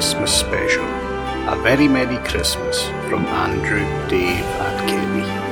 Christmas 0.00 0.34
special. 0.34 0.86
A 1.52 1.60
very 1.62 1.86
Merry 1.86 2.16
Christmas 2.26 2.84
from 3.10 3.26
Andrew, 3.26 3.84
Dave, 4.08 4.46
and 4.46 4.88
Kevie. 4.88 5.49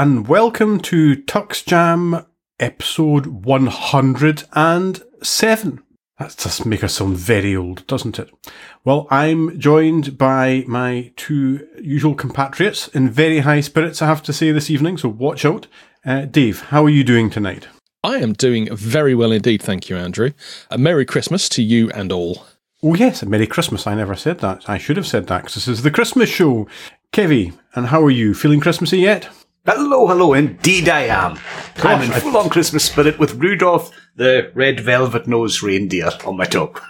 And 0.00 0.26
welcome 0.26 0.80
to 0.80 1.14
TuxJam 1.14 2.24
episode 2.58 3.26
107. 3.26 5.82
That 6.18 6.36
does 6.38 6.64
make 6.64 6.82
us 6.82 6.94
sound 6.94 7.18
very 7.18 7.54
old, 7.54 7.86
doesn't 7.86 8.18
it? 8.18 8.30
Well, 8.82 9.06
I'm 9.10 9.60
joined 9.60 10.16
by 10.16 10.64
my 10.66 11.12
two 11.16 11.68
usual 11.82 12.14
compatriots 12.14 12.88
in 12.88 13.10
very 13.10 13.40
high 13.40 13.60
spirits, 13.60 14.00
I 14.00 14.06
have 14.06 14.22
to 14.22 14.32
say, 14.32 14.50
this 14.52 14.70
evening, 14.70 14.96
so 14.96 15.10
watch 15.10 15.44
out. 15.44 15.66
Uh, 16.02 16.24
Dave, 16.24 16.62
how 16.62 16.86
are 16.86 16.88
you 16.88 17.04
doing 17.04 17.28
tonight? 17.28 17.68
I 18.02 18.20
am 18.20 18.32
doing 18.32 18.74
very 18.74 19.14
well 19.14 19.32
indeed, 19.32 19.60
thank 19.60 19.90
you, 19.90 19.98
Andrew. 19.98 20.30
A 20.70 20.78
Merry 20.78 21.04
Christmas 21.04 21.46
to 21.50 21.62
you 21.62 21.90
and 21.90 22.10
all. 22.10 22.46
Oh, 22.82 22.94
yes, 22.94 23.22
a 23.22 23.26
Merry 23.26 23.46
Christmas. 23.46 23.86
I 23.86 23.96
never 23.96 24.16
said 24.16 24.38
that. 24.38 24.66
I 24.66 24.78
should 24.78 24.96
have 24.96 25.06
said 25.06 25.26
that 25.26 25.42
because 25.42 25.56
this 25.56 25.68
is 25.68 25.82
the 25.82 25.90
Christmas 25.90 26.30
show. 26.30 26.66
Kevie, 27.12 27.52
and 27.74 27.88
how 27.88 28.02
are 28.02 28.10
you? 28.10 28.32
Feeling 28.32 28.60
Christmassy 28.60 29.00
yet? 29.00 29.28
Hello, 29.66 30.06
hello, 30.06 30.34
indeed 30.34 30.88
I 30.88 31.02
am. 31.02 31.38
I'm 31.78 32.02
in 32.02 32.10
full 32.10 32.36
on 32.36 32.48
Christmas 32.48 32.84
spirit 32.84 33.18
with 33.18 33.34
Rudolph 33.34 33.90
the 34.16 34.50
red 34.54 34.80
velvet 34.80 35.26
nosed 35.26 35.62
reindeer 35.62 36.10
on 36.24 36.36
my 36.36 36.44
top. 36.44 36.80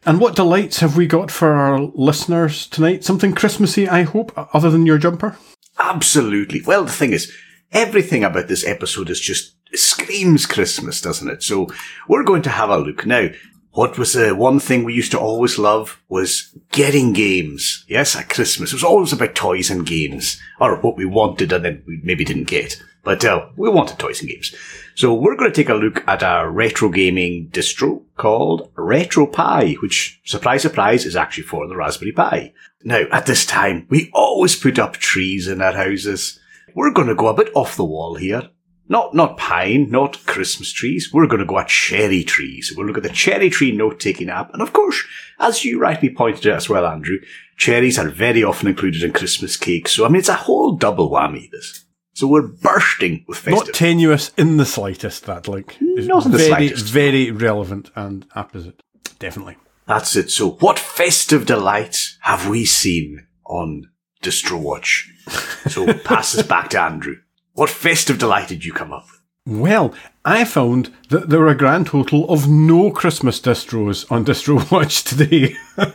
And 0.06 0.18
what 0.18 0.34
delights 0.34 0.80
have 0.80 0.96
we 0.96 1.06
got 1.06 1.30
for 1.30 1.52
our 1.52 1.78
listeners 1.78 2.66
tonight? 2.66 3.04
Something 3.04 3.34
Christmassy, 3.34 3.86
I 3.86 4.02
hope, 4.02 4.32
other 4.54 4.70
than 4.70 4.86
your 4.86 4.96
jumper? 4.96 5.36
Absolutely. 5.78 6.62
Well, 6.62 6.84
the 6.84 6.92
thing 6.92 7.12
is, 7.12 7.30
everything 7.70 8.24
about 8.24 8.48
this 8.48 8.66
episode 8.66 9.10
is 9.10 9.20
just 9.20 9.56
screams 9.74 10.46
Christmas, 10.46 11.02
doesn't 11.02 11.28
it? 11.28 11.42
So 11.42 11.68
we're 12.08 12.24
going 12.24 12.42
to 12.42 12.50
have 12.50 12.70
a 12.70 12.78
look. 12.78 13.04
Now, 13.04 13.28
what 13.72 13.98
was 13.98 14.14
the 14.14 14.34
one 14.34 14.58
thing 14.58 14.84
we 14.84 14.94
used 14.94 15.12
to 15.12 15.18
always 15.18 15.58
love 15.58 16.02
was 16.08 16.56
getting 16.72 17.12
games. 17.12 17.84
Yes, 17.88 18.16
at 18.16 18.28
Christmas. 18.28 18.72
It 18.72 18.76
was 18.76 18.84
always 18.84 19.12
about 19.12 19.34
toys 19.34 19.70
and 19.70 19.86
games. 19.86 20.40
Or 20.60 20.76
what 20.76 20.96
we 20.96 21.04
wanted 21.04 21.52
and 21.52 21.64
then 21.64 21.82
we 21.86 22.00
maybe 22.02 22.24
didn't 22.24 22.48
get. 22.48 22.82
But 23.02 23.24
uh, 23.24 23.46
we 23.56 23.70
wanted 23.70 23.98
toys 23.98 24.20
and 24.20 24.28
games. 24.28 24.54
So 24.94 25.14
we're 25.14 25.36
going 25.36 25.50
to 25.50 25.56
take 25.56 25.68
a 25.70 25.74
look 25.74 26.06
at 26.06 26.22
a 26.22 26.48
retro 26.50 26.88
gaming 26.90 27.48
distro 27.50 28.02
called 28.16 28.74
RetroPie, 28.74 29.80
which, 29.80 30.20
surprise, 30.24 30.62
surprise, 30.62 31.06
is 31.06 31.16
actually 31.16 31.44
for 31.44 31.66
the 31.66 31.76
Raspberry 31.76 32.12
Pi. 32.12 32.52
Now, 32.82 33.04
at 33.12 33.26
this 33.26 33.46
time, 33.46 33.86
we 33.88 34.10
always 34.12 34.56
put 34.56 34.78
up 34.78 34.94
trees 34.94 35.48
in 35.48 35.62
our 35.62 35.72
houses. 35.72 36.38
We're 36.74 36.92
going 36.92 37.08
to 37.08 37.14
go 37.14 37.28
a 37.28 37.34
bit 37.34 37.50
off 37.54 37.76
the 37.76 37.84
wall 37.84 38.16
here. 38.16 38.50
Not, 38.90 39.14
not 39.14 39.38
pine, 39.38 39.88
not 39.88 40.26
Christmas 40.26 40.72
trees. 40.72 41.10
We're 41.12 41.28
going 41.28 41.38
to 41.38 41.46
go 41.46 41.60
at 41.60 41.68
cherry 41.68 42.24
trees. 42.24 42.74
We'll 42.76 42.86
look 42.86 42.96
at 42.96 43.04
the 43.04 43.08
cherry 43.08 43.48
tree 43.48 43.70
note-taking 43.70 44.28
app. 44.28 44.52
And 44.52 44.60
of 44.60 44.72
course, 44.72 45.02
as 45.38 45.64
you 45.64 45.80
rightly 45.80 46.12
pointed 46.12 46.48
out 46.48 46.56
as 46.56 46.68
well, 46.68 46.84
Andrew, 46.84 47.18
cherries 47.56 48.00
are 48.00 48.08
very 48.08 48.42
often 48.42 48.66
included 48.66 49.04
in 49.04 49.12
Christmas 49.12 49.56
cakes. 49.56 49.92
So, 49.92 50.04
I 50.04 50.08
mean, 50.08 50.18
it's 50.18 50.28
a 50.28 50.34
whole 50.34 50.72
double 50.74 51.08
whammy, 51.08 51.48
this. 51.52 51.84
So 52.14 52.26
we're 52.26 52.48
bursting 52.48 53.24
with 53.28 53.38
festive. 53.38 53.68
Not 53.68 53.74
tenuous 53.74 54.32
in 54.36 54.56
the 54.56 54.66
slightest, 54.66 55.24
that 55.26 55.46
like 55.46 55.74
mm, 55.74 55.96
is 55.96 56.08
Not 56.08 56.26
in 56.26 56.32
the 56.32 56.38
very, 56.38 56.50
slightest. 56.50 56.86
very 56.92 57.30
relevant 57.30 57.92
and 57.94 58.26
apposite. 58.34 58.82
Definitely. 59.20 59.56
That's 59.86 60.16
it. 60.16 60.30
So, 60.32 60.50
what 60.50 60.80
festive 60.80 61.46
delights 61.46 62.18
have 62.22 62.48
we 62.48 62.64
seen 62.64 63.26
on 63.46 63.84
DistroWatch? 64.22 65.70
So, 65.70 65.94
pass 65.94 66.36
us 66.36 66.44
back 66.44 66.70
to 66.70 66.80
Andrew. 66.80 67.14
What 67.60 67.68
festive 67.68 68.16
delight 68.16 68.48
did 68.48 68.64
you 68.64 68.72
come 68.72 68.90
up 68.90 69.04
with? 69.04 69.60
Well, 69.60 69.92
I 70.24 70.46
found 70.46 70.94
that 71.10 71.28
there 71.28 71.40
were 71.40 71.48
a 71.48 71.54
grand 71.54 71.88
total 71.88 72.26
of 72.30 72.48
no 72.48 72.90
Christmas 72.90 73.38
distros 73.38 74.10
on 74.10 74.24
Distro 74.24 74.70
Watch 74.72 75.04
today. 75.04 75.54
Uh, 75.76 75.92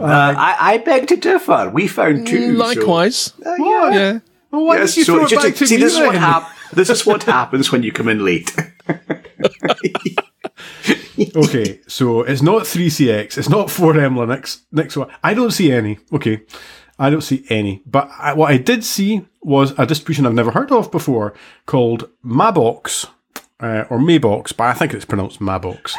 I, 0.00 0.56
I 0.58 0.78
beg 0.78 1.08
to 1.08 1.16
differ. 1.16 1.68
We 1.68 1.86
found 1.86 2.26
two. 2.26 2.56
so- 2.56 2.64
Likewise. 2.64 3.34
Uh, 3.44 3.54
yeah. 3.58 3.90
Yeah. 3.90 4.18
well, 4.50 4.64
why 4.64 4.76
Yes, 4.78 4.94
did 4.94 4.96
you 5.00 5.04
so 5.04 5.14
throw 5.16 5.24
it 5.26 5.28
just- 5.28 5.44
back 5.44 5.54
to 5.56 5.66
see, 5.66 5.76
me 5.76 5.82
this 5.82 5.92
is 5.92 6.00
what 6.00 6.14
hap- 6.14 6.50
This 6.72 6.88
is 6.88 7.04
what 7.04 7.22
happens 7.24 7.70
when 7.70 7.82
you 7.82 7.92
come 7.92 8.08
in 8.08 8.24
late. 8.24 8.50
Okay, 11.36 11.80
so 11.86 12.22
it's 12.22 12.42
not 12.42 12.62
3CX, 12.62 13.38
it's 13.38 13.48
not 13.48 13.68
4M 13.68 14.14
Linux. 14.14 14.62
Next 14.72 14.96
one, 14.96 15.08
I 15.22 15.34
don't 15.34 15.50
see 15.50 15.70
any. 15.70 15.98
Okay, 16.12 16.40
I 17.02 17.10
don't 17.10 17.20
see 17.20 17.44
any. 17.48 17.82
But 17.84 18.10
I, 18.16 18.32
what 18.32 18.52
I 18.52 18.58
did 18.58 18.84
see 18.84 19.26
was 19.42 19.76
a 19.76 19.86
distribution 19.86 20.24
I've 20.24 20.34
never 20.34 20.52
heard 20.52 20.70
of 20.70 20.92
before 20.92 21.34
called 21.66 22.08
Mabox. 22.24 23.08
Uh, 23.58 23.84
or 23.90 23.98
Maybox, 23.98 24.56
but 24.56 24.64
I 24.64 24.72
think 24.72 24.92
it's 24.92 25.04
pronounced 25.04 25.38
Mabox. 25.38 25.92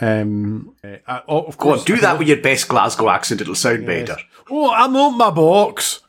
Um, 0.00 0.74
uh, 0.82 1.20
oh, 1.28 1.42
of 1.42 1.58
course, 1.58 1.80
on, 1.80 1.84
do 1.84 1.96
that 1.98 2.18
with 2.18 2.28
your 2.28 2.38
best 2.40 2.66
Glasgow 2.66 3.10
accent. 3.10 3.42
It'll 3.42 3.54
sound 3.54 3.84
better. 3.84 4.16
Oh, 4.48 4.70
I'm 4.72 4.96
on 4.96 5.18
my 5.18 5.28
box. 5.28 6.00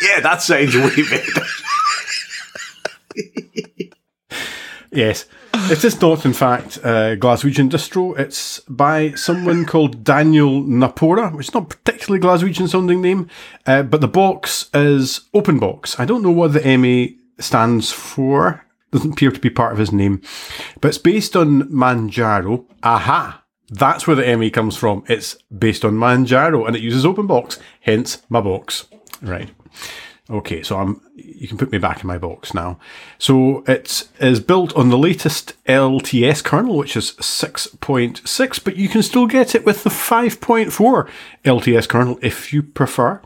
Yeah, 0.00 0.20
that 0.20 0.40
sounds 0.40 0.74
way 0.74 1.02
better. 1.10 1.42
Yes. 4.90 5.26
It 5.70 5.84
is 5.84 6.00
not, 6.00 6.24
in 6.24 6.32
fact, 6.32 6.78
a 6.78 7.16
Glaswegian 7.18 7.70
distro. 7.70 8.18
It's 8.18 8.60
by 8.60 9.12
someone 9.12 9.64
called 9.64 10.04
Daniel 10.04 10.62
Napora, 10.62 11.34
which 11.34 11.48
is 11.48 11.54
not 11.54 11.68
particularly 11.68 12.22
Glaswegian 12.22 12.68
sounding 12.68 13.00
name, 13.00 13.28
uh, 13.66 13.82
but 13.82 14.00
the 14.00 14.08
box 14.08 14.68
is 14.74 15.28
OpenBox. 15.34 15.98
I 15.98 16.04
don't 16.04 16.22
know 16.22 16.30
what 16.30 16.52
the 16.52 16.76
MA 16.76 17.16
stands 17.42 17.90
for. 17.92 18.64
Doesn't 18.90 19.12
appear 19.12 19.30
to 19.30 19.40
be 19.40 19.50
part 19.50 19.72
of 19.72 19.78
his 19.78 19.92
name. 19.92 20.20
But 20.80 20.88
it's 20.88 20.98
based 20.98 21.36
on 21.36 21.62
Manjaro. 21.64 22.66
Aha! 22.82 23.42
That's 23.68 24.06
where 24.06 24.16
the 24.16 24.36
ME 24.36 24.50
comes 24.50 24.76
from. 24.76 25.04
It's 25.08 25.36
based 25.56 25.84
on 25.84 25.94
Manjaro 25.94 26.66
and 26.66 26.76
it 26.76 26.82
uses 26.82 27.04
OpenBox, 27.04 27.58
hence 27.80 28.22
my 28.28 28.40
box. 28.40 28.86
Right. 29.22 29.50
Okay, 30.30 30.62
so 30.62 30.78
I'm. 30.78 31.00
You 31.16 31.48
can 31.48 31.58
put 31.58 31.72
me 31.72 31.78
back 31.78 32.00
in 32.00 32.06
my 32.06 32.16
box 32.16 32.54
now. 32.54 32.78
So 33.18 33.64
it 33.66 34.08
is 34.20 34.38
built 34.38 34.74
on 34.76 34.88
the 34.88 34.96
latest 34.96 35.54
LTS 35.64 36.44
kernel, 36.44 36.76
which 36.76 36.96
is 36.96 37.12
6.6, 37.12 38.64
but 38.64 38.76
you 38.76 38.88
can 38.88 39.02
still 39.02 39.26
get 39.26 39.56
it 39.56 39.66
with 39.66 39.82
the 39.82 39.90
5.4 39.90 41.10
LTS 41.44 41.88
kernel 41.88 42.18
if 42.22 42.52
you 42.52 42.62
prefer. 42.62 43.20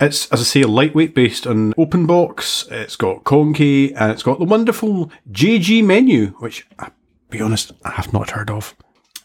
It's, 0.00 0.30
as 0.32 0.40
I 0.40 0.44
say, 0.44 0.64
lightweight 0.64 1.14
based 1.14 1.46
on 1.46 1.72
OpenBox. 1.74 2.70
It's 2.72 2.96
got 2.96 3.22
Conky 3.22 3.94
and 3.94 4.10
it's 4.10 4.24
got 4.24 4.40
the 4.40 4.44
wonderful 4.44 5.10
jgmenu, 5.30 6.34
which, 6.40 6.66
I'll 6.80 6.90
be 7.30 7.40
honest, 7.40 7.72
I 7.84 7.92
have 7.92 8.12
not 8.12 8.30
heard 8.30 8.50
of. 8.50 8.74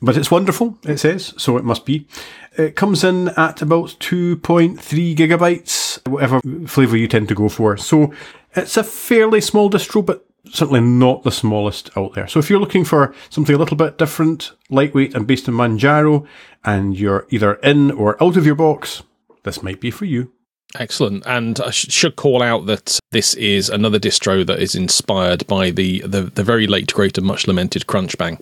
But 0.01 0.17
it's 0.17 0.31
wonderful, 0.31 0.77
it 0.83 0.97
says, 0.97 1.33
so 1.37 1.57
it 1.57 1.63
must 1.63 1.85
be. 1.85 2.07
It 2.57 2.75
comes 2.75 3.03
in 3.03 3.29
at 3.29 3.61
about 3.61 3.95
2.3 3.99 5.15
gigabytes, 5.15 6.07
whatever 6.07 6.41
flavour 6.67 6.97
you 6.97 7.07
tend 7.07 7.27
to 7.29 7.35
go 7.35 7.49
for. 7.49 7.77
So 7.77 8.13
it's 8.55 8.77
a 8.77 8.83
fairly 8.83 9.41
small 9.41 9.69
distro, 9.69 10.05
but 10.05 10.25
certainly 10.51 10.81
not 10.81 11.23
the 11.23 11.31
smallest 11.31 11.95
out 11.97 12.13
there. 12.13 12.27
So 12.27 12.39
if 12.39 12.49
you're 12.49 12.59
looking 12.59 12.85
for 12.85 13.13
something 13.29 13.55
a 13.55 13.57
little 13.57 13.77
bit 13.77 13.97
different, 13.97 14.51
lightweight 14.69 15.15
and 15.15 15.27
based 15.27 15.49
on 15.49 15.55
Manjaro, 15.55 16.25
and 16.63 16.97
you're 16.97 17.27
either 17.29 17.55
in 17.55 17.91
or 17.91 18.21
out 18.23 18.37
of 18.37 18.45
your 18.45 18.55
box, 18.55 19.03
this 19.43 19.63
might 19.63 19.79
be 19.79 19.91
for 19.91 20.05
you. 20.05 20.31
Excellent. 20.77 21.23
And 21.25 21.59
I 21.61 21.71
sh- 21.71 21.91
should 21.91 22.15
call 22.15 22.41
out 22.41 22.65
that 22.65 22.99
this 23.11 23.33
is 23.35 23.69
another 23.69 23.99
distro 23.99 24.45
that 24.45 24.59
is 24.59 24.75
inspired 24.75 25.47
by 25.47 25.71
the, 25.71 26.01
the, 26.01 26.23
the 26.23 26.43
very 26.43 26.67
late, 26.67 26.93
great, 26.93 27.17
and 27.17 27.25
much 27.25 27.47
lamented 27.47 27.87
Crunchbang. 27.87 28.41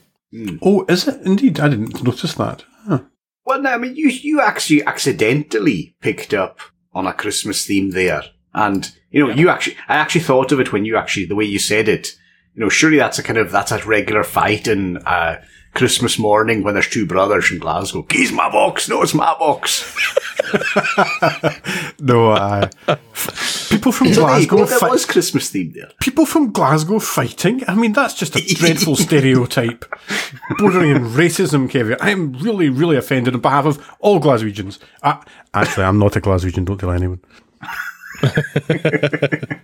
Oh, 0.61 0.85
is 0.89 1.07
it 1.07 1.21
indeed? 1.21 1.59
I 1.59 1.69
didn't 1.69 2.03
notice 2.03 2.33
that. 2.35 2.63
Huh. 2.87 3.01
Well, 3.45 3.61
no, 3.61 3.71
I 3.71 3.77
mean, 3.77 3.95
you 3.95 4.07
you 4.07 4.41
actually 4.41 4.83
accidentally 4.83 5.95
picked 6.01 6.33
up 6.33 6.59
on 6.93 7.07
a 7.07 7.13
Christmas 7.13 7.65
theme 7.65 7.91
there, 7.91 8.23
and 8.53 8.91
you 9.11 9.25
know, 9.25 9.33
you 9.33 9.49
actually, 9.49 9.77
I 9.87 9.95
actually 9.95 10.21
thought 10.21 10.51
of 10.51 10.59
it 10.59 10.71
when 10.71 10.85
you 10.85 10.97
actually 10.97 11.25
the 11.25 11.35
way 11.35 11.45
you 11.45 11.59
said 11.59 11.87
it. 11.87 12.13
You 12.55 12.61
know, 12.61 12.69
surely 12.69 12.97
that's 12.97 13.19
a 13.19 13.23
kind 13.23 13.39
of 13.39 13.51
that's 13.51 13.71
a 13.71 13.83
regular 13.85 14.23
fight 14.23 14.67
in 14.67 14.97
uh, 14.97 15.41
Christmas 15.73 16.19
morning 16.19 16.63
when 16.63 16.73
there's 16.75 16.87
two 16.89 17.05
brothers 17.05 17.51
in 17.51 17.59
Glasgow. 17.59 18.05
He's 18.11 18.31
my 18.31 18.49
box. 18.49 18.87
No, 18.89 19.01
it's 19.01 19.13
my 19.13 19.33
box. 19.39 19.83
No, 21.99 22.31
uh, 22.31 22.67
people 23.69 23.91
from 23.91 24.11
Glasgow. 24.11 24.57
go. 24.57 24.65
Fi- 24.67 24.89
was 24.89 25.05
Christmas 25.05 25.49
theme 25.49 25.71
there. 25.73 25.89
people 26.01 26.25
from 26.25 26.51
Glasgow 26.51 26.99
fighting. 26.99 27.63
I 27.67 27.75
mean, 27.75 27.93
that's 27.93 28.13
just 28.13 28.35
a 28.35 28.41
dreadful 28.55 28.95
stereotype, 29.07 29.85
bordering 30.59 30.93
on 30.95 31.03
racism. 31.11 31.69
Kevin, 31.69 31.95
I 32.01 32.09
am 32.11 32.33
really, 32.33 32.69
really 32.69 32.97
offended 32.97 33.33
on 33.35 33.41
behalf 33.41 33.65
of 33.65 33.89
all 33.99 34.19
Glaswegians. 34.19 34.79
Uh, 35.01 35.21
actually, 35.53 35.85
I'm 35.85 35.97
not 35.97 36.15
a 36.17 36.21
Glaswegian. 36.21 36.65
Don't 36.65 36.77
tell 36.79 36.91
anyone. 36.91 37.21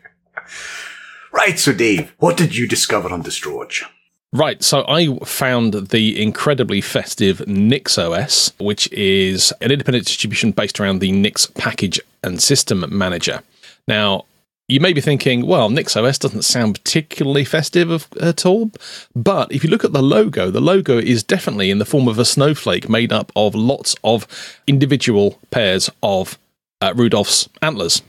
Right. 1.31 1.59
So, 1.59 1.73
Dave, 1.73 2.13
what 2.17 2.37
did 2.37 2.55
you 2.55 2.67
discover 2.67 3.09
on 3.13 3.23
DistroWatch? 3.23 3.83
Right, 4.31 4.63
so 4.63 4.85
I 4.87 5.17
found 5.25 5.73
the 5.73 6.21
incredibly 6.21 6.81
festive 6.81 7.39
NixOS, 7.39 8.53
which 8.59 8.91
is 8.91 9.51
an 9.59 9.71
independent 9.71 10.05
distribution 10.05 10.51
based 10.51 10.79
around 10.79 10.99
the 10.99 11.11
Nix 11.11 11.47
package 11.47 11.99
and 12.23 12.39
system 12.39 12.85
manager. 12.95 13.41
Now, 13.87 14.25
you 14.67 14.79
may 14.79 14.93
be 14.93 15.01
thinking, 15.01 15.47
well, 15.47 15.71
NixOS 15.71 16.19
doesn't 16.19 16.43
sound 16.43 16.75
particularly 16.75 17.43
festive 17.43 17.89
of, 17.89 18.07
at 18.21 18.45
all, 18.45 18.69
but 19.15 19.51
if 19.51 19.63
you 19.63 19.69
look 19.71 19.83
at 19.83 19.93
the 19.93 20.03
logo, 20.03 20.51
the 20.51 20.61
logo 20.61 20.99
is 20.99 21.23
definitely 21.23 21.71
in 21.71 21.79
the 21.79 21.85
form 21.85 22.07
of 22.07 22.19
a 22.19 22.25
snowflake 22.25 22.87
made 22.87 23.11
up 23.11 23.31
of 23.35 23.55
lots 23.55 23.95
of 24.03 24.27
individual 24.67 25.39
pairs 25.49 25.89
of 26.03 26.37
uh, 26.81 26.93
Rudolph's 26.95 27.49
antlers. 27.63 28.03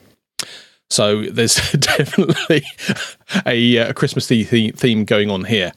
So 0.90 1.22
there's 1.22 1.54
definitely 1.72 2.64
a, 3.46 3.78
uh, 3.78 3.92
Christmas 3.94 4.28
theme 4.28 5.04
going 5.06 5.30
on 5.30 5.44
here. 5.44 5.72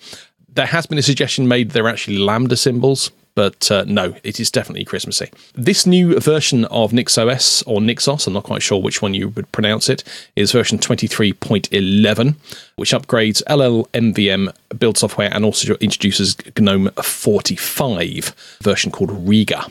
There 0.56 0.68
has 0.68 0.86
been 0.86 0.98
a 0.98 1.04
suggestion 1.04 1.48
made 1.48 1.72
they're 1.72 1.88
actually 1.88 2.20
lambda 2.20 2.56
symbols, 2.56 3.12
but 3.36 3.72
uh, 3.72 3.86
no, 3.88 4.16
it 4.24 4.40
is 4.40 4.52
definitely 4.52 4.86
Christmassy. 4.86 5.32
This 5.56 5.88
new 5.88 6.20
version 6.20 6.66
of 6.66 6.92
NixOS 6.92 7.64
or 7.66 7.80
Nixos, 7.80 8.28
I'm 8.28 8.34
not 8.34 8.44
quite 8.44 8.62
sure 8.62 8.80
which 8.80 9.02
one 9.02 9.16
you 9.16 9.30
would 9.30 9.52
pronounce 9.52 9.90
it, 9.90 10.04
is 10.36 10.52
version 10.52 10.78
23.11, 10.78 12.36
which 12.76 12.92
upgrades 12.92 13.44
LLMVM 13.46 14.54
build 14.78 14.98
software 14.98 15.34
and 15.34 15.44
also 15.44 15.76
introduces 15.76 16.36
GNOME 16.60 16.90
45 17.02 18.58
version 18.62 18.92
called 18.92 19.28
Riga. 19.28 19.66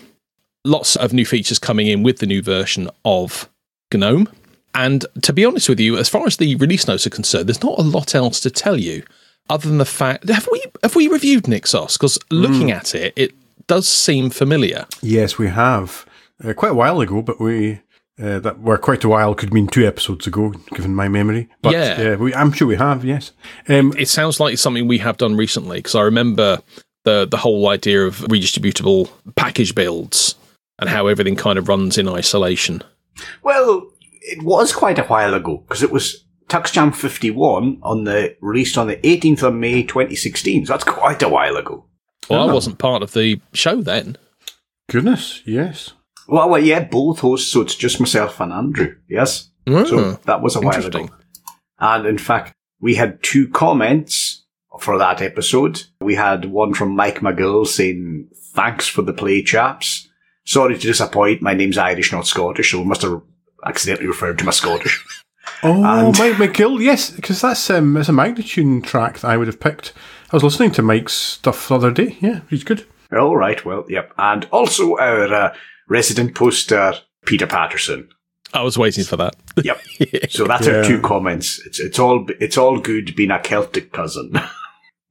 Lots 0.64 0.96
of 0.96 1.12
new 1.12 1.26
features 1.26 1.58
coming 1.58 1.87
in 1.87 2.02
with 2.02 2.19
the 2.19 2.26
new 2.26 2.43
version 2.43 2.90
of 3.05 3.49
GNOME. 3.94 4.28
And 4.75 5.05
to 5.23 5.32
be 5.32 5.44
honest 5.44 5.69
with 5.69 5.78
you, 5.78 5.96
as 5.99 6.08
far 6.08 6.26
as 6.26 6.38
the 6.38 6.56
release 6.56 6.88
notes 6.88 7.06
are 7.06 7.11
concerned, 7.11 7.49
there's 7.49 7.62
not 7.62 7.78
a 7.78 7.82
lot 7.82 8.14
else 8.14 8.40
to 8.40 8.50
tell 8.50 8.78
you 8.78 9.05
other 9.48 9.68
than 9.68 9.78
the 9.78 9.84
fact 9.84 10.28
have 10.28 10.48
we 10.50 10.62
have 10.82 10.94
we 10.94 11.08
reviewed 11.08 11.44
Nixos? 11.44 11.94
Because 11.94 12.18
looking 12.30 12.70
at 12.70 12.94
it, 12.94 13.12
it 13.16 13.32
does 13.66 13.88
seem 13.88 14.30
familiar. 14.30 14.86
Yes, 15.02 15.38
we 15.38 15.48
have. 15.48 16.06
Uh, 16.44 16.52
quite 16.52 16.72
a 16.72 16.74
while 16.74 17.00
ago, 17.00 17.22
but 17.22 17.40
we. 17.40 17.80
Uh, 18.22 18.38
that 18.38 18.60
were 18.60 18.76
quite 18.76 19.02
a 19.04 19.08
while 19.08 19.34
could 19.34 19.54
mean 19.54 19.66
two 19.66 19.86
episodes 19.86 20.26
ago, 20.26 20.50
given 20.74 20.94
my 20.94 21.08
memory. 21.08 21.48
But 21.62 21.72
Yeah. 21.72 22.12
uh, 22.14 22.16
we, 22.18 22.34
I'm 22.34 22.52
sure 22.52 22.68
we 22.68 22.76
have. 22.76 23.04
Yes, 23.06 23.32
um, 23.70 23.94
It 23.96 24.06
sounds 24.08 24.38
like 24.38 24.58
something 24.58 24.86
we 24.86 24.98
have 24.98 25.16
done 25.16 25.34
recently 25.34 25.78
because 25.78 25.94
I 25.94 26.02
remember 26.02 26.58
the 27.04 27.26
the 27.28 27.38
whole 27.38 27.68
idea 27.70 28.04
of 28.06 28.18
redistributable 28.18 29.08
package 29.34 29.74
builds 29.74 30.34
and 30.78 30.90
how 30.90 31.06
everything 31.06 31.36
kind 31.36 31.58
of 31.58 31.68
runs 31.68 31.96
in 31.96 32.06
isolation. 32.06 32.82
Well, 33.42 33.90
it 34.20 34.42
was 34.42 34.72
quite 34.74 34.98
a 34.98 35.04
while 35.04 35.32
ago 35.34 35.64
because 35.66 35.82
it 35.82 35.90
was 35.90 36.22
TuxJam 36.52 36.94
51 36.94 37.78
on 37.82 38.04
the 38.04 38.37
released 38.43 38.76
on 38.76 38.87
the 38.87 38.96
18th 38.96 39.43
of 39.43 39.54
May 39.54 39.82
2016. 39.84 40.66
So 40.66 40.72
that's 40.75 40.84
quite 40.84 41.22
a 41.22 41.28
while 41.28 41.56
ago. 41.56 41.87
Well, 42.28 42.46
I 42.49 42.50
Oh. 42.50 42.54
wasn't 42.54 42.78
part 42.78 43.02
of 43.02 43.12
the 43.14 43.40
show 43.54 43.81
then. 43.81 44.16
goodness, 44.90 45.40
yes. 45.46 45.93
Well, 46.28 46.50
well, 46.50 46.62
yeah, 46.62 46.81
both 46.84 47.20
hosts. 47.20 47.50
So 47.50 47.62
it's 47.62 47.75
just 47.75 47.99
myself 48.00 48.38
and 48.40 48.52
Andrew. 48.52 48.96
Yes. 49.08 49.49
So 49.66 49.84
Hmm. 50.16 50.22
that 50.26 50.43
was 50.43 50.54
a 50.56 50.60
while 50.60 50.84
ago. 50.84 51.08
And 51.78 52.04
in 52.06 52.19
fact, 52.19 52.52
we 52.81 52.96
had 52.96 53.22
two 53.22 53.49
comments 53.49 54.44
for 54.81 54.99
that 54.99 55.22
episode. 55.22 55.84
We 56.02 56.14
had 56.16 56.44
one 56.46 56.75
from 56.75 56.94
Mike 56.94 57.20
McGill 57.20 57.66
saying, 57.66 58.28
thanks 58.54 58.87
for 58.87 59.00
the 59.02 59.14
play, 59.14 59.43
chaps. 59.43 60.06
Sorry 60.44 60.75
to 60.75 60.81
disappoint. 60.81 61.40
My 61.40 61.54
name's 61.54 61.78
Irish, 61.78 62.12
not 62.12 62.26
Scottish, 62.26 62.72
so 62.72 62.78
we 62.81 62.84
must 62.84 63.02
have 63.02 63.22
accidentally 63.64 64.08
referred 64.08 64.38
to 64.38 64.44
my 64.44 64.50
Scottish. 64.52 65.02
Oh, 65.62 65.84
And- 65.84 66.18
Mike 66.18 66.34
McGill, 66.52 66.80
yes, 66.82 67.10
because 67.10 67.40
that's 67.40 67.68
um, 67.70 67.96
it's 67.96 68.08
a 68.08 68.12
Magnatune 68.12 68.82
track 68.82 69.20
that 69.20 69.28
I 69.30 69.36
would 69.36 69.46
have 69.48 69.60
picked. 69.60 69.92
I 70.32 70.36
was 70.36 70.42
listening 70.44 70.70
to 70.72 70.82
Mike's 70.82 71.12
stuff 71.12 71.68
the 71.68 71.74
other 71.74 71.90
day. 71.90 72.16
Yeah, 72.20 72.40
he's 72.48 72.64
good. 72.64 72.84
All 73.16 73.36
right, 73.36 73.62
well, 73.64 73.84
yep. 73.88 74.12
And 74.18 74.46
also 74.50 74.96
our 74.96 75.32
uh, 75.32 75.54
resident 75.88 76.34
poster, 76.34 76.94
Peter 77.26 77.46
Patterson. 77.46 78.08
I 78.54 78.62
was 78.62 78.76
waiting 78.78 79.04
for 79.04 79.16
that. 79.16 79.36
Yep. 79.64 79.80
So 80.30 80.46
that's 80.46 80.66
our 80.66 80.82
two 80.82 81.00
comments. 81.02 81.60
It's 81.66 81.78
it's 81.78 81.98
all 81.98 82.26
it's 82.40 82.56
all 82.56 82.80
good 82.80 83.14
being 83.14 83.30
a 83.30 83.38
Celtic 83.38 83.92
cousin. 83.92 84.32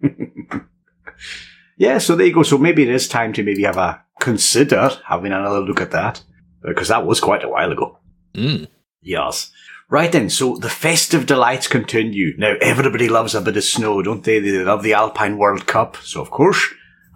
yeah, 1.78 1.98
so 2.00 2.16
there 2.16 2.26
you 2.28 2.34
go. 2.34 2.44
So 2.44 2.58
maybe 2.58 2.84
it 2.84 2.90
is 2.90 3.08
time 3.08 3.34
to 3.34 3.44
maybe 3.44 3.64
have 3.64 3.78
a 3.78 4.04
consider 4.20 4.90
having 5.06 5.32
another 5.32 5.60
look 5.62 5.82
at 5.82 5.92
that 5.92 6.24
because 6.64 6.88
that 6.90 7.06
was 7.06 7.20
quite 7.20 7.44
a 7.44 7.50
while 7.50 7.72
ago. 7.72 8.00
Mm. 8.34 8.68
Yes. 9.02 9.52
Right 9.92 10.10
then, 10.10 10.30
so 10.30 10.56
the 10.56 10.70
festive 10.70 11.26
delights 11.26 11.68
continue. 11.68 12.34
Now, 12.38 12.56
everybody 12.62 13.10
loves 13.10 13.36
a 13.36 13.42
bit 13.42 13.58
of 13.58 13.64
snow, 13.66 14.02
don't 14.02 14.24
they? 14.24 14.40
They 14.40 14.64
love 14.64 14.84
the 14.84 14.94
Alpine 14.94 15.38
World 15.38 15.68
Cup. 15.68 15.98
So, 15.98 16.22
of 16.22 16.32
course, 16.32 16.66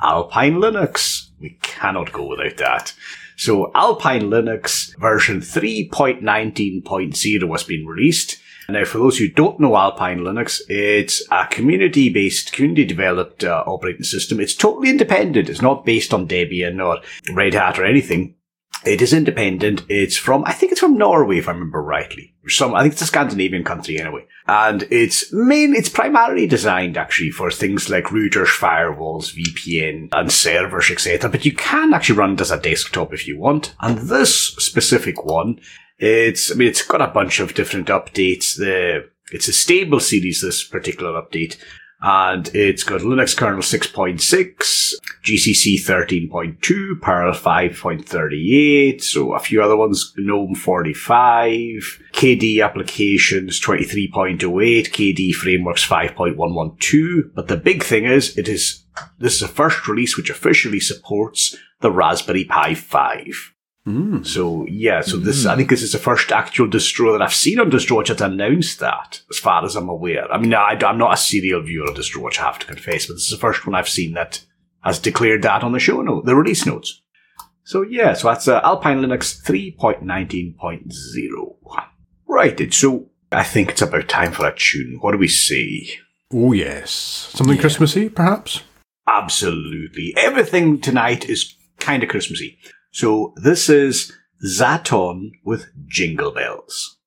Alpine 0.03 0.55
Linux. 0.55 1.29
We 1.39 1.51
cannot 1.61 2.11
go 2.11 2.27
without 2.27 2.57
that. 2.57 2.93
So, 3.37 3.71
Alpine 3.73 4.23
Linux 4.23 4.93
version 4.97 5.39
3.19.0 5.39 7.51
has 7.51 7.63
been 7.63 7.85
released. 7.85 8.41
Now, 8.67 8.83
for 8.83 8.97
those 8.97 9.19
who 9.19 9.29
don't 9.29 9.57
know 9.57 9.77
Alpine 9.77 10.19
Linux, 10.19 10.59
it's 10.67 11.23
a 11.31 11.47
community-based, 11.47 12.51
community-developed 12.51 13.45
uh, 13.45 13.63
operating 13.65 14.03
system. 14.03 14.41
It's 14.41 14.53
totally 14.53 14.89
independent. 14.89 15.47
It's 15.47 15.61
not 15.61 15.85
based 15.85 16.13
on 16.13 16.27
Debian 16.27 16.85
or 16.85 16.99
Red 17.33 17.53
Hat 17.53 17.79
or 17.79 17.85
anything. 17.85 18.34
It 18.85 19.01
is 19.01 19.13
independent. 19.13 19.83
It's 19.89 20.17
from, 20.17 20.43
I 20.45 20.53
think 20.53 20.71
it's 20.71 20.81
from 20.81 20.97
Norway, 20.97 21.39
if 21.39 21.47
I 21.47 21.51
remember 21.51 21.81
rightly. 21.81 22.33
Some, 22.47 22.75
I 22.75 22.83
think 22.83 22.93
it's 22.93 23.01
a 23.01 23.07
Scandinavian 23.07 23.63
country 23.63 23.99
anyway. 23.99 24.27
And 24.47 24.83
it's 24.91 25.33
main, 25.33 25.75
it's 25.75 25.89
primarily 25.89 26.45
designed 26.45 26.95
actually 26.95 27.31
for 27.31 27.49
things 27.49 27.89
like 27.89 28.05
routers, 28.05 28.55
firewalls, 28.55 29.35
VPN, 29.35 30.09
and 30.11 30.31
servers, 30.31 30.91
etc. 30.91 31.29
But 31.29 31.45
you 31.45 31.53
can 31.53 31.93
actually 31.93 32.19
run 32.19 32.33
it 32.33 32.41
as 32.41 32.51
a 32.51 32.59
desktop 32.59 33.13
if 33.13 33.27
you 33.27 33.39
want. 33.39 33.73
And 33.81 33.97
this 33.97 34.35
specific 34.57 35.25
one, 35.25 35.59
it's, 35.97 36.51
I 36.51 36.55
mean, 36.55 36.67
it's 36.67 36.85
got 36.85 37.01
a 37.01 37.07
bunch 37.07 37.39
of 37.39 37.55
different 37.55 37.87
updates. 37.87 38.55
The, 38.55 39.09
it's 39.31 39.47
a 39.47 39.53
stable 39.53 39.99
series, 39.99 40.41
this 40.41 40.63
particular 40.63 41.19
update. 41.19 41.57
And 42.07 42.53
it's 42.53 42.83
got 42.83 43.01
Linux 43.01 43.35
kernel 43.35 43.63
6.6, 43.63 44.93
GCC 45.23 46.29
13.2, 46.29 47.01
Perl 47.01 47.33
5.38, 47.33 49.01
so 49.01 49.33
a 49.33 49.39
few 49.39 49.63
other 49.63 49.75
ones, 49.75 50.13
GNOME 50.15 50.53
45, 50.53 52.03
KDE 52.13 52.63
applications 52.63 53.59
23.08, 53.59 54.37
KDE 54.37 55.33
frameworks 55.33 55.83
5.112. 55.83 57.31
But 57.33 57.47
the 57.47 57.57
big 57.57 57.83
thing 57.83 58.05
is, 58.05 58.37
it 58.37 58.47
is, 58.47 58.85
this 59.17 59.33
is 59.33 59.39
the 59.39 59.47
first 59.47 59.87
release 59.87 60.15
which 60.15 60.29
officially 60.29 60.79
supports 60.79 61.55
the 61.81 61.91
Raspberry 61.91 62.43
Pi 62.43 62.75
5. 62.75 63.54
So 64.23 64.65
yeah, 64.67 65.01
so 65.01 65.17
this 65.17 65.45
I 65.45 65.55
think 65.55 65.69
this 65.69 65.83
is 65.83 65.91
the 65.91 65.99
first 65.99 66.31
actual 66.31 66.67
distro 66.67 67.13
that 67.13 67.21
I've 67.21 67.33
seen 67.33 67.59
on 67.59 67.69
DistroWatch 67.69 68.07
that's 68.07 68.21
announced 68.21 68.79
that, 68.79 69.21
as 69.29 69.37
far 69.37 69.63
as 69.63 69.75
I'm 69.75 69.89
aware. 69.89 70.31
I 70.31 70.39
mean, 70.39 70.55
I, 70.55 70.75
am 70.81 70.97
not 70.97 71.13
a 71.13 71.17
serial 71.17 71.61
viewer 71.61 71.89
of 71.89 71.95
DistroWatch, 71.95 72.39
I 72.39 72.43
have 72.43 72.57
to 72.59 72.65
confess, 72.65 73.05
but 73.05 73.13
this 73.13 73.25
is 73.25 73.29
the 73.29 73.37
first 73.37 73.67
one 73.67 73.75
I've 73.75 73.87
seen 73.87 74.13
that 74.13 74.43
has 74.83 74.97
declared 74.97 75.43
that 75.43 75.63
on 75.63 75.71
the 75.71 75.79
show 75.79 76.01
note, 76.01 76.25
the 76.25 76.35
release 76.35 76.65
notes. 76.65 77.03
So 77.63 77.83
yeah, 77.83 78.13
so 78.13 78.29
that's 78.29 78.47
uh, 78.47 78.59
Alpine 78.63 79.01
Linux 79.01 79.39
3.19.0. 79.43 81.55
Right, 82.27 82.73
so 82.73 83.09
I 83.31 83.43
think 83.43 83.69
it's 83.69 83.83
about 83.83 84.07
time 84.07 84.31
for 84.31 84.47
a 84.47 84.55
tune. 84.55 84.97
What 85.01 85.11
do 85.11 85.19
we 85.19 85.27
say? 85.27 85.99
Oh 86.33 86.53
yes, 86.53 87.29
something 87.33 87.59
Christmassy, 87.59 88.09
perhaps. 88.09 88.63
Absolutely. 89.07 90.15
Everything 90.17 90.81
tonight 90.81 91.29
is 91.29 91.53
kind 91.79 92.01
of 92.01 92.09
Christmassy. 92.09 92.57
So 92.95 93.33
this 93.35 93.67
is 93.67 94.13
Zaton 94.41 95.31
with 95.43 95.65
Jingle 95.85 96.31
Bells. 96.31 96.97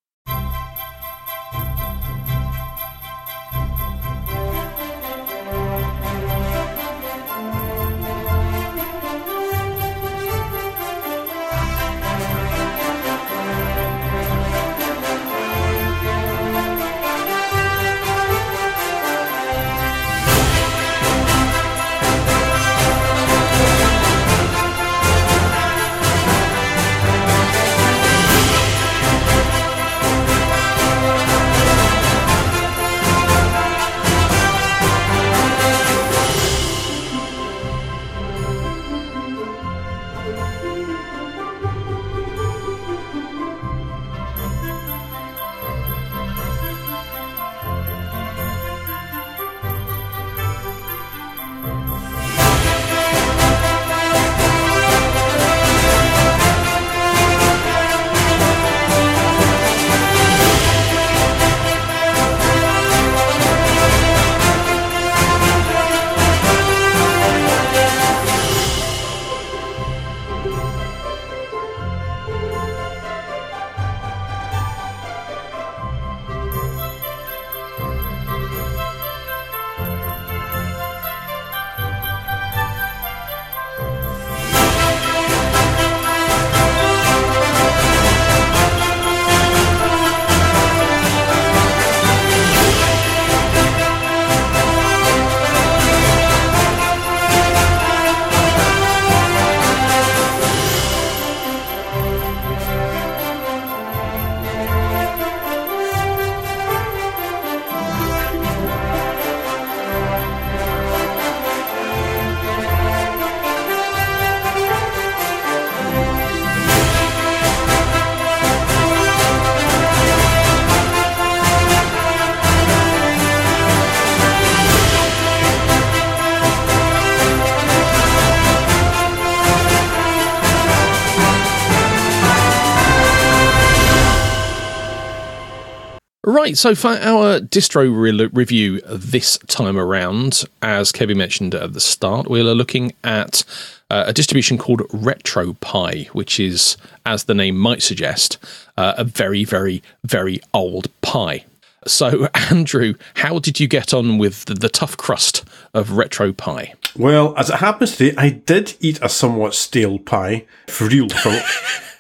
Right, 136.49 136.57
so 136.57 136.75
for 136.75 136.93
our 136.93 137.41
distro 137.41 137.95
re- 137.95 138.31
review 138.33 138.81
this 138.87 139.37
time 139.49 139.77
around, 139.77 140.45
as 140.63 140.93
Kevin 140.93 141.19
mentioned 141.19 141.55
at 141.55 141.75
the 141.75 141.79
start, 141.79 142.31
we're 142.31 142.43
looking 142.43 142.95
at 143.05 143.45
uh, 143.91 144.05
a 144.07 144.15
distribution 144.15 144.57
called 144.57 144.81
RetroPie, 144.89 146.07
which 146.15 146.41
is, 146.41 146.79
as 147.05 147.25
the 147.25 147.35
name 147.35 147.59
might 147.59 147.83
suggest, 147.83 148.39
uh, 148.79 148.95
a 148.97 149.05
very, 149.05 149.45
very, 149.45 149.83
very 150.05 150.41
old 150.55 150.89
pie. 151.03 151.45
So, 151.87 152.29
Andrew, 152.51 152.95
how 153.17 153.41
did 153.41 153.61
you 153.61 153.69
get 153.69 153.93
on 153.93 154.17
with 154.17 154.47
the, 154.47 154.55
the 154.55 154.71
tough 154.71 154.97
crust 154.97 155.45
of 155.75 155.91
RetroPie? 155.91 156.73
Well, 156.97 157.35
as 157.37 157.51
it 157.51 157.57
happens 157.57 157.95
today, 157.95 158.17
I 158.17 158.31
did 158.31 158.75
eat 158.81 158.99
a 159.03 159.11
somewhat 159.11 159.55
stale 159.55 159.99
pie, 159.99 160.47
for 160.67 160.89
real 160.89 161.11
folk. 161.11 161.45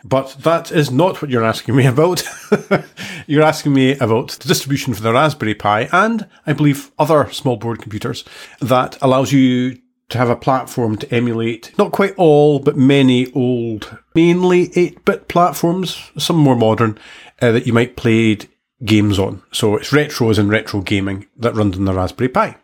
But 0.04 0.36
that 0.40 0.70
is 0.70 0.90
not 0.90 1.20
what 1.20 1.30
you're 1.30 1.44
asking 1.44 1.76
me 1.76 1.86
about. 1.94 2.22
you're 3.26 3.42
asking 3.42 3.74
me 3.74 3.98
about 3.98 4.30
the 4.30 4.48
distribution 4.48 4.94
for 4.94 5.02
the 5.02 5.12
Raspberry 5.12 5.54
Pi 5.54 5.88
and, 5.92 6.28
I 6.46 6.52
believe, 6.52 6.90
other 6.98 7.30
small 7.32 7.56
board 7.56 7.80
computers 7.80 8.24
that 8.60 8.96
allows 9.02 9.32
you 9.32 9.78
to 10.08 10.18
have 10.18 10.30
a 10.30 10.36
platform 10.36 10.96
to 10.96 11.14
emulate 11.14 11.76
not 11.76 11.92
quite 11.92 12.14
all, 12.16 12.58
but 12.58 12.76
many 12.76 13.30
old, 13.32 13.98
mainly 14.14 14.70
8 14.74 15.04
bit 15.04 15.28
platforms, 15.28 16.10
some 16.16 16.36
more 16.36 16.56
modern, 16.56 16.98
uh, 17.42 17.52
that 17.52 17.66
you 17.66 17.72
might 17.72 17.96
play 17.96 18.38
games 18.84 19.18
on. 19.18 19.42
So 19.52 19.76
it's 19.76 19.90
retros 19.90 20.38
and 20.38 20.48
retro 20.48 20.80
gaming 20.80 21.26
that 21.36 21.54
runs 21.54 21.76
on 21.76 21.84
the 21.84 21.94
Raspberry 21.94 22.28
Pi. 22.28 22.56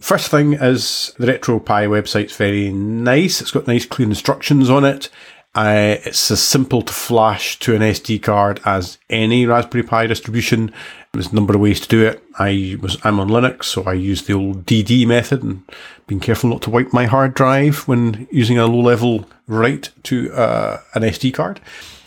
First 0.00 0.30
thing 0.30 0.54
is 0.54 1.12
the 1.18 1.26
RetroPie 1.26 1.88
website's 1.88 2.36
very 2.36 2.70
nice. 2.70 3.40
It's 3.40 3.50
got 3.50 3.66
nice 3.66 3.84
clean 3.84 4.10
instructions 4.10 4.70
on 4.70 4.84
it. 4.84 5.10
Uh, 5.58 5.98
it's 6.04 6.30
as 6.30 6.40
simple 6.40 6.82
to 6.82 6.92
flash 6.92 7.58
to 7.58 7.74
an 7.74 7.82
SD 7.82 8.22
card 8.22 8.60
as 8.64 8.96
any 9.10 9.44
Raspberry 9.44 9.82
Pi 9.82 10.06
distribution. 10.06 10.72
There's 11.12 11.32
a 11.32 11.34
number 11.34 11.52
of 11.52 11.60
ways 11.60 11.80
to 11.80 11.88
do 11.88 12.06
it. 12.06 12.22
I 12.38 12.76
was 12.80 12.96
I'm 13.02 13.18
on 13.18 13.28
Linux, 13.28 13.64
so 13.64 13.82
I 13.82 13.94
use 13.94 14.22
the 14.22 14.34
old 14.34 14.66
DD 14.66 15.04
method 15.04 15.42
and 15.42 15.64
being 16.06 16.20
careful 16.20 16.48
not 16.48 16.62
to 16.62 16.70
wipe 16.70 16.92
my 16.92 17.06
hard 17.06 17.34
drive 17.34 17.88
when 17.88 18.28
using 18.30 18.56
a 18.56 18.68
low 18.68 18.78
level 18.78 19.28
write 19.48 19.90
to 20.04 20.32
uh, 20.32 20.80
an 20.94 21.02
SD 21.02 21.34
card. 21.34 21.60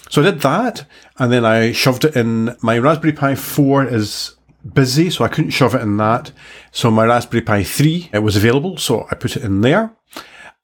So 0.09 0.21
I 0.21 0.31
did 0.31 0.39
that, 0.43 0.85
and 1.19 1.29
then 1.29 1.43
I 1.43 1.73
shoved 1.73 2.05
it 2.05 2.15
in. 2.15 2.55
My 2.61 2.79
Raspberry 2.79 3.11
Pi 3.11 3.35
4 3.35 3.83
is 3.83 4.33
busy, 4.73 5.09
so 5.09 5.25
I 5.25 5.27
couldn't 5.27 5.51
shove 5.51 5.75
it 5.75 5.81
in 5.81 5.97
that. 5.97 6.31
So 6.71 6.89
my 6.89 7.05
Raspberry 7.05 7.41
Pi 7.41 7.65
3 7.65 8.11
it 8.13 8.19
was 8.19 8.37
available, 8.37 8.77
so 8.77 9.09
I 9.11 9.15
put 9.15 9.35
it 9.35 9.43
in 9.43 9.59
there 9.59 9.93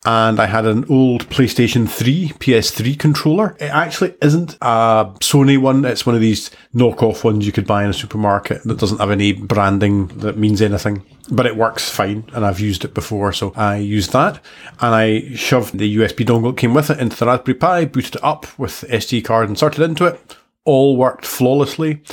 and 0.05 0.39
I 0.39 0.45
had 0.45 0.65
an 0.65 0.85
old 0.89 1.27
PlayStation 1.29 1.89
3 1.89 2.29
PS3 2.39 2.97
controller. 2.97 3.57
It 3.59 3.71
actually 3.71 4.15
isn't 4.21 4.53
a 4.61 5.11
Sony 5.19 5.57
one. 5.57 5.83
It's 5.85 6.05
one 6.05 6.15
of 6.15 6.21
these 6.21 6.51
knockoff 6.73 7.23
ones 7.23 7.45
you 7.45 7.51
could 7.51 7.67
buy 7.67 7.83
in 7.83 7.89
a 7.89 7.93
supermarket 7.93 8.63
that 8.63 8.77
doesn't 8.77 8.99
have 8.99 9.11
any 9.11 9.33
branding 9.33 10.07
that 10.19 10.37
means 10.37 10.61
anything, 10.61 11.03
but 11.31 11.45
it 11.45 11.57
works 11.57 11.89
fine. 11.89 12.29
And 12.33 12.45
I've 12.45 12.59
used 12.59 12.85
it 12.85 12.93
before. 12.93 13.33
So 13.33 13.53
I 13.55 13.77
used 13.77 14.13
that 14.13 14.39
and 14.79 14.95
I 14.95 15.33
shoved 15.33 15.77
the 15.77 15.97
USB 15.97 16.25
dongle 16.25 16.51
that 16.51 16.57
came 16.57 16.73
with 16.73 16.89
it 16.89 16.99
into 16.99 17.17
the 17.17 17.25
Raspberry 17.25 17.55
Pi, 17.55 17.85
booted 17.85 18.15
it 18.15 18.23
up 18.23 18.57
with 18.59 18.81
the 18.81 18.87
SD 18.87 19.25
card 19.25 19.49
inserted 19.49 19.81
into 19.81 20.05
it. 20.05 20.37
All 20.63 20.95
worked 20.95 21.25
flawlessly. 21.25 22.03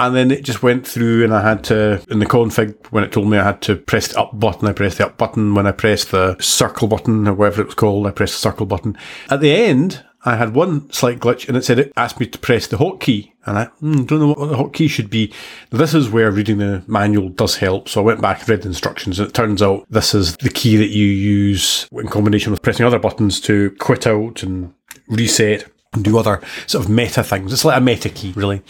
And 0.00 0.16
then 0.16 0.30
it 0.30 0.44
just 0.44 0.62
went 0.62 0.86
through 0.86 1.24
and 1.24 1.34
I 1.34 1.42
had 1.42 1.62
to, 1.64 2.02
in 2.08 2.20
the 2.20 2.26
config, 2.26 2.74
when 2.90 3.04
it 3.04 3.12
told 3.12 3.28
me 3.28 3.36
I 3.36 3.44
had 3.44 3.60
to 3.62 3.76
press 3.76 4.08
the 4.08 4.20
up 4.20 4.40
button, 4.40 4.66
I 4.66 4.72
pressed 4.72 4.96
the 4.96 5.04
up 5.04 5.18
button. 5.18 5.54
When 5.54 5.66
I 5.66 5.72
pressed 5.72 6.10
the 6.10 6.38
circle 6.40 6.88
button 6.88 7.28
or 7.28 7.34
whatever 7.34 7.60
it 7.60 7.66
was 7.66 7.74
called, 7.74 8.06
I 8.06 8.10
pressed 8.10 8.32
the 8.32 8.40
circle 8.40 8.64
button. 8.64 8.96
At 9.28 9.40
the 9.40 9.52
end, 9.52 10.02
I 10.24 10.36
had 10.36 10.54
one 10.54 10.90
slight 10.90 11.18
glitch 11.20 11.46
and 11.48 11.54
it 11.54 11.66
said 11.66 11.78
it 11.78 11.92
asked 11.98 12.18
me 12.18 12.26
to 12.28 12.38
press 12.38 12.66
the 12.66 12.78
hotkey. 12.78 13.32
And 13.44 13.58
I 13.58 13.66
mm, 13.82 14.06
don't 14.06 14.20
know 14.20 14.28
what 14.32 14.48
the 14.48 14.56
hotkey 14.56 14.88
should 14.88 15.10
be. 15.10 15.34
This 15.68 15.92
is 15.92 16.08
where 16.08 16.30
reading 16.30 16.56
the 16.56 16.82
manual 16.86 17.28
does 17.28 17.56
help. 17.56 17.86
So 17.86 18.00
I 18.00 18.04
went 18.04 18.22
back 18.22 18.40
and 18.40 18.48
read 18.48 18.62
the 18.62 18.68
instructions 18.68 19.20
and 19.20 19.28
it 19.28 19.34
turns 19.34 19.60
out 19.60 19.84
this 19.90 20.14
is 20.14 20.34
the 20.38 20.48
key 20.48 20.78
that 20.78 20.88
you 20.88 21.04
use 21.04 21.86
in 21.92 22.08
combination 22.08 22.52
with 22.52 22.62
pressing 22.62 22.86
other 22.86 22.98
buttons 22.98 23.38
to 23.42 23.72
quit 23.72 24.06
out 24.06 24.42
and 24.42 24.72
reset 25.08 25.70
do 25.92 26.18
other 26.18 26.40
sort 26.66 26.84
of 26.84 26.90
meta 26.90 27.24
things. 27.24 27.52
It's 27.52 27.64
like 27.64 27.76
a 27.76 27.80
meta 27.80 28.08
key, 28.08 28.32
really. 28.36 28.62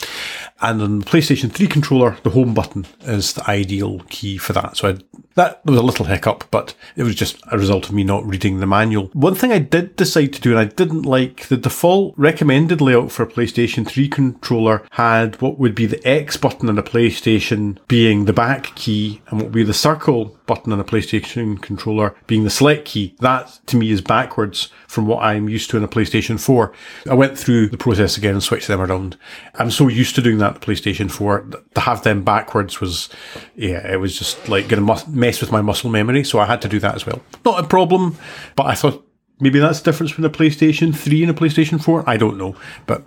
And 0.62 0.80
on 0.80 0.98
the 1.00 1.04
PlayStation 1.04 1.52
3 1.52 1.66
controller, 1.66 2.16
the 2.22 2.30
home 2.30 2.54
button 2.54 2.86
is 3.02 3.34
the 3.34 3.48
ideal 3.48 4.00
key 4.08 4.38
for 4.38 4.54
that. 4.54 4.78
So 4.78 4.88
I, 4.88 4.98
that 5.34 5.64
was 5.66 5.78
a 5.78 5.82
little 5.82 6.06
hiccup, 6.06 6.44
but 6.50 6.74
it 6.96 7.02
was 7.02 7.14
just 7.14 7.38
a 7.52 7.58
result 7.58 7.88
of 7.88 7.94
me 7.94 8.04
not 8.04 8.26
reading 8.26 8.60
the 8.60 8.66
manual. 8.66 9.10
One 9.12 9.34
thing 9.34 9.52
I 9.52 9.58
did 9.58 9.96
decide 9.96 10.32
to 10.34 10.40
do, 10.40 10.50
and 10.50 10.58
I 10.58 10.64
didn't 10.64 11.02
like, 11.02 11.48
the 11.48 11.58
default 11.58 12.14
recommended 12.16 12.80
layout 12.80 13.12
for 13.12 13.22
a 13.22 13.26
PlayStation 13.26 13.86
3 13.86 14.08
controller 14.08 14.82
had 14.92 15.40
what 15.42 15.58
would 15.58 15.74
be 15.74 15.86
the 15.86 16.06
X 16.06 16.38
button 16.38 16.70
on 16.70 16.78
a 16.78 16.82
PlayStation 16.82 17.76
being 17.86 18.24
the 18.24 18.32
back 18.32 18.74
key 18.76 19.20
and 19.28 19.38
what 19.38 19.46
would 19.46 19.54
be 19.54 19.62
the 19.62 19.74
circle 19.74 20.38
button 20.50 20.72
on 20.72 20.80
a 20.80 20.84
PlayStation 20.84 21.62
controller 21.62 22.12
being 22.26 22.42
the 22.42 22.50
select 22.50 22.84
key. 22.84 23.14
That 23.20 23.60
to 23.66 23.76
me 23.76 23.92
is 23.92 24.00
backwards 24.00 24.68
from 24.88 25.06
what 25.06 25.22
I'm 25.22 25.48
used 25.48 25.70
to 25.70 25.76
in 25.76 25.84
a 25.84 25.88
PlayStation 25.88 26.40
4. 26.40 26.72
I 27.08 27.14
went 27.14 27.38
through 27.38 27.68
the 27.68 27.76
process 27.76 28.16
again 28.16 28.32
and 28.32 28.42
switched 28.42 28.66
them 28.66 28.80
around. 28.80 29.16
I'm 29.54 29.70
so 29.70 29.86
used 29.86 30.16
to 30.16 30.22
doing 30.22 30.38
that 30.38 30.54
the 30.54 30.60
PlayStation 30.60 31.08
4. 31.08 31.50
To 31.76 31.80
have 31.80 32.02
them 32.02 32.24
backwards 32.24 32.80
was, 32.80 33.08
yeah, 33.54 33.86
it 33.86 34.00
was 34.00 34.18
just 34.18 34.48
like 34.48 34.68
going 34.68 34.84
to 34.84 35.08
mess 35.08 35.40
with 35.40 35.52
my 35.52 35.60
muscle 35.60 35.88
memory. 35.88 36.24
So 36.24 36.40
I 36.40 36.46
had 36.46 36.60
to 36.62 36.68
do 36.68 36.80
that 36.80 36.96
as 36.96 37.06
well. 37.06 37.22
Not 37.44 37.64
a 37.64 37.68
problem, 37.68 38.16
but 38.56 38.66
I 38.66 38.74
thought 38.74 39.06
Maybe 39.42 39.58
that's 39.58 39.80
the 39.80 39.90
difference 39.90 40.12
between 40.12 40.26
a 40.26 40.30
PlayStation 40.30 40.94
3 40.94 41.22
and 41.22 41.30
a 41.30 41.34
PlayStation 41.34 41.82
4. 41.82 42.04
I 42.06 42.18
don't 42.18 42.36
know. 42.36 42.56
But 42.86 43.04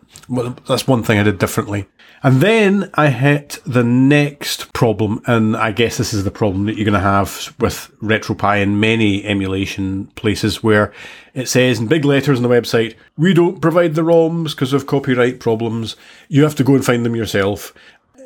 that's 0.67 0.88
one 0.88 1.03
thing 1.03 1.19
I 1.19 1.23
did 1.23 1.38
differently. 1.38 1.85
And 2.24 2.39
then 2.39 2.89
I 2.94 3.10
hit 3.10 3.60
the 3.65 3.84
next 3.84 4.72
problem. 4.72 5.22
And 5.27 5.58
I 5.58 5.74
guess 5.74 5.98
this 5.98 6.13
is 6.13 6.24
the 6.24 6.32
problem 6.32 6.65
that 6.65 6.77
you're 6.77 6.86
going 6.86 6.94
to 6.94 7.00
have 7.00 7.53
with 7.60 7.92
RetroPie 8.01 8.62
in 8.62 8.80
many 8.80 9.25
emulation 9.25 10.08
places 10.15 10.63
where 10.63 10.94
it 11.34 11.50
says 11.50 11.80
in 11.80 11.88
big 11.88 12.06
letters 12.06 12.39
on 12.39 12.44
the 12.44 12.50
website, 12.50 12.96
we 13.18 13.34
don't 13.34 13.62
provide 13.62 13.96
the 13.96 14.03
ROMs 14.03 14.51
because 14.51 14.72
of 14.72 14.88
copyright 14.88 15.42
problems. 15.42 15.98
You 16.30 16.44
have 16.44 16.56
to 16.56 16.63
go 16.63 16.75
and 16.75 16.86
find 16.86 17.06
them 17.06 17.15
yourself 17.15 17.74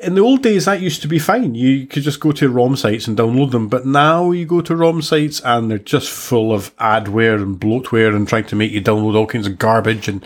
in 0.01 0.16
the 0.16 0.22
old 0.22 0.44
days, 0.44 0.66
that 0.66 0.82
used 0.82 1.01
to 1.01 1.08
be 1.08 1.20
fine. 1.20 1.56
You 1.56 1.88
could 1.88 2.04
just 2.04 2.20
go 2.20 2.32
to 2.34 2.50
ROM 2.50 2.75
sites 2.75 3.08
and 3.08 3.18
download 3.18 3.51
them. 3.51 3.68
But 3.68 3.86
now 3.86 4.32
you 4.32 4.46
go 4.46 4.62
to 4.62 4.75
ROM 4.75 5.01
sites 5.01 5.42
and 5.44 5.70
they're 5.70 5.80
just 5.80 6.10
full 6.10 6.54
of 6.54 6.75
adware 6.77 7.42
and 7.42 7.60
bloatware 7.60 8.16
and 8.16 8.27
trying 8.27 8.46
to 8.46 8.56
make 8.56 8.72
you 8.72 8.82
download 8.82 9.16
all 9.16 9.25
kinds 9.25 9.48
of 9.48 9.58
garbage 9.58 10.08
and 10.08 10.24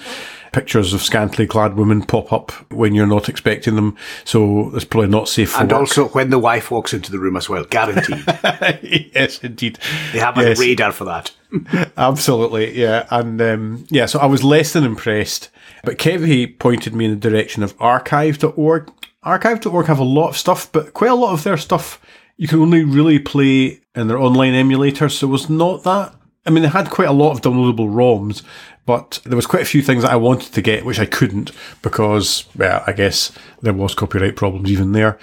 pictures 0.52 0.94
of 0.94 1.02
scantily 1.02 1.48
clad 1.48 1.76
women 1.76 2.04
pop 2.04 2.34
up 2.34 2.52
when 2.72 2.94
you're 2.94 3.08
not 3.08 3.30
expecting 3.30 3.76
them. 3.76 3.96
So 4.26 4.76
it's 4.76 4.86
probably 4.86 5.10
not 5.10 5.30
safe 5.30 5.58
And 5.58 5.72
work. 5.72 5.80
also 5.80 6.08
when 6.10 6.30
the 6.30 6.40
wife 6.40 6.72
walks 6.72 6.94
into 6.94 7.12
the 7.12 7.20
room 7.20 7.38
as 7.38 7.50
well, 7.50 7.64
guaranteed. 7.66 8.24
yes, 9.14 9.40
indeed. 9.44 9.80
They 10.14 10.20
have 10.20 10.38
yes. 10.38 10.58
a 10.58 10.62
radar 10.62 10.92
for 10.92 11.06
that. 11.06 11.32
Absolutely, 11.98 12.78
yeah. 12.80 13.08
And 13.10 13.42
um, 13.42 13.86
yeah, 13.90 14.06
so 14.06 14.20
I 14.20 14.26
was 14.26 14.44
less 14.44 14.74
than 14.74 14.84
impressed. 14.84 15.50
But 15.84 15.98
Kevie 15.98 16.60
pointed 16.60 16.94
me 16.96 17.06
in 17.06 17.12
the 17.12 17.30
direction 17.30 17.64
of 17.64 17.76
archive.org 17.80 18.92
Archive.org 19.24 19.86
have 19.86 20.00
a 20.00 20.04
lot 20.04 20.30
of 20.30 20.38
stuff, 20.38 20.72
but 20.72 20.94
quite 20.94 21.12
a 21.12 21.16
lot 21.16 21.34
of 21.34 21.44
their 21.44 21.58
stuff 21.58 22.02
you 22.38 22.48
can 22.48 22.60
only 22.60 22.84
really 22.84 23.20
play 23.20 23.80
in 23.94 24.08
their 24.08 24.18
online 24.18 24.56
emulator, 24.56 25.10
so 25.10 25.28
it 25.28 25.32
was 25.32 25.48
not 25.48 25.84
that. 25.84 26.16
I 26.44 26.50
mean, 26.50 26.64
they 26.64 26.70
had 26.70 26.90
quite 26.90 27.08
a 27.08 27.14
lot 27.14 27.34
of 27.34 27.42
downloadable 27.42 27.94
ROMs, 27.94 28.42
but 28.86 29.20
there 29.24 29.36
was 29.36 29.46
quite 29.46 29.62
a 29.62 29.66
few 29.66 29.82
things 29.82 30.04
that 30.04 30.12
I 30.12 30.16
wanted 30.16 30.54
to 30.54 30.62
get 30.62 30.86
which 30.86 31.00
I 31.00 31.06
couldn't 31.06 31.52
because, 31.82 32.46
well, 32.56 32.84
I 32.88 32.94
guess 32.94 33.32
there 33.62 33.74
was 33.74 33.96
copyright 33.96 34.36
problems 34.36 34.72
even 34.72 34.92
there. 34.92 35.20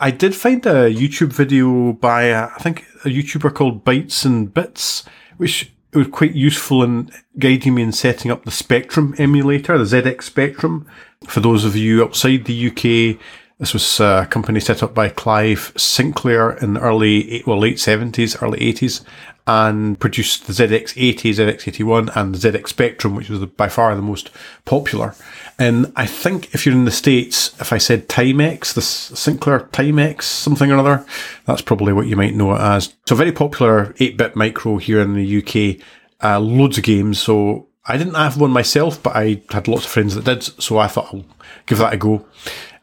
I 0.00 0.10
did 0.10 0.34
find 0.34 0.64
a 0.66 0.92
YouTube 0.92 1.32
video 1.32 1.92
by, 1.92 2.30
uh, 2.30 2.50
I 2.54 2.62
think, 2.62 2.84
a 3.04 3.08
YouTuber 3.08 3.54
called 3.54 3.84
Bytes 3.84 4.24
and 4.24 4.52
Bits, 4.52 5.04
which 5.36 5.72
was 5.92 6.08
quite 6.08 6.34
useful 6.34 6.82
in 6.82 7.10
guiding 7.38 7.74
me 7.74 7.82
in 7.82 7.92
setting 7.92 8.30
up 8.30 8.44
the 8.44 8.50
Spectrum 8.50 9.14
emulator, 9.18 9.78
the 9.78 9.84
ZX 9.84 10.22
Spectrum. 10.22 10.86
For 11.26 11.40
those 11.40 11.64
of 11.64 11.76
you 11.76 12.02
outside 12.02 12.44
the 12.44 12.68
UK, 12.68 13.18
this 13.58 13.72
was 13.72 14.00
a 14.00 14.26
company 14.28 14.60
set 14.60 14.82
up 14.82 14.94
by 14.94 15.08
Clive 15.08 15.72
Sinclair 15.76 16.52
in 16.58 16.74
the 16.74 16.80
early, 16.80 17.42
well, 17.46 17.58
late 17.58 17.76
70s, 17.76 18.42
early 18.42 18.58
80s, 18.58 19.04
and 19.46 20.00
produced 20.00 20.46
the 20.46 20.52
ZX80, 20.52 21.16
ZX81, 21.16 22.16
and 22.16 22.34
the 22.34 22.50
ZX 22.50 22.68
Spectrum, 22.68 23.14
which 23.14 23.28
was 23.28 23.44
by 23.44 23.68
far 23.68 23.94
the 23.94 24.02
most 24.02 24.30
popular. 24.64 25.14
And 25.58 25.92
I 25.96 26.06
think 26.06 26.54
if 26.54 26.64
you're 26.64 26.74
in 26.74 26.86
the 26.86 26.90
States, 26.90 27.54
if 27.60 27.72
I 27.72 27.78
said 27.78 28.08
Timex, 28.08 28.72
the 28.72 28.82
Sinclair 28.82 29.60
Timex, 29.72 30.22
something 30.22 30.72
or 30.72 30.78
other, 30.78 31.06
that's 31.44 31.62
probably 31.62 31.92
what 31.92 32.06
you 32.06 32.16
might 32.16 32.34
know 32.34 32.54
it 32.54 32.60
as. 32.60 32.94
So 33.06 33.14
very 33.14 33.32
popular 33.32 33.92
8-bit 33.94 34.34
micro 34.34 34.78
here 34.78 35.00
in 35.00 35.14
the 35.14 35.38
UK. 35.38 35.84
Uh, 36.22 36.40
loads 36.40 36.78
of 36.78 36.84
games. 36.84 37.18
So 37.18 37.68
I 37.84 37.98
didn't 37.98 38.14
have 38.14 38.40
one 38.40 38.50
myself, 38.50 39.02
but 39.02 39.14
I 39.14 39.42
had 39.50 39.68
lots 39.68 39.84
of 39.84 39.90
friends 39.90 40.14
that 40.14 40.24
did. 40.24 40.42
So 40.42 40.78
I 40.78 40.86
thought 40.86 41.12
I'll 41.12 41.24
give 41.66 41.78
that 41.78 41.92
a 41.92 41.96
go. 41.98 42.24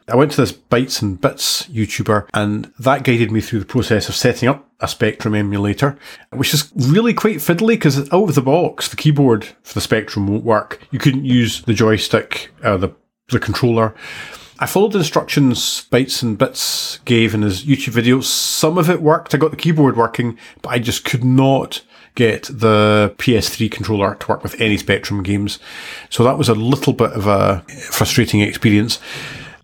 I 0.08 0.16
went 0.16 0.32
to 0.32 0.40
this 0.40 0.52
Bytes 0.52 1.00
and 1.00 1.20
Bits 1.20 1.66
YouTuber 1.68 2.28
and 2.34 2.72
that 2.78 3.04
guided 3.04 3.30
me 3.30 3.40
through 3.40 3.60
the 3.60 3.64
process 3.64 4.08
of 4.08 4.16
setting 4.16 4.48
up 4.48 4.68
a 4.82 4.88
Spectrum 4.88 5.34
emulator, 5.34 5.96
which 6.32 6.52
is 6.52 6.70
really 6.74 7.14
quite 7.14 7.36
fiddly 7.36 7.68
because 7.68 7.98
out 8.12 8.28
of 8.28 8.34
the 8.34 8.42
box, 8.42 8.88
the 8.88 8.96
keyboard 8.96 9.44
for 9.62 9.74
the 9.74 9.80
Spectrum 9.80 10.26
won't 10.26 10.44
work. 10.44 10.80
You 10.90 10.98
couldn't 10.98 11.24
use 11.24 11.62
the 11.62 11.72
joystick, 11.72 12.50
uh, 12.62 12.76
the, 12.76 12.90
the 13.28 13.40
controller. 13.40 13.94
I 14.58 14.66
followed 14.66 14.92
the 14.92 14.98
instructions 14.98 15.86
Bytes 15.90 16.22
and 16.22 16.36
Bits 16.36 16.98
gave 17.04 17.34
in 17.34 17.42
his 17.42 17.64
YouTube 17.64 17.94
videos. 17.94 18.24
Some 18.24 18.76
of 18.76 18.90
it 18.90 19.02
worked. 19.02 19.34
I 19.34 19.38
got 19.38 19.50
the 19.50 19.56
keyboard 19.56 19.96
working, 19.96 20.38
but 20.60 20.70
I 20.70 20.78
just 20.78 21.04
could 21.04 21.24
not 21.24 21.82
get 22.14 22.44
the 22.44 23.14
PS3 23.18 23.70
controller 23.70 24.14
to 24.14 24.28
work 24.28 24.42
with 24.42 24.60
any 24.60 24.76
Spectrum 24.76 25.22
games. 25.22 25.58
So 26.10 26.24
that 26.24 26.38
was 26.38 26.48
a 26.48 26.54
little 26.54 26.92
bit 26.92 27.12
of 27.12 27.26
a 27.26 27.64
frustrating 27.90 28.40
experience. 28.40 29.00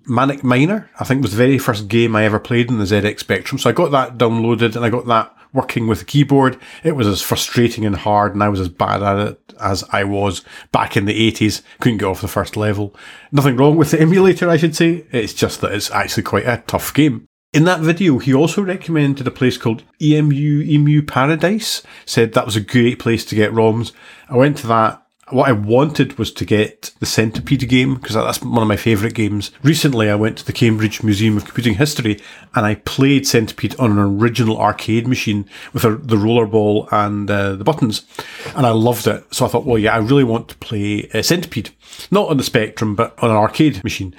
Manic 0.09 0.42
Miner, 0.42 0.90
I 0.99 1.05
think 1.05 1.23
was 1.23 1.33
the 1.33 1.37
very 1.37 1.59
first 1.59 1.88
game 1.88 2.16
I 2.16 2.25
ever 2.25 2.38
played 2.38 2.71
in 2.71 2.79
the 2.79 2.85
ZX 2.85 3.21
Spectrum. 3.21 3.59
So 3.59 3.71
I 3.71 3.73
got 3.73 3.90
that 3.90 4.18
downloaded 4.18 4.77
and 4.77 4.85
I 4.85 4.90
got 4.90 5.07
that 5.07 5.35
working 5.53 5.87
with 5.87 6.01
the 6.01 6.05
keyboard. 6.05 6.59
It 6.85 6.97
was 6.97 7.07
as 7.07 7.23
frustrating 7.23 7.85
and 7.85 7.97
hard 7.97 8.35
and 8.35 8.42
I 8.42 8.49
was 8.49 8.61
as 8.61 8.68
bad 8.68 9.03
at 9.03 9.18
it 9.18 9.55
as 9.61 9.85
I 9.90 10.05
was 10.05 10.44
back 10.73 10.97
in 10.97 11.05
the 11.05 11.33
80s. 11.33 11.62
Couldn't 11.81 11.99
get 11.99 12.07
off 12.07 12.21
the 12.21 12.29
first 12.29 12.57
level. 12.57 12.94
Nothing 13.33 13.57
wrong 13.57 13.77
with 13.77 13.90
the 13.90 14.01
emulator, 14.01 14.49
I 14.49 14.57
should 14.57 14.77
say. 14.77 15.07
It's 15.11 15.35
just 15.35 15.61
that 15.61 15.73
it's 15.73 15.90
actually 15.90 16.23
quite 16.25 16.47
a 16.47 16.62
tough 16.66 16.92
game. 16.94 17.27
In 17.55 17.64
that 17.64 17.81
video, 17.81 18.18
he 18.18 18.35
also 18.35 18.62
recommended 18.62 19.27
a 19.27 19.31
place 19.31 19.57
called 19.57 19.83
EMU, 20.03 20.62
EMU 20.62 21.03
Paradise, 21.03 21.83
said 22.05 22.35
that 22.35 22.44
was 22.44 22.57
a 22.57 22.61
great 22.61 22.99
place 22.99 23.25
to 23.25 23.35
get 23.35 23.53
ROMs. 23.53 23.92
I 24.29 24.37
went 24.37 24.59
to 24.59 24.66
that 24.66 25.03
what 25.31 25.49
I 25.49 25.53
wanted 25.53 26.19
was 26.19 26.33
to 26.33 26.45
get 26.45 26.93
the 27.01 27.07
Centipede 27.07 27.69
game 27.69 27.95
because 27.95 28.14
that's 28.14 28.43
one 28.43 28.62
of 28.62 28.69
my 28.69 28.77
favourite 28.77 29.14
games. 29.14 29.51
Recently, 29.62 30.11
I 30.11 30.14
went 30.14 30.38
to 30.38 30.47
the 30.47 30.53
Cambridge 30.53 31.03
Museum 31.03 31.37
of 31.37 31.45
Computing 31.45 31.75
History 31.75 32.21
and 32.55 32.67
I 32.67 32.77
played 32.77 33.27
Centipede 33.27 33.79
on 33.79 33.93
an 33.93 33.99
original 33.99 34.59
arcade 34.59 35.07
machine 35.07 35.49
with 35.73 35.85
a, 35.85 35.97
the 35.97 36.17
rollerball 36.17 36.88
and 36.93 37.31
uh, 37.31 37.57
the 37.57 37.64
buttons, 37.64 38.07
and 38.55 38.67
I 38.67 38.71
loved 38.71 39.07
it. 39.07 39.25
So 39.35 39.45
I 39.45 39.49
thought, 39.49 39.67
well, 39.67 39.79
yeah, 39.79 39.95
I 39.95 39.99
really 39.99 40.25
want 40.25 40.49
to 40.49 40.57
play 40.57 41.09
uh, 41.14 41.23
Centipede, 41.23 41.71
not 42.11 42.29
on 42.29 42.37
the 42.37 42.43
Spectrum, 42.43 42.95
but 42.95 43.14
on 43.23 43.31
an 43.31 43.37
arcade 43.37 43.83
machine. 43.85 44.14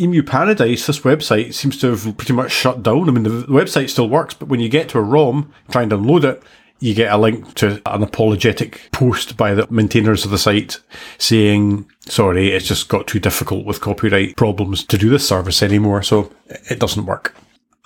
Emu 0.00 0.22
Paradise, 0.22 0.86
this 0.86 1.00
website 1.00 1.52
seems 1.52 1.78
to 1.78 1.90
have 1.90 2.16
pretty 2.16 2.32
much 2.32 2.50
shut 2.50 2.82
down. 2.82 3.08
I 3.08 3.12
mean, 3.12 3.24
the, 3.24 3.44
website 3.46 3.90
still 3.90 4.08
works, 4.08 4.32
but 4.32 4.48
when 4.48 4.60
you 4.60 4.70
get 4.70 4.88
to 4.90 4.98
a 4.98 5.02
ROM, 5.02 5.52
try 5.70 5.82
and 5.82 5.92
download 5.92 6.24
it, 6.24 6.42
you 6.82 6.94
get 6.94 7.12
a 7.12 7.16
link 7.16 7.54
to 7.54 7.80
an 7.86 8.02
apologetic 8.02 8.88
post 8.90 9.36
by 9.36 9.54
the 9.54 9.66
maintainers 9.70 10.24
of 10.24 10.32
the 10.32 10.38
site 10.38 10.80
saying, 11.16 11.88
sorry, 12.00 12.50
it's 12.50 12.66
just 12.66 12.88
got 12.88 13.06
too 13.06 13.20
difficult 13.20 13.64
with 13.64 13.80
copyright 13.80 14.36
problems 14.36 14.84
to 14.84 14.98
do 14.98 15.08
this 15.08 15.26
service 15.26 15.62
anymore, 15.62 16.02
so 16.02 16.32
it 16.48 16.80
doesn't 16.80 17.06
work. 17.06 17.36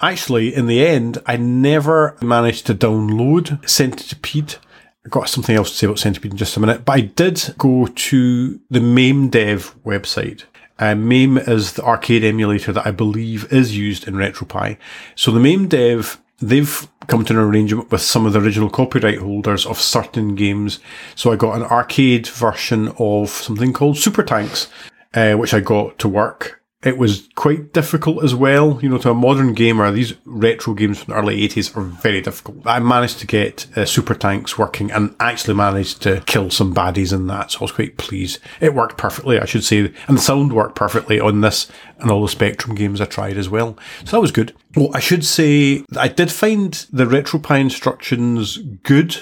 Actually, 0.00 0.54
in 0.54 0.66
the 0.66 0.84
end, 0.86 1.18
I 1.26 1.36
never 1.36 2.16
managed 2.22 2.66
to 2.66 2.74
download 2.74 3.66
Centipede. 3.68 4.56
I've 5.04 5.10
got 5.10 5.28
something 5.28 5.54
else 5.54 5.70
to 5.70 5.76
say 5.76 5.86
about 5.86 5.98
Centipede 5.98 6.32
in 6.32 6.38
just 6.38 6.56
a 6.56 6.60
minute, 6.60 6.84
but 6.84 6.92
I 6.92 7.00
did 7.00 7.54
go 7.58 7.86
to 7.86 8.60
the 8.70 8.80
MAME 8.80 9.28
Dev 9.28 9.74
website. 9.84 10.44
Uh, 10.78 10.94
MAME 10.94 11.38
is 11.38 11.74
the 11.74 11.84
arcade 11.84 12.24
emulator 12.24 12.72
that 12.72 12.86
I 12.86 12.90
believe 12.90 13.50
is 13.52 13.76
used 13.76 14.08
in 14.08 14.14
RetroPie. 14.14 14.76
So 15.14 15.30
the 15.30 15.40
MAME 15.40 15.68
Dev 15.68 16.20
they've 16.38 16.88
come 17.06 17.24
to 17.24 17.32
an 17.32 17.38
arrangement 17.38 17.90
with 17.90 18.00
some 18.00 18.26
of 18.26 18.32
the 18.32 18.40
original 18.40 18.68
copyright 18.68 19.18
holders 19.18 19.64
of 19.66 19.80
certain 19.80 20.34
games. 20.34 20.80
So 21.14 21.32
I 21.32 21.36
got 21.36 21.56
an 21.56 21.62
arcade 21.62 22.26
version 22.26 22.92
of 22.98 23.30
something 23.30 23.72
called 23.72 23.98
Super 23.98 24.22
Tanks, 24.22 24.68
uh, 25.14 25.34
which 25.34 25.54
I 25.54 25.60
got 25.60 25.98
to 26.00 26.08
work. 26.08 26.55
It 26.82 26.98
was 26.98 27.28
quite 27.34 27.72
difficult 27.72 28.22
as 28.22 28.34
well. 28.34 28.78
You 28.82 28.90
know, 28.90 28.98
to 28.98 29.10
a 29.10 29.14
modern 29.14 29.54
gamer, 29.54 29.90
these 29.90 30.14
retro 30.24 30.74
games 30.74 31.02
from 31.02 31.14
the 31.14 31.18
early 31.18 31.48
80s 31.48 31.76
are 31.76 31.80
very 31.80 32.20
difficult. 32.20 32.66
I 32.66 32.78
managed 32.80 33.18
to 33.20 33.26
get 33.26 33.66
uh, 33.76 33.86
Super 33.86 34.14
Tanks 34.14 34.58
working 34.58 34.92
and 34.92 35.16
actually 35.18 35.54
managed 35.54 36.02
to 36.02 36.20
kill 36.26 36.50
some 36.50 36.74
baddies 36.74 37.12
in 37.12 37.26
that, 37.28 37.50
so 37.50 37.60
I 37.60 37.62
was 37.64 37.72
quite 37.72 37.96
pleased. 37.96 38.40
It 38.60 38.74
worked 38.74 38.98
perfectly, 38.98 39.40
I 39.40 39.46
should 39.46 39.64
say, 39.64 39.92
and 40.06 40.18
the 40.18 40.22
sound 40.22 40.52
worked 40.52 40.76
perfectly 40.76 41.18
on 41.18 41.40
this 41.40 41.70
and 41.98 42.10
all 42.10 42.22
the 42.22 42.28
Spectrum 42.28 42.74
games 42.74 43.00
I 43.00 43.06
tried 43.06 43.38
as 43.38 43.48
well. 43.48 43.78
So 44.04 44.12
that 44.12 44.20
was 44.20 44.32
good. 44.32 44.54
Well, 44.76 44.90
I 44.92 45.00
should 45.00 45.24
say 45.24 45.82
I 45.98 46.08
did 46.08 46.30
find 46.30 46.74
the 46.92 47.06
RetroPie 47.06 47.58
instructions 47.58 48.58
good 48.58 49.16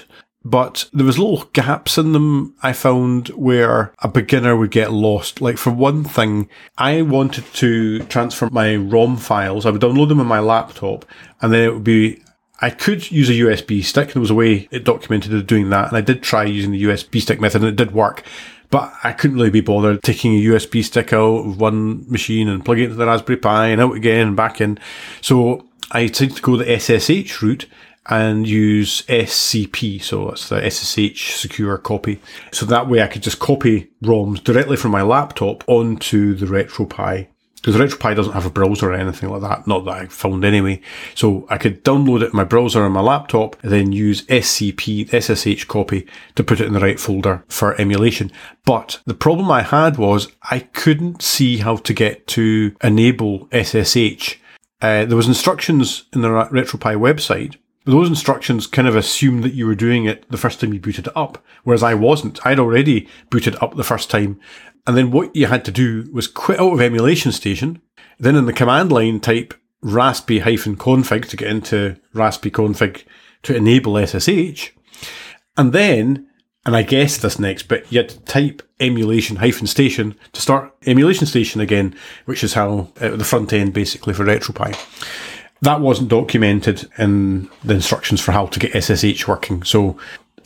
but 0.44 0.88
there 0.92 1.06
was 1.06 1.18
little 1.18 1.48
gaps 1.54 1.96
in 1.96 2.12
them 2.12 2.54
I 2.62 2.74
found 2.74 3.28
where 3.28 3.94
a 4.00 4.08
beginner 4.08 4.56
would 4.56 4.70
get 4.70 4.92
lost. 4.92 5.40
Like 5.40 5.56
for 5.56 5.70
one 5.70 6.04
thing, 6.04 6.48
I 6.76 7.00
wanted 7.02 7.46
to 7.54 8.00
transfer 8.04 8.50
my 8.50 8.76
ROM 8.76 9.16
files. 9.16 9.64
I 9.64 9.70
would 9.70 9.80
download 9.80 10.08
them 10.08 10.20
on 10.20 10.26
my 10.26 10.40
laptop 10.40 11.06
and 11.40 11.52
then 11.52 11.62
it 11.62 11.72
would 11.72 11.84
be 11.84 12.22
I 12.60 12.70
could 12.70 13.10
use 13.10 13.30
a 13.30 13.32
USB 13.32 13.82
stick. 13.82 14.12
There 14.12 14.20
was 14.20 14.30
a 14.30 14.34
way 14.34 14.68
it 14.70 14.84
documented 14.84 15.34
of 15.34 15.46
doing 15.46 15.70
that. 15.70 15.88
And 15.88 15.96
I 15.96 16.00
did 16.02 16.22
try 16.22 16.44
using 16.44 16.72
the 16.72 16.84
USB 16.84 17.20
stick 17.20 17.40
method 17.40 17.62
and 17.62 17.68
it 17.68 17.76
did 17.76 17.92
work. 17.92 18.22
But 18.70 18.92
I 19.02 19.12
couldn't 19.12 19.36
really 19.36 19.50
be 19.50 19.60
bothered 19.60 20.02
taking 20.02 20.34
a 20.34 20.42
USB 20.42 20.84
stick 20.84 21.12
out 21.12 21.46
of 21.46 21.60
one 21.60 22.10
machine 22.10 22.48
and 22.48 22.64
plugging 22.64 22.84
it 22.84 22.86
into 22.86 22.96
the 22.96 23.06
Raspberry 23.06 23.38
Pi 23.38 23.68
and 23.68 23.80
out 23.80 23.96
again 23.96 24.28
and 24.28 24.36
back 24.36 24.60
in. 24.60 24.78
So 25.20 25.66
I 25.90 26.06
decided 26.06 26.36
to 26.36 26.42
go 26.42 26.56
the 26.56 26.78
SSH 26.78 27.42
route 27.42 27.66
and 28.06 28.46
use 28.46 29.02
SCP, 29.02 30.02
so 30.02 30.26
that's 30.26 30.48
the 30.48 30.70
SSH 30.70 31.36
secure 31.36 31.78
copy. 31.78 32.20
So 32.52 32.66
that 32.66 32.88
way 32.88 33.02
I 33.02 33.06
could 33.06 33.22
just 33.22 33.38
copy 33.38 33.90
ROMs 34.02 34.42
directly 34.42 34.76
from 34.76 34.90
my 34.90 35.02
laptop 35.02 35.64
onto 35.66 36.34
the 36.34 36.46
RetroPie. 36.46 37.28
Because 37.56 37.78
the 37.78 37.84
RetroPie 37.84 38.14
doesn't 38.14 38.34
have 38.34 38.44
a 38.44 38.50
browser 38.50 38.90
or 38.90 38.94
anything 38.94 39.30
like 39.30 39.40
that, 39.40 39.66
not 39.66 39.86
that 39.86 39.94
I 39.94 40.06
found 40.06 40.44
anyway. 40.44 40.82
So 41.14 41.46
I 41.48 41.56
could 41.56 41.82
download 41.82 42.20
it 42.20 42.30
in 42.30 42.36
my 42.36 42.44
browser 42.44 42.82
on 42.82 42.92
my 42.92 43.00
laptop, 43.00 43.56
and 43.62 43.72
then 43.72 43.90
use 43.90 44.26
SCP, 44.26 45.08
SSH 45.08 45.64
copy, 45.64 46.06
to 46.34 46.44
put 46.44 46.60
it 46.60 46.66
in 46.66 46.74
the 46.74 46.80
right 46.80 47.00
folder 47.00 47.42
for 47.48 47.80
emulation. 47.80 48.30
But 48.66 49.00
the 49.06 49.14
problem 49.14 49.50
I 49.50 49.62
had 49.62 49.96
was 49.96 50.28
I 50.42 50.58
couldn't 50.58 51.22
see 51.22 51.56
how 51.56 51.76
to 51.76 51.94
get 51.94 52.26
to 52.28 52.76
enable 52.82 53.48
SSH. 53.50 54.36
Uh, 54.82 55.06
there 55.06 55.16
was 55.16 55.28
instructions 55.28 56.04
in 56.12 56.20
the 56.20 56.28
RetroPie 56.28 56.98
website, 56.98 57.56
those 57.84 58.08
instructions 58.08 58.66
kind 58.66 58.88
of 58.88 58.96
assume 58.96 59.42
that 59.42 59.54
you 59.54 59.66
were 59.66 59.74
doing 59.74 60.06
it 60.06 60.28
the 60.30 60.38
first 60.38 60.60
time 60.60 60.72
you 60.72 60.80
booted 60.80 61.06
it 61.06 61.16
up, 61.16 61.44
whereas 61.64 61.82
I 61.82 61.94
wasn't. 61.94 62.44
I'd 62.46 62.58
already 62.58 63.08
booted 63.30 63.56
up 63.62 63.76
the 63.76 63.84
first 63.84 64.10
time. 64.10 64.40
And 64.86 64.96
then 64.96 65.10
what 65.10 65.34
you 65.36 65.46
had 65.46 65.64
to 65.66 65.70
do 65.70 66.08
was 66.12 66.26
quit 66.26 66.60
out 66.60 66.72
of 66.72 66.80
emulation 66.80 67.32
station, 67.32 67.82
then 68.18 68.36
in 68.36 68.46
the 68.46 68.52
command 68.52 68.90
line 68.90 69.20
type 69.20 69.54
raspi 69.82 70.40
config 70.40 71.28
to 71.28 71.36
get 71.36 71.48
into 71.48 71.96
raspi 72.14 72.50
config 72.50 73.04
to 73.42 73.54
enable 73.54 74.04
SSH. 74.06 74.70
And 75.56 75.72
then, 75.72 76.26
and 76.64 76.74
I 76.74 76.82
guess 76.82 77.18
this 77.18 77.38
next 77.38 77.64
bit, 77.64 77.86
you 77.90 77.98
had 77.98 78.08
to 78.10 78.20
type 78.20 78.62
emulation 78.80 79.36
hyphen 79.36 79.66
station 79.66 80.16
to 80.32 80.40
start 80.40 80.74
emulation 80.86 81.26
station 81.26 81.60
again, 81.60 81.94
which 82.24 82.42
is 82.42 82.54
how 82.54 82.88
uh, 83.00 83.10
the 83.10 83.24
front 83.24 83.52
end 83.52 83.74
basically 83.74 84.14
for 84.14 84.24
RetroPie 84.24 84.74
that 85.62 85.80
wasn't 85.80 86.08
documented 86.08 86.90
in 86.98 87.48
the 87.64 87.74
instructions 87.74 88.20
for 88.20 88.32
how 88.32 88.46
to 88.46 88.58
get 88.58 88.82
SSH 88.82 89.26
working. 89.26 89.62
So, 89.62 89.96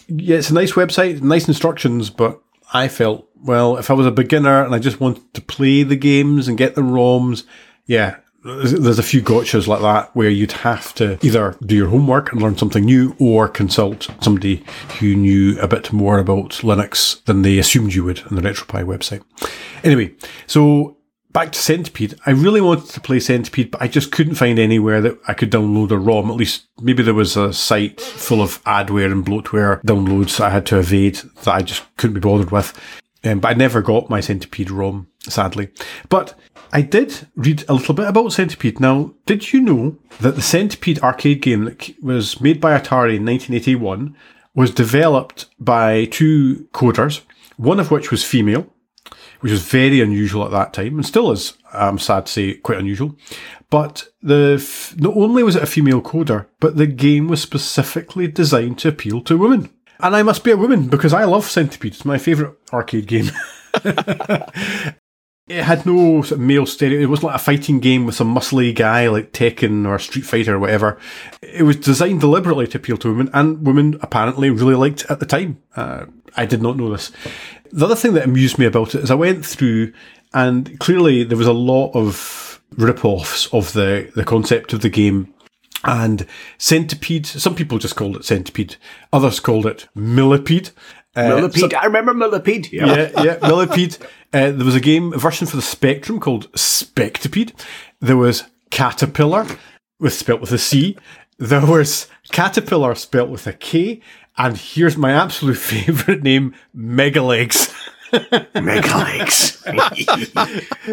yeah, 0.09 0.37
it's 0.37 0.51
a 0.51 0.55
nice 0.55 0.73
website, 0.73 1.21
nice 1.21 1.49
instructions, 1.49 2.11
but 2.11 2.41
I 2.73 2.89
felt, 2.89 3.29
well, 3.43 3.77
if 3.77 3.91
I 3.91 3.95
was 3.95 4.07
a 4.07 4.13
beginner 4.13 4.63
and 4.65 4.75
I 4.75 4.79
just 4.79 5.01
wanted 5.01 5.35
to 5.35 5.41
play 5.41 5.83
the 5.83 5.97
games 5.97 6.49
and 6.49 6.59
get 6.59 6.75
the 6.75 6.83
ROMs, 6.83 7.45
yeah, 7.87 8.17
there's 8.45 8.99
a 8.99 9.03
few 9.03 9.21
gotchas 9.21 9.67
like 9.67 9.81
that 9.81 10.15
where 10.15 10.31
you'd 10.31 10.53
have 10.53 10.95
to 10.95 11.19
either 11.27 11.57
do 11.65 11.75
your 11.75 11.89
homework 11.89 12.33
and 12.33 12.41
learn 12.41 12.57
something 12.57 12.85
new 12.85 13.17
or 13.19 13.49
consult 13.49 14.09
somebody 14.21 14.65
who 15.01 15.17
knew 15.17 15.59
a 15.61 15.67
bit 15.67 15.93
more 15.93 16.19
about 16.19 16.51
Linux 16.51 17.23
than 17.25 17.43
they 17.43 17.59
assumed 17.59 17.95
you 17.95 18.05
would 18.05 18.23
on 18.31 18.37
the 18.37 18.43
RetroPie 18.43 18.85
website. 18.85 19.23
Anyway, 19.83 20.15
so 20.47 20.97
back 21.39 21.53
to 21.53 21.61
Centipede. 21.61 22.15
I 22.27 22.31
really 22.33 22.61
wanted 22.61 22.87
to 22.87 23.01
play 23.01 23.21
Centipede, 23.21 23.71
but 23.71 23.81
I 23.81 23.87
just 23.87 24.11
couldn't 24.11 24.35
find 24.35 24.59
anywhere 24.59 25.01
that 25.03 25.17
I 25.29 25.35
could 25.35 25.53
download 25.53 25.93
a 25.93 25.97
ROM. 25.97 26.33
At 26.33 26.37
least 26.37 26.67
maybe 26.81 27.05
there 27.05 27.15
was 27.15 27.37
a 27.37 27.53
site 27.53 28.01
full 28.01 28.43
of 28.43 28.61
adware 28.65 29.13
and 29.13 29.25
bloatware 29.25 29.81
downloads 29.83 30.39
that 30.39 30.47
I 30.47 30.51
had 30.51 30.67
to 30.67 30.81
evade 30.81 31.21
that 31.45 31.55
I 31.55 31.63
just 31.63 31.85
couldn't 31.97 32.15
be 32.15 32.21
bothered 32.21 32.51
with. 32.51 32.77
Um, 33.23 33.39
but 33.39 33.53
I 33.53 33.55
never 33.55 33.83
got 33.83 34.11
my 34.11 34.19
Centipede 34.19 34.73
ROM, 34.73 35.07
sadly. 35.29 35.69
But 36.09 36.37
I 36.73 36.83
did 36.83 37.29
read 37.37 37.65
a 37.69 37.75
little 37.75 37.95
bit 37.95 38.09
about 38.09 38.33
Centipede. 38.33 38.81
Now, 38.81 39.15
did 39.25 39.53
you 39.53 39.61
know 39.61 39.97
that 40.19 40.35
the 40.35 40.43
Centipede 40.43 40.99
arcade 41.05 41.41
game 41.41 41.67
that 41.67 41.95
was 42.03 42.41
made 42.41 42.61
by 42.61 42.77
Atari 42.77 43.15
in 43.15 43.25
1981 43.25 44.17
was 44.57 44.73
developed 44.73 45.47
by 45.61 46.07
two 46.07 46.67
coders, 46.73 47.21
one 47.57 47.79
of 47.79 47.93
which 47.93 48.11
was 48.11 48.25
female, 48.25 48.67
which 49.41 49.53
was 49.53 49.63
very 49.63 50.01
unusual 50.01 50.45
at 50.45 50.51
that 50.51 50.73
time 50.73 50.97
and 50.97 51.07
still 51.07 51.31
is, 51.31 51.55
I'm 51.73 51.99
sad 51.99 52.27
to 52.27 52.33
say, 52.33 52.55
quite 52.55 52.79
unusual. 52.79 53.17
But 53.71 54.09
the 54.23 54.57
f- 54.59 54.95
not 54.99 55.17
only 55.17 55.43
was 55.43 55.57
it 55.57 55.63
a 55.63 55.67
female 55.67 56.01
coder, 56.01 56.47
but 56.61 56.77
the 56.77 56.87
game 56.87 57.29
was 57.29 57.43
specifically 57.43 58.27
designed 58.27 58.79
to 58.81 58.89
appeal 58.89 59.21
to 59.23 59.37
women. 59.37 59.71
And 60.01 60.15
I 60.15 60.23
must 60.23 60.45
be 60.45 60.53
a 60.53 60.57
woman 60.57 60.89
because 60.89 61.13
I 61.13 61.25
love 61.25 61.49
Centipede. 61.49 61.95
It's 61.95 62.05
my 62.05 62.19
favourite 62.19 62.55
arcade 62.73 63.07
game. 63.07 63.31
it 65.49 65.65
had 65.65 65.87
no 65.87 66.23
sort 66.23 66.33
of 66.33 66.41
male 66.41 66.67
stereo. 66.67 67.01
It 67.01 67.07
wasn't 67.07 67.27
like 67.27 67.37
a 67.37 67.45
fighting 67.45 67.81
game 67.81 68.07
with 68.07 68.15
some 68.15 68.35
muscly 68.35 68.75
guy 68.75 69.09
like 69.09 69.33
Tekken 69.33 69.87
or 69.87 69.99
Street 69.99 70.25
Fighter 70.25 70.55
or 70.55 70.59
whatever. 70.59 70.99
It 71.43 71.65
was 71.65 71.77
designed 71.77 72.21
deliberately 72.21 72.67
to 72.69 72.79
appeal 72.79 72.97
to 72.99 73.09
women, 73.09 73.31
and 73.33 73.67
women 73.67 73.99
apparently 74.01 74.51
really 74.51 74.75
liked 74.75 75.03
it 75.03 75.11
at 75.11 75.21
the 75.21 75.27
time. 75.27 75.61
Uh, 75.75 76.07
I 76.37 76.47
did 76.47 76.63
not 76.63 76.77
know 76.77 76.91
this. 76.91 77.11
The 77.73 77.85
other 77.85 77.97
thing 77.97 78.15
that 78.15 78.25
amused 78.25 78.59
me 78.59 78.67
about 78.67 78.95
it 78.95 79.03
is 79.03 79.11
I 79.11 79.15
went 79.15 79.45
through, 79.45 79.93
and 80.33 80.79
clearly 80.81 81.25
there 81.25 81.39
was 81.39 81.47
a 81.47 81.53
lot 81.53 81.93
of 81.93 82.61
rip-offs 82.77 83.53
of 83.53 83.73
the 83.73 84.11
the 84.15 84.25
concept 84.25 84.73
of 84.73 84.81
the 84.81 84.89
game 84.89 85.33
and 85.85 86.27
centipede. 86.59 87.27
Some 87.27 87.55
people 87.55 87.79
just 87.79 87.97
called 87.97 88.17
it 88.17 88.25
centipede. 88.25 88.77
Others 89.13 89.41
called 89.41 89.67
it 89.67 89.89
millipede. 89.95 90.71
Uh, 91.17 91.29
millipede. 91.29 91.71
So, 91.71 91.79
I 91.79 91.87
remember 91.87 92.15
millipede. 92.15 92.73
Yeah, 92.73 92.87
yeah, 92.87 93.23
yeah 93.23 93.39
millipede. 93.43 93.97
Uh, 94.33 94.51
there 94.51 94.65
was 94.65 94.75
a 94.75 94.81
game 94.81 95.13
a 95.13 95.19
version 95.19 95.47
for 95.47 95.57
the 95.57 95.63
Spectrum 95.63 96.21
called 96.21 96.49
Spectipede. 96.57 97.53
There 98.01 98.17
was 98.17 98.45
Caterpillar, 98.71 99.47
with 99.99 100.13
spelt 100.13 100.41
with 100.41 100.53
a 100.53 100.59
C. 100.59 100.97
There 101.39 101.65
was 101.65 102.09
Caterpillar 102.33 102.95
spelt 102.95 103.31
with 103.31 103.47
a 103.47 103.53
K. 103.53 104.01
And 104.39 104.57
here's 104.57 104.97
my 104.97 105.11
absolute 105.13 105.59
favourite 105.59 106.23
name, 106.23 106.55
Megalegs. 106.77 107.75
Megalegs. 108.55 109.59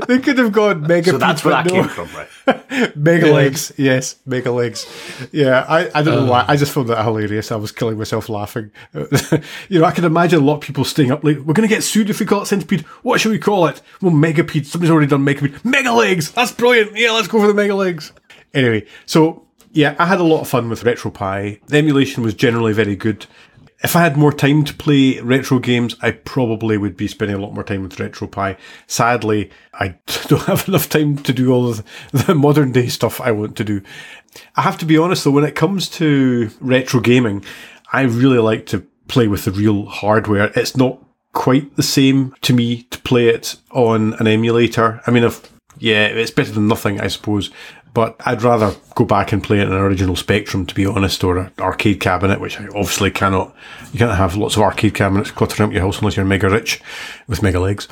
they 0.07 0.19
could 0.19 0.37
have 0.37 0.51
gone 0.51 0.81
mega. 0.81 0.93
Legs. 0.95 1.11
So 1.11 1.17
that's 1.17 1.45
where 1.45 1.53
that 1.53 1.65
no. 1.67 1.71
came 1.71 1.87
from, 1.87 2.09
right? 2.13 2.97
mega 2.97 3.31
legs, 3.31 3.71
yes, 3.77 4.17
mega 4.25 4.51
legs. 4.51 4.85
Yeah, 5.31 5.65
I, 5.69 5.89
I 5.97 6.03
don't 6.03 6.17
uh, 6.17 6.25
know 6.25 6.31
why. 6.31 6.43
I 6.45 6.57
just 6.57 6.73
found 6.73 6.89
that 6.89 7.01
hilarious. 7.01 7.53
I 7.53 7.55
was 7.55 7.71
killing 7.71 7.97
myself 7.97 8.27
laughing. 8.27 8.69
you 9.69 9.79
know, 9.79 9.85
I 9.85 9.91
can 9.91 10.03
imagine 10.03 10.41
a 10.41 10.43
lot 10.43 10.55
of 10.55 10.61
people 10.61 10.83
staying 10.83 11.11
up 11.11 11.23
late. 11.23 11.37
We're 11.37 11.53
going 11.53 11.67
to 11.67 11.73
get 11.73 11.83
sued 11.83 12.09
if 12.09 12.19
we 12.19 12.25
call 12.25 12.41
it 12.41 12.47
centipede. 12.47 12.81
What 13.03 13.21
should 13.21 13.31
we 13.31 13.39
call 13.39 13.67
it? 13.67 13.81
Well, 14.01 14.11
megapede. 14.11 14.65
Somebody's 14.65 14.91
already 14.91 15.07
done 15.07 15.23
megapede. 15.23 15.63
Mega 15.63 15.93
legs. 15.93 16.31
That's 16.31 16.51
brilliant. 16.51 16.97
Yeah, 16.97 17.11
let's 17.11 17.29
go 17.29 17.39
for 17.39 17.47
the 17.47 17.53
mega 17.53 17.75
legs. 17.75 18.11
Anyway, 18.53 18.87
so 19.05 19.44
yeah, 19.75 19.95
I 19.99 20.05
had 20.05 20.19
a 20.19 20.23
lot 20.23 20.41
of 20.41 20.47
fun 20.47 20.69
with 20.69 20.83
RetroPie. 20.83 21.65
The 21.67 21.77
emulation 21.77 22.23
was 22.23 22.33
generally 22.33 22.73
very 22.73 22.95
good 22.95 23.27
if 23.85 23.95
I 23.95 24.01
had 24.01 24.17
more 24.17 24.33
time 24.33 24.63
to 24.65 24.73
play 24.73 25.19
retro 25.19 25.59
games, 25.59 25.95
I 26.01 26.11
probably 26.11 26.75
would 26.75 26.97
be 26.97 27.07
spending 27.07 27.37
a 27.37 27.39
lot 27.39 27.53
more 27.53 27.63
time 27.63 27.83
with 27.83 27.97
RetroPie. 27.97 28.57
Sadly, 28.87 29.51
I 29.73 29.89
don't 30.27 30.41
have 30.43 30.67
enough 30.67 30.89
time 30.89 31.17
to 31.19 31.31
do 31.31 31.53
all 31.53 31.75
the 32.11 32.35
modern 32.35 32.71
day 32.71 32.87
stuff 32.87 33.21
I 33.21 33.31
want 33.31 33.55
to 33.57 33.63
do. 33.63 33.81
I 34.55 34.63
have 34.63 34.79
to 34.79 34.85
be 34.85 34.97
honest 34.97 35.23
though, 35.23 35.31
when 35.31 35.43
it 35.43 35.55
comes 35.55 35.87
to 35.89 36.49
retro 36.59 36.99
gaming, 36.99 37.45
I 37.93 38.01
really 38.01 38.39
like 38.39 38.65
to 38.67 38.85
play 39.07 39.27
with 39.27 39.45
the 39.45 39.51
real 39.51 39.85
hardware. 39.85 40.51
It's 40.55 40.75
not 40.75 40.99
quite 41.33 41.75
the 41.75 41.83
same 41.83 42.33
to 42.41 42.53
me 42.53 42.83
to 42.83 42.99
play 43.01 43.27
it 43.27 43.55
on 43.71 44.13
an 44.15 44.25
emulator. 44.25 45.01
I 45.05 45.11
mean, 45.11 45.23
if 45.23 45.51
yeah, 45.77 46.05
it's 46.07 46.31
better 46.31 46.51
than 46.51 46.67
nothing, 46.67 47.01
I 47.01 47.07
suppose. 47.07 47.51
But 47.95 48.17
I'd 48.25 48.43
rather 48.43 48.75
go 48.93 49.05
back 49.05 49.31
and 49.31 49.41
play 49.41 49.59
it 49.59 49.67
in 49.67 49.71
an 49.71 49.79
original 49.79 50.17
Spectrum, 50.17 50.65
to 50.65 50.75
be 50.75 50.85
honest, 50.85 51.23
or 51.23 51.37
an 51.37 51.51
arcade 51.57 52.01
cabinet, 52.01 52.41
which 52.41 52.59
I 52.59 52.65
obviously 52.67 53.09
cannot. 53.09 53.55
You 53.93 53.99
can't 53.99 54.17
have 54.17 54.35
lots 54.35 54.57
of 54.57 54.63
arcade 54.63 54.93
cabinets 54.93 55.31
cluttering 55.31 55.69
up 55.69 55.73
your 55.73 55.81
house 55.81 55.99
unless 55.99 56.17
you're 56.17 56.25
mega 56.25 56.49
rich 56.49 56.81
with 57.27 57.41
mega 57.41 57.59
legs. 57.61 57.87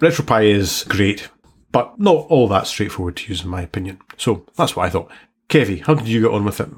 RetroPie 0.00 0.46
is 0.46 0.84
great, 0.88 1.28
but 1.72 2.00
not 2.00 2.26
all 2.30 2.48
that 2.48 2.66
straightforward 2.66 3.16
to 3.18 3.28
use, 3.28 3.44
in 3.44 3.50
my 3.50 3.60
opinion. 3.60 4.00
So 4.16 4.46
that's 4.56 4.74
what 4.74 4.86
I 4.86 4.90
thought. 4.90 5.10
Kevie, 5.50 5.84
how 5.84 5.92
did 5.92 6.08
you 6.08 6.22
get 6.22 6.30
on 6.30 6.46
with 6.46 6.60
it? 6.60 6.70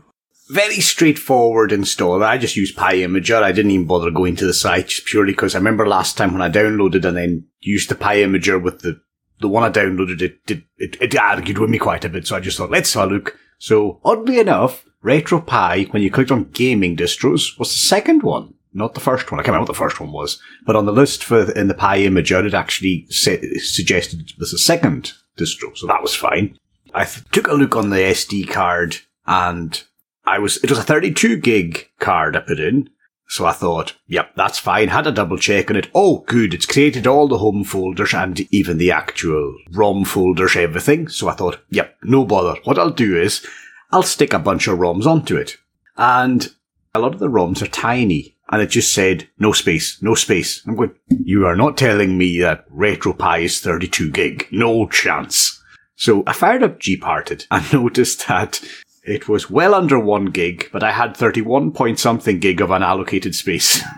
Very 0.51 0.81
straightforward 0.81 1.71
install. 1.71 2.25
I 2.25 2.37
just 2.37 2.57
used 2.57 2.77
Pi 2.77 2.97
Imager. 2.97 3.45
I 3.45 3.53
didn't 3.53 3.71
even 3.71 3.87
bother 3.87 4.11
going 4.11 4.35
to 4.37 4.47
the 4.47 4.53
site 4.53 4.93
purely 5.07 5.33
because 5.33 5.55
I 5.55 5.59
remember 5.59 5.87
last 5.87 6.17
time 6.17 6.33
when 6.33 6.43
I 6.43 6.51
downloaded 6.51 7.05
and 7.05 7.17
then 7.17 7.47
used 7.61 7.91
the 7.91 7.95
Pi 7.95 8.17
Imager 8.17 8.61
with 8.61 8.81
the 8.81 9.01
the 9.41 9.49
one 9.49 9.63
I 9.63 9.71
downloaded, 9.71 10.23
it, 10.23 10.39
it, 10.49 10.63
it, 10.79 10.97
it 11.01 11.19
argued 11.19 11.59
with 11.59 11.71
me 11.71 11.79
quite 11.79 12.05
a 12.05 12.09
bit, 12.09 12.27
so 12.27 12.37
I 12.37 12.41
just 12.41 12.59
thought, 12.59 12.71
let's 12.71 12.93
have 12.95 13.11
a 13.11 13.15
look. 13.15 13.39
So, 13.59 14.01
oddly 14.05 14.39
enough, 14.39 14.85
RetroPie, 15.05 15.93
when 15.93 16.03
you 16.03 16.11
clicked 16.11 16.31
on 16.31 16.51
gaming 16.51 16.97
distros, 16.97 17.59
was 17.59 17.73
the 17.73 17.79
second 17.79 18.23
one, 18.23 18.55
not 18.73 18.95
the 18.95 19.01
first 19.01 19.31
one. 19.31 19.39
I 19.39 19.43
can't 19.43 19.55
remember 19.55 19.71
what 19.71 19.75
the 19.75 19.79
first 19.79 20.01
one 20.01 20.13
was, 20.13 20.41
but 20.67 20.77
on 20.77 20.87
the 20.87 20.93
list 20.93 21.25
for 21.25 21.51
in 21.53 21.69
the 21.69 21.75
Pi 21.75 22.01
Imager, 22.01 22.45
it 22.47 22.55
actually 22.55 23.07
suggested 23.11 24.21
it 24.21 24.39
was 24.39 24.53
the 24.53 24.59
second 24.59 25.13
distro, 25.39 25.77
so 25.77 25.87
that 25.87 26.03
was 26.03 26.15
fine. 26.15 26.59
I 26.95 27.05
th- 27.05 27.25
took 27.31 27.49
a 27.49 27.55
look 27.55 27.77
on 27.77 27.91
the 27.91 27.97
SD 27.97 28.49
card, 28.49 28.97
and 29.27 29.83
I 30.25 30.39
was 30.39 30.57
it 30.59 30.71
was 30.71 30.79
a 30.79 30.83
32 30.83 31.37
gig 31.37 31.89
card 31.99 32.37
I 32.37 32.41
put 32.41 32.61
in, 32.61 32.91
so 33.29 33.45
I 33.45 33.53
thought, 33.53 33.95
yep, 34.07 34.33
that's 34.37 34.59
fine. 34.59 34.89
Had 34.89 35.07
a 35.07 35.13
double 35.13 35.37
check 35.37 35.71
on 35.71 35.77
it. 35.77 35.91
Oh, 35.95 36.19
good. 36.27 36.55
It's 36.55 36.67
created 36.67 37.07
all 37.07 37.27
the 37.27 37.39
home 37.39 37.65
folders 37.65 38.15
and 38.15 38.41
even 38.53 38.79
the 38.79 38.93
actual 38.93 39.57
ROM 39.73 40.05
folders, 40.05 40.55
everything. 40.55 41.09
So 41.09 41.29
I 41.29 41.35
thought, 41.35 41.61
yep, 41.71 41.97
no 42.05 42.25
bother. 42.25 42.59
What 42.65 42.79
I'll 42.79 42.91
do 42.91 43.21
is 43.21 43.45
I'll 43.91 44.05
stick 44.05 44.33
a 44.33 44.39
bunch 44.39 44.69
of 44.69 44.79
ROMs 44.79 45.07
onto 45.07 45.37
it. 45.37 45.57
And 45.97 46.53
a 46.95 47.01
lot 47.01 47.15
of 47.15 47.21
the 47.21 47.29
ROMs 47.29 47.63
are 47.63 47.67
tiny. 47.67 48.37
And 48.51 48.63
it 48.63 48.71
just 48.71 48.95
said, 48.95 49.29
no 49.41 49.53
space, 49.53 50.01
no 50.01 50.15
space. 50.15 50.65
I'm 50.65 50.77
going, 50.77 50.95
you 51.09 51.47
are 51.47 51.57
not 51.57 51.77
telling 51.77 52.17
me 52.17 52.39
that 52.41 52.69
RetroPie 52.71 53.43
is 53.43 53.61
32 53.61 54.11
gig. 54.13 54.47
No 54.53 54.87
chance. 54.87 55.61
So 55.97 56.23
I 56.29 56.33
fired 56.33 56.63
up 56.63 56.79
Gparted 56.79 57.47
and 57.51 57.73
noticed 57.73 58.29
that 58.29 58.61
It 59.07 59.29
was 59.29 59.49
well 59.49 59.73
under 59.75 59.99
one 59.99 60.27
gig, 60.27 60.69
but 60.73 60.83
I 60.83 60.91
had 60.91 61.17
31 61.17 61.73
point 61.73 61.99
something 61.99 62.41
gig 62.41 62.61
of 62.61 62.71
unallocated 62.71 63.35
space. 63.35 63.83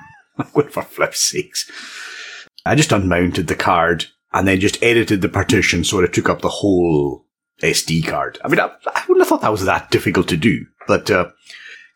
What 0.52 0.72
for 0.72 0.82
flip's 0.82 1.20
sakes. 1.20 1.68
I 2.64 2.76
just 2.76 2.92
unmounted 2.92 3.48
the 3.48 3.56
card 3.56 4.06
and 4.32 4.46
then 4.46 4.60
just 4.60 4.80
edited 4.80 5.20
the 5.20 5.28
partition 5.28 5.82
so 5.82 5.98
it 5.98 6.12
took 6.12 6.28
up 6.28 6.42
the 6.42 6.48
whole 6.48 7.24
SD 7.60 8.06
card. 8.06 8.38
I 8.44 8.48
mean, 8.48 8.60
I, 8.60 8.70
I 8.94 9.02
wouldn't 9.08 9.22
have 9.22 9.26
thought 9.28 9.40
that 9.40 9.50
was 9.50 9.64
that 9.64 9.90
difficult 9.90 10.28
to 10.28 10.36
do, 10.36 10.64
but 10.86 11.10
uh, 11.10 11.30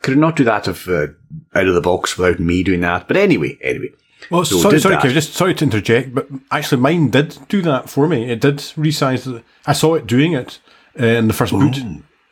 could 0.03 0.18
not 0.18 0.35
do 0.35 0.42
that 0.42 0.66
of, 0.66 0.88
uh, 0.88 1.07
out 1.55 1.68
of 1.68 1.75
the 1.75 1.81
box 1.81 2.18
without 2.18 2.40
me 2.40 2.64
doing 2.64 2.81
that. 2.81 3.07
But 3.07 3.16
anyway, 3.16 3.59
anyway. 3.62 3.90
Well, 4.29 4.44
So 4.44 4.59
sorry, 4.59 4.81
sorry. 4.81 4.96
Kev, 4.96 5.12
just 5.12 5.35
sorry 5.35 5.55
to 5.55 5.64
interject, 5.64 6.14
but 6.14 6.29
actually 6.51 6.81
mine 6.81 7.11
did 7.11 7.38
do 7.48 7.62
that 7.62 7.88
for 7.88 8.09
me. 8.09 8.31
It 8.31 8.40
did 8.40 8.57
resize. 8.57 9.22
The, 9.25 9.44
I 9.66 9.72
saw 9.72 9.94
it 9.94 10.09
doing 10.09 10.33
it 10.33 10.59
uh, 10.98 11.07
in 11.07 11.29
the 11.29 11.35
first 11.35 11.53
boot. 11.53 11.77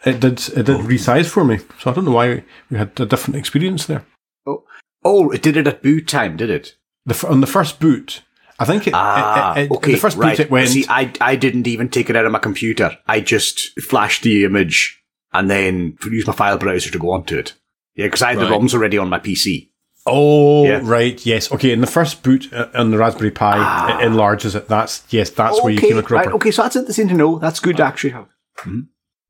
It 0.04 0.20
did. 0.20 0.40
It 0.56 0.66
did 0.66 0.80
resize 0.80 1.28
for 1.28 1.44
me. 1.44 1.58
So 1.78 1.90
I 1.90 1.94
don't 1.94 2.04
know 2.06 2.10
why 2.12 2.42
we 2.70 2.78
had 2.78 2.98
a 3.00 3.06
different 3.06 3.36
experience 3.36 3.86
there. 3.86 4.04
Oh, 4.46 4.64
oh, 5.04 5.30
it 5.30 5.42
did 5.42 5.56
it 5.56 5.66
at 5.66 5.82
boot 5.82 6.08
time, 6.08 6.36
did 6.36 6.50
it? 6.50 6.76
The 7.06 7.26
on 7.28 7.40
the 7.40 7.46
first 7.46 7.80
boot, 7.80 8.22
I 8.58 8.64
think 8.64 8.86
it. 8.86 8.94
Ah, 8.94 9.54
it, 9.56 9.64
it, 9.64 9.70
okay, 9.72 9.92
The 9.92 9.98
first 9.98 10.16
right. 10.16 10.36
boot 10.36 10.40
it 10.44 10.50
went. 10.50 10.68
See, 10.68 10.86
I, 10.88 11.12
I 11.20 11.36
didn't 11.36 11.66
even 11.66 11.88
take 11.88 12.08
it 12.10 12.16
out 12.16 12.24
of 12.26 12.32
my 12.32 12.38
computer. 12.38 12.96
I 13.06 13.20
just 13.20 13.78
flashed 13.80 14.22
the 14.22 14.44
image 14.44 15.02
and 15.32 15.50
then 15.50 15.96
used 16.10 16.26
my 16.26 16.32
file 16.32 16.58
browser 16.58 16.90
to 16.90 16.98
go 16.98 17.10
onto 17.10 17.36
it. 17.38 17.54
Yeah, 17.94 18.06
because 18.06 18.22
I 18.22 18.30
had 18.30 18.38
Right. 18.38 18.48
the 18.48 18.54
ROMs 18.54 18.74
already 18.74 18.98
on 18.98 19.08
my 19.10 19.18
PC. 19.18 19.68
oh, 20.06 20.64
Yeah. 20.64 20.80
right. 20.82 21.24
Yes. 21.26 21.52
Okay. 21.52 21.72
In 21.72 21.80
the 21.82 21.86
first 21.86 22.22
boot 22.22 22.50
uh, 22.52 22.68
on 22.74 22.90
the 22.90 22.98
Raspberry 22.98 23.30
Pi, 23.30 23.98
it 24.00 24.06
enlarges 24.06 24.54
it. 24.54 24.68
That's 24.68 25.04
yes. 25.10 25.28
That's 25.30 25.62
where 25.62 25.72
you 25.72 25.78
came 25.80 25.98
across. 25.98 26.20
Ah. 26.20 26.28
right, 26.28 26.34
okay, 26.36 26.50
so 26.50 26.62
that's 26.62 26.76
interesting 26.76 27.08
to 27.08 27.14
know. 27.14 27.38
That's 27.38 27.60
good 27.60 27.76
to 27.78 27.84
actually 27.84 28.10
have. 28.10 28.28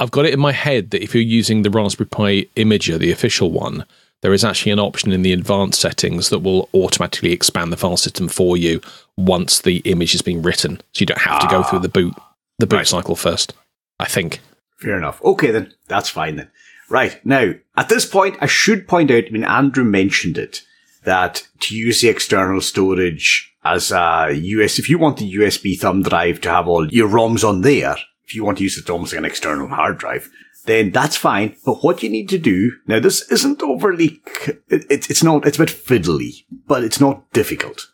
I've 0.01 0.11
got 0.11 0.25
it 0.25 0.33
in 0.33 0.41
my 0.41 0.53
head 0.53 0.91
that 0.91 1.03
if 1.03 1.15
you're 1.15 1.23
using 1.23 1.63
the 1.63 1.71
Raspberry 1.71 2.09
Pi 2.09 2.47
Imager, 2.57 2.99
the 2.99 3.13
official 3.13 3.53
one, 3.53 3.85
there 4.23 4.33
is 4.33 4.45
actually 4.45 4.73
an 4.73 4.79
option 4.79 5.13
in 5.13 5.21
the 5.21 5.35
advanced 5.35 5.79
settings 5.79 6.31
that 6.31 6.39
will 6.39 6.71
automatically 6.73 7.33
expand 7.33 7.71
the 7.71 7.77
file 7.77 7.99
system 7.99 8.27
for 8.27 8.57
you 8.57 8.81
once 9.19 9.61
the 9.61 9.77
image 9.85 10.13
has 10.13 10.23
been 10.23 10.41
written. 10.41 10.81
So 10.93 11.03
you 11.03 11.07
don't 11.07 11.21
have 11.21 11.41
to 11.41 11.47
go 11.49 11.61
ah. 11.61 11.63
through 11.63 11.81
the 11.81 11.89
boot 11.91 12.15
the 12.59 12.67
boot 12.67 12.77
Right. 12.77 12.87
cycle 12.87 13.15
first. 13.15 13.55
I 13.99 14.07
think. 14.07 14.41
Fair 14.79 14.97
enough. 14.97 15.23
Okay, 15.23 15.51
then. 15.51 15.75
That's 15.89 16.09
fine 16.09 16.37
then. 16.37 16.51
Right. 16.89 17.25
Now, 17.25 17.53
at 17.77 17.91
this 17.91 18.07
point, 18.07 18.39
I 18.41 18.47
should 18.47 18.89
point 18.89 19.11
out, 19.11 19.25
I 19.27 19.31
mean, 19.31 19.45
Andrew 19.45 19.85
mentioned 19.85 20.39
it, 20.39 20.63
that 21.05 21.47
to 21.61 21.77
use 21.77 22.01
the 22.01 22.09
external 22.09 22.63
storage 22.63 23.55
as 23.65 23.93
a 23.93 24.31
US, 24.33 24.79
if 24.79 24.89
you 24.89 24.99
want 24.99 25.19
the 25.19 25.35
USB 25.35 25.79
thumb 25.79 26.03
drive 26.03 26.41
to 26.43 26.51
have 26.51 26.67
all 26.67 26.89
your 26.89 27.09
ROMs 27.09 27.47
on 27.47 27.61
there, 27.61 27.97
if 28.31 28.37
you 28.37 28.45
want 28.45 28.59
to 28.59 28.63
use 28.63 28.79
it 28.79 28.89
almost 28.89 29.13
like 29.13 29.19
an 29.19 29.25
external 29.25 29.67
hard 29.67 29.99
drive, 29.99 30.31
then 30.67 30.93
that's 30.93 31.17
fine. 31.17 31.57
But 31.67 31.83
what 31.83 32.01
you 32.01 32.09
need 32.09 32.29
to 32.29 32.39
do, 32.39 32.71
now 32.87 33.01
this 33.01 33.29
isn't 33.29 33.61
overly, 33.61 34.23
c- 34.45 34.53
it, 34.69 34.87
it's 34.89 35.11
it's 35.11 35.25
not, 35.25 35.45
it's 35.45 35.59
a 35.59 35.63
bit 35.63 35.69
fiddly, 35.69 36.45
but 36.69 36.85
it's 36.85 37.01
not 37.01 37.29
difficult. 37.33 37.89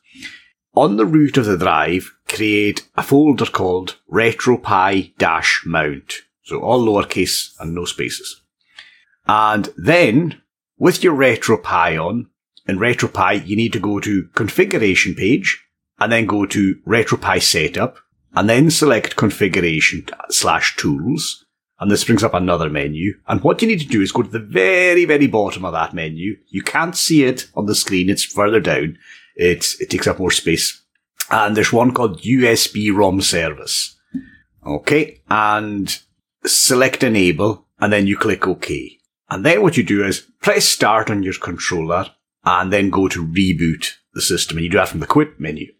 On 0.74 0.98
the 0.98 1.06
root 1.06 1.38
of 1.38 1.46
the 1.46 1.56
drive, 1.56 2.12
create 2.28 2.86
a 2.98 3.02
folder 3.02 3.46
called 3.46 3.96
retropie-mount. 4.12 6.12
So 6.42 6.60
all 6.60 6.84
lowercase 6.84 7.52
and 7.58 7.74
no 7.74 7.86
spaces. 7.86 8.42
And 9.26 9.70
then, 9.78 10.42
with 10.76 11.02
your 11.02 11.16
RetroPie 11.16 11.98
on, 11.98 12.28
in 12.68 12.78
RetroPie, 12.78 13.46
you 13.46 13.56
need 13.56 13.72
to 13.72 13.80
go 13.80 14.00
to 14.00 14.28
configuration 14.34 15.14
page, 15.14 15.64
and 15.98 16.12
then 16.12 16.26
go 16.26 16.44
to 16.44 16.74
RetroPie 16.86 17.42
setup, 17.42 17.96
and 18.36 18.50
then 18.50 18.70
select 18.70 19.16
configuration 19.16 20.06
slash 20.28 20.76
tools, 20.76 21.44
and 21.80 21.90
this 21.90 22.04
brings 22.04 22.22
up 22.22 22.34
another 22.34 22.68
menu. 22.68 23.14
And 23.26 23.42
what 23.42 23.60
you 23.62 23.68
need 23.68 23.80
to 23.80 23.88
do 23.88 24.02
is 24.02 24.12
go 24.12 24.22
to 24.22 24.28
the 24.28 24.38
very, 24.38 25.06
very 25.06 25.26
bottom 25.26 25.64
of 25.64 25.72
that 25.72 25.94
menu. 25.94 26.36
You 26.48 26.62
can't 26.62 26.96
see 26.96 27.24
it 27.24 27.48
on 27.54 27.64
the 27.64 27.74
screen, 27.74 28.10
it's 28.10 28.24
further 28.24 28.60
down. 28.60 28.98
It's, 29.34 29.80
it 29.80 29.90
takes 29.90 30.06
up 30.06 30.18
more 30.18 30.30
space. 30.30 30.82
And 31.30 31.56
there's 31.56 31.72
one 31.72 31.92
called 31.92 32.22
USB 32.22 32.94
ROM 32.94 33.20
service. 33.22 33.96
Okay, 34.64 35.22
and 35.30 35.98
select 36.44 37.02
enable, 37.02 37.66
and 37.78 37.92
then 37.92 38.06
you 38.06 38.16
click 38.16 38.46
OK. 38.46 38.98
And 39.30 39.44
then 39.44 39.62
what 39.62 39.76
you 39.76 39.82
do 39.82 40.04
is 40.04 40.26
press 40.40 40.66
start 40.66 41.10
on 41.10 41.22
your 41.22 41.34
controller, 41.34 42.10
and 42.44 42.72
then 42.72 42.90
go 42.90 43.08
to 43.08 43.26
reboot 43.26 43.92
the 44.12 44.20
system, 44.20 44.58
and 44.58 44.64
you 44.64 44.70
do 44.70 44.76
that 44.78 44.88
from 44.88 45.00
the 45.00 45.06
quit 45.06 45.40
menu. 45.40 45.72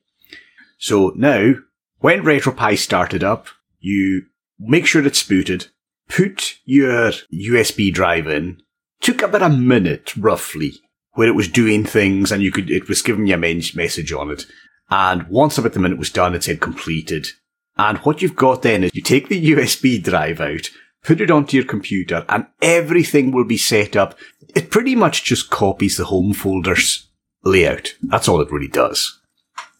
So 0.79 1.13
now, 1.17 1.55
when 2.01 2.23
RetroPie 2.23 2.79
started 2.79 3.25
up, 3.25 3.49
you 3.81 4.27
make 4.59 4.87
sure 4.87 5.05
it's 5.07 5.23
booted, 5.23 5.69
put 6.09 6.59
your 6.65 7.13
USB 7.33 7.93
drive 7.93 8.27
in, 8.27 8.63
took 9.01 9.23
about 9.23 9.43
a 9.43 9.49
minute 9.49 10.17
roughly, 10.17 10.75
where 11.15 11.29
it 11.29 11.35
was 11.35 11.49
doing 11.49 11.85
things 11.85 12.31
and 12.31 12.43
you 12.43 12.53
could, 12.53 12.71
it 12.71 12.89
was 12.89 13.03
giving 13.03 13.27
you 13.27 13.35
a 13.35 13.39
message 13.39 14.13
on 14.13 14.31
it. 14.31 14.45
And 14.91 15.27
once 15.29 15.59
about 15.59 15.73
the 15.73 15.81
minute 15.81 15.99
was 15.99 16.11
done, 16.11 16.35
it 16.35 16.45
said 16.45 16.61
completed. 16.61 17.29
And 17.77 17.99
what 17.99 18.23
you've 18.23 18.37
got 18.37 18.63
then 18.63 18.85
is 18.85 18.95
you 18.95 19.03
take 19.03 19.29
the 19.29 19.53
USB 19.53 20.03
drive 20.03 20.41
out, 20.41 20.71
put 21.03 21.21
it 21.21 21.31
onto 21.31 21.57
your 21.57 21.67
computer, 21.67 22.25
and 22.29 22.47
everything 22.63 23.33
will 23.33 23.45
be 23.45 23.59
set 23.59 23.97
up. 23.97 24.19
It 24.55 24.71
pretty 24.71 24.95
much 24.95 25.25
just 25.25 25.51
copies 25.51 25.97
the 25.97 26.05
home 26.05 26.33
folder's 26.33 27.09
layout. 27.45 27.95
That's 28.03 28.29
all 28.29 28.41
it 28.41 28.51
really 28.51 28.69
does. 28.69 29.21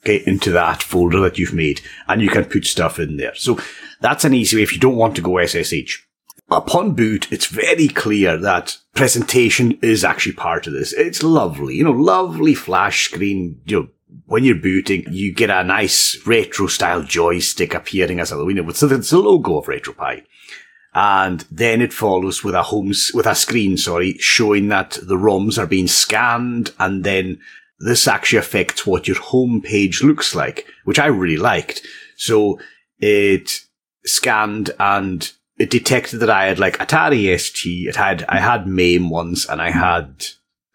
Okay, 0.07 0.23
into 0.25 0.53
that 0.53 0.85
folder 0.85 1.19
that 1.19 1.37
you've 1.37 1.53
made, 1.53 1.81
and 2.07 2.23
you 2.23 2.29
can 2.29 2.45
put 2.45 2.65
stuff 2.65 3.01
in 3.01 3.17
there. 3.17 3.35
So 3.35 3.59
that's 4.01 4.25
an 4.25 4.35
easy 4.35 4.57
way 4.57 4.63
if 4.63 4.73
you 4.73 4.79
don't 4.79 4.95
want 4.95 5.17
to 5.17 5.21
go 5.21 5.45
SSH. 5.45 6.07
Upon 6.49 6.95
boot, 6.95 7.27
it's 7.33 7.47
very 7.47 7.89
clear 7.89 8.37
that 8.37 8.79
presentation 8.95 9.77
is 9.83 10.05
actually 10.05 10.35
part 10.35 10.69
of 10.69 10.75
this. 10.75 10.93
It's 10.93 11.25
lovely, 11.25 11.75
you 11.75 11.83
know, 11.83 11.91
lovely 11.91 12.55
flash 12.55 13.07
screen, 13.07 13.61
you 13.65 13.81
know, 13.81 13.89
when 14.27 14.45
you're 14.45 14.55
booting, 14.55 15.07
you 15.11 15.35
get 15.35 15.51
a 15.51 15.65
nice 15.65 16.25
retro 16.25 16.69
style 16.69 17.03
joystick 17.03 17.75
appearing 17.75 18.21
as 18.21 18.31
a, 18.31 18.37
know, 18.37 18.63
with 18.63 18.79
the 18.79 19.19
logo 19.19 19.59
of 19.59 19.67
RetroPie. 19.67 20.23
And 20.95 21.45
then 21.51 21.83
it 21.83 21.93
follows 21.93 22.45
with 22.45 22.55
a 22.55 22.63
home, 22.63 22.93
with 23.13 23.27
a 23.27 23.35
screen, 23.35 23.77
sorry, 23.77 24.19
showing 24.19 24.69
that 24.69 24.99
the 25.03 25.17
ROMs 25.17 25.59
are 25.59 25.67
being 25.67 25.89
scanned 25.89 26.73
and 26.79 27.03
then 27.03 27.41
this 27.79 28.09
actually 28.09 28.39
affects 28.39 28.87
what 28.87 29.07
your 29.07 29.19
home 29.19 29.61
page 29.63 30.03
looks 30.03 30.35
like, 30.35 30.67
which 30.85 30.99
I 30.99 31.07
really 31.07 31.37
liked. 31.37 31.87
So 32.17 32.59
it 32.99 33.61
scanned 34.05 34.71
and 34.79 35.31
it 35.59 35.71
detected 35.71 36.19
that 36.19 36.31
I 36.31 36.47
had 36.47 36.59
like 36.59 36.79
Atari 36.79 37.39
ST, 37.39 37.89
it 37.89 37.97
had, 37.97 38.25
I 38.29 38.39
had 38.39 38.67
MAME 38.67 39.11
ones 39.11 39.47
and 39.47 39.61
I 39.61 39.71
had 39.71 40.27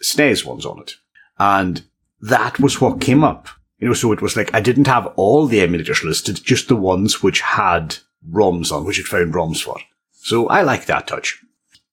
SNES 0.04 0.46
ones 0.46 0.66
on 0.66 0.80
it. 0.80 0.94
And 1.40 1.84
that 2.22 2.60
was 2.60 2.80
what 2.80 3.02
came 3.02 3.24
up. 3.24 3.48
You 3.80 3.88
know, 3.88 3.94
so 3.96 4.12
it 4.12 4.22
was 4.22 4.38
like 4.38 4.54
I 4.54 4.62
didn't 4.62 4.86
have 4.86 5.08
all 5.16 5.48
the 5.48 5.60
emulators 5.60 6.04
listed, 6.04 6.44
just 6.44 6.68
the 6.68 6.76
ones 6.76 7.24
which 7.24 7.42
had 7.42 7.98
ROMs 8.30 8.72
on, 8.72 8.86
which 8.86 9.00
it 9.00 9.08
found 9.08 9.34
ROMs 9.34 9.64
for. 9.64 9.80
So 10.12 10.48
I 10.48 10.62
like 10.62 10.86
that 10.86 11.08
touch. 11.08 11.44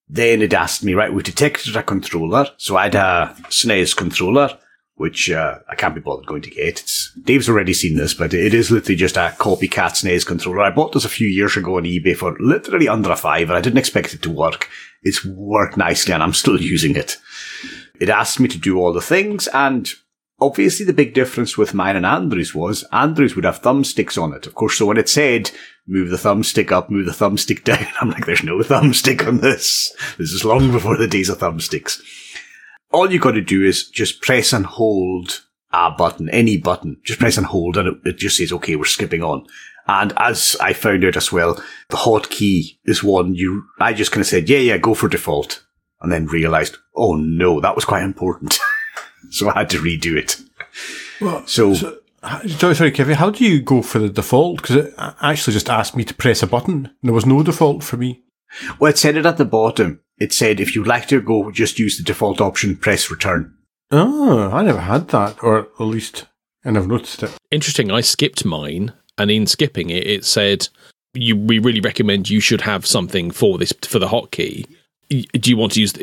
Then 0.06 0.42
it 0.42 0.52
asked 0.52 0.84
me, 0.84 0.92
right, 0.92 1.12
we 1.12 1.22
detected 1.22 1.76
a 1.76 1.82
controller. 1.82 2.50
So 2.58 2.76
I 2.76 2.84
had 2.84 2.94
a 2.94 3.34
SNES 3.44 3.96
controller, 3.96 4.58
which 4.98 5.30
uh, 5.30 5.58
I 5.68 5.76
can't 5.76 5.94
be 5.94 6.00
bothered 6.00 6.26
going 6.26 6.42
to 6.42 6.50
get. 6.50 6.80
It's, 6.80 7.12
Dave's 7.22 7.48
already 7.48 7.72
seen 7.72 7.96
this, 7.96 8.14
but 8.14 8.34
it 8.34 8.52
is 8.52 8.70
literally 8.70 8.96
just 8.96 9.16
a 9.16 9.34
copycat 9.38 9.92
SNES 9.92 10.26
controller. 10.26 10.60
I 10.60 10.70
bought 10.70 10.92
this 10.92 11.04
a 11.04 11.08
few 11.08 11.28
years 11.28 11.56
ago 11.56 11.76
on 11.76 11.84
eBay 11.84 12.16
for 12.16 12.36
literally 12.40 12.88
under 12.88 13.10
a 13.10 13.16
five, 13.16 13.48
and 13.48 13.56
I 13.56 13.60
didn't 13.60 13.78
expect 13.78 14.12
it 14.12 14.22
to 14.22 14.30
work. 14.30 14.68
It's 15.02 15.24
worked 15.24 15.76
nicely, 15.76 16.12
and 16.12 16.22
I'm 16.22 16.34
still 16.34 16.60
using 16.60 16.96
it. 16.96 17.16
It 18.00 18.08
asked 18.08 18.40
me 18.40 18.48
to 18.48 18.58
do 18.58 18.76
all 18.76 18.92
the 18.92 19.00
things, 19.00 19.46
and 19.48 19.88
obviously 20.40 20.84
the 20.84 20.92
big 20.92 21.14
difference 21.14 21.56
with 21.56 21.74
mine 21.74 21.96
and 21.96 22.06
Andrew's 22.06 22.54
was 22.54 22.84
Andrew's 22.92 23.34
would 23.34 23.44
have 23.44 23.62
thumbsticks 23.62 24.20
on 24.20 24.32
it. 24.32 24.46
Of 24.46 24.54
course, 24.54 24.78
so 24.78 24.86
when 24.86 24.96
it 24.96 25.08
said 25.08 25.50
move 25.86 26.10
the 26.10 26.16
thumbstick 26.16 26.70
up, 26.70 26.90
move 26.90 27.06
the 27.06 27.12
thumbstick 27.12 27.64
down, 27.64 27.86
I'm 28.00 28.10
like, 28.10 28.26
there's 28.26 28.44
no 28.44 28.58
thumbstick 28.58 29.26
on 29.26 29.38
this. 29.38 29.94
This 30.18 30.32
is 30.32 30.44
long 30.44 30.70
before 30.72 30.96
the 30.96 31.08
days 31.08 31.28
of 31.28 31.38
thumbsticks. 31.38 32.00
All 32.90 33.10
you 33.10 33.18
got 33.18 33.32
to 33.32 33.40
do 33.40 33.62
is 33.64 33.88
just 33.88 34.22
press 34.22 34.52
and 34.52 34.64
hold 34.66 35.42
a 35.72 35.90
button, 35.90 36.28
any 36.30 36.56
button. 36.56 36.96
Just 37.04 37.18
press 37.20 37.36
and 37.36 37.46
hold, 37.46 37.76
and 37.76 37.88
it, 37.88 37.94
it 38.04 38.16
just 38.18 38.36
says, 38.36 38.52
okay, 38.52 38.76
we're 38.76 38.84
skipping 38.84 39.22
on. 39.22 39.46
And 39.86 40.12
as 40.16 40.56
I 40.60 40.72
found 40.72 41.04
out 41.04 41.16
as 41.16 41.32
well, 41.32 41.54
the 41.88 41.96
hotkey 41.96 42.78
is 42.84 43.02
one 43.02 43.34
you, 43.34 43.64
I 43.80 43.92
just 43.94 44.12
kind 44.12 44.20
of 44.20 44.26
said, 44.26 44.48
yeah, 44.48 44.58
yeah, 44.58 44.76
go 44.78 44.94
for 44.94 45.08
default. 45.08 45.64
And 46.00 46.12
then 46.12 46.26
realized, 46.26 46.76
oh 46.94 47.14
no, 47.16 47.60
that 47.60 47.74
was 47.74 47.84
quite 47.84 48.04
important. 48.04 48.58
so 49.30 49.48
I 49.50 49.60
had 49.60 49.70
to 49.70 49.78
redo 49.78 50.16
it. 50.16 50.36
Well, 51.20 51.44
So, 51.46 51.72
H- 51.72 52.52
Sorry, 52.58 52.74
sorry, 52.74 52.90
Kevin. 52.92 53.16
How 53.16 53.30
do 53.30 53.44
you 53.44 53.60
go 53.62 53.82
for 53.82 53.98
the 53.98 54.08
default? 54.08 54.58
Because 54.62 54.76
it 54.76 54.94
actually 54.98 55.54
just 55.54 55.68
asked 55.70 55.96
me 55.96 56.04
to 56.04 56.14
press 56.14 56.42
a 56.42 56.46
button. 56.46 56.86
And 56.86 56.94
There 57.02 57.12
was 57.14 57.26
no 57.26 57.42
default 57.42 57.82
for 57.82 57.96
me. 57.96 58.22
well, 58.78 58.90
it 58.90 58.98
said 58.98 59.16
it 59.16 59.26
at 59.26 59.38
the 59.38 59.44
bottom. 59.44 60.00
It 60.18 60.32
said, 60.32 60.60
if 60.60 60.74
you'd 60.74 60.86
like 60.86 61.06
to 61.08 61.20
go, 61.20 61.50
just 61.50 61.78
use 61.78 61.96
the 61.96 62.02
default 62.02 62.40
option, 62.40 62.76
press 62.76 63.10
return. 63.10 63.54
Oh, 63.90 64.50
I 64.50 64.62
never 64.62 64.80
had 64.80 65.08
that, 65.08 65.42
or 65.42 65.60
at 65.60 65.80
least 65.80 66.26
I 66.64 66.70
never 66.70 66.86
noticed 66.86 67.22
it. 67.22 67.36
Interesting. 67.50 67.90
I 67.90 68.00
skipped 68.00 68.44
mine, 68.44 68.92
and 69.16 69.30
in 69.30 69.46
skipping 69.46 69.90
it, 69.90 70.06
it 70.06 70.24
said 70.24 70.68
you 71.14 71.36
we 71.36 71.58
really 71.58 71.80
recommend 71.80 72.28
you 72.28 72.40
should 72.40 72.60
have 72.62 72.86
something 72.86 73.30
for 73.30 73.58
this 73.58 73.72
for 73.82 73.98
the 73.98 74.08
hotkey. 74.08 74.66
do 75.08 75.50
you 75.50 75.56
want 75.56 75.72
to 75.72 75.80
use? 75.80 75.94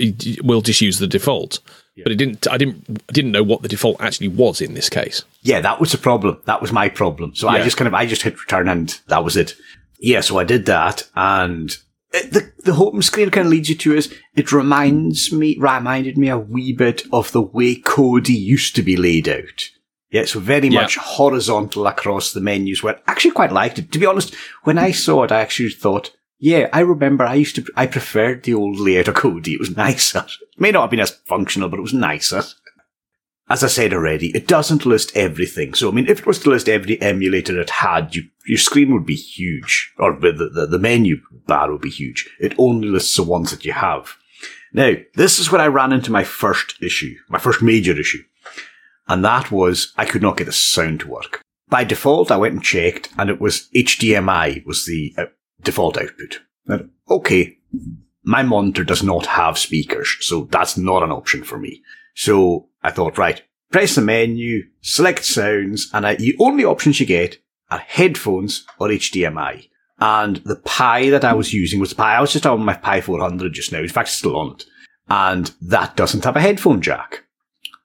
We'll 0.44 0.62
just 0.62 0.82
use 0.82 1.00
the 1.00 1.08
default. 1.08 1.60
But 2.04 2.12
it 2.12 2.16
didn't. 2.16 2.48
I 2.50 2.58
didn't. 2.58 2.84
I 3.08 3.14
didn't 3.14 3.32
know 3.32 3.44
what 3.44 3.62
the 3.62 3.68
default 3.68 4.02
actually 4.02 4.28
was 4.30 4.62
in 4.62 4.74
this 4.74 4.90
case. 4.90 5.24
Yeah, 5.44 5.62
that 5.62 5.80
was 5.80 5.92
the 5.92 5.98
problem. 5.98 6.42
That 6.46 6.62
was 6.62 6.72
my 6.72 6.90
problem. 6.90 7.36
So 7.36 7.48
I 7.48 7.64
just 7.64 7.78
kind 7.78 7.88
of 7.88 7.94
I 7.94 8.06
just 8.06 8.24
hit 8.24 8.40
return 8.40 8.68
and 8.68 9.00
that 9.08 9.24
was 9.24 9.38
it. 9.38 9.54
Yeah, 10.00 10.22
so 10.22 10.38
I 10.38 10.44
did 10.44 10.66
that, 10.66 11.08
and 11.16 11.70
it, 11.70 11.78
the 12.24 12.52
the 12.64 12.74
home 12.74 13.02
screen 13.02 13.30
kind 13.30 13.48
of 13.48 13.52
leads 13.52 13.70
you 13.70 13.76
to 13.76 13.94
is 13.96 14.14
it 14.36 14.52
reminds 14.52 15.32
me 15.32 15.58
reminded 15.60 16.18
me 16.18 16.30
a 16.30 16.38
wee 16.38 16.74
bit 16.74 17.04
of 17.12 17.32
the 17.32 17.42
way 17.42 17.76
Kodi 17.76 18.38
used 18.38 18.76
to 18.76 18.84
be 18.84 18.96
laid 18.96 19.28
out. 19.28 19.70
Yeah, 20.12 20.26
so 20.26 20.40
very 20.40 20.68
Yeah. 20.70 20.82
much 20.82 20.98
horizontal 20.98 21.88
across 21.88 22.32
the 22.32 22.42
menus. 22.42 22.82
Where 22.84 22.96
I 23.08 23.12
actually 23.12 23.32
quite 23.32 23.52
liked 23.52 23.80
it. 23.80 23.92
To 23.92 24.00
be 24.00 24.06
honest, 24.06 24.34
when 24.64 24.78
I 24.78 24.92
saw 24.92 25.24
it, 25.24 25.32
I 25.32 25.42
actually 25.42 25.72
thought, 25.72 26.12
yeah, 26.40 26.70
I 26.72 26.82
remember 26.82 27.26
I 27.26 27.36
used 27.36 27.56
to 27.56 27.66
I 27.76 27.88
preferred 27.88 28.44
the 28.44 28.54
old 28.54 28.80
layout 28.80 29.08
of 29.08 29.16
Kodi. 29.16 29.54
It 29.54 29.60
was 29.60 29.76
nicer. 29.76 30.26
It 30.28 30.60
may 30.60 30.72
not 30.72 30.82
have 30.82 30.92
been 30.92 31.00
as 31.00 31.12
functional, 31.26 31.70
but 31.70 31.80
it 31.80 31.84
was 31.84 31.94
nicer 31.94 32.44
as 33.50 33.64
I 33.64 33.68
said 33.68 33.94
already, 33.94 34.30
it 34.36 34.48
doesn't 34.48 34.86
list 34.86 35.16
everything. 35.16 35.74
So, 35.74 35.90
I 35.90 35.92
mean, 35.92 36.08
if 36.08 36.20
it 36.20 36.26
was 36.26 36.40
to 36.40 36.50
list 36.50 36.68
every 36.68 37.00
emulator 37.02 37.60
it 37.60 37.70
had, 37.70 38.16
you, 38.16 38.24
your 38.48 38.58
screen 38.58 38.94
would 38.94 39.06
be 39.06 39.16
huge, 39.16 39.94
or 39.98 40.14
the, 40.20 40.32
the, 40.32 40.68
the 40.68 40.80
menu 40.80 41.22
bar 41.48 41.72
would 41.72 41.82
be 41.82 41.90
huge. 41.90 42.30
It 42.40 42.54
only 42.58 42.88
lists 42.88 43.16
the 43.16 43.24
ones 43.24 43.52
that 43.52 43.66
you 43.66 43.74
have. 43.74 44.16
Now, 44.74 44.94
this 45.14 45.40
is 45.40 45.52
where 45.52 45.62
I 45.62 45.68
ran 45.68 45.94
into 45.94 46.12
my 46.12 46.24
first 46.24 46.76
issue, 46.82 47.16
my 47.30 47.40
first 47.40 47.62
major 47.62 47.98
issue. 47.98 48.24
And 49.08 49.24
that 49.24 49.52
was 49.52 49.94
I 49.98 50.06
could 50.06 50.22
not 50.22 50.38
get 50.38 50.46
the 50.46 50.52
sound 50.52 51.02
to 51.02 51.08
work. 51.08 51.42
By 51.70 51.84
default, 51.84 52.32
I 52.32 52.38
went 52.38 52.54
and 52.54 52.64
checked, 52.64 53.10
and 53.18 53.30
it 53.30 53.42
was 53.42 53.70
HDMI 53.76 54.66
was 54.66 54.86
the 54.86 55.14
uh, 55.18 55.26
default 55.64 55.98
output. 55.98 56.42
And, 56.68 56.90
okay, 57.10 57.58
my 58.24 58.44
monitor 58.44 58.84
does 58.84 59.04
not 59.04 59.26
have 59.28 59.58
speakers, 59.58 60.18
so 60.22 60.48
that's 60.52 60.78
not 60.78 61.04
an 61.04 61.12
option 61.12 61.44
for 61.44 61.58
me. 61.58 61.82
So 62.16 62.68
I 62.84 62.92
thought, 62.92 63.18
right, 63.18 63.42
press 63.72 63.96
the 63.96 64.02
menu, 64.02 64.64
select 64.82 65.26
sounds, 65.26 65.90
and 65.94 66.06
I, 66.06 66.16
the 66.16 66.36
only 66.40 66.66
options 66.66 67.00
you 67.00 67.06
get 67.06 67.38
are 67.70 67.80
headphones 67.80 68.66
or 68.80 68.88
HDMI. 68.88 69.70
And 70.00 70.38
the 70.38 70.58
Pi 70.58 71.10
that 71.10 71.24
I 71.24 71.34
was 71.34 71.54
using 71.54 71.80
was 71.80 71.90
the 71.90 71.96
Pi. 71.96 72.16
I 72.16 72.22
was 72.22 72.34
just 72.34 72.46
on 72.46 72.66
my 72.66 72.74
Pi 72.74 73.02
400 73.02 73.54
just 73.54 73.72
now. 73.72 73.80
In 73.80 73.88
fact, 73.88 74.10
it's 74.10 74.18
still 74.18 74.38
on 74.38 74.56
it. 74.56 74.66
And 75.08 75.52
that 75.62 75.96
doesn't 75.96 76.24
have 76.24 76.36
a 76.36 76.42
headphone 76.42 76.82
jack. 76.82 77.24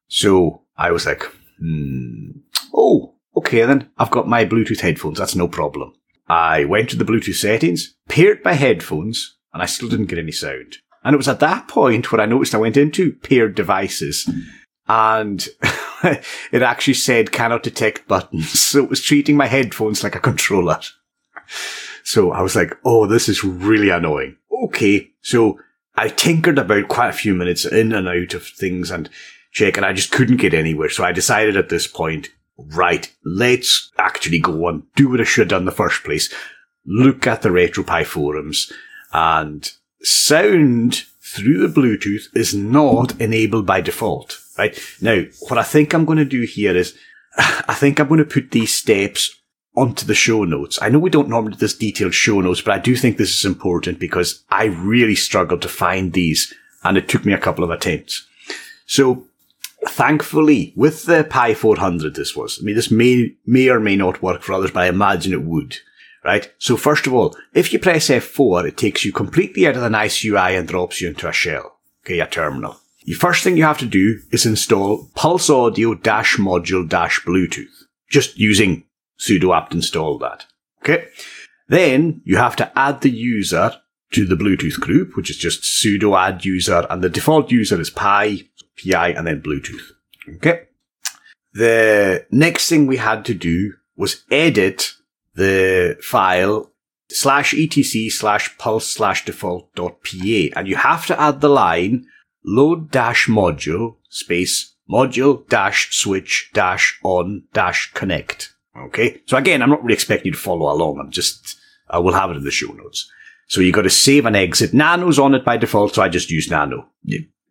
So 0.08 0.62
I 0.76 0.90
was 0.90 1.06
like, 1.06 1.22
hmm. 1.58 2.30
Oh, 2.74 3.14
okay 3.36 3.64
then. 3.64 3.90
I've 3.98 4.10
got 4.10 4.28
my 4.28 4.44
Bluetooth 4.44 4.80
headphones. 4.80 5.18
That's 5.18 5.36
no 5.36 5.48
problem. 5.48 5.92
I 6.28 6.64
went 6.64 6.90
to 6.90 6.96
the 6.96 7.04
Bluetooth 7.04 7.34
settings, 7.34 7.94
paired 8.08 8.44
my 8.44 8.52
headphones, 8.52 9.36
and 9.52 9.62
I 9.62 9.66
still 9.66 9.88
didn't 9.88 10.06
get 10.06 10.18
any 10.18 10.32
sound. 10.32 10.76
And 11.02 11.14
it 11.14 11.16
was 11.16 11.28
at 11.28 11.40
that 11.40 11.68
point 11.68 12.10
where 12.10 12.20
I 12.20 12.26
noticed 12.26 12.54
I 12.54 12.58
went 12.58 12.76
into 12.76 13.12
paired 13.12 13.54
devices 13.54 14.28
and 14.88 15.46
it 16.52 16.62
actually 16.62 16.94
said 16.94 17.32
cannot 17.32 17.62
detect 17.62 18.08
buttons. 18.08 18.50
So 18.70 18.84
it 18.84 18.90
was 18.90 19.02
treating 19.02 19.36
my 19.36 19.46
headphones 19.46 20.02
like 20.02 20.14
a 20.14 20.20
controller. 20.20 20.80
So 22.02 22.32
I 22.32 22.40
was 22.40 22.56
like, 22.56 22.76
oh, 22.84 23.06
this 23.06 23.28
is 23.28 23.44
really 23.44 23.90
annoying. 23.90 24.36
Okay. 24.64 25.10
So 25.20 25.60
I 25.94 26.08
tinkered 26.08 26.58
about 26.58 26.88
quite 26.88 27.10
a 27.10 27.12
few 27.12 27.34
minutes 27.34 27.66
in 27.66 27.92
and 27.92 28.08
out 28.08 28.34
of 28.34 28.44
things 28.44 28.90
and 28.90 29.08
check 29.52 29.76
and 29.76 29.84
I 29.84 29.92
just 29.92 30.10
couldn't 30.10 30.38
get 30.38 30.54
anywhere. 30.54 30.88
So 30.88 31.04
I 31.04 31.12
decided 31.12 31.56
at 31.56 31.68
this 31.68 31.86
point, 31.86 32.30
right, 32.56 33.12
let's 33.24 33.92
actually 33.98 34.38
go 34.38 34.68
and 34.68 34.82
do 34.96 35.10
what 35.10 35.20
I 35.20 35.24
should 35.24 35.42
have 35.42 35.48
done 35.48 35.62
in 35.62 35.66
the 35.66 35.72
first 35.72 36.02
place. 36.02 36.32
Look 36.86 37.26
at 37.26 37.42
the 37.42 37.50
RetroPie 37.50 38.06
forums 38.06 38.72
and 39.12 39.70
sound 40.02 41.04
through 41.30 41.66
the 41.66 41.80
Bluetooth 41.80 42.34
is 42.34 42.54
not 42.54 43.18
enabled 43.20 43.66
by 43.66 43.80
default, 43.80 44.40
right? 44.58 44.78
Now, 45.00 45.24
what 45.48 45.58
I 45.58 45.62
think 45.62 45.92
I'm 45.92 46.04
going 46.04 46.18
to 46.18 46.24
do 46.24 46.42
here 46.42 46.76
is 46.76 46.96
I 47.38 47.74
think 47.74 47.98
I'm 47.98 48.08
going 48.08 48.18
to 48.18 48.24
put 48.24 48.50
these 48.50 48.74
steps 48.74 49.36
onto 49.76 50.04
the 50.04 50.14
show 50.14 50.44
notes. 50.44 50.78
I 50.82 50.88
know 50.88 50.98
we 50.98 51.10
don't 51.10 51.28
normally 51.28 51.52
do 51.52 51.58
this 51.58 51.76
detailed 51.76 52.14
show 52.14 52.40
notes, 52.40 52.60
but 52.60 52.74
I 52.74 52.78
do 52.78 52.96
think 52.96 53.16
this 53.16 53.34
is 53.34 53.44
important 53.44 53.98
because 53.98 54.44
I 54.50 54.64
really 54.64 55.14
struggled 55.14 55.62
to 55.62 55.68
find 55.68 56.12
these 56.12 56.52
and 56.82 56.96
it 56.96 57.08
took 57.08 57.24
me 57.24 57.32
a 57.32 57.38
couple 57.38 57.62
of 57.62 57.70
attempts. 57.70 58.26
So 58.86 59.26
thankfully 59.86 60.72
with 60.76 61.04
the 61.04 61.24
Pi 61.24 61.54
400, 61.54 62.14
this 62.14 62.34
was, 62.34 62.58
I 62.60 62.64
mean, 62.64 62.74
this 62.74 62.90
may, 62.90 63.34
may 63.46 63.68
or 63.68 63.80
may 63.80 63.96
not 63.96 64.22
work 64.22 64.42
for 64.42 64.54
others, 64.54 64.72
but 64.72 64.82
I 64.82 64.88
imagine 64.88 65.32
it 65.32 65.42
would. 65.42 65.76
Right? 66.24 66.52
So 66.58 66.76
first 66.76 67.06
of 67.06 67.14
all, 67.14 67.34
if 67.54 67.72
you 67.72 67.78
press 67.78 68.08
F4, 68.08 68.68
it 68.68 68.76
takes 68.76 69.04
you 69.04 69.12
completely 69.12 69.66
out 69.66 69.76
of 69.76 69.82
the 69.82 69.90
nice 69.90 70.24
UI 70.24 70.54
and 70.54 70.68
drops 70.68 71.00
you 71.00 71.08
into 71.08 71.28
a 71.28 71.32
shell. 71.32 71.78
Okay, 72.04 72.20
a 72.20 72.26
terminal. 72.26 72.76
The 73.04 73.12
first 73.14 73.42
thing 73.42 73.56
you 73.56 73.64
have 73.64 73.78
to 73.78 73.86
do 73.86 74.20
is 74.30 74.44
install 74.44 75.08
Pulse 75.14 75.48
Audio 75.48 75.94
dash 75.94 76.36
module 76.36 76.86
dash 76.86 77.24
Bluetooth. 77.24 77.84
Just 78.10 78.38
using 78.38 78.84
sudo 79.18 79.56
apt 79.56 79.74
install 79.74 80.18
that. 80.18 80.46
Okay. 80.82 81.08
Then 81.68 82.20
you 82.24 82.36
have 82.36 82.56
to 82.56 82.78
add 82.78 83.00
the 83.00 83.10
user 83.10 83.72
to 84.12 84.26
the 84.26 84.34
Bluetooth 84.34 84.80
group, 84.80 85.16
which 85.16 85.30
is 85.30 85.36
just 85.36 85.62
sudo 85.62 86.18
add 86.18 86.44
user, 86.44 86.86
and 86.90 87.02
the 87.02 87.08
default 87.08 87.50
user 87.50 87.80
is 87.80 87.90
Pi, 87.90 88.42
PI, 88.82 89.10
and 89.10 89.26
then 89.26 89.40
Bluetooth. 89.40 89.92
Okay. 90.36 90.64
The 91.52 92.26
next 92.30 92.68
thing 92.68 92.86
we 92.86 92.96
had 92.98 93.24
to 93.26 93.34
do 93.34 93.74
was 93.96 94.24
edit 94.30 94.94
the 95.40 95.96
file 96.02 96.70
slash 97.08 97.54
etc 97.54 98.10
slash 98.10 98.58
pulse 98.58 98.86
slash 98.86 99.24
default 99.24 99.74
dot 99.74 99.96
pa, 100.04 100.36
and 100.56 100.68
you 100.68 100.76
have 100.76 101.06
to 101.06 101.18
add 101.20 101.40
the 101.40 101.48
line 101.48 102.04
load 102.44 102.90
dash 102.90 103.26
module 103.26 103.96
space 104.08 104.74
module 104.88 105.48
dash 105.48 105.80
switch 105.96 106.50
dash 106.52 106.98
on 107.02 107.42
dash 107.52 107.92
connect. 107.94 108.54
Okay. 108.86 109.20
So 109.26 109.36
again, 109.36 109.62
I'm 109.62 109.70
not 109.70 109.82
really 109.82 109.94
expecting 109.94 110.26
you 110.26 110.32
to 110.32 110.46
follow 110.48 110.72
along. 110.72 110.98
I'm 110.98 111.10
just, 111.10 111.56
uh, 111.88 111.96
I 111.96 111.98
will 111.98 112.12
have 112.12 112.30
it 112.30 112.36
in 112.36 112.44
the 112.44 112.50
show 112.50 112.72
notes. 112.72 113.10
So 113.48 113.60
you 113.60 113.72
got 113.72 113.82
to 113.82 113.90
save 113.90 114.26
and 114.26 114.36
exit. 114.36 114.72
Nano's 114.72 115.18
on 115.18 115.34
it 115.34 115.44
by 115.44 115.56
default, 115.56 115.94
so 115.94 116.02
I 116.02 116.08
just 116.08 116.30
use 116.30 116.50
Nano. 116.50 116.86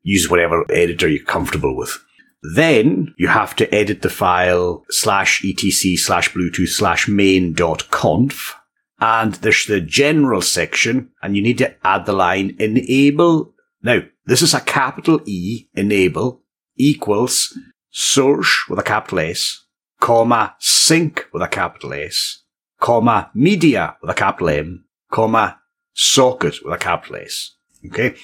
Use 0.04 0.30
whatever 0.30 0.66
editor 0.72 1.10
you're 1.10 1.26
comfortable 1.26 1.76
with. 1.76 1.98
Then 2.42 3.14
you 3.18 3.28
have 3.28 3.56
to 3.58 3.74
edit 3.74 4.02
the 4.02 4.10
file 4.10 4.86
slash 4.90 5.44
etc 5.44 5.98
slash 5.98 6.32
bluetooth 6.32 6.70
slash 6.70 7.08
main 7.08 7.54
dot 7.54 7.90
conf. 7.92 8.56
And 9.02 9.34
there's 9.36 9.66
the 9.66 9.82
general 9.82 10.42
section 10.42 11.12
and 11.22 11.36
you 11.36 11.42
need 11.42 11.58
to 11.60 11.76
add 11.86 12.06
the 12.06 12.14
line 12.14 12.56
enable. 12.60 13.54
Now, 13.82 14.02
this 14.26 14.42
is 14.42 14.54
a 14.54 14.62
capital 14.62 15.22
E 15.26 15.68
enable 15.74 16.44
equals 16.78 17.58
source 17.90 18.66
with 18.70 18.80
a 18.80 18.84
capital 18.84 19.20
S, 19.20 19.66
comma 20.00 20.56
sync 20.60 21.26
with 21.34 21.42
a 21.42 21.48
capital 21.48 21.94
S, 21.94 22.44
comma 22.80 23.32
media 23.34 23.98
with 24.02 24.12
a 24.12 24.14
capital 24.14 24.50
M, 24.50 24.86
comma 25.12 25.60
socket 25.94 26.64
with 26.64 26.74
a 26.74 26.78
capital 26.78 27.18
S. 27.18 27.56
Okay. 27.86 28.16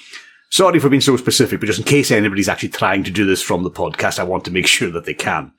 Sorry 0.50 0.78
for 0.78 0.88
being 0.88 1.00
so 1.00 1.16
specific, 1.16 1.60
but 1.60 1.66
just 1.66 1.78
in 1.78 1.84
case 1.84 2.10
anybody's 2.10 2.48
actually 2.48 2.68
trying 2.70 3.04
to 3.04 3.10
do 3.10 3.26
this 3.26 3.42
from 3.42 3.62
the 3.62 3.70
podcast, 3.70 4.18
I 4.18 4.24
want 4.24 4.44
to 4.44 4.50
make 4.50 4.66
sure 4.68 4.90
that 4.90 5.04
they 5.04 5.14
can. 5.14 5.52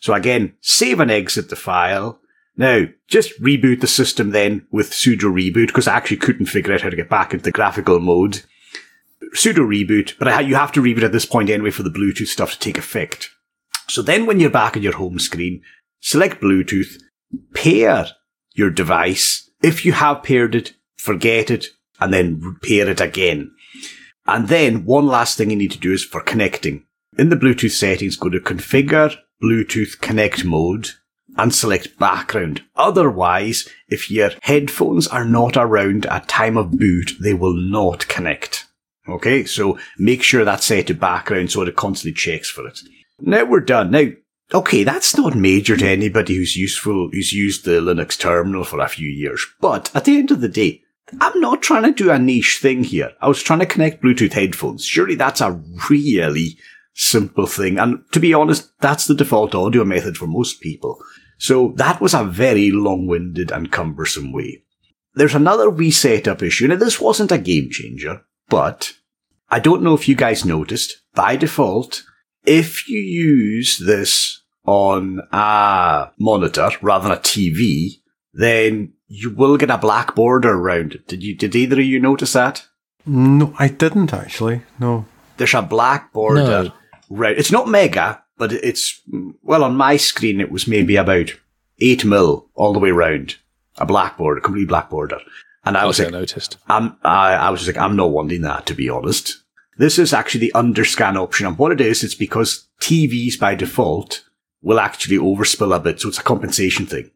So 0.00 0.14
again, 0.14 0.54
save 0.60 1.00
and 1.00 1.10
exit 1.10 1.50
the 1.50 1.56
file. 1.56 2.20
Now, 2.56 2.86
just 3.08 3.40
reboot 3.40 3.80
the 3.80 3.86
system 3.86 4.30
then 4.30 4.66
with 4.70 4.90
sudo 4.90 5.32
reboot 5.32 5.68
because 5.68 5.88
I 5.88 5.96
actually 5.96 6.18
couldn't 6.18 6.46
figure 6.46 6.74
out 6.74 6.80
how 6.80 6.90
to 6.90 6.96
get 6.96 7.08
back 7.08 7.32
into 7.32 7.50
graphical 7.50 8.00
mode. 8.00 8.42
Sudo 9.34 9.58
reboot, 9.58 10.14
but 10.18 10.28
I, 10.28 10.40
you 10.40 10.56
have 10.56 10.72
to 10.72 10.82
reboot 10.82 11.04
at 11.04 11.12
this 11.12 11.26
point 11.26 11.50
anyway 11.50 11.70
for 11.70 11.82
the 11.82 11.90
Bluetooth 11.90 12.26
stuff 12.26 12.52
to 12.52 12.58
take 12.58 12.78
effect. 12.78 13.30
So 13.88 14.02
then 14.02 14.26
when 14.26 14.40
you're 14.40 14.50
back 14.50 14.76
on 14.76 14.82
your 14.82 14.96
home 14.96 15.18
screen, 15.18 15.62
select 16.00 16.40
Bluetooth, 16.40 17.00
pair 17.54 18.06
your 18.54 18.70
device. 18.70 19.50
If 19.62 19.84
you 19.84 19.92
have 19.92 20.22
paired 20.22 20.54
it, 20.54 20.74
forget 20.96 21.50
it, 21.50 21.66
and 21.98 22.12
then 22.12 22.56
pair 22.62 22.88
it 22.88 23.00
again. 23.00 23.52
And 24.30 24.46
then 24.46 24.84
one 24.84 25.08
last 25.08 25.36
thing 25.36 25.50
you 25.50 25.56
need 25.56 25.72
to 25.72 25.78
do 25.78 25.92
is 25.92 26.04
for 26.04 26.20
connecting. 26.20 26.84
In 27.18 27.30
the 27.30 27.36
Bluetooth 27.36 27.72
settings, 27.72 28.14
go 28.14 28.28
to 28.28 28.38
configure 28.38 29.16
Bluetooth 29.42 30.00
connect 30.00 30.44
mode 30.44 30.90
and 31.36 31.52
select 31.52 31.98
background. 31.98 32.62
Otherwise, 32.76 33.68
if 33.88 34.08
your 34.08 34.30
headphones 34.42 35.08
are 35.08 35.24
not 35.24 35.56
around 35.56 36.06
at 36.06 36.28
time 36.28 36.56
of 36.56 36.78
boot, 36.78 37.14
they 37.20 37.34
will 37.34 37.56
not 37.56 38.06
connect. 38.06 38.66
Okay, 39.08 39.44
so 39.44 39.76
make 39.98 40.22
sure 40.22 40.44
that's 40.44 40.66
set 40.66 40.86
to 40.86 40.94
background 40.94 41.50
so 41.50 41.62
it 41.62 41.74
constantly 41.74 42.12
checks 42.14 42.48
for 42.48 42.68
it. 42.68 42.78
Now 43.18 43.44
we're 43.44 43.58
done. 43.58 43.90
Now, 43.90 44.10
okay, 44.54 44.84
that's 44.84 45.16
not 45.16 45.34
major 45.34 45.76
to 45.76 45.88
anybody 45.88 46.36
who's 46.36 46.56
useful, 46.56 47.10
who's 47.12 47.32
used 47.32 47.64
the 47.64 47.80
Linux 47.80 48.16
terminal 48.16 48.62
for 48.62 48.78
a 48.78 48.88
few 48.88 49.08
years. 49.08 49.44
But 49.60 49.90
at 49.92 50.04
the 50.04 50.18
end 50.18 50.30
of 50.30 50.40
the 50.40 50.48
day, 50.48 50.82
I'm 51.20 51.40
not 51.40 51.62
trying 51.62 51.82
to 51.84 51.92
do 51.92 52.10
a 52.10 52.18
niche 52.18 52.58
thing 52.60 52.84
here. 52.84 53.12
I 53.20 53.28
was 53.28 53.42
trying 53.42 53.60
to 53.60 53.66
connect 53.66 54.02
Bluetooth 54.02 54.32
headphones. 54.32 54.84
Surely 54.84 55.14
that's 55.14 55.40
a 55.40 55.60
really 55.88 56.58
simple 56.94 57.46
thing. 57.46 57.78
And 57.78 58.04
to 58.12 58.20
be 58.20 58.34
honest, 58.34 58.70
that's 58.80 59.06
the 59.06 59.14
default 59.14 59.54
audio 59.54 59.84
method 59.84 60.16
for 60.16 60.26
most 60.26 60.60
people. 60.60 60.98
So 61.38 61.72
that 61.76 62.00
was 62.00 62.14
a 62.14 62.24
very 62.24 62.70
long-winded 62.70 63.50
and 63.50 63.72
cumbersome 63.72 64.32
way. 64.32 64.62
There's 65.14 65.34
another 65.34 65.70
wee 65.70 65.90
setup 65.90 66.42
issue. 66.42 66.68
Now 66.68 66.76
this 66.76 67.00
wasn't 67.00 67.32
a 67.32 67.38
game 67.38 67.70
changer, 67.70 68.22
but 68.48 68.92
I 69.48 69.58
don't 69.58 69.82
know 69.82 69.94
if 69.94 70.08
you 70.08 70.14
guys 70.14 70.44
noticed, 70.44 71.02
by 71.14 71.36
default, 71.36 72.02
if 72.44 72.88
you 72.88 73.00
use 73.00 73.78
this 73.78 74.42
on 74.64 75.20
a 75.32 76.10
monitor 76.18 76.70
rather 76.82 77.08
than 77.08 77.18
a 77.18 77.20
TV, 77.20 78.00
then 78.32 78.92
you 79.08 79.30
will 79.30 79.56
get 79.56 79.70
a 79.70 79.78
black 79.78 80.14
border 80.14 80.52
around 80.52 80.94
it. 80.94 81.06
Did 81.08 81.22
you, 81.22 81.34
did 81.34 81.54
either 81.56 81.80
of 81.80 81.84
you 81.84 81.98
notice 81.98 82.32
that? 82.34 82.66
No, 83.06 83.54
I 83.58 83.68
didn't 83.68 84.12
actually. 84.12 84.62
No. 84.78 85.06
There's 85.36 85.54
a 85.54 85.62
black 85.62 86.12
border. 86.12 86.42
No. 86.42 86.72
Right. 87.08 87.36
It's 87.38 87.50
not 87.50 87.68
mega, 87.68 88.22
but 88.36 88.52
it's, 88.52 89.00
well, 89.42 89.64
on 89.64 89.74
my 89.76 89.96
screen, 89.96 90.40
it 90.40 90.52
was 90.52 90.68
maybe 90.68 90.96
about 90.96 91.32
eight 91.80 92.04
mil 92.04 92.48
all 92.54 92.72
the 92.72 92.78
way 92.78 92.90
round. 92.90 93.36
A 93.78 93.86
black 93.86 94.16
border, 94.18 94.40
complete 94.40 94.68
black 94.68 94.90
border. 94.90 95.18
And 95.64 95.76
I 95.76 95.82
I 95.82 95.86
was 95.86 95.98
was 95.98 96.06
like, 96.06 96.12
noticed. 96.12 96.58
I'm, 96.68 96.96
I, 97.02 97.34
I 97.34 97.50
was 97.50 97.60
just 97.64 97.74
like, 97.76 97.82
I'm 97.82 97.96
not 97.96 98.10
wanting 98.10 98.42
that, 98.42 98.66
to 98.66 98.74
be 98.74 98.88
honest. 98.88 99.42
This 99.78 99.98
is 99.98 100.12
actually 100.12 100.40
the 100.46 100.52
underscan 100.54 101.16
option. 101.16 101.46
And 101.46 101.56
what 101.58 101.72
it 101.72 101.80
is, 101.80 102.04
it's 102.04 102.14
because 102.14 102.68
TVs 102.80 103.38
by 103.38 103.54
default 103.54 104.24
will 104.62 104.78
actually 104.78 105.16
overspill 105.16 105.74
a 105.74 105.80
bit. 105.80 106.00
So 106.00 106.08
it's 106.08 106.18
a 106.18 106.22
compensation 106.22 106.84
thing. 106.86 107.10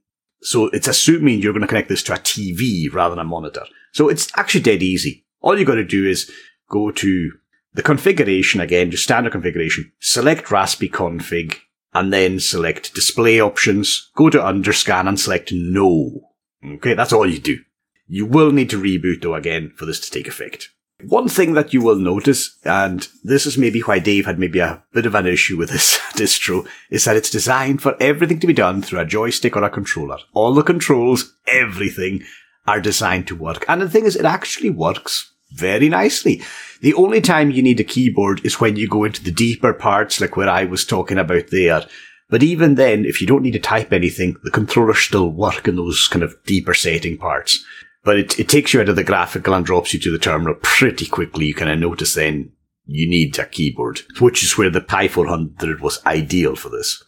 So 0.44 0.66
it's 0.68 0.88
assuming 0.88 1.40
you're 1.40 1.54
going 1.54 1.62
to 1.62 1.66
connect 1.66 1.88
this 1.88 2.02
to 2.04 2.12
a 2.12 2.18
TV 2.18 2.92
rather 2.92 3.14
than 3.14 3.24
a 3.24 3.28
monitor. 3.28 3.64
So 3.92 4.08
it's 4.08 4.30
actually 4.36 4.60
dead 4.60 4.82
easy. 4.82 5.24
All 5.40 5.58
you 5.58 5.64
got 5.64 5.76
to 5.76 5.84
do 5.84 6.06
is 6.06 6.30
go 6.68 6.90
to 6.90 7.30
the 7.72 7.82
configuration 7.82 8.60
again, 8.60 8.90
just 8.90 9.04
standard 9.04 9.32
configuration, 9.32 9.90
select 10.00 10.50
Raspberry 10.50 10.90
config, 10.90 11.56
and 11.94 12.12
then 12.12 12.40
select 12.40 12.94
display 12.94 13.40
options, 13.40 14.10
go 14.16 14.28
to 14.28 14.38
underscan 14.38 15.08
and 15.08 15.18
select 15.18 15.50
no. 15.52 16.30
Okay, 16.64 16.94
that's 16.94 17.12
all 17.12 17.26
you 17.26 17.38
do. 17.38 17.60
You 18.06 18.26
will 18.26 18.52
need 18.52 18.68
to 18.70 18.80
reboot 18.80 19.22
though 19.22 19.34
again 19.34 19.72
for 19.76 19.86
this 19.86 20.00
to 20.00 20.10
take 20.10 20.28
effect. 20.28 20.68
One 21.08 21.28
thing 21.28 21.54
that 21.54 21.72
you 21.72 21.82
will 21.82 21.96
notice, 21.96 22.56
and 22.64 23.06
this 23.22 23.46
is 23.46 23.58
maybe 23.58 23.80
why 23.80 23.98
Dave 23.98 24.26
had 24.26 24.38
maybe 24.38 24.58
a 24.58 24.82
bit 24.92 25.06
of 25.06 25.14
an 25.14 25.26
issue 25.26 25.56
with 25.56 25.70
this 25.70 25.98
distro, 26.14 26.66
is 26.90 27.04
that 27.04 27.16
it's 27.16 27.30
designed 27.30 27.82
for 27.82 27.96
everything 28.00 28.40
to 28.40 28.46
be 28.46 28.52
done 28.52 28.82
through 28.82 29.00
a 29.00 29.04
joystick 29.04 29.56
or 29.56 29.64
a 29.64 29.70
controller. 29.70 30.18
All 30.32 30.54
the 30.54 30.62
controls, 30.62 31.34
everything, 31.46 32.22
are 32.66 32.80
designed 32.80 33.26
to 33.28 33.36
work. 33.36 33.64
And 33.68 33.80
the 33.80 33.88
thing 33.88 34.04
is, 34.04 34.16
it 34.16 34.24
actually 34.24 34.70
works 34.70 35.32
very 35.52 35.88
nicely. 35.88 36.42
The 36.80 36.94
only 36.94 37.20
time 37.20 37.50
you 37.50 37.62
need 37.62 37.80
a 37.80 37.84
keyboard 37.84 38.44
is 38.44 38.60
when 38.60 38.76
you 38.76 38.88
go 38.88 39.04
into 39.04 39.22
the 39.22 39.30
deeper 39.30 39.72
parts, 39.72 40.20
like 40.20 40.36
where 40.36 40.48
I 40.48 40.64
was 40.64 40.84
talking 40.84 41.18
about 41.18 41.48
there. 41.48 41.86
But 42.30 42.42
even 42.42 42.74
then, 42.74 43.04
if 43.04 43.20
you 43.20 43.26
don't 43.26 43.42
need 43.42 43.52
to 43.52 43.60
type 43.60 43.92
anything, 43.92 44.36
the 44.42 44.50
controllers 44.50 44.98
still 44.98 45.28
work 45.28 45.68
in 45.68 45.76
those 45.76 46.08
kind 46.08 46.22
of 46.22 46.34
deeper 46.44 46.74
setting 46.74 47.18
parts. 47.18 47.64
But 48.04 48.18
it, 48.18 48.38
it 48.38 48.48
takes 48.48 48.74
you 48.74 48.80
out 48.80 48.88
of 48.88 48.96
the 48.96 49.04
graphical 49.04 49.54
and 49.54 49.64
drops 49.64 49.94
you 49.94 50.00
to 50.00 50.10
the 50.10 50.18
terminal 50.18 50.56
pretty 50.62 51.06
quickly. 51.06 51.46
You 51.46 51.54
kind 51.54 51.70
of 51.70 51.78
notice 51.78 52.14
then 52.14 52.52
you 52.86 53.08
need 53.08 53.38
a 53.38 53.46
keyboard, 53.46 54.00
which 54.20 54.42
is 54.42 54.58
where 54.58 54.70
the 54.70 54.80
Pi 54.80 55.08
400 55.08 55.80
was 55.80 56.04
ideal 56.04 56.54
for 56.54 56.68
this. 56.68 57.02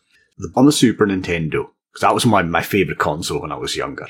On 0.54 0.66
the 0.66 0.72
Super 0.72 1.06
Nintendo, 1.06 1.68
because 1.92 2.00
that 2.00 2.14
was 2.14 2.26
my, 2.26 2.42
my 2.42 2.62
favorite 2.62 2.98
console 2.98 3.40
when 3.40 3.52
I 3.52 3.56
was 3.56 3.76
younger. 3.76 4.08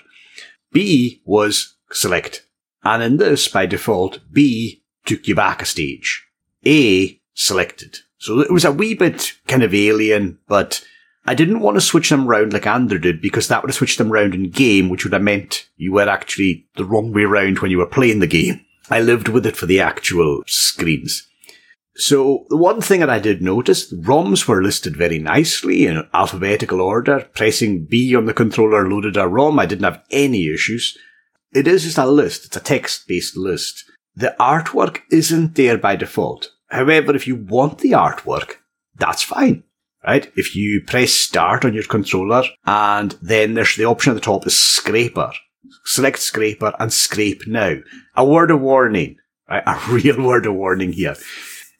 B 0.73 1.23
was 1.25 1.77
select. 1.91 2.47
And 2.83 3.03
in 3.03 3.17
this, 3.17 3.49
by 3.49 3.67
default, 3.67 4.21
B 4.33 4.85
took 5.05 5.27
you 5.27 5.35
back 5.35 5.63
a 5.63 5.65
stage. 5.65 6.27
A 6.65 7.21
selected. 7.35 7.99
So 8.19 8.41
it 8.41 8.53
was 8.53 8.65
a 8.65 8.73
wee 8.73 8.95
bit 8.95 9.35
kind 9.47 9.63
of 9.63 9.75
alien, 9.75 10.39
but 10.49 10.85
I 11.29 11.35
didn't 11.35 11.61
want 11.61 11.77
to 11.77 11.81
switch 11.81 12.11
them 12.11 12.27
round 12.27 12.53
like 12.53 12.67
Andrew 12.67 12.99
did 12.99 13.21
because 13.21 13.49
that 13.49 13.63
would 13.63 13.71
have 13.71 13.77
switched 13.77 13.99
them 13.99 14.11
round 14.11 14.35
in 14.35 14.51
game, 14.51 14.89
which 14.89 15.05
would 15.05 15.13
have 15.13 15.23
meant 15.23 15.69
you 15.77 15.93
were 15.93 16.09
actually 16.09 16.67
the 16.77 16.85
wrong 16.85 17.13
way 17.13 17.25
round 17.25 17.59
when 17.59 17.71
you 17.71 17.79
were 17.79 17.87
playing 17.87 18.21
the 18.21 18.27
game. 18.27 18.65
I 18.89 19.01
lived 19.01 19.29
with 19.29 19.45
it 19.45 19.57
for 19.57 19.67
the 19.67 19.81
actual 19.81 20.43
screens. 20.47 21.29
So 21.97 22.47
the 22.51 22.57
one 22.57 22.81
thing 22.81 23.01
that 23.01 23.11
I 23.11 23.19
did 23.19 23.43
notice, 23.43 23.93
ROMs 23.93 24.47
were 24.47 24.63
listed 24.63 24.97
very 24.97 25.19
nicely 25.19 25.87
in 25.87 26.07
alphabetical 26.13 26.81
order. 26.81 27.29
Pressing 27.35 27.87
B 27.87 28.15
on 28.15 28.27
the 28.27 28.35
controller 28.35 28.89
loaded 28.89 29.17
a 29.17 29.27
ROM. 29.27 29.59
I 29.59 29.67
didn't 29.67 29.85
have 29.85 30.05
any 30.11 30.49
issues. 30.49 30.97
It 31.53 31.67
is 31.67 31.85
just 31.85 31.99
a 31.99 32.07
list. 32.07 32.45
It's 32.47 32.57
a 32.57 32.61
text-based 32.61 33.37
list. 33.37 33.91
The 34.15 34.37
artwork 34.39 35.01
isn't 35.11 35.55
there 35.55 35.79
by 35.79 35.97
default. 35.97 36.53
However, 36.69 37.17
if 37.17 37.27
you 37.27 37.37
want 37.37 37.79
the 37.79 37.93
artwork, 37.93 38.57
that's 38.95 39.23
fine. 39.23 39.65
Right? 40.07 40.31
If 40.37 40.55
you 40.55 40.83
press 40.87 41.13
start 41.13 41.65
on 41.65 41.75
your 41.75 41.83
controller 41.85 42.45
and 42.65 43.13
then 43.21 43.55
there's 43.55 43.75
the 43.75 43.87
option 43.87 44.13
at 44.13 44.15
the 44.15 44.21
top 44.21 44.47
is 44.47 44.57
scraper. 44.57 45.33
Select 45.85 46.21
scraper 46.21 46.73
and 46.79 46.93
scrape 46.93 47.47
now. 47.47 47.77
A 48.15 48.25
word 48.25 48.51
of 48.53 48.61
warning. 48.61 49.17
Right? 49.49 49.65
A 49.67 49.81
real 49.91 50.23
word 50.23 50.47
of 50.47 50.55
warning 50.55 50.93
here. 50.93 51.17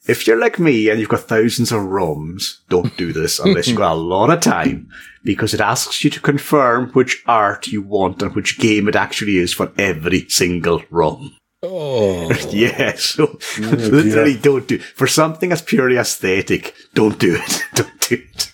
If 0.07 0.25
you're 0.25 0.39
like 0.39 0.57
me 0.57 0.89
and 0.89 0.99
you've 0.99 1.09
got 1.09 1.21
thousands 1.21 1.71
of 1.71 1.81
ROMs, 1.81 2.59
don't 2.69 2.95
do 2.97 3.11
this 3.13 3.39
unless 3.43 3.67
you've 3.67 3.77
got 3.77 3.93
a 3.93 3.95
lot 3.95 4.29
of 4.29 4.39
time 4.41 4.89
because 5.23 5.53
it 5.53 5.59
asks 5.61 6.03
you 6.03 6.09
to 6.09 6.19
confirm 6.21 6.89
which 6.91 7.23
art 7.27 7.67
you 7.67 7.81
want 7.81 8.21
and 8.21 8.33
which 8.35 8.59
game 8.59 8.87
it 8.87 8.95
actually 8.95 9.37
is 9.37 9.53
for 9.53 9.71
every 9.77 10.27
single 10.29 10.81
ROM. 10.89 11.35
Oh, 11.63 12.29
Yeah, 12.51 12.95
so 12.95 13.37
oh, 13.59 13.61
literally 13.61 14.37
don't 14.37 14.67
do 14.67 14.77
For 14.77 15.07
something 15.07 15.51
as 15.51 15.61
purely 15.61 15.97
aesthetic, 15.97 16.73
don't 16.93 17.19
do 17.19 17.35
it. 17.35 17.63
don't 17.73 17.96
do 18.09 18.23
it. 18.33 18.53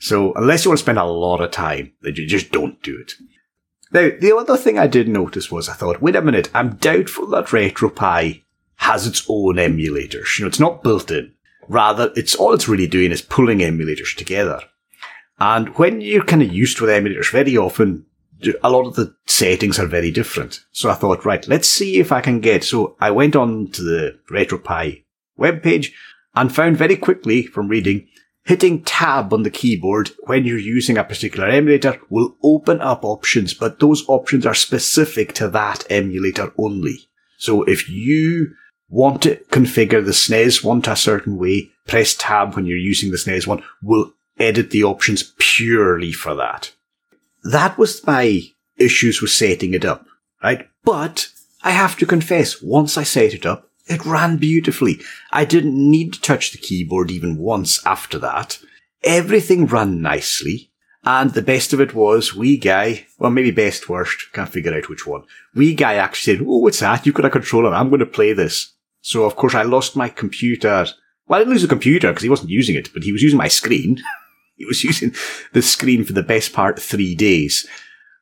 So 0.00 0.32
unless 0.34 0.64
you 0.64 0.70
want 0.70 0.78
to 0.78 0.84
spend 0.84 0.98
a 0.98 1.04
lot 1.04 1.40
of 1.40 1.50
time, 1.50 1.92
then 2.02 2.14
you 2.16 2.26
just 2.26 2.50
don't 2.52 2.82
do 2.82 2.98
it. 2.98 3.12
Now, 3.90 4.10
the 4.20 4.36
other 4.36 4.56
thing 4.56 4.78
I 4.78 4.86
did 4.86 5.08
notice 5.08 5.50
was 5.50 5.68
I 5.68 5.74
thought, 5.74 6.02
wait 6.02 6.16
a 6.16 6.22
minute, 6.22 6.50
I'm 6.54 6.76
doubtful 6.76 7.26
that 7.28 7.46
RetroPie 7.46 8.42
has 8.76 9.06
its 9.06 9.24
own 9.28 9.56
emulators. 9.56 10.38
You 10.38 10.44
know, 10.44 10.48
it's 10.48 10.60
not 10.60 10.82
built 10.82 11.10
in. 11.10 11.32
Rather, 11.68 12.12
it's 12.14 12.34
all 12.34 12.52
it's 12.52 12.68
really 12.68 12.86
doing 12.86 13.12
is 13.12 13.22
pulling 13.22 13.58
emulators 13.58 14.14
together. 14.14 14.60
And 15.38 15.68
when 15.76 16.00
you're 16.00 16.24
kind 16.24 16.42
of 16.42 16.52
used 16.52 16.80
with 16.80 16.90
emulators, 16.90 17.30
very 17.30 17.56
often 17.56 18.06
a 18.62 18.70
lot 18.70 18.86
of 18.86 18.94
the 18.94 19.14
settings 19.26 19.78
are 19.78 19.86
very 19.86 20.10
different. 20.10 20.60
So 20.70 20.90
I 20.90 20.94
thought, 20.94 21.24
right, 21.24 21.46
let's 21.48 21.68
see 21.68 21.98
if 21.98 22.12
I 22.12 22.20
can 22.20 22.40
get. 22.40 22.64
So 22.64 22.96
I 23.00 23.10
went 23.10 23.36
on 23.36 23.68
to 23.72 23.82
the 23.82 24.18
RetroPie 24.30 25.04
webpage 25.38 25.92
and 26.34 26.54
found 26.54 26.76
very 26.76 26.96
quickly 26.96 27.42
from 27.42 27.68
reading 27.68 28.06
hitting 28.48 28.82
tab 28.82 29.30
on 29.34 29.42
the 29.42 29.50
keyboard 29.50 30.10
when 30.20 30.46
you're 30.46 30.56
using 30.56 30.96
a 30.96 31.04
particular 31.04 31.46
emulator 31.46 32.00
will 32.08 32.34
open 32.42 32.80
up 32.80 33.04
options, 33.04 33.52
but 33.52 33.78
those 33.78 34.08
options 34.08 34.46
are 34.46 34.54
specific 34.54 35.34
to 35.34 35.48
that 35.48 35.84
emulator 35.90 36.50
only. 36.56 36.98
So 37.36 37.62
if 37.64 37.90
you 37.90 38.54
want 38.88 39.20
to 39.24 39.36
configure 39.50 40.02
the 40.02 40.12
SNES 40.12 40.64
one 40.64 40.80
to 40.82 40.92
a 40.92 40.96
certain 40.96 41.36
way, 41.36 41.68
press 41.86 42.14
tab 42.14 42.56
when 42.56 42.64
you're 42.64 42.78
using 42.78 43.10
the 43.10 43.18
SNES 43.18 43.46
one 43.46 43.62
will 43.82 44.14
edit 44.38 44.70
the 44.70 44.82
options 44.82 45.34
purely 45.38 46.10
for 46.10 46.34
that. 46.34 46.72
That 47.44 47.76
was 47.76 48.06
my 48.06 48.40
issues 48.78 49.20
with 49.20 49.30
setting 49.30 49.74
it 49.74 49.84
up, 49.84 50.06
right? 50.42 50.66
But 50.84 51.28
I 51.62 51.72
have 51.72 51.98
to 51.98 52.06
confess, 52.06 52.62
once 52.62 52.96
I 52.96 53.02
set 53.02 53.34
it 53.34 53.44
up, 53.44 53.67
it 53.88 54.04
ran 54.04 54.36
beautifully. 54.36 55.00
I 55.32 55.44
didn't 55.44 55.74
need 55.74 56.12
to 56.12 56.20
touch 56.20 56.52
the 56.52 56.58
keyboard 56.58 57.10
even 57.10 57.38
once 57.38 57.84
after 57.86 58.18
that. 58.18 58.58
Everything 59.02 59.66
ran 59.66 60.02
nicely. 60.02 60.70
And 61.04 61.32
the 61.32 61.42
best 61.42 61.72
of 61.72 61.80
it 61.80 61.94
was, 61.94 62.34
wee 62.34 62.58
guy, 62.58 63.06
well, 63.18 63.30
maybe 63.30 63.50
best 63.50 63.88
worst, 63.88 64.32
can't 64.32 64.50
figure 64.50 64.74
out 64.74 64.88
which 64.88 65.06
one. 65.06 65.22
Wee 65.54 65.74
guy 65.74 65.94
actually 65.94 66.36
said, 66.36 66.46
oh, 66.46 66.58
what's 66.58 66.80
that? 66.80 67.06
You've 67.06 67.14
got 67.14 67.24
a 67.24 67.30
controller. 67.30 67.72
I'm 67.72 67.88
going 67.88 68.00
to 68.00 68.06
play 68.06 68.32
this. 68.32 68.74
So, 69.00 69.24
of 69.24 69.36
course, 69.36 69.54
I 69.54 69.62
lost 69.62 69.96
my 69.96 70.08
computer. 70.08 70.86
Well, 71.26 71.36
I 71.36 71.38
didn't 71.38 71.52
lose 71.52 71.62
the 71.62 71.68
computer 71.68 72.08
because 72.08 72.24
he 72.24 72.28
wasn't 72.28 72.50
using 72.50 72.76
it, 72.76 72.92
but 72.92 73.04
he 73.04 73.12
was 73.12 73.22
using 73.22 73.38
my 73.38 73.48
screen. 73.48 74.02
he 74.56 74.64
was 74.64 74.82
using 74.82 75.14
the 75.52 75.62
screen 75.62 76.04
for 76.04 76.12
the 76.12 76.22
best 76.22 76.52
part 76.52 76.78
three 76.78 77.14
days. 77.14 77.66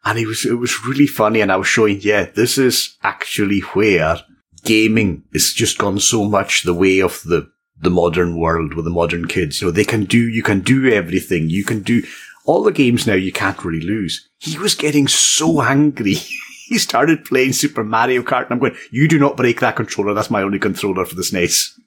And 0.05 0.19
it 0.19 0.27
was, 0.27 0.45
it 0.45 0.55
was 0.55 0.85
really 0.85 1.07
funny. 1.07 1.41
And 1.41 1.51
I 1.51 1.57
was 1.57 1.67
showing, 1.67 2.01
yeah, 2.03 2.27
this 2.27 2.59
is 2.59 2.97
actually 3.03 3.61
where 3.61 4.21
gaming 4.67 5.23
has 5.33 5.53
just 5.53 5.79
gone 5.79 5.99
so 5.99 6.25
much 6.25 6.63
the 6.63 6.75
way 6.75 7.01
of 7.01 7.23
the, 7.25 7.51
the 7.81 7.91
modern 7.91 8.39
world 8.39 8.75
with 8.75 8.85
the 8.85 8.91
modern 8.91 9.27
kids. 9.27 9.61
You 9.61 9.69
know, 9.69 9.73
they 9.73 9.85
can 9.85 10.05
do, 10.05 10.19
you 10.19 10.43
can 10.43 10.61
do 10.61 10.93
everything. 10.93 11.49
You 11.49 11.65
can 11.65 11.83
do 11.83 12.03
all 12.45 12.63
the 12.63 12.73
games 12.73 13.07
now 13.07 13.15
you 13.15 13.33
can't 13.33 13.65
really 13.65 13.85
lose. 13.85 14.29
He 14.39 14.59
was 14.59 14.75
getting 14.75 15.09
so 15.09 15.63
angry. 15.63 16.15
he 16.69 16.79
started 16.79 17.25
playing 17.25 17.53
Super 17.53 17.85
Mario 17.85 18.23
Kart 18.23 18.45
and 18.45 18.53
I'm 18.53 18.59
going, 18.59 18.77
you 18.91 19.09
do 19.09 19.19
not 19.19 19.37
break 19.37 19.61
that 19.61 19.77
controller. 19.77 20.15
That's 20.15 20.31
my 20.31 20.43
only 20.43 20.59
controller 20.59 21.05
for 21.05 21.15
the 21.15 21.23
SNES. 21.23 21.79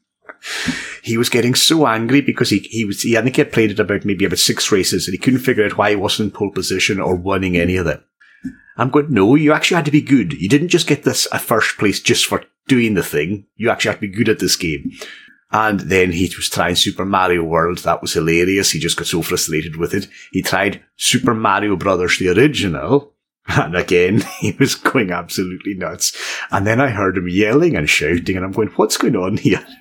he 1.03 1.17
was 1.17 1.29
getting 1.29 1.55
so 1.55 1.87
angry 1.87 2.21
because 2.21 2.49
he, 2.49 2.59
he 2.59 2.85
was, 2.85 3.01
he, 3.01 3.17
I 3.17 3.21
think 3.21 3.35
he 3.35 3.41
had 3.41 3.51
played 3.51 3.71
it 3.71 3.79
about 3.79 4.05
maybe 4.05 4.25
about 4.25 4.39
six 4.39 4.71
races 4.71 5.07
and 5.07 5.13
he 5.13 5.17
couldn't 5.17 5.39
figure 5.39 5.65
out 5.65 5.77
why 5.77 5.91
he 5.91 5.95
wasn't 5.95 6.33
in 6.33 6.37
pole 6.37 6.51
position 6.51 6.99
or 6.99 7.15
winning 7.15 7.57
any 7.57 7.75
of 7.75 7.85
them. 7.85 8.03
I'm 8.77 8.89
going, 8.89 9.11
no, 9.11 9.35
you 9.35 9.51
actually 9.51 9.75
had 9.75 9.85
to 9.85 9.91
be 9.91 10.01
good. 10.01 10.33
You 10.33 10.47
didn't 10.47 10.69
just 10.69 10.87
get 10.87 11.03
this 11.03 11.27
a 11.33 11.39
first 11.39 11.77
place 11.77 11.99
just 11.99 12.25
for 12.25 12.45
doing 12.69 12.93
the 12.93 13.03
thing. 13.03 13.45
You 13.57 13.69
actually 13.69 13.91
have 13.91 13.99
to 13.99 14.07
be 14.07 14.15
good 14.15 14.29
at 14.29 14.39
this 14.39 14.55
game. 14.55 14.91
And 15.51 15.79
then 15.81 16.11
he 16.11 16.31
was 16.37 16.49
trying 16.49 16.75
Super 16.75 17.05
Mario 17.05 17.43
World. 17.43 17.79
That 17.79 18.01
was 18.01 18.13
hilarious. 18.13 18.71
He 18.71 18.79
just 18.79 18.97
got 18.97 19.07
so 19.07 19.21
frustrated 19.21 19.75
with 19.75 19.93
it. 19.93 20.07
He 20.31 20.41
tried 20.41 20.81
Super 20.95 21.33
Mario 21.33 21.75
Brothers, 21.75 22.19
the 22.19 22.29
original, 22.29 23.13
And 23.57 23.75
again, 23.75 24.21
he 24.39 24.51
was 24.59 24.75
going 24.75 25.11
absolutely 25.11 25.73
nuts. 25.73 26.15
And 26.51 26.65
then 26.67 26.79
I 26.79 26.89
heard 26.89 27.17
him 27.17 27.27
yelling 27.27 27.75
and 27.75 27.89
shouting, 27.89 28.35
and 28.35 28.45
I'm 28.45 28.51
going, 28.51 28.69
what's 28.69 28.97
going 28.97 29.15
on 29.15 29.37
here? 29.37 29.65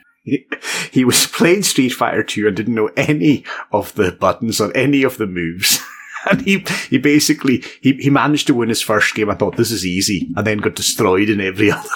He 0.91 1.07
was 1.07 1.27
playing 1.27 1.63
Street 1.63 1.91
Fighter 1.91 2.23
2 2.23 2.47
and 2.47 2.57
didn't 2.57 2.75
know 2.75 2.91
any 2.99 3.45
of 3.73 3.95
the 3.95 4.13
buttons 4.13 4.61
or 4.61 4.77
any 4.77 5.03
of 5.03 5.17
the 5.17 5.27
moves. 5.27 5.83
And 6.29 6.43
he, 6.43 6.67
he 6.91 6.99
basically, 6.99 7.65
he, 7.81 7.95
he 7.95 8.11
managed 8.11 8.47
to 8.49 8.55
win 8.55 8.69
his 8.69 8.83
first 8.83 9.15
game. 9.15 9.31
I 9.31 9.35
thought 9.35 9.57
this 9.57 9.71
is 9.71 9.87
easy 9.87 10.31
and 10.37 10.47
then 10.47 10.59
got 10.59 10.75
destroyed 10.75 11.31
in 11.31 11.41
every 11.41 11.71
other 11.71 11.89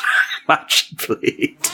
match 0.48 0.82
he 0.88 0.96
played. 0.96 1.64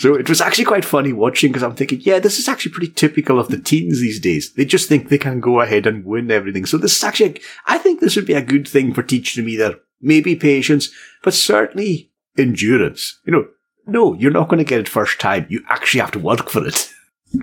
so 0.00 0.14
it 0.14 0.28
was 0.28 0.40
actually 0.40 0.64
quite 0.64 0.84
funny 0.84 1.12
watching 1.12 1.50
because 1.50 1.62
I'm 1.62 1.74
thinking, 1.74 2.00
yeah, 2.02 2.18
this 2.18 2.38
is 2.38 2.48
actually 2.48 2.72
pretty 2.72 2.92
typical 2.92 3.38
of 3.38 3.48
the 3.48 3.58
teens 3.58 4.00
these 4.00 4.20
days. 4.20 4.52
They 4.52 4.64
just 4.64 4.88
think 4.88 5.08
they 5.08 5.18
can 5.18 5.40
go 5.40 5.60
ahead 5.60 5.86
and 5.86 6.04
win 6.04 6.30
everything. 6.30 6.66
So 6.66 6.78
this 6.78 6.96
is 6.96 7.04
actually, 7.04 7.40
I 7.66 7.78
think 7.78 8.00
this 8.00 8.16
would 8.16 8.26
be 8.26 8.34
a 8.34 8.42
good 8.42 8.66
thing 8.66 8.92
for 8.94 9.02
teaching 9.02 9.42
them 9.44 9.50
either 9.50 9.78
maybe 10.00 10.36
patience, 10.36 10.90
but 11.22 11.34
certainly 11.34 12.10
endurance. 12.38 13.20
You 13.24 13.32
know, 13.32 13.48
no, 13.86 14.14
you're 14.14 14.30
not 14.30 14.48
going 14.48 14.58
to 14.58 14.68
get 14.68 14.80
it 14.80 14.88
first 14.88 15.20
time. 15.20 15.46
You 15.48 15.62
actually 15.68 16.00
have 16.00 16.12
to 16.12 16.18
work 16.18 16.48
for 16.48 16.66
it. 16.66 16.92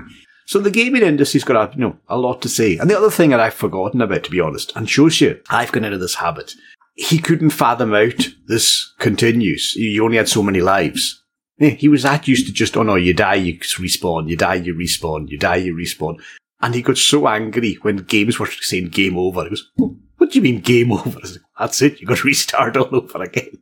So 0.48 0.60
the 0.62 0.72
gaming 0.72 1.02
industry's 1.02 1.44
got 1.44 1.74
a, 1.74 1.76
you 1.76 1.82
know, 1.82 1.98
a 2.08 2.18
lot 2.18 2.42
to 2.42 2.48
say. 2.48 2.78
And 2.78 2.90
the 2.90 2.98
other 2.98 3.12
thing 3.12 3.32
that 3.32 3.42
I've 3.42 3.54
forgotten 3.54 4.02
about, 4.02 4.24
to 4.24 4.32
be 4.32 4.40
honest, 4.40 4.72
and 4.78 4.90
shows 4.90 5.20
you 5.20 5.42
I've 5.50 5.74
gone 5.74 5.84
into 5.84 5.98
this 5.98 6.16
habit. 6.16 6.54
He 6.98 7.20
couldn't 7.20 7.52
fathom 7.52 7.94
out 7.94 8.30
this 8.48 8.94
continues. 8.98 9.76
You 9.76 10.04
only 10.04 10.18
had 10.18 10.28
so 10.28 10.42
many 10.42 10.62
lives. 10.62 11.24
He 11.60 11.88
was 11.88 12.04
that 12.04 12.28
used 12.28 12.48
to 12.48 12.54
just, 12.54 12.76
oh 12.76 12.84
no, 12.84 12.96
you 12.96 13.14
die, 13.14 13.36
you 13.36 13.56
respawn, 13.56 14.28
you 14.28 14.36
die, 14.36 14.56
you 14.56 14.76
respawn, 14.76 15.30
you 15.30 15.38
die, 15.38 15.56
you 15.58 15.76
respawn. 15.76 16.22
And 16.62 16.74
he 16.74 16.82
got 16.82 16.98
so 16.98 17.28
angry 17.28 17.76
when 17.82 17.98
games 17.98 18.40
were 18.40 18.48
saying 18.48 18.90
game 18.90 19.18
over. 19.18 19.44
He 19.44 19.50
goes, 19.50 19.72
what 20.18 20.32
do 20.32 20.40
you 20.40 20.42
mean 20.42 20.60
game 20.62 20.92
over? 20.92 21.20
Like, 21.20 21.42
That's 21.60 21.82
it, 21.82 22.00
you 22.00 22.08
got 22.08 22.18
to 22.20 22.28
restart 22.28 22.78
all 22.78 22.96
over 22.96 23.24
again. 23.24 23.60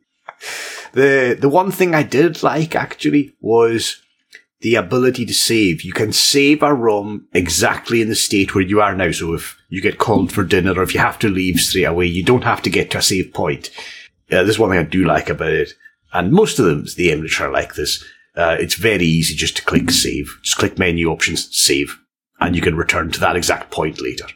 The, 0.92 1.36
the 1.38 1.48
one 1.48 1.70
thing 1.70 1.94
I 1.94 2.02
did 2.02 2.42
like 2.42 2.74
actually 2.74 3.34
was 3.40 4.02
the 4.60 4.74
ability 4.74 5.26
to 5.26 5.34
save. 5.34 5.82
You 5.82 5.92
can 5.92 6.12
save 6.12 6.62
a 6.62 6.72
ROM 6.72 7.28
exactly 7.32 8.00
in 8.00 8.08
the 8.08 8.14
state 8.14 8.54
where 8.54 8.64
you 8.64 8.80
are 8.80 8.94
now. 8.94 9.10
So 9.10 9.34
if 9.34 9.56
you 9.68 9.82
get 9.82 9.98
called 9.98 10.32
for 10.32 10.44
dinner 10.44 10.72
or 10.72 10.82
if 10.82 10.94
you 10.94 11.00
have 11.00 11.18
to 11.20 11.28
leave 11.28 11.60
straight 11.60 11.84
away, 11.84 12.06
you 12.06 12.22
don't 12.24 12.44
have 12.44 12.62
to 12.62 12.70
get 12.70 12.90
to 12.90 12.98
a 12.98 13.02
save 13.02 13.32
point. 13.34 13.70
Uh, 14.30 14.42
this 14.42 14.50
is 14.50 14.58
one 14.58 14.70
thing 14.70 14.78
I 14.78 14.84
do 14.84 15.04
like 15.04 15.28
about 15.28 15.52
it. 15.52 15.74
And 16.12 16.32
most 16.32 16.58
of 16.58 16.64
them, 16.64 16.86
the 16.96 17.12
emulator 17.12 17.46
are 17.46 17.52
like 17.52 17.74
this. 17.74 18.02
Uh, 18.34 18.56
it's 18.58 18.74
very 18.74 19.04
easy 19.04 19.34
just 19.34 19.56
to 19.56 19.64
click 19.64 19.90
save. 19.90 20.38
Just 20.42 20.58
click 20.58 20.78
menu 20.78 21.10
options, 21.10 21.54
save. 21.56 21.98
And 22.40 22.54
you 22.54 22.62
can 22.62 22.76
return 22.76 23.10
to 23.10 23.20
that 23.20 23.36
exact 23.36 23.70
point 23.70 24.00
later. 24.00 24.26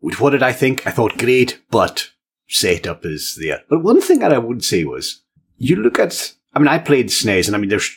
What 0.00 0.30
did 0.30 0.42
I 0.42 0.52
think? 0.52 0.86
I 0.86 0.90
thought 0.90 1.18
great, 1.18 1.60
but 1.70 2.10
setup 2.48 3.04
is 3.04 3.38
there. 3.40 3.62
But 3.68 3.82
one 3.82 4.00
thing 4.00 4.18
that 4.18 4.32
I 4.32 4.38
would 4.38 4.64
say 4.64 4.84
was, 4.84 5.22
you 5.58 5.76
look 5.76 5.98
at, 5.98 6.34
I 6.54 6.58
mean, 6.58 6.68
I 6.68 6.78
played 6.78 7.08
SNES 7.08 7.46
and 7.46 7.54
I 7.54 7.58
mean, 7.58 7.70
there's 7.70 7.96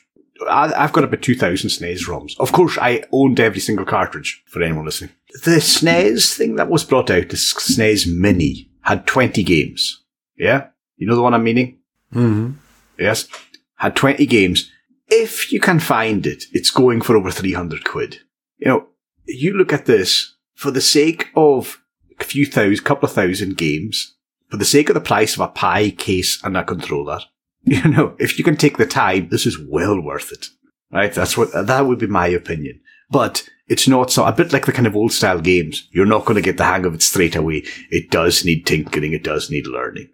I've 0.50 0.92
got 0.92 1.06
about 1.06 1.22
2,000 1.22 1.70
SNES 1.70 2.08
ROMs. 2.08 2.36
Of 2.40 2.52
course, 2.52 2.78
I 2.80 3.04
owned 3.12 3.40
every 3.40 3.62
single 3.62 3.86
cartridge 3.86 4.44
for 4.48 4.62
anyone 4.62 4.86
listening. 4.86 5.12
The 5.44 5.58
SNES 5.58 6.36
thing 6.36 6.56
that 6.56 6.70
was 6.70 6.84
brought 6.84 7.10
out, 7.10 7.30
the 7.30 7.38
SNES 7.38 8.14
Mini, 8.14 8.70
had 8.82 9.08
20 9.08 9.44
games. 9.44 10.04
Yeah? 10.38 10.68
You 10.98 11.08
know 11.08 11.16
the 11.16 11.22
one 11.22 11.34
I'm 11.34 11.44
meaning? 11.44 11.80
Mm-hmm. 12.14 12.52
Yes? 13.00 13.28
Had 13.76 13.96
20 13.96 14.26
games. 14.26 14.72
If 15.08 15.52
you 15.52 15.60
can 15.60 15.80
find 15.80 16.26
it, 16.26 16.46
it's 16.52 16.72
going 16.72 17.02
for 17.02 17.16
over 17.16 17.32
300 17.32 17.86
quid. 17.86 18.20
You 18.58 18.68
know, 18.68 18.88
you 19.26 19.54
look 19.54 19.72
at 19.72 19.86
this, 19.86 20.36
for 20.54 20.72
the 20.72 20.82
sake 20.82 21.30
of 21.36 21.82
a 22.20 22.24
few 22.24 22.46
thousand, 22.46 22.84
couple 22.84 23.08
of 23.08 23.14
thousand 23.14 23.58
games, 23.58 24.16
for 24.50 24.58
the 24.58 24.66
sake 24.66 24.90
of 24.90 24.96
the 24.96 25.02
price 25.02 25.36
of 25.36 25.42
a 25.42 25.48
Pi 25.48 25.92
case 25.92 26.42
and 26.44 26.56
a 26.56 26.64
controller, 26.64 27.20
you 27.84 27.88
know, 27.90 28.16
if 28.20 28.38
you 28.38 28.44
can 28.44 28.58
take 28.58 28.78
the 28.78 28.86
time, 28.86 29.30
this 29.30 29.46
is 29.46 29.60
well 29.60 30.00
worth 30.00 30.32
it. 30.32 30.48
Right? 30.92 31.14
That's 31.14 31.36
what, 31.36 31.52
that 31.52 31.82
would 31.82 32.00
be 32.00 32.08
my 32.08 32.28
opinion. 32.28 32.80
But 33.10 33.48
it's 33.68 33.88
not 33.88 34.12
so, 34.12 34.26
a 34.26 34.32
bit 34.32 34.54
like 34.54 34.66
the 34.66 34.72
kind 34.72 34.88
of 34.88 34.96
old 34.96 35.12
style 35.12 35.42
games. 35.42 35.88
You're 35.92 36.06
not 36.06 36.26
going 36.26 36.36
to 36.36 36.42
get 36.42 36.58
the 36.58 36.64
hang 36.64 36.86
of 36.86 36.94
it 36.94 37.02
straight 37.02 37.36
away. 37.36 37.64
It 37.90 38.12
does 38.12 38.46
need 38.46 38.66
tinkering. 38.66 39.14
It 39.14 39.24
does 39.24 39.50
need 39.50 39.68
learning. 39.68 40.10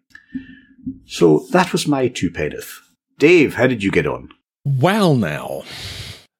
So 1.05 1.45
that 1.51 1.71
was 1.71 1.87
my 1.87 2.07
two 2.07 2.31
penneth. 2.31 2.79
Dave, 3.19 3.55
how 3.55 3.67
did 3.67 3.83
you 3.83 3.91
get 3.91 4.07
on? 4.07 4.29
Well, 4.65 5.15
now. 5.15 5.63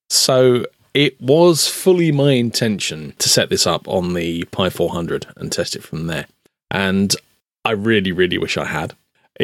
So 0.09 0.66
it 0.93 1.22
was 1.22 1.68
fully 1.68 2.12
my 2.12 2.32
intention 2.32 3.14
to 3.20 3.30
set 3.30 3.49
this 3.49 3.68
up 3.68 3.88
on 3.88 4.14
the 4.14 4.45
Pi 4.45 4.70
400 4.70 5.28
and 5.36 5.51
test 5.51 5.76
it 5.76 5.84
from 5.84 6.07
there. 6.07 6.28
And 6.70 7.16
I 7.64 7.72
really, 7.72 8.12
really 8.12 8.38
wish 8.38 8.57
I 8.57 8.66
had. 8.66 8.93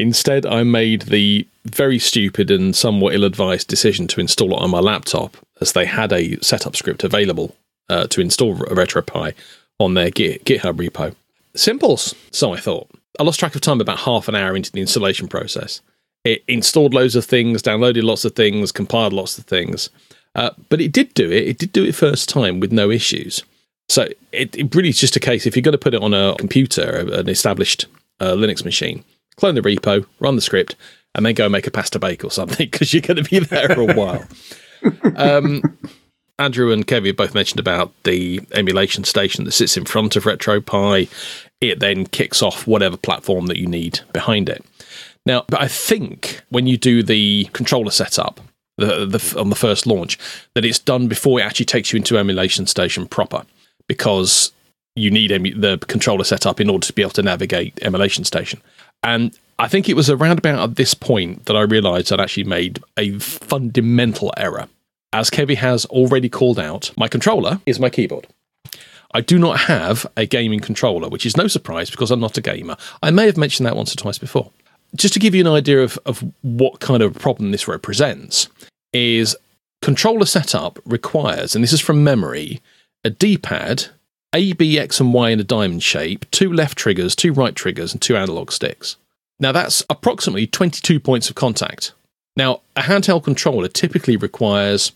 Instead, 0.01 0.45
I 0.45 0.63
made 0.63 1.03
the 1.03 1.47
very 1.65 1.99
stupid 1.99 2.51
and 2.51 2.75
somewhat 2.75 3.13
ill 3.13 3.23
advised 3.23 3.67
decision 3.67 4.07
to 4.07 4.21
install 4.21 4.53
it 4.53 4.61
on 4.61 4.69
my 4.69 4.79
laptop, 4.79 5.37
as 5.59 5.73
they 5.73 5.85
had 5.85 6.13
a 6.13 6.37
setup 6.41 6.75
script 6.75 7.03
available 7.03 7.55
uh, 7.89 8.07
to 8.07 8.21
install 8.21 8.55
RetroPie 8.55 9.33
on 9.79 9.93
their 9.93 10.09
Git- 10.09 10.45
GitHub 10.45 10.77
repo. 10.77 11.15
Simples, 11.55 12.15
so 12.31 12.53
I 12.53 12.57
thought. 12.57 12.89
I 13.19 13.23
lost 13.23 13.39
track 13.39 13.55
of 13.55 13.61
time 13.61 13.81
about 13.81 13.99
half 13.99 14.27
an 14.27 14.35
hour 14.35 14.55
into 14.55 14.71
the 14.71 14.81
installation 14.81 15.27
process. 15.27 15.81
It 16.23 16.43
installed 16.47 16.93
loads 16.93 17.15
of 17.15 17.25
things, 17.25 17.63
downloaded 17.63 18.03
lots 18.03 18.25
of 18.25 18.35
things, 18.35 18.71
compiled 18.71 19.13
lots 19.13 19.37
of 19.37 19.45
things. 19.45 19.89
Uh, 20.35 20.51
but 20.69 20.81
it 20.81 20.91
did 20.91 21.13
do 21.13 21.31
it. 21.31 21.47
It 21.47 21.57
did 21.57 21.71
do 21.73 21.83
it 21.83 21.95
first 21.95 22.29
time 22.29 22.59
with 22.59 22.71
no 22.71 22.91
issues. 22.91 23.43
So 23.89 24.07
it, 24.31 24.55
it 24.55 24.75
really 24.75 24.89
is 24.89 24.99
just 24.99 25.15
a 25.15 25.19
case 25.21 25.47
if 25.47 25.55
you're 25.55 25.63
going 25.63 25.71
to 25.71 25.77
put 25.77 25.93
it 25.93 26.03
on 26.03 26.13
a 26.13 26.35
computer, 26.37 27.07
an 27.11 27.29
established 27.29 27.87
uh, 28.19 28.33
Linux 28.33 28.63
machine, 28.65 29.03
clone 29.37 29.55
the 29.55 29.61
repo, 29.61 30.05
run 30.19 30.35
the 30.35 30.41
script, 30.41 30.75
and 31.15 31.25
then 31.25 31.33
go 31.33 31.49
make 31.49 31.67
a 31.67 31.71
pasta 31.71 31.99
bake 31.99 32.23
or 32.23 32.31
something 32.31 32.67
because 32.71 32.93
you're 32.93 33.01
going 33.01 33.23
to 33.23 33.29
be 33.29 33.39
there 33.39 33.69
for 33.69 33.89
a 33.89 33.93
while. 33.93 34.27
um, 35.15 35.61
Andrew 36.39 36.71
and 36.71 36.85
Kevie 36.85 37.15
both 37.15 37.33
mentioned 37.33 37.59
about 37.59 37.91
the 38.03 38.41
emulation 38.51 39.03
station 39.03 39.45
that 39.45 39.53
sits 39.53 39.75
in 39.75 39.85
front 39.85 40.15
of 40.15 40.25
RetroPie. 40.25 41.09
It 41.61 41.79
then 41.79 42.05
kicks 42.05 42.43
off 42.43 42.67
whatever 42.67 42.97
platform 42.97 43.47
that 43.47 43.57
you 43.57 43.65
need 43.65 44.01
behind 44.13 44.47
it. 44.49 44.63
Now, 45.25 45.45
but 45.47 45.61
I 45.61 45.67
think 45.67 46.41
when 46.49 46.67
you 46.67 46.77
do 46.77 47.01
the 47.01 47.45
controller 47.53 47.91
setup 47.91 48.39
the, 48.77 49.05
the, 49.05 49.39
on 49.39 49.49
the 49.49 49.55
first 49.55 49.87
launch, 49.87 50.19
that 50.53 50.63
it's 50.63 50.79
done 50.79 51.07
before 51.07 51.39
it 51.39 51.43
actually 51.43 51.65
takes 51.65 51.91
you 51.91 51.97
into 51.97 52.17
emulation 52.17 52.67
station 52.67 53.07
proper, 53.07 53.43
because 53.87 54.51
you 54.95 55.09
need 55.09 55.31
emu- 55.31 55.59
the 55.59 55.79
controller 55.87 56.23
setup 56.23 56.61
in 56.61 56.69
order 56.69 56.85
to 56.85 56.93
be 56.93 57.01
able 57.01 57.11
to 57.11 57.23
navigate 57.23 57.77
emulation 57.81 58.23
station. 58.23 58.61
And 59.03 59.37
I 59.59 59.67
think 59.67 59.89
it 59.89 59.95
was 59.95 60.09
around 60.09 60.37
about 60.37 60.59
at 60.59 60.75
this 60.75 60.93
point 60.93 61.45
that 61.45 61.55
I 61.55 61.61
realized 61.61 62.11
I'd 62.11 62.19
actually 62.19 62.43
made 62.43 62.81
a 62.97 63.17
fundamental 63.19 64.33
error. 64.37 64.67
As 65.13 65.29
Kevie 65.29 65.55
has 65.55 65.85
already 65.85 66.29
called 66.29 66.59
out, 66.59 66.91
my 66.97 67.07
controller 67.07 67.59
is 67.65 67.79
my 67.79 67.89
keyboard. 67.89 68.27
I 69.13 69.21
do 69.21 69.39
not 69.39 69.61
have 69.61 70.05
a 70.17 70.25
gaming 70.25 70.59
controller, 70.59 71.07
which 71.09 71.25
is 71.25 71.37
no 71.37 71.47
surprise 71.47 71.89
because 71.89 72.11
I'm 72.11 72.19
not 72.19 72.37
a 72.37 72.41
gamer. 72.41 72.75
I 73.01 73.09
may 73.11 73.25
have 73.25 73.37
mentioned 73.37 73.65
that 73.65 73.75
once 73.75 73.93
or 73.93 73.97
twice 73.97 74.17
before. 74.17 74.51
Just 74.95 75.13
to 75.13 75.19
give 75.19 75.33
you 75.33 75.41
an 75.41 75.47
idea 75.47 75.81
of, 75.81 75.97
of 76.05 76.23
what 76.41 76.79
kind 76.79 77.01
of 77.01 77.17
problem 77.17 77.51
this 77.51 77.67
represents, 77.67 78.49
is 78.93 79.35
controller 79.81 80.25
setup 80.25 80.79
requires, 80.85 81.55
and 81.55 81.63
this 81.63 81.73
is 81.73 81.81
from 81.81 82.03
memory, 82.03 82.61
a 83.03 83.09
D 83.09 83.37
pad, 83.37 83.87
A, 84.33 84.53
B, 84.53 84.77
X, 84.77 84.99
and 84.99 85.13
Y 85.13 85.29
in 85.29 85.39
a 85.39 85.43
diamond 85.43 85.83
shape, 85.83 86.29
two 86.31 86.51
left 86.51 86.77
triggers, 86.77 87.15
two 87.15 87.33
right 87.33 87.55
triggers, 87.55 87.93
and 87.93 88.01
two 88.01 88.17
analog 88.17 88.51
sticks. 88.51 88.97
Now 89.39 89.51
that's 89.51 89.83
approximately 89.89 90.47
22 90.47 90.99
points 90.99 91.29
of 91.29 91.35
contact. 91.35 91.93
Now, 92.35 92.61
a 92.75 92.81
handheld 92.81 93.23
controller 93.23 93.67
typically 93.67 94.15
requires 94.15 94.91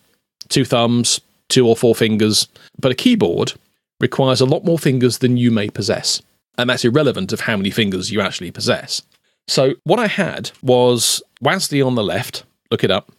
two 0.49 0.63
thumbs, 0.63 1.19
two 1.49 1.67
or 1.67 1.75
four 1.75 1.95
fingers, 1.95 2.47
but 2.79 2.91
a 2.91 2.95
keyboard 2.95 3.53
requires 3.99 4.41
a 4.41 4.45
lot 4.45 4.63
more 4.63 4.77
fingers 4.77 5.19
than 5.19 5.37
you 5.37 5.49
may 5.49 5.69
possess. 5.69 6.21
And 6.57 6.69
that's 6.69 6.85
irrelevant 6.85 7.33
of 7.33 7.41
how 7.41 7.57
many 7.57 7.71
fingers 7.71 8.11
you 8.11 8.21
actually 8.21 8.51
possess. 8.51 9.01
So, 9.47 9.73
what 9.83 9.99
I 9.99 10.07
had 10.07 10.51
was 10.61 11.21
WASD 11.43 11.85
on 11.85 11.95
the 11.95 12.03
left, 12.03 12.43
look 12.69 12.83
it 12.83 12.91
up, 12.91 13.11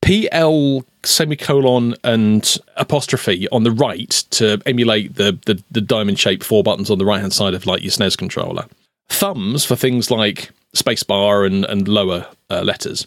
PL 0.00 0.84
semicolon 1.04 1.94
and 2.04 2.58
apostrophe 2.76 3.48
on 3.50 3.64
the 3.64 3.70
right 3.70 4.10
to 4.30 4.60
emulate 4.66 5.16
the, 5.16 5.38
the, 5.46 5.62
the 5.70 5.80
diamond 5.80 6.18
shaped 6.18 6.44
four 6.44 6.62
buttons 6.62 6.90
on 6.90 6.98
the 6.98 7.04
right 7.04 7.20
hand 7.20 7.32
side 7.32 7.54
of 7.54 7.66
like 7.66 7.82
your 7.82 7.90
SNES 7.90 8.16
controller 8.16 8.66
thumbs 9.12 9.64
for 9.64 9.76
things 9.76 10.10
like 10.10 10.50
spacebar 10.74 11.46
and, 11.46 11.64
and 11.66 11.86
lower 11.86 12.26
uh, 12.50 12.62
letters. 12.62 13.06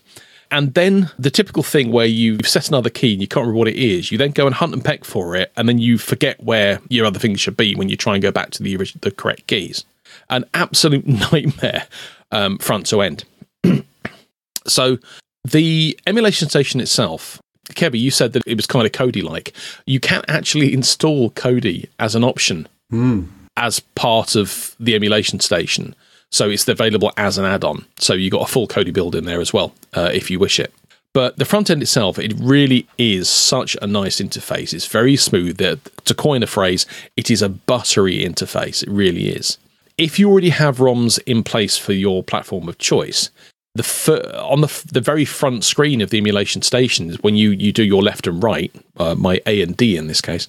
And 0.52 0.74
then 0.76 1.10
the 1.18 1.32
typical 1.32 1.64
thing 1.64 1.92
where 1.92 2.06
you've 2.06 2.48
set 2.48 2.70
another 2.70 2.90
key 2.90 3.14
and 3.14 3.22
you 3.22 3.28
can't 3.28 3.42
remember 3.42 3.58
what 3.58 3.68
it 3.68 3.76
is, 3.76 4.12
you 4.12 4.18
then 4.18 4.32
go 4.32 4.46
and 4.46 4.56
hunt 4.56 4.74
and 4.74 4.86
peck 4.86 5.04
for 5.04 5.36
it, 5.36 5.52
and 5.58 5.68
then 5.68 5.80
you 5.80 5.98
forget 5.98 6.42
where 6.44 6.80
your 6.90 7.06
other 7.06 7.20
things 7.20 7.42
should 7.42 7.58
be 7.58 7.76
when 7.76 7.90
you 7.90 7.98
try 7.98 8.14
and 8.14 8.22
go 8.22 8.32
back 8.32 8.52
to 8.52 8.64
the 8.64 8.78
the 9.02 9.12
correct 9.12 9.48
keys. 9.48 9.84
An 10.30 10.46
absolute 10.54 11.08
nightmare, 11.32 11.88
um, 12.32 12.60
front 12.60 12.86
to 12.88 13.02
end. 13.02 13.26
so 14.68 15.00
the 15.44 16.00
emulation 16.06 16.48
station 16.48 16.80
itself, 16.80 17.42
Kevie, 17.70 18.00
you 18.00 18.12
said 18.12 18.34
that 18.34 18.44
it 18.46 18.56
was 18.56 18.66
kind 18.68 18.86
of 18.86 18.92
Kodi 18.92 19.24
like. 19.24 19.54
You 19.86 20.00
can 20.00 20.24
actually 20.28 20.74
install 20.74 21.32
Kodi 21.32 21.88
as 22.00 22.16
an 22.16 22.24
option 22.24 22.68
Mm. 22.94 23.28
as 23.58 23.80
part 23.80 24.36
of 24.36 24.76
the 24.80 24.94
emulation 24.96 25.40
station. 25.40 25.96
So 26.32 26.50
it's 26.50 26.68
available 26.68 27.12
as 27.18 27.38
an 27.38 27.46
add-on. 27.46 27.86
So 27.98 28.14
you 28.14 28.30
got 28.30 28.48
a 28.48 28.52
full 28.52 28.68
Kodi 28.68 28.94
build 28.94 29.16
in 29.16 29.26
there 29.26 29.42
as 29.42 29.54
well, 29.54 29.74
uh, 29.94 30.12
if 30.14 30.30
you 30.30 30.38
wish 30.38 30.60
it. 30.60 30.74
But 31.14 31.38
the 31.38 31.46
front 31.46 31.70
end 31.70 31.82
itself, 31.82 32.20
it 32.20 32.34
really 32.38 32.88
is 32.98 33.30
such 33.30 33.78
a 33.82 33.88
nice 33.88 34.18
interface. 34.20 34.74
It's 34.74 34.86
very 34.86 35.16
smooth. 35.16 35.58
To 35.58 36.14
coin 36.14 36.44
a 36.44 36.48
phrase, 36.48 36.86
it 37.16 37.32
is 37.32 37.42
a 37.42 37.48
buttery 37.50 38.20
interface. 38.24 38.84
It 38.84 38.90
really 38.90 39.30
is. 39.30 39.58
If 39.98 40.20
you 40.20 40.30
already 40.30 40.50
have 40.50 40.78
ROMs 40.80 41.20
in 41.26 41.42
place 41.42 41.78
for 41.78 41.94
your 41.94 42.22
platform 42.22 42.68
of 42.68 42.78
choice, 42.80 43.30
the 43.76 44.42
on 44.42 44.62
the 44.62 44.84
the 44.92 45.02
very 45.02 45.26
front 45.26 45.64
screen 45.64 46.02
of 46.02 46.10
the 46.10 46.18
emulation 46.18 46.62
stations, 46.62 47.22
when 47.22 47.36
you 47.36 47.52
you 47.52 47.72
do 47.72 47.84
your 47.84 48.02
left 48.02 48.26
and 48.26 48.42
right, 48.42 48.74
uh, 48.98 49.16
my 49.16 49.42
A 49.46 49.62
and 49.62 49.76
D 49.76 49.98
in 49.98 50.08
this 50.08 50.22
case, 50.22 50.48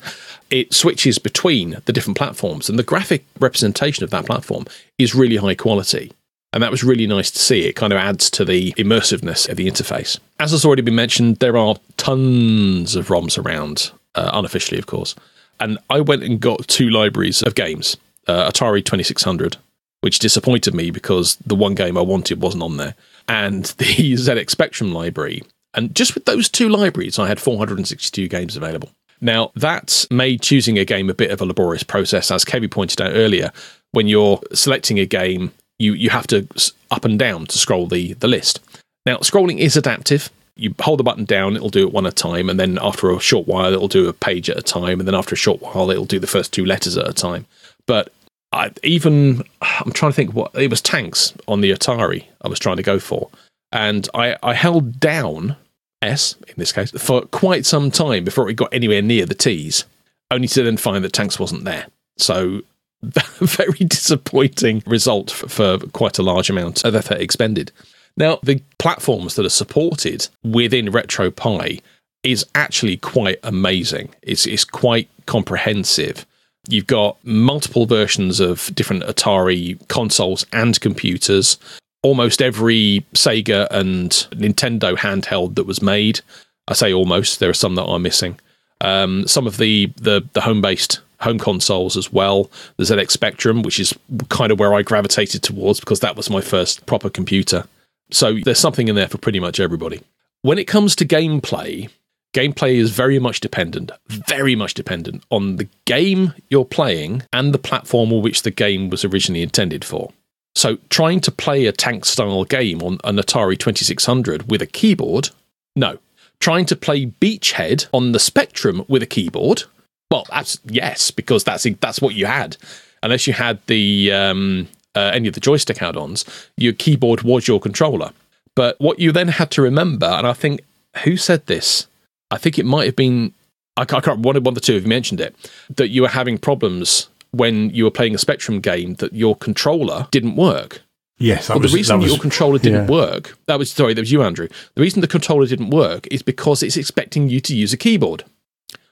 it 0.51 0.73
switches 0.73 1.19
between 1.19 1.83
the 1.85 1.93
different 1.93 2.17
platforms, 2.17 2.69
and 2.69 2.79
the 2.79 2.85
graphic 2.85 3.25
representation 3.41 4.05
of 4.05 4.11
that 4.11 4.27
platform 4.27 4.65
is 4.97 5.15
really 5.15 5.37
high 5.37 5.55
quality. 5.55 6.13
And 6.53 6.63
that 6.63 6.71
was 6.71 6.85
really 6.85 7.07
nice 7.07 7.31
to 7.33 7.39
see. 7.39 7.67
It 7.67 7.75
kind 7.75 7.93
of 7.93 7.99
adds 7.99 8.31
to 8.31 8.45
the 8.45 8.73
immersiveness 8.75 9.49
of 9.49 9.57
the 9.57 9.67
interface. 9.67 10.19
As 10.41 10.53
has 10.53 10.65
already 10.65 10.81
been 10.81 10.95
mentioned, 10.95 11.37
there 11.37 11.59
are 11.59 11.77
tons 11.99 12.97
of 12.97 13.09
ROMs 13.09 13.37
around, 13.37 13.91
uh, 14.15 14.31
unofficially, 14.33 14.79
of 14.79 14.87
course. 14.87 15.15
And 15.61 15.77
I 15.91 16.01
went 16.01 16.23
and 16.23 16.41
got 16.41 16.67
two 16.69 16.89
libraries 16.89 17.43
of 17.43 17.57
games 17.57 17.99
uh, 18.27 18.49
Atari 18.51 18.83
2600, 18.83 19.57
which 20.01 20.19
disappointed 20.19 20.73
me 20.73 20.91
because 20.91 21.37
the 21.45 21.55
one 21.55 21.75
game 21.75 21.99
I 21.99 22.03
wanted 22.03 22.41
wasn't 22.41 22.63
on 22.63 22.79
there 22.79 22.95
and 23.29 23.65
the 23.79 23.85
ZX 23.85 24.51
Spectrum 24.51 24.93
library. 24.93 25.43
And 25.75 25.95
just 25.95 26.15
with 26.15 26.25
those 26.25 26.49
two 26.49 26.69
libraries, 26.69 27.19
I 27.19 27.29
had 27.29 27.39
462 27.39 28.29
games 28.29 28.57
available. 28.57 28.91
Now, 29.21 29.51
that 29.55 30.07
made 30.11 30.43
choosing 30.43 30.79
a 30.79 30.85
game 30.85 31.09
a 31.09 31.15
bit 31.15 31.31
of 31.31 31.41
a 31.41 31.47
laborious 31.47 31.83
process. 31.83 32.31
As 32.31 32.45
Kevie 32.45 32.71
pointed 32.71 33.01
out 33.01 33.13
earlier, 33.15 33.51
when 33.93 34.09
you're 34.09 34.41
selecting 34.53 34.99
a 34.99 35.07
game, 35.07 35.53
you, 35.79 35.95
you 35.95 36.11
have 36.11 36.27
to 36.29 36.47
up 36.91 37.05
and 37.05 37.19
down 37.19 37.47
to 37.47 37.59
scroll 37.59 37.87
the, 37.87 38.15
the 38.15 38.29
list. 38.29 38.61
Now, 39.05 39.19
scrolling 39.19 39.59
is 39.59 39.77
adaptive. 39.77 40.31
You 40.57 40.75
hold 40.81 40.99
the 40.99 41.05
button 41.05 41.27
down, 41.27 41.55
it'll 41.55 41.69
do 41.69 41.87
it 41.87 41.93
one 41.93 42.07
at 42.07 42.13
a 42.13 42.17
time, 42.17 42.49
and 42.49 42.59
then 42.59 42.79
after 42.81 43.11
a 43.11 43.21
short 43.21 43.47
while, 43.47 43.73
it'll 43.73 43.89
do 43.89 44.09
a 44.09 44.15
page 44.15 44.49
at 44.49 44.57
a 44.57 44.63
time, 44.63 45.01
and 45.01 45.07
then 45.07 45.15
after 45.15 45.35
a 45.35 45.39
short 45.39 45.61
while, 45.61 45.91
it'll 45.91 46.07
do 46.07 46.19
the 46.19 46.27
first 46.27 46.53
two 46.53 46.65
letters 46.65 46.97
at 46.97 47.07
a 47.07 47.13
time. 47.13 47.45
But 47.87 48.11
I, 48.53 48.71
even 48.83 49.43
I'm 49.61 49.93
trying 49.93 50.13
to 50.13 50.17
think 50.17 50.35
what 50.35 50.55
it 50.55 50.71
was 50.71 50.81
tanks 50.81 51.35
on 51.49 51.61
the 51.61 51.73
Atari 51.73 52.25
I 52.43 52.49
was 52.49 52.59
trying 52.59 52.77
to 52.77 52.83
go 52.83 52.99
for, 52.99 53.29
and 53.73 54.09
I, 54.15 54.37
I 54.43 54.55
held 54.55 55.01
down 55.01 55.57
S 56.03 56.37
in 56.49 56.55
this 56.57 56.73
case 56.73 56.91
for 56.93 57.23
quite 57.23 57.67
some 57.67 57.91
time 57.91 58.25
before 58.25 58.49
it 58.49 58.55
got 58.55 58.73
anywhere 58.73 59.03
near 59.03 59.27
the 59.27 59.35
T's, 59.35 59.85
only 60.31 60.49
to 60.49 60.63
then 60.63 60.77
find 60.77 61.05
that 61.05 61.13
tanks 61.13 61.39
wasn't 61.39 61.65
there. 61.65 61.87
So 62.19 62.63
very 63.03 63.79
disappointing 63.79 64.83
result 64.87 65.31
for, 65.31 65.49
for 65.49 65.79
quite 65.89 66.19
a 66.19 66.23
large 66.23 66.51
amount 66.51 66.85
of 66.85 66.95
effort 66.95 67.21
expended. 67.21 67.73
Now 68.17 68.39
the 68.43 68.63
platforms 68.79 69.35
that 69.35 69.47
are 69.47 69.51
supported 69.51 70.29
within 70.43 70.87
RetroPie 70.87 71.83
is 72.23 72.47
actually 72.55 72.97
quite 72.97 73.39
amazing. 73.43 74.15
It's 74.23 74.47
it's 74.47 74.65
quite 74.65 75.09
comprehensive 75.27 76.27
You've 76.69 76.87
got 76.87 77.17
multiple 77.25 77.87
versions 77.87 78.41
of 78.41 78.71
different 78.75 79.05
Atari 79.05 79.79
consoles 79.89 80.47
and 80.53 80.81
computers. 80.81 81.59
Almost 82.03 82.43
every 82.43 83.05
Sega 83.15 83.69
and 83.71 84.11
Nintendo 84.33 84.97
handheld 84.97 85.55
that 85.57 85.67
was 85.67 85.83
made. 85.83 86.21
I 86.69 86.75
say 86.75 86.93
almost. 86.93 87.41
There 87.41 87.51
are 87.51 87.55
some 87.55 87.75
that 87.77 87.85
are 87.85 87.99
missing. 87.99 88.39
Um, 88.81 89.27
some 89.27 89.47
of 89.47 89.57
the 89.57 89.93
the, 89.97 90.27
the 90.33 90.41
home 90.41 90.61
based 90.61 91.01
home 91.21 91.39
consoles 91.39 91.97
as 91.97 92.13
well. 92.13 92.51
The 92.77 92.85
ZX 92.85 93.11
Spectrum, 93.11 93.63
which 93.63 93.81
is 93.81 93.95
kind 94.29 94.53
of 94.53 94.59
where 94.59 94.75
I 94.75 94.83
gravitated 94.83 95.43
towards 95.43 95.81
because 95.81 96.01
that 96.01 96.17
was 96.17 96.31
my 96.31 96.41
first 96.41 96.87
proper 96.87 97.09
computer. 97.09 97.65
So 98.11 98.39
there's 98.45 98.59
something 98.59 98.89
in 98.89 98.95
there 98.95 99.09
for 99.09 99.19
pretty 99.19 99.41
much 99.41 99.59
everybody. 99.59 100.01
When 100.43 100.59
it 100.59 100.67
comes 100.67 100.95
to 100.97 101.05
gameplay, 101.05 101.91
gameplay 102.35 102.77
is 102.77 102.91
very 102.91 103.19
much 103.19 103.41
dependent, 103.41 103.91
very 104.09 104.55
much 104.55 104.75
dependent 104.75 105.25
on 105.31 105.57
the 105.57 105.69
game 105.85 106.35
you're 106.49 106.65
playing 106.65 107.23
and 107.33 107.53
the 107.53 107.59
platform 107.59 108.13
on 108.13 108.23
which 108.23 108.43
the 108.43 108.51
game 108.51 108.91
was 108.91 109.05
originally 109.05 109.43
intended 109.43 109.85
for. 109.85 110.13
So, 110.55 110.79
trying 110.89 111.21
to 111.21 111.31
play 111.31 111.67
a 111.67 111.73
tank 111.73 112.07
style 112.07 112.45
game 112.45 112.83
on 112.83 112.99
an 113.05 113.17
Atari 113.17 113.59
2600 113.59 114.51
with 114.51 114.63
a 114.63 114.67
keyboard, 114.67 115.31
no. 115.75 115.99
Trying 116.41 116.67
to 116.67 116.77
play 116.77 117.07
Beachhead 117.07 117.87
on 117.93 118.13
the 118.13 118.19
Spectrum 118.19 118.85
with 118.89 119.03
a 119.03 119.07
keyboard, 119.07 119.65
well, 120.11 120.25
that's 120.31 120.59
yes, 120.65 121.11
because 121.11 121.45
that's 121.45 121.67
that's 121.81 122.01
what 122.01 122.15
you 122.15 122.27
had. 122.27 122.57
Unless 123.03 123.27
you 123.27 123.33
had 123.33 123.59
the 123.67 124.13
um, 124.13 124.69
uh, 124.95 125.11
any 125.13 125.29
of 125.29 125.35
the 125.35 125.41
joystick 125.41 125.83
add-ons, 125.83 126.25
your 126.57 126.73
keyboard 126.73 127.23
was 127.23 127.49
your 127.49 127.61
controller. 127.61 128.13
But 128.55 128.81
what 128.81 128.99
you 128.99 129.13
then 129.13 129.29
had 129.29 129.51
to 129.53 129.63
remember, 129.63 130.07
and 130.07 130.27
I 130.27 130.33
think 130.33 130.61
who 131.05 131.17
said 131.17 131.47
this? 131.47 131.87
I 132.31 132.39
think 132.39 132.59
it 132.59 132.65
might 132.65 132.87
have 132.87 132.97
been 132.97 133.33
I 133.77 133.85
can't, 133.85 134.07
remember 134.07 134.29
one 134.29 134.37
of 134.37 134.55
the 134.55 134.61
two 134.61 134.77
of 134.77 134.83
you 134.83 134.89
mentioned 134.89 135.21
it 135.21 135.37
that 135.77 135.89
you 135.89 136.03
were 136.03 136.09
having 136.09 136.39
problems 136.39 137.09
when 137.33 137.71
you 137.71 137.85
were 137.85 137.91
playing 137.91 138.15
a 138.15 138.19
Spectrum 138.19 138.61
game 138.61 138.95
that 138.95 139.13
your 139.13 139.37
controller 139.37 140.09
didn't 140.11 140.37
work. 140.37 140.81
Yes, 141.19 141.49
well, 141.49 141.61
was, 141.61 141.73
the 141.73 141.77
reason 141.77 142.01
was, 142.01 142.11
your 142.11 142.21
controller 142.21 142.59
didn't 142.59 142.89
yeah. 142.89 142.91
work 142.91 143.39
that 143.47 143.59
was 143.59 143.73
sorry 143.73 143.95
that 143.95 144.03
was 144.03 144.13
you, 144.13 144.23
Andrew. 144.23 144.49
The 144.75 144.83
reason 144.83 145.01
the 145.01 145.09
controller 145.09 145.47
didn't 145.47 145.71
work 145.71 146.07
is 146.11 146.23
because 146.23 146.63
it's 146.63 146.77
expecting 146.77 147.29
you 147.29 147.41
to 147.41 147.57
use 147.57 147.73
a 147.73 147.79
keyboard, 147.79 148.25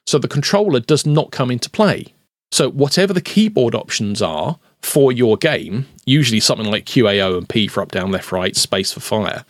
so 0.06 0.18
the 0.18 0.28
controller 0.28 0.80
does 0.80 1.04
not 1.04 1.32
come 1.32 1.50
into 1.50 1.68
play. 1.68 2.14
So 2.50 2.70
whatever 2.70 3.12
the 3.12 3.20
keyboard 3.20 3.74
options 3.74 4.22
are 4.22 4.58
for 4.84 5.10
your 5.10 5.36
game, 5.36 5.86
usually 6.04 6.40
something 6.40 6.70
like 6.70 6.84
QAO 6.84 7.38
and 7.38 7.48
P 7.48 7.68
for 7.68 7.82
up, 7.82 7.90
down, 7.90 8.10
left, 8.10 8.30
right, 8.30 8.54
space 8.54 8.92
for 8.92 9.00
fire, 9.00 9.44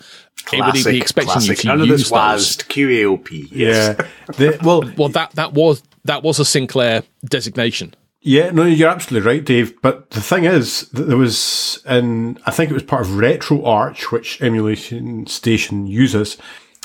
Classic, 0.45 0.59
it 0.59 0.87
would 0.87 0.93
be 0.93 1.01
expecting 1.01 1.33
classic. 1.33 1.51
you 1.51 1.57
to 1.57 1.67
None 1.69 1.79
use 1.81 1.91
of 1.91 1.99
this 1.99 2.11
was 2.11 2.57
QAOP. 2.59 3.49
Yes. 3.51 3.97
Yeah. 3.99 4.07
the, 4.37 4.59
well, 4.63 4.83
well, 4.97 5.09
that 5.09 5.33
that 5.33 5.55
was 5.55 5.83
that 6.05 6.23
was 6.23 6.39
a 6.39 6.45
Sinclair 6.45 7.03
designation. 7.25 7.95
Yeah, 8.21 8.51
no, 8.51 8.65
you're 8.65 8.89
absolutely 8.89 9.27
right, 9.27 9.45
Dave. 9.45 9.81
But 9.83 10.11
the 10.11 10.21
thing 10.21 10.45
is 10.45 10.89
that 10.91 11.03
there 11.03 11.17
was, 11.17 11.83
in 11.87 12.39
I 12.47 12.51
think 12.51 12.71
it 12.71 12.75
was 12.75 12.83
part 12.83 13.03
of 13.03 13.09
RetroArch, 13.09 14.13
which 14.13 14.41
Emulation 14.41 15.27
Station 15.27 15.87
uses. 15.87 16.39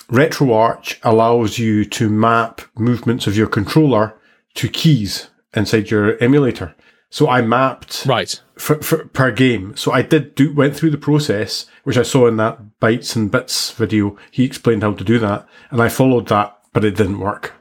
RetroArch 0.10 0.98
allows 1.04 1.58
you 1.58 1.86
to 1.86 2.10
map 2.10 2.62
movements 2.78 3.28
of 3.28 3.38
your 3.38 3.48
controller 3.48 4.16
to 4.56 4.68
keys 4.68 5.30
inside 5.54 5.90
your 5.92 6.22
emulator. 6.22 6.76
So 7.10 7.28
I 7.28 7.42
mapped 7.42 8.06
right 8.06 8.40
for, 8.56 8.82
for, 8.82 9.06
per 9.06 9.32
game. 9.32 9.76
So 9.76 9.92
I 9.92 10.02
did 10.02 10.36
do 10.36 10.54
went 10.54 10.76
through 10.76 10.92
the 10.92 10.98
process, 10.98 11.66
which 11.84 11.98
I 11.98 12.04
saw 12.04 12.28
in 12.28 12.38
that 12.38 12.60
bytes 12.80 13.16
and 13.16 13.32
bits 13.32 13.72
video. 13.72 14.18
He 14.32 14.44
explained 14.44 14.84
how 14.84 14.94
to 14.94 15.04
do 15.04 15.18
that, 15.20 15.48
and 15.72 15.82
I 15.82 15.90
followed 15.90 16.28
that, 16.28 16.58
but 16.74 16.86
it 16.86 16.96
didn't 16.96 17.20
work. 17.20 17.54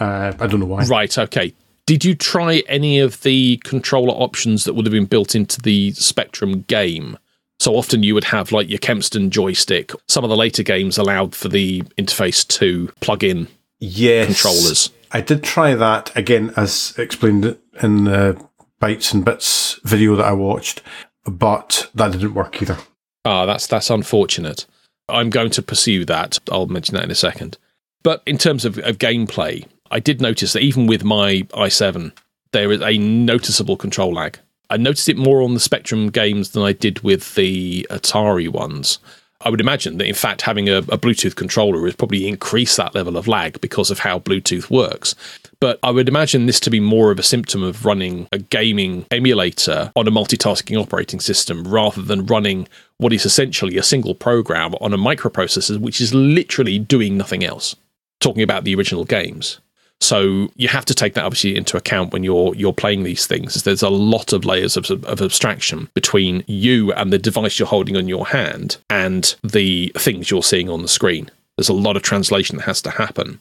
Uh, 0.00 0.32
I 0.38 0.46
don't 0.46 0.60
know 0.60 0.66
why. 0.66 0.84
Right. 0.84 1.16
Okay. 1.16 1.54
Did 1.86 2.04
you 2.04 2.14
try 2.14 2.62
any 2.68 2.98
of 2.98 3.22
the 3.22 3.58
controller 3.58 4.12
options 4.12 4.64
that 4.64 4.74
would 4.74 4.86
have 4.86 4.92
been 4.92 5.06
built 5.06 5.34
into 5.34 5.60
the 5.60 5.92
Spectrum 5.92 6.62
game? 6.62 7.16
So 7.58 7.76
often 7.76 8.02
you 8.02 8.12
would 8.14 8.24
have 8.24 8.52
like 8.52 8.68
your 8.68 8.80
Kempston 8.80 9.30
joystick. 9.30 9.92
Some 10.08 10.24
of 10.24 10.30
the 10.30 10.36
later 10.36 10.62
games 10.62 10.98
allowed 10.98 11.34
for 11.34 11.48
the 11.48 11.82
interface 11.96 12.46
to 12.58 12.88
plug 13.00 13.22
in 13.22 13.48
yes, 13.78 14.26
controllers. 14.26 14.90
I 15.12 15.20
did 15.20 15.42
try 15.42 15.74
that 15.74 16.14
again, 16.16 16.52
as 16.56 16.94
explained 16.98 17.56
in 17.80 18.04
the 18.04 18.44
bytes 18.80 19.12
and 19.14 19.24
bits 19.24 19.80
video 19.84 20.16
that 20.16 20.26
I 20.26 20.32
watched, 20.32 20.82
but 21.24 21.90
that 21.94 22.12
didn't 22.12 22.34
work 22.34 22.60
either. 22.60 22.78
Ah, 23.24 23.46
that's 23.46 23.66
that's 23.66 23.90
unfortunate. 23.90 24.66
I'm 25.08 25.30
going 25.30 25.50
to 25.50 25.62
pursue 25.62 26.04
that. 26.06 26.38
I'll 26.50 26.66
mention 26.66 26.94
that 26.94 27.04
in 27.04 27.10
a 27.10 27.16
second. 27.16 27.58
But 28.02 28.22
in 28.26 28.38
terms 28.38 28.64
of, 28.64 28.78
of 28.78 28.98
gameplay, 28.98 29.66
I 29.90 30.00
did 30.00 30.20
notice 30.20 30.52
that 30.52 30.62
even 30.62 30.86
with 30.86 31.04
my 31.04 31.42
i7, 31.54 32.12
there 32.52 32.72
is 32.72 32.80
a 32.80 32.98
noticeable 32.98 33.76
control 33.76 34.14
lag. 34.14 34.38
I 34.70 34.76
noticed 34.76 35.08
it 35.08 35.16
more 35.16 35.42
on 35.42 35.54
the 35.54 35.60
Spectrum 35.60 36.10
games 36.10 36.50
than 36.50 36.62
I 36.62 36.72
did 36.72 37.00
with 37.00 37.34
the 37.34 37.86
Atari 37.90 38.48
ones. 38.48 38.98
I 39.42 39.50
would 39.50 39.60
imagine 39.60 39.98
that, 39.98 40.08
in 40.08 40.14
fact, 40.14 40.42
having 40.42 40.68
a, 40.68 40.78
a, 40.78 40.98
Bluetooth 40.98 41.36
controller 41.36 41.84
has 41.84 41.94
probably 41.94 42.26
increased 42.26 42.76
that 42.78 42.94
level 42.94 43.16
of 43.16 43.28
lag 43.28 43.60
because 43.60 43.90
of 43.90 43.98
how 43.98 44.18
Bluetooth 44.18 44.70
works. 44.70 45.14
But 45.60 45.78
I 45.82 45.90
would 45.90 46.08
imagine 46.08 46.46
this 46.46 46.60
to 46.60 46.70
be 46.70 46.80
more 46.80 47.10
of 47.10 47.18
a 47.18 47.22
symptom 47.22 47.62
of 47.62 47.84
running 47.84 48.28
a 48.32 48.38
gaming 48.38 49.06
emulator 49.10 49.92
on 49.96 50.06
a 50.06 50.10
multitasking 50.10 50.80
operating 50.80 51.20
system 51.20 51.64
rather 51.64 52.02
than 52.02 52.26
running 52.26 52.68
what 52.98 53.12
is 53.12 53.24
essentially 53.24 53.76
a 53.76 53.82
single 53.82 54.14
program 54.14 54.74
on 54.80 54.92
a 54.92 54.98
microprocessor, 54.98 55.78
which 55.78 56.00
is 56.00 56.14
literally 56.14 56.78
doing 56.78 57.16
nothing 57.16 57.44
else. 57.44 57.74
Talking 58.20 58.42
about 58.42 58.64
the 58.64 58.74
original 58.74 59.04
games. 59.04 59.60
So 60.00 60.50
you 60.56 60.68
have 60.68 60.84
to 60.86 60.94
take 60.94 61.14
that 61.14 61.24
obviously 61.24 61.56
into 61.56 61.76
account 61.76 62.12
when 62.12 62.22
you're 62.22 62.54
you're 62.54 62.72
playing 62.72 63.02
these 63.02 63.26
things. 63.26 63.62
There's 63.62 63.82
a 63.82 63.88
lot 63.88 64.32
of 64.32 64.44
layers 64.44 64.76
of, 64.76 64.90
of 64.90 65.22
abstraction 65.22 65.88
between 65.94 66.44
you 66.46 66.92
and 66.92 67.12
the 67.12 67.18
device 67.18 67.58
you're 67.58 67.68
holding 67.68 67.96
on 67.96 68.08
your 68.08 68.26
hand 68.26 68.76
and 68.90 69.34
the 69.42 69.92
things 69.96 70.30
you're 70.30 70.42
seeing 70.42 70.68
on 70.68 70.82
the 70.82 70.88
screen. 70.88 71.30
There's 71.56 71.70
a 71.70 71.74
lot 71.74 71.96
of 71.96 72.02
translation 72.02 72.56
that 72.56 72.64
has 72.64 72.82
to 72.82 72.90
happen. 72.90 73.40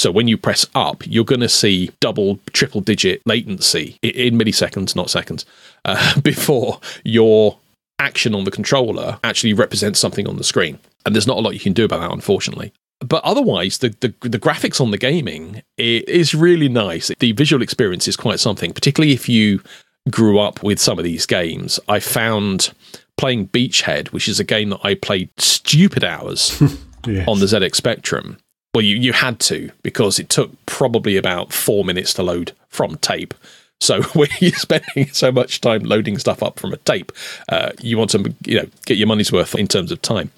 So 0.00 0.10
when 0.10 0.28
you 0.28 0.38
press 0.38 0.66
up, 0.74 1.06
you're 1.06 1.24
going 1.24 1.42
to 1.42 1.48
see 1.48 1.90
double, 2.00 2.38
triple 2.52 2.80
digit 2.80 3.20
latency 3.26 3.98
in 4.02 4.38
milliseconds, 4.38 4.96
not 4.96 5.10
seconds, 5.10 5.44
uh, 5.84 6.18
before 6.22 6.80
your 7.04 7.58
action 7.98 8.34
on 8.34 8.44
the 8.44 8.50
controller 8.50 9.18
actually 9.22 9.52
represents 9.52 10.00
something 10.00 10.26
on 10.26 10.36
the 10.36 10.44
screen. 10.44 10.78
And 11.04 11.14
there's 11.14 11.26
not 11.26 11.36
a 11.36 11.40
lot 11.40 11.54
you 11.54 11.60
can 11.60 11.74
do 11.74 11.84
about 11.84 12.00
that, 12.00 12.12
unfortunately. 12.12 12.72
But 13.00 13.22
otherwise, 13.24 13.78
the, 13.78 13.90
the, 14.00 14.14
the 14.28 14.38
graphics 14.38 14.80
on 14.80 14.90
the 14.90 14.98
gaming 14.98 15.62
is 15.76 16.34
really 16.34 16.68
nice. 16.68 17.10
The 17.18 17.32
visual 17.32 17.62
experience 17.62 18.08
is 18.08 18.16
quite 18.16 18.40
something, 18.40 18.72
particularly 18.72 19.12
if 19.12 19.28
you 19.28 19.62
grew 20.10 20.38
up 20.38 20.62
with 20.62 20.78
some 20.78 20.98
of 20.98 21.04
these 21.04 21.26
games. 21.26 21.78
I 21.88 22.00
found 22.00 22.72
playing 23.16 23.48
Beachhead, 23.48 24.08
which 24.08 24.28
is 24.28 24.40
a 24.40 24.44
game 24.44 24.70
that 24.70 24.80
I 24.82 24.94
played 24.94 25.30
stupid 25.38 26.04
hours 26.04 26.58
yes. 27.06 27.28
on 27.28 27.38
the 27.38 27.46
ZX 27.46 27.74
Spectrum. 27.74 28.38
Well, 28.74 28.84
you, 28.84 28.96
you 28.96 29.12
had 29.12 29.40
to 29.40 29.70
because 29.82 30.18
it 30.18 30.28
took 30.28 30.50
probably 30.66 31.16
about 31.16 31.52
four 31.52 31.84
minutes 31.84 32.14
to 32.14 32.22
load 32.22 32.52
from 32.68 32.96
tape. 32.98 33.34
So 33.80 34.02
when 34.14 34.28
you're 34.40 34.52
spending 34.52 35.08
so 35.12 35.32
much 35.32 35.60
time 35.60 35.82
loading 35.82 36.18
stuff 36.18 36.42
up 36.42 36.58
from 36.58 36.72
a 36.72 36.76
tape, 36.78 37.12
uh, 37.48 37.72
you 37.80 37.98
want 37.98 38.10
to 38.10 38.34
you 38.46 38.56
know 38.56 38.66
get 38.86 38.96
your 38.96 39.08
money's 39.08 39.32
worth 39.32 39.54
in 39.54 39.66
terms 39.66 39.90
of 39.90 40.00
time. 40.02 40.30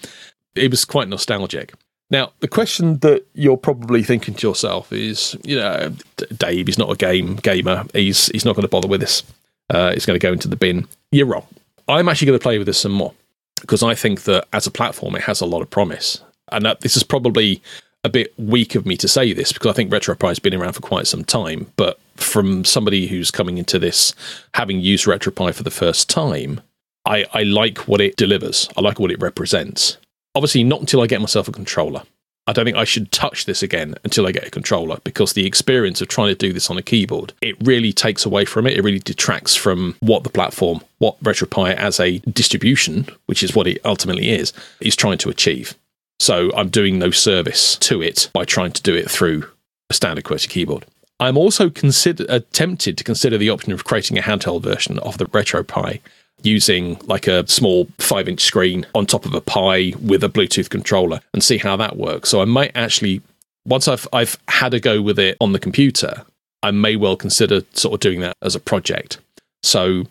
It 0.55 0.71
was 0.71 0.85
quite 0.85 1.09
nostalgic. 1.09 1.73
Now, 2.11 2.33
the 2.41 2.49
question 2.49 2.99
that 2.99 3.25
you're 3.35 3.57
probably 3.57 4.03
thinking 4.03 4.35
to 4.35 4.47
yourself 4.47 4.93
is, 4.93 5.35
you 5.45 5.57
know, 5.57 5.95
Dave, 6.37 6.67
he's 6.67 6.77
not 6.77 6.91
a 6.91 6.97
game 6.97 7.37
gamer. 7.37 7.87
He's 7.95 8.27
he's 8.27 8.45
not 8.45 8.55
going 8.55 8.65
to 8.65 8.69
bother 8.69 8.89
with 8.89 9.01
this. 9.01 9.23
Uh, 9.71 9.93
it's 9.95 10.05
going 10.05 10.19
to 10.19 10.25
go 10.27 10.33
into 10.33 10.49
the 10.49 10.57
bin. 10.57 10.87
You're 11.11 11.27
wrong. 11.27 11.47
I'm 11.89 12.09
actually 12.09 12.27
going 12.27 12.39
to 12.39 12.43
play 12.43 12.59
with 12.59 12.67
this 12.67 12.79
some 12.79 12.93
more 12.93 13.15
because 13.61 13.83
I 13.83 13.95
think 13.95 14.23
that 14.23 14.47
as 14.53 14.67
a 14.67 14.71
platform, 14.71 15.17
it 15.17 15.23
has 15.23 15.41
a 15.41 15.47
lot 15.47 15.63
of 15.63 15.71
promise. 15.71 16.21
And 16.51 16.67
that 16.67 16.83
this 16.83 16.97
is 16.97 17.03
probably 17.03 17.63
a 18.05 18.09
bit 18.09 18.33
weak 18.37 18.75
of 18.75 18.85
me 18.85 18.97
to 18.97 19.09
say 19.09 19.33
this 19.33 19.53
because 19.53 19.71
I 19.71 19.75
think 19.75 19.91
RetroPie 19.91 20.29
has 20.29 20.39
been 20.39 20.55
around 20.55 20.73
for 20.73 20.81
quite 20.81 21.07
some 21.07 21.25
time. 21.25 21.71
But 21.77 22.01
from 22.17 22.65
somebody 22.65 23.07
who's 23.07 23.31
coming 23.31 23.59
into 23.59 23.79
this 23.79 24.15
having 24.55 24.81
used 24.81 25.07
RetroPie 25.07 25.55
for 25.55 25.63
the 25.63 25.71
first 25.71 26.11
time, 26.11 26.61
I, 27.05 27.27
I 27.33 27.43
like 27.43 27.89
what 27.89 28.01
it 28.01 28.17
delivers. 28.17 28.69
I 28.77 28.81
like 28.81 28.99
what 28.99 29.11
it 29.11 29.21
represents. 29.21 29.99
Obviously, 30.35 30.65
not 30.65 30.81
until 30.81 31.01
I 31.01 31.07
get 31.07 31.21
myself 31.21 31.49
a 31.49 31.53
controller. 31.53 32.03
I 32.49 32.53
don't 32.53 32.65
think 32.65 32.77
I 32.77 32.85
should 32.85 33.13
touch 33.13 33.45
this 33.45 33.63
again 33.63 33.95
until 34.03 34.27
I 34.27 34.33
get 34.33 34.47
a 34.47 34.51
controller 34.51 34.99
because 35.05 35.33
the 35.33 35.47
experience 35.47 36.01
of 36.01 36.09
trying 36.09 36.29
to 36.29 36.35
do 36.35 36.53
this 36.53 36.71
on 36.71 36.79
a 36.79 36.83
keyboard, 36.83 37.33
it 37.41 37.57
really 37.61 37.93
takes 37.93 38.27
away 38.27 38.45
from 38.45 38.67
it. 38.67 38.77
It 38.77 38.83
really 38.83 38.99
detracts 38.99 39.55
from 39.55 39.95
what 40.01 40.25
the 40.25 40.31
platform, 40.31 40.81
what 40.99 41.23
RetroPie 41.23 41.77
as 41.77 42.01
a 42.01 42.19
distribution, 42.19 43.07
which 43.27 43.45
is 43.45 43.55
what 43.55 43.69
it 43.69 43.81
ultimately 43.85 44.31
is, 44.31 44.53
is 44.81 44.97
trying 44.97 45.19
to 45.19 45.31
achieve. 45.31 45.77
So 46.23 46.53
I'm 46.55 46.69
doing 46.69 47.01
no 47.01 47.11
service 47.11 47.75
to 47.79 48.01
it 48.01 48.31
by 48.33 48.45
trying 48.45 48.71
to 48.71 48.83
do 48.83 48.95
it 48.95 49.11
through 49.11 49.45
a 49.91 49.95
standard 49.95 50.23
QWERTY 50.23 50.49
keyboard. 50.49 50.87
I'm 51.19 51.37
also 51.37 51.69
consider, 51.69 52.39
tempted 52.39 52.97
to 52.97 53.03
consider 53.03 53.39
the 53.39 53.51
option 53.51 53.73
of 53.73 53.83
creating 53.83 54.17
a 54.19 54.23
handheld 54.23 54.63
version 54.63 55.01
of 55.01 55.19
the 55.19 55.25
RetroPie 55.25 55.99
using 56.45 56.97
like 57.07 57.27
a 57.27 57.45
small 57.49 57.89
five 57.99 58.29
inch 58.29 58.41
screen 58.41 58.87
on 58.95 59.05
top 59.05 59.27
of 59.27 59.35
a 59.35 59.41
Pi 59.41 59.95
with 60.01 60.23
a 60.23 60.29
Bluetooth 60.29 60.71
controller 60.71 61.19
and 61.35 61.43
see 61.43 61.59
how 61.59 61.75
that 61.79 61.97
works. 61.97 62.29
So 62.29 62.41
I 62.41 62.45
might 62.45 62.71
actually, 62.77 63.21
once 63.67 63.89
I've 63.89 64.07
I've 64.13 64.39
had 64.47 64.75
a 64.75 64.79
go 64.79 65.03
with 65.03 65.19
it 65.19 65.37
on 65.41 65.51
the 65.51 65.59
computer, 65.59 66.25
I 66.63 66.71
may 66.71 66.95
well 66.95 67.17
consider 67.17 67.63
sort 67.73 67.95
of 67.95 68.01
doing 68.01 68.21
that 68.21 68.37
as 68.41 68.55
a 68.55 68.61
project. 68.61 69.19
So 69.65 70.05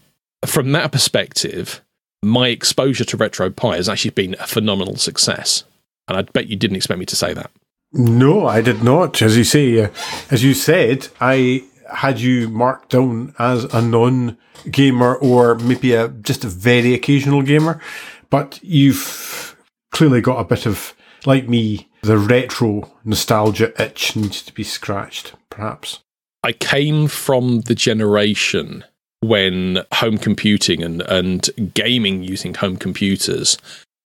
from 0.45 0.73
that 0.73 0.91
perspective, 0.91 1.79
my 2.21 2.49
exposure 2.49 3.05
to 3.05 3.17
RetroPie 3.17 3.77
has 3.77 3.87
actually 3.87 4.11
been 4.11 4.35
a 4.41 4.47
phenomenal 4.47 4.97
success. 4.97 5.63
And 6.07 6.17
I 6.17 6.21
bet 6.23 6.47
you 6.47 6.55
didn't 6.55 6.77
expect 6.77 6.99
me 6.99 7.05
to 7.05 7.15
say 7.15 7.33
that. 7.33 7.51
No, 7.93 8.47
I 8.47 8.61
did 8.61 8.83
not. 8.83 9.21
As 9.21 9.37
you 9.37 9.43
say, 9.43 9.83
uh, 9.83 9.89
as 10.29 10.43
you 10.43 10.53
said, 10.53 11.09
I 11.19 11.63
had 11.93 12.19
you 12.19 12.47
marked 12.49 12.91
down 12.91 13.35
as 13.37 13.65
a 13.65 13.81
non 13.81 14.37
gamer 14.69 15.15
or 15.15 15.55
maybe 15.55 15.93
a 15.93 16.07
just 16.07 16.45
a 16.45 16.47
very 16.47 16.93
occasional 16.93 17.41
gamer, 17.41 17.81
but 18.29 18.59
you've 18.63 19.55
clearly 19.91 20.21
got 20.21 20.39
a 20.39 20.45
bit 20.45 20.65
of 20.65 20.93
like 21.25 21.47
me, 21.47 21.89
the 22.01 22.17
retro 22.17 22.91
nostalgia 23.03 23.73
itch 23.81 24.15
needs 24.15 24.41
to 24.43 24.53
be 24.53 24.63
scratched, 24.63 25.33
perhaps. 25.49 25.99
I 26.43 26.53
came 26.53 27.07
from 27.07 27.61
the 27.61 27.75
generation 27.75 28.83
when 29.19 29.83
home 29.93 30.17
computing 30.17 30.81
and, 30.81 31.01
and 31.03 31.71
gaming 31.75 32.23
using 32.23 32.55
home 32.55 32.77
computers 32.77 33.57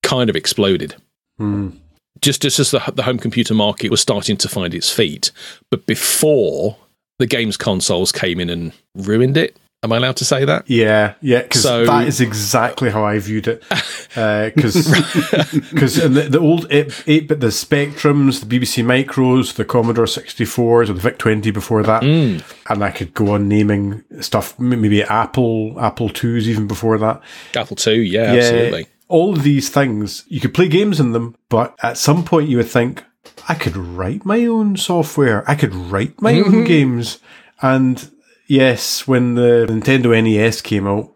kind 0.02 0.28
of 0.28 0.36
exploded. 0.36 0.94
Mm. 1.40 1.78
Just, 2.20 2.42
just 2.42 2.58
as 2.58 2.70
the, 2.70 2.82
the 2.94 3.02
home 3.02 3.18
computer 3.18 3.54
market 3.54 3.90
was 3.90 4.00
starting 4.00 4.36
to 4.38 4.48
find 4.48 4.74
its 4.74 4.90
feet. 4.90 5.30
But 5.70 5.86
before 5.86 6.76
the 7.18 7.26
games 7.26 7.56
consoles 7.56 8.12
came 8.12 8.40
in 8.40 8.50
and 8.50 8.72
ruined 8.94 9.36
it. 9.36 9.56
Am 9.82 9.92
I 9.92 9.98
allowed 9.98 10.16
to 10.16 10.24
say 10.24 10.44
that? 10.44 10.68
Yeah, 10.68 11.14
yeah, 11.20 11.42
because 11.42 11.62
so, 11.62 11.84
that 11.84 12.08
is 12.08 12.20
exactly 12.20 12.90
how 12.90 13.04
I 13.04 13.18
viewed 13.18 13.46
it. 13.46 13.62
Because 13.68 14.92
uh, 15.32 15.44
because 15.70 15.96
the, 16.02 16.26
the, 16.30 16.40
old 16.40 16.66
8 16.70 17.28
bit, 17.28 17.40
the 17.40 17.48
Spectrums, 17.48 18.44
the 18.44 18.58
BBC 18.58 18.82
Micros, 18.82 19.54
the 19.54 19.64
Commodore 19.64 20.06
64s, 20.06 20.58
or 20.58 20.86
the 20.86 20.94
VIC 20.94 21.18
20 21.18 21.50
before 21.52 21.82
that. 21.82 22.02
Mm. 22.02 22.42
And 22.68 22.82
I 22.82 22.90
could 22.90 23.14
go 23.14 23.32
on 23.32 23.48
naming 23.48 24.02
stuff, 24.20 24.58
maybe 24.58 25.04
Apple, 25.04 25.78
Apple 25.78 26.08
IIs 26.08 26.48
even 26.48 26.66
before 26.66 26.98
that. 26.98 27.20
Apple 27.54 27.76
2, 27.76 28.00
yeah, 28.00 28.32
yeah 28.32 28.38
absolutely. 28.38 28.86
All 29.08 29.34
of 29.34 29.42
these 29.42 29.68
things, 29.68 30.24
you 30.28 30.40
could 30.40 30.54
play 30.54 30.68
games 30.68 30.98
in 30.98 31.12
them, 31.12 31.36
but 31.48 31.76
at 31.82 31.98
some 31.98 32.24
point 32.24 32.48
you 32.48 32.56
would 32.56 32.68
think, 32.68 33.04
I 33.48 33.54
could 33.54 33.76
write 33.76 34.24
my 34.24 34.44
own 34.46 34.76
software. 34.76 35.48
I 35.48 35.54
could 35.54 35.74
write 35.74 36.20
my 36.20 36.32
mm-hmm. 36.32 36.54
own 36.54 36.64
games. 36.64 37.18
And 37.62 38.10
yes, 38.46 39.06
when 39.06 39.34
the 39.34 39.66
Nintendo 39.68 40.22
NES 40.22 40.60
came 40.62 40.86
out, 40.86 41.12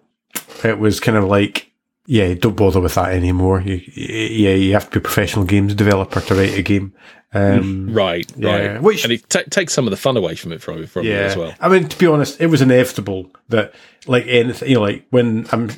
it 0.64 0.78
was 0.78 1.00
kind 1.00 1.18
of 1.18 1.24
like, 1.24 1.72
yeah, 2.06 2.34
don't 2.34 2.56
bother 2.56 2.80
with 2.80 2.94
that 2.94 3.12
anymore. 3.12 3.60
You, 3.60 3.80
yeah, 3.94 4.54
you 4.54 4.72
have 4.72 4.86
to 4.86 4.90
be 4.90 4.98
a 4.98 5.02
professional 5.02 5.44
games 5.44 5.74
developer 5.74 6.20
to 6.20 6.34
write 6.34 6.58
a 6.58 6.62
game. 6.62 6.92
Um, 7.32 7.90
right, 7.92 8.30
yeah, 8.36 8.72
right. 8.72 8.82
Which 8.82 9.04
and 9.04 9.12
it 9.12 9.28
t- 9.28 9.44
takes 9.44 9.72
some 9.72 9.86
of 9.86 9.92
the 9.92 9.96
fun 9.96 10.16
away 10.16 10.34
from 10.34 10.52
it 10.52 10.60
from, 10.60 10.86
from 10.86 11.06
yeah. 11.06 11.12
as 11.12 11.36
well. 11.36 11.54
I 11.60 11.68
mean, 11.68 11.88
to 11.88 11.98
be 11.98 12.06
honest, 12.06 12.40
it 12.40 12.48
was 12.48 12.62
inevitable 12.62 13.30
that, 13.48 13.74
like 14.06 14.26
anything, 14.26 14.68
you 14.68 14.74
know, 14.76 14.80
like 14.80 15.06
when 15.10 15.46
I'm, 15.52 15.70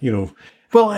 you 0.00 0.12
know, 0.12 0.32
well, 0.72 0.90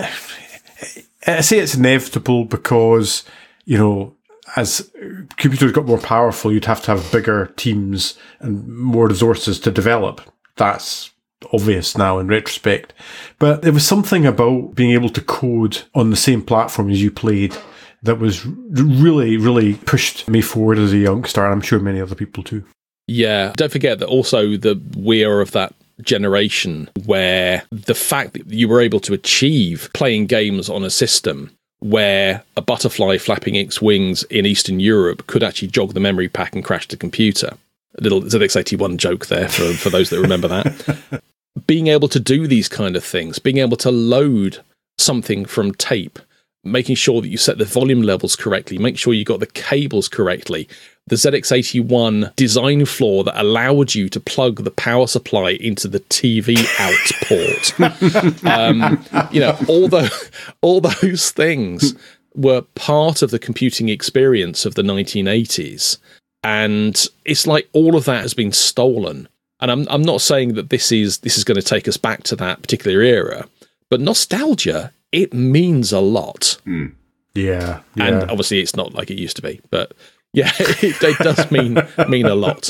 I 1.27 1.41
say 1.41 1.59
it's 1.59 1.75
inevitable 1.75 2.45
because 2.45 3.23
you 3.65 3.77
know 3.77 4.15
as 4.55 4.91
computers 5.37 5.71
got 5.71 5.85
more 5.85 5.99
powerful, 5.99 6.51
you'd 6.51 6.65
have 6.65 6.81
to 6.83 6.91
have 6.91 7.11
bigger 7.11 7.47
teams 7.55 8.17
and 8.39 8.67
more 8.67 9.07
resources 9.07 9.59
to 9.61 9.71
develop. 9.71 10.21
That's 10.57 11.11
obvious 11.53 11.97
now 11.97 12.19
in 12.19 12.27
retrospect. 12.27 12.93
But 13.39 13.61
there 13.61 13.73
was 13.73 13.85
something 13.85 14.25
about 14.25 14.75
being 14.75 14.91
able 14.91 15.09
to 15.09 15.21
code 15.21 15.83
on 15.95 16.09
the 16.09 16.15
same 16.15 16.41
platform 16.41 16.89
as 16.89 17.01
you 17.01 17.11
played 17.11 17.55
that 18.03 18.19
was 18.19 18.45
really, 18.45 19.37
really 19.37 19.75
pushed 19.75 20.27
me 20.27 20.41
forward 20.41 20.79
as 20.79 20.91
a 20.91 20.97
youngster, 20.97 21.43
and 21.43 21.53
I'm 21.53 21.61
sure 21.61 21.79
many 21.79 22.01
other 22.01 22.15
people 22.15 22.43
too. 22.43 22.63
Yeah. 23.07 23.53
Don't 23.55 23.71
forget 23.71 23.99
that 23.99 24.07
also 24.07 24.57
the 24.57 24.81
we 24.95 25.23
are 25.23 25.41
of 25.41 25.51
that 25.51 25.73
generation 26.01 26.89
where 27.05 27.63
the 27.71 27.95
fact 27.95 28.33
that 28.33 28.47
you 28.47 28.67
were 28.67 28.81
able 28.81 28.99
to 29.01 29.13
achieve 29.13 29.89
playing 29.93 30.27
games 30.27 30.69
on 30.69 30.83
a 30.83 30.89
system 30.89 31.51
where 31.79 32.43
a 32.55 32.61
butterfly 32.61 33.17
flapping 33.17 33.55
its 33.55 33.81
wings 33.81 34.23
in 34.23 34.45
Eastern 34.45 34.79
Europe 34.79 35.25
could 35.27 35.43
actually 35.43 35.67
jog 35.67 35.93
the 35.93 35.99
memory 35.99 36.29
pack 36.29 36.53
and 36.53 36.63
crash 36.63 36.87
the 36.87 36.97
computer. 36.97 37.57
A 37.97 38.01
little 38.01 38.21
ZX81 38.21 38.97
joke 38.97 39.25
there 39.27 39.49
for, 39.49 39.73
for 39.73 39.89
those 39.89 40.09
that 40.11 40.21
remember 40.21 40.47
that. 40.47 41.23
being 41.67 41.87
able 41.87 42.07
to 42.07 42.19
do 42.19 42.47
these 42.47 42.69
kind 42.69 42.95
of 42.95 43.03
things, 43.03 43.39
being 43.39 43.57
able 43.57 43.77
to 43.77 43.91
load 43.91 44.59
something 44.97 45.45
from 45.45 45.73
tape, 45.73 46.19
making 46.63 46.95
sure 46.95 47.21
that 47.21 47.29
you 47.29 47.37
set 47.37 47.57
the 47.57 47.65
volume 47.65 48.01
levels 48.01 48.35
correctly, 48.35 48.77
make 48.77 48.97
sure 48.97 49.13
you 49.13 49.25
got 49.25 49.39
the 49.39 49.47
cables 49.47 50.07
correctly, 50.07 50.69
the 51.07 51.15
ZX81 51.15 52.35
design 52.35 52.85
flaw 52.85 53.23
that 53.23 53.39
allowed 53.39 53.95
you 53.95 54.07
to 54.09 54.19
plug 54.19 54.63
the 54.63 54.71
power 54.71 55.07
supply 55.07 55.51
into 55.51 55.87
the 55.87 55.99
TV 55.99 56.57
out 56.79 56.93
port. 57.27 58.45
um, 58.45 59.03
you 59.31 59.39
know, 59.39 59.57
all 59.67 59.87
the 59.87 60.29
all 60.61 60.81
those 60.81 61.31
things 61.31 61.95
were 62.35 62.61
part 62.75 63.21
of 63.21 63.31
the 63.31 63.39
computing 63.39 63.89
experience 63.89 64.65
of 64.65 64.75
the 64.75 64.83
1980s, 64.83 65.97
and 66.43 67.07
it's 67.25 67.47
like 67.47 67.67
all 67.73 67.95
of 67.95 68.05
that 68.05 68.21
has 68.21 68.33
been 68.33 68.51
stolen. 68.51 69.27
And 69.59 69.69
I'm 69.69 69.87
I'm 69.89 70.03
not 70.03 70.21
saying 70.21 70.53
that 70.53 70.69
this 70.69 70.91
is 70.91 71.19
this 71.19 71.37
is 71.37 71.43
going 71.43 71.59
to 71.59 71.61
take 71.61 71.87
us 71.87 71.97
back 71.97 72.23
to 72.23 72.35
that 72.37 72.61
particular 72.61 73.01
era, 73.01 73.47
but 73.89 74.01
nostalgia 74.01 74.93
it 75.11 75.33
means 75.33 75.91
a 75.91 75.99
lot. 75.99 76.57
Mm. 76.65 76.93
Yeah, 77.33 77.81
yeah, 77.95 78.05
and 78.05 78.23
obviously 78.29 78.59
it's 78.59 78.75
not 78.75 78.93
like 78.93 79.09
it 79.09 79.17
used 79.17 79.35
to 79.37 79.41
be, 79.41 79.61
but 79.69 79.93
yeah, 80.33 80.51
it, 80.59 81.01
it 81.01 81.17
does 81.19 81.49
mean 81.51 81.77
mean 82.07 82.25
a 82.25 82.35
lot. 82.35 82.69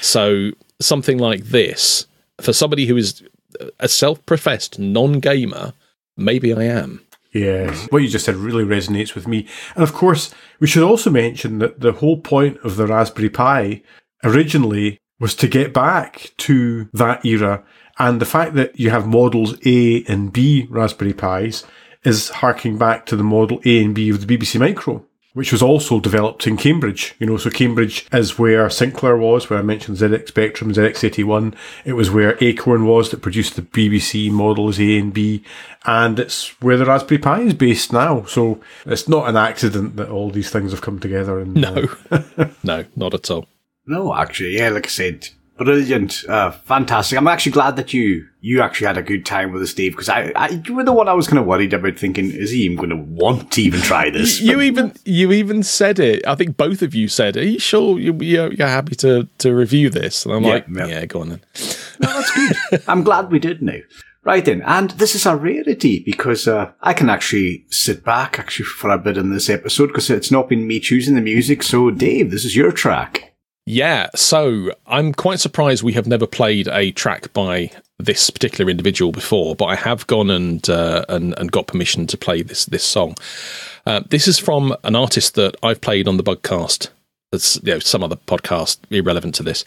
So 0.00 0.52
something 0.80 1.18
like 1.18 1.44
this 1.44 2.06
for 2.40 2.52
somebody 2.52 2.86
who 2.86 2.96
is 2.96 3.22
a 3.78 3.88
self-professed 3.88 4.78
non-gamer, 4.78 5.74
maybe 6.16 6.54
I 6.54 6.62
am. 6.64 7.04
Yes, 7.32 7.86
what 7.90 8.02
you 8.02 8.08
just 8.08 8.24
said 8.24 8.36
really 8.36 8.64
resonates 8.64 9.14
with 9.14 9.28
me. 9.28 9.46
And 9.74 9.84
of 9.84 9.92
course, 9.92 10.34
we 10.58 10.66
should 10.66 10.82
also 10.82 11.10
mention 11.10 11.58
that 11.58 11.80
the 11.80 11.92
whole 11.92 12.20
point 12.20 12.58
of 12.64 12.76
the 12.76 12.86
Raspberry 12.86 13.30
Pi 13.30 13.82
originally 14.24 14.98
was 15.20 15.34
to 15.36 15.46
get 15.46 15.72
back 15.72 16.32
to 16.38 16.88
that 16.92 17.24
era 17.24 17.62
And 17.98 18.20
the 18.20 18.26
fact 18.26 18.54
that 18.54 18.80
you 18.80 18.90
have 18.90 19.06
models 19.06 19.54
A 19.66 20.02
and 20.04 20.32
B 20.32 20.66
Raspberry 20.70 21.12
Pis 21.12 21.64
is 22.02 22.30
harking 22.30 22.78
back 22.78 23.04
to 23.06 23.16
the 23.16 23.22
model 23.22 23.60
A 23.64 23.84
and 23.84 23.94
B 23.94 24.08
of 24.08 24.26
the 24.26 24.38
BBC 24.38 24.58
Micro 24.58 25.04
which 25.32 25.52
was 25.52 25.62
also 25.62 26.00
developed 26.00 26.46
in 26.46 26.56
Cambridge. 26.56 27.14
You 27.18 27.26
know, 27.26 27.36
so 27.36 27.50
Cambridge 27.50 28.06
is 28.12 28.38
where 28.38 28.68
Sinclair 28.68 29.16
was, 29.16 29.48
where 29.48 29.58
I 29.58 29.62
mentioned 29.62 29.98
ZX 29.98 30.28
Spectrum, 30.28 30.72
ZX81. 30.72 31.54
It 31.84 31.92
was 31.92 32.10
where 32.10 32.36
Acorn 32.42 32.86
was 32.86 33.10
that 33.10 33.22
produced 33.22 33.56
the 33.56 33.62
BBC 33.62 34.30
models 34.30 34.80
A 34.80 34.98
and 34.98 35.12
B, 35.12 35.44
and 35.84 36.18
it's 36.18 36.60
where 36.60 36.76
the 36.76 36.86
Raspberry 36.86 37.18
Pi 37.18 37.40
is 37.42 37.54
based 37.54 37.92
now. 37.92 38.24
So 38.24 38.60
it's 38.86 39.08
not 39.08 39.28
an 39.28 39.36
accident 39.36 39.96
that 39.96 40.10
all 40.10 40.30
these 40.30 40.50
things 40.50 40.72
have 40.72 40.82
come 40.82 40.98
together. 40.98 41.38
And, 41.38 41.54
no, 41.54 41.88
uh, 42.10 42.22
no, 42.64 42.84
not 42.96 43.14
at 43.14 43.30
all. 43.30 43.46
No, 43.86 44.14
actually, 44.14 44.56
yeah, 44.56 44.68
like 44.68 44.86
I 44.86 44.90
said, 44.90 45.28
Brilliant, 45.60 46.24
uh, 46.26 46.52
fantastic. 46.52 47.18
I'm 47.18 47.28
actually 47.28 47.52
glad 47.52 47.76
that 47.76 47.92
you 47.92 48.26
you 48.40 48.62
actually 48.62 48.86
had 48.86 48.96
a 48.96 49.02
good 49.02 49.26
time 49.26 49.52
with 49.52 49.60
us, 49.60 49.74
Dave, 49.74 49.92
because 49.92 50.08
I, 50.08 50.32
I 50.34 50.48
you 50.48 50.74
were 50.74 50.84
the 50.84 50.92
one 50.92 51.06
I 51.06 51.12
was 51.12 51.28
kind 51.28 51.38
of 51.38 51.44
worried 51.44 51.74
about, 51.74 51.98
thinking, 51.98 52.30
is 52.30 52.52
he 52.52 52.62
even 52.62 52.78
going 52.78 52.88
to 52.88 52.96
want 52.96 53.52
to 53.52 53.60
even 53.60 53.82
try 53.82 54.08
this? 54.10 54.40
you 54.40 54.62
even 54.62 54.94
you 55.04 55.32
even 55.32 55.62
said 55.62 55.98
it. 55.98 56.26
I 56.26 56.34
think 56.34 56.56
both 56.56 56.80
of 56.80 56.94
you 56.94 57.08
said, 57.08 57.36
"Are 57.36 57.44
you 57.44 57.58
sure 57.58 57.98
you're, 57.98 58.50
you're 58.54 58.68
happy 58.68 58.94
to 58.96 59.28
to 59.36 59.54
review 59.54 59.90
this?" 59.90 60.24
And 60.24 60.34
I'm 60.34 60.44
yeah, 60.44 60.50
like, 60.50 60.66
yeah. 60.74 60.86
"Yeah, 60.86 61.04
go 61.04 61.20
on 61.20 61.28
then." 61.28 61.40
No, 62.00 62.08
that's 62.10 62.34
good. 62.34 62.82
I'm 62.88 63.04
glad 63.04 63.30
we 63.30 63.38
did 63.38 63.60
now. 63.60 63.80
Right 64.24 64.44
then, 64.44 64.62
and 64.62 64.92
this 64.92 65.14
is 65.14 65.26
a 65.26 65.36
rarity 65.36 66.02
because 66.06 66.48
uh, 66.48 66.72
I 66.80 66.94
can 66.94 67.10
actually 67.10 67.66
sit 67.68 68.02
back 68.02 68.38
actually 68.38 68.64
for 68.64 68.88
a 68.88 68.96
bit 68.96 69.18
in 69.18 69.30
this 69.30 69.50
episode 69.50 69.88
because 69.88 70.08
it's 70.08 70.30
not 70.30 70.48
been 70.48 70.66
me 70.66 70.80
choosing 70.80 71.16
the 71.16 71.20
music. 71.20 71.62
So, 71.62 71.90
Dave, 71.90 72.30
this 72.30 72.46
is 72.46 72.56
your 72.56 72.72
track. 72.72 73.29
Yeah, 73.70 74.08
so 74.16 74.72
I'm 74.88 75.14
quite 75.14 75.38
surprised 75.38 75.84
we 75.84 75.92
have 75.92 76.08
never 76.08 76.26
played 76.26 76.66
a 76.66 76.90
track 76.90 77.32
by 77.32 77.70
this 78.00 78.28
particular 78.28 78.68
individual 78.68 79.12
before, 79.12 79.54
but 79.54 79.66
I 79.66 79.76
have 79.76 80.08
gone 80.08 80.28
and 80.28 80.68
uh, 80.68 81.04
and, 81.08 81.38
and 81.38 81.52
got 81.52 81.68
permission 81.68 82.08
to 82.08 82.18
play 82.18 82.42
this 82.42 82.64
this 82.64 82.82
song. 82.82 83.14
Uh, 83.86 84.00
this 84.10 84.26
is 84.26 84.40
from 84.40 84.74
an 84.82 84.96
artist 84.96 85.36
that 85.36 85.54
I've 85.62 85.80
played 85.80 86.08
on 86.08 86.16
the 86.16 86.24
Bugcast. 86.24 86.88
That's 87.30 87.62
you 87.62 87.74
know 87.74 87.78
some 87.78 88.02
other 88.02 88.16
podcast 88.16 88.78
irrelevant 88.90 89.36
to 89.36 89.44
this. 89.44 89.64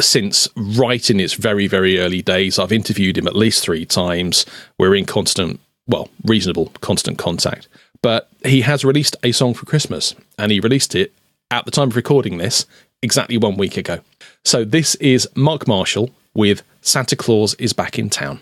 Since 0.00 0.48
right 0.56 1.10
in 1.10 1.20
its 1.20 1.34
very 1.34 1.66
very 1.66 1.98
early 1.98 2.22
days, 2.22 2.58
I've 2.58 2.72
interviewed 2.72 3.18
him 3.18 3.26
at 3.26 3.36
least 3.36 3.62
three 3.62 3.84
times. 3.84 4.46
We're 4.78 4.94
in 4.94 5.04
constant, 5.04 5.60
well, 5.86 6.08
reasonable 6.24 6.72
constant 6.80 7.18
contact. 7.18 7.68
But 8.00 8.30
he 8.42 8.62
has 8.62 8.86
released 8.86 9.16
a 9.22 9.32
song 9.32 9.52
for 9.52 9.66
Christmas, 9.66 10.14
and 10.38 10.50
he 10.50 10.60
released 10.60 10.94
it 10.94 11.12
at 11.50 11.66
the 11.66 11.70
time 11.70 11.88
of 11.88 11.96
recording 11.96 12.38
this 12.38 12.66
exactly 13.02 13.38
one 13.38 13.56
week 13.56 13.76
ago. 13.76 14.00
So 14.44 14.64
this 14.64 14.94
is 14.96 15.28
Mark 15.34 15.66
Marshall 15.66 16.10
with 16.34 16.62
Santa 16.82 17.16
Claus 17.16 17.54
is 17.54 17.72
Back 17.72 17.98
in 17.98 18.10
Town. 18.10 18.40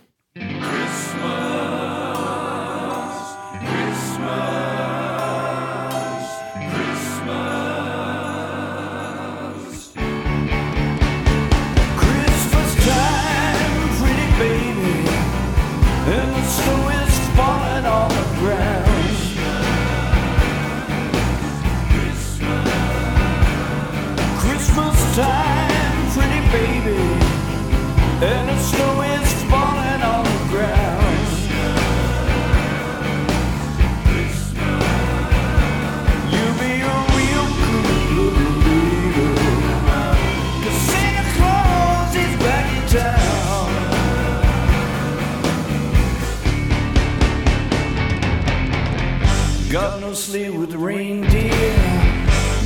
Sleigh 50.17 50.49
with 50.49 50.73
reindeer, 50.73 51.77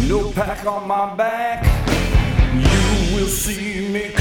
no 0.07 0.30
pack 0.30 0.64
on 0.66 0.86
my 0.86 1.16
back. 1.16 1.64
You 2.55 3.16
will 3.16 3.26
see 3.26 3.88
me 3.88 4.12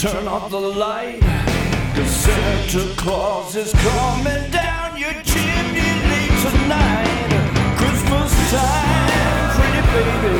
turn 0.00 0.28
off 0.28 0.48
the 0.48 0.60
light. 0.60 1.20
Cause 1.96 2.08
Santa 2.08 2.94
Claus 2.94 3.56
is 3.56 3.72
coming 3.72 4.48
down 4.52 4.96
your 4.96 5.12
chimney 5.24 6.28
tonight. 6.44 7.30
Christmas 7.76 8.32
time, 8.52 9.56
pretty 9.56 9.82
baby. 9.92 10.38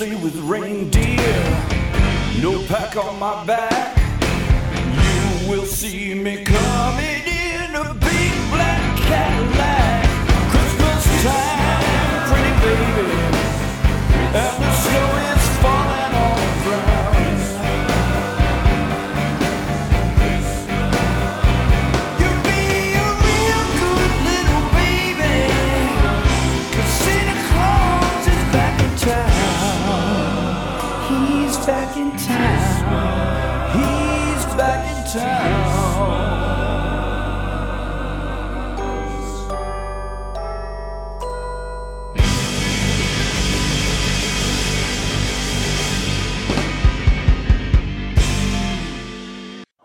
With 0.00 0.34
reindeer, 0.36 1.18
no 2.40 2.64
pack 2.68 2.96
on 2.96 3.18
my 3.18 3.44
back. 3.44 3.98
You 4.94 5.50
will 5.50 5.66
see 5.66 6.14
me 6.14 6.42
coming 6.42 7.09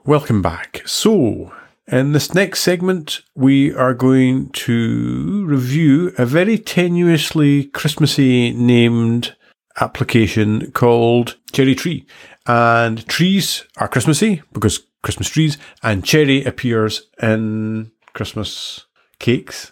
Welcome 0.08 0.44
back. 0.44 0.84
So, 0.86 1.52
in 1.88 2.12
this 2.12 2.36
next 2.36 2.62
segment, 2.62 3.22
we 3.34 3.74
are 3.74 3.96
going 3.96 4.50
to 4.50 5.44
review 5.48 6.14
a 6.20 6.28
very 6.28 6.60
tenuously 6.60 7.74
Christmassy 7.74 8.52
named 8.52 9.36
application 9.82 10.70
called 10.74 11.38
Cherry 11.52 11.74
Tree. 11.74 12.06
And 12.46 13.04
trees 13.08 13.66
are 13.78 13.88
Christmassy 13.88 14.44
because 14.54 14.86
Christmas 15.02 15.28
trees, 15.28 15.58
and 15.82 16.06
cherry 16.06 16.44
appears 16.44 17.10
in 17.20 17.92
Christmas 18.14 18.86
cakes. 19.18 19.72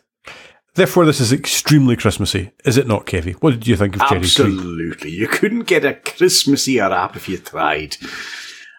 Therefore, 0.73 1.05
this 1.05 1.19
is 1.19 1.31
extremely 1.31 1.95
Christmassy, 1.95 2.53
is 2.65 2.77
it 2.77 2.87
not, 2.87 3.05
Kevie? 3.05 3.35
What 3.35 3.51
did 3.51 3.67
you 3.67 3.75
think 3.75 3.97
of 3.97 4.01
Cherry 4.07 4.21
Tree? 4.21 4.45
Absolutely. 4.45 5.11
You 5.11 5.27
couldn't 5.27 5.67
get 5.67 5.85
a 5.85 5.93
Christmassier 5.93 6.89
app 6.89 7.15
if 7.15 7.29
you 7.29 7.37
tried. 7.37 7.97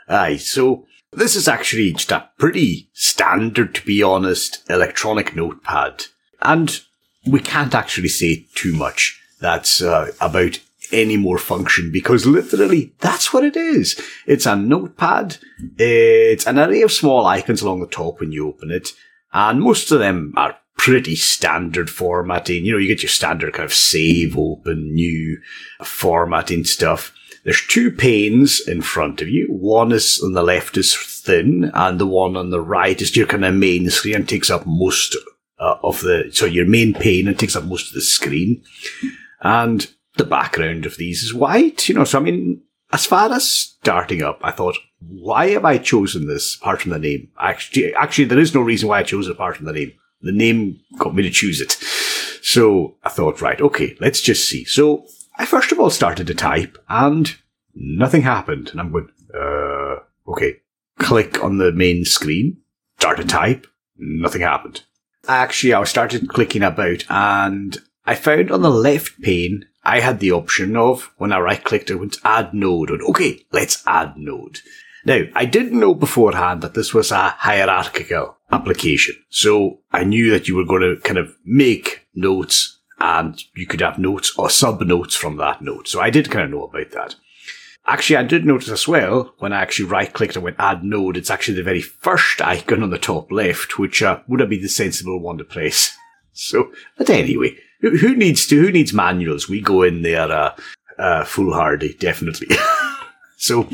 Aye, 0.09 0.39
so 0.39 0.87
this 1.17 1.37
is 1.37 1.49
actually 1.49 1.93
just 1.93 2.13
a 2.13 2.29
pretty 2.39 2.89
standard, 2.93 3.75
to 3.75 3.87
be 3.87 4.03
honest, 4.03 4.63
electronic 4.69 5.35
notepad. 5.35 6.07
And 6.43 6.81
we 7.27 7.41
can't 7.41 7.75
actually 7.75 8.09
say 8.09 8.47
too 8.55 8.75
much 8.75 9.21
that's 9.41 9.83
uh, 9.83 10.13
about 10.21 10.59
any 10.93 11.17
more 11.17 11.39
function 11.39 11.91
because 11.93 12.27
literally 12.27 12.93
that's 13.01 13.33
what 13.33 13.45
it 13.45 13.57
is. 13.57 14.01
It's 14.27 14.47
a 14.47 14.57
notepad. 14.57 15.39
It's 15.79 16.47
an 16.47 16.59
array 16.59 16.83
of 16.83 16.93
small 16.93 17.27
icons 17.27 17.63
along 17.63 17.81
the 17.81 17.87
top 17.87 18.21
when 18.21 18.33
you 18.33 18.47
open 18.47 18.71
it. 18.71 18.91
And 19.33 19.61
most 19.61 19.91
of 19.91 19.99
them 19.99 20.33
are 20.37 20.57
pretty 20.77 21.17
standard 21.17 21.91
formatting. 21.91 22.65
You 22.65 22.73
know, 22.73 22.79
you 22.79 22.89
get 22.89 23.03
your 23.03 23.11
standard 23.11 23.55
kind 23.55 23.65
of 23.65 23.75
save, 23.75 24.37
open, 24.37 24.95
new 24.95 25.41
formatting 25.83 26.65
stuff. 26.65 27.13
There's 27.45 27.67
two 27.67 27.91
panes 27.91 28.61
in 28.67 28.81
front 28.81 29.21
of 29.21 29.29
you. 29.29 29.47
One 29.51 29.93
is 29.93 30.21
on 30.25 30.33
the 30.33 30.43
left 30.43 30.77
is 30.77 30.97
thin, 30.97 31.71
and 31.75 31.99
the 31.99 32.07
one 32.07 32.37
on 32.37 32.51
the 32.51 32.61
right 32.61 33.01
is 33.01 33.15
your 33.15 33.27
kind 33.27 33.45
of 33.45 33.55
main 33.55 33.91
screen 33.91 34.15
and 34.15 34.29
takes 34.29 34.51
up 34.51 34.67
most 34.67 35.17
uh, 35.59 35.77
of 35.83 36.01
the. 36.01 36.31
So 36.33 36.47
your 36.47 36.67
main 36.67 36.95
pane 36.95 37.29
and 37.29 37.39
takes 37.39 37.55
up 37.55 37.65
most 37.65 37.89
of 37.89 37.95
the 37.95 38.01
screen, 38.01 38.63
and 39.43 39.87
the 40.17 40.25
background 40.25 40.87
of 40.87 40.97
these 40.97 41.23
is 41.23 41.35
white. 41.35 41.89
You 41.89 41.97
know, 41.97 42.05
so 42.05 42.19
I 42.19 42.23
mean, 42.23 42.63
as 42.93 43.05
far 43.05 43.31
as 43.31 43.47
starting 43.49 44.23
up, 44.23 44.41
I 44.43 44.51
thought, 44.51 44.77
why 45.01 45.51
have 45.51 45.67
I 45.67 45.79
chosen 45.79 46.27
this 46.27 46.57
apart 46.57 46.83
from 46.83 46.93
the 46.93 46.99
name? 46.99 47.29
Actually, 47.39 47.95
actually, 47.95 48.25
there 48.25 48.39
is 48.39 48.55
no 48.55 48.63
reason 48.63 48.89
why 48.89 49.01
I 49.01 49.05
chose 49.05 49.29
it 49.29 49.33
apart 49.33 49.57
from 49.57 49.67
the 49.67 49.73
name. 49.73 49.93
The 50.23 50.33
name 50.33 50.81
got 50.99 51.15
me 51.15 51.23
to 51.25 51.31
choose 51.31 51.61
it. 51.61 51.73
So 52.43 52.97
I 53.03 53.11
thought, 53.11 53.43
right, 53.43 53.61
okay, 53.61 53.97
let's 54.01 54.23
just 54.23 54.49
see. 54.49 54.65
So 54.65 55.07
I 55.37 55.47
first 55.47 55.73
of 55.73 55.81
all 55.81 55.91
started 55.91 56.27
to 56.29 56.35
type 56.35 56.79
and 56.89 57.37
nothing 57.75 58.23
happened. 58.23 58.71
And 58.71 58.81
I'm 58.81 58.93
going, 58.93 59.09
uh, 59.35 59.97
okay, 60.31 60.61
click 60.99 61.43
on 61.43 61.59
the 61.59 61.73
main 61.73 62.05
screen, 62.05 62.59
start 62.99 63.19
to 63.19 63.25
type, 63.25 63.67
nothing 63.97 64.43
happened. 64.43 64.83
Actually, 65.27 65.75
I 65.75 65.85
started 65.85 66.29
clicking 66.29 66.63
about 66.63 67.05
and 67.09 67.79
I 68.05 68.15
found 68.15 68.51
on 68.51 68.63
the 68.63 68.71
left 68.71 69.21
pane, 69.23 69.67
I 69.83 70.01
had 70.01 70.21
the 70.21 70.33
option 70.33 70.77
of 70.77 71.13
when 71.17 71.33
I 71.33 71.39
right 71.41 71.63
clicked, 71.63 71.91
it 71.91 71.97
went 71.97 72.19
add 72.25 72.55
node. 72.55 72.91
And 72.91 73.03
okay, 73.03 73.45
let's 73.53 73.83
add 73.87 74.17
node. 74.17 74.61
Now, 75.07 75.23
I 75.35 75.45
didn't 75.45 75.79
know 75.79 75.95
beforehand 75.95 76.63
that 76.63 76.75
this 76.75 76.95
was 76.95 77.11
a 77.11 77.31
hierarchical 77.31 78.39
application. 78.51 79.17
So 79.29 79.81
I 79.93 80.05
knew 80.05 80.31
that 80.31 80.49
you 80.49 80.57
were 80.57 80.65
going 80.65 80.83
to 80.83 81.01
kind 81.03 81.19
of 81.19 81.35
make 81.45 82.07
notes 82.15 82.74
and 83.05 83.45
you 83.55 83.67
could 83.67 83.83
have 83.83 83.99
notes 83.99 84.33
or 84.39 84.49
sub 84.49 84.81
notes 84.81 85.15
from 85.15 85.37
that 85.37 85.61
note. 85.61 85.87
So 85.87 86.01
I 86.01 86.09
did 86.09 86.31
kind 86.31 86.47
of 86.47 86.51
know 86.51 86.65
about 86.65 86.91
that. 86.93 87.17
Actually, 87.87 88.17
I 88.17 88.23
did 88.23 88.47
notice 88.47 88.71
as 88.71 88.89
well 88.89 89.35
when 89.41 89.53
I 89.53 89.61
actually 89.61 89.91
right 89.91 90.11
clicked 90.11 90.37
and 90.37 90.43
went 90.43 90.57
add 90.59 90.83
node, 90.83 91.19
it's 91.19 91.31
actually 91.31 91.57
the 91.57 91.63
very 91.63 91.83
first 91.83 92.41
icon 92.41 92.83
on 92.83 92.89
the 92.89 92.99
top 92.99 93.31
left, 93.31 93.79
which 93.79 94.03
uh, 94.03 94.21
would 94.27 94.41
have 94.41 94.49
been 94.49 94.63
the 94.63 94.71
sensible 94.71 95.21
one 95.21 95.39
to 95.39 95.45
place. 95.45 95.97
So, 96.37 96.73
but 96.99 97.09
anyway, 97.11 97.57
who, 97.81 97.97
who 97.97 98.17
needs 98.17 98.45
to, 98.49 98.61
who 98.61 98.73
needs 98.73 98.93
manuals? 98.93 99.49
We 99.49 99.61
go 99.61 99.83
in 99.83 100.03
there, 100.03 100.33
uh, 100.33 100.57
uh, 100.99 101.23
foolhardy, 101.23 101.95
definitely. 101.95 102.49
so, 103.37 103.69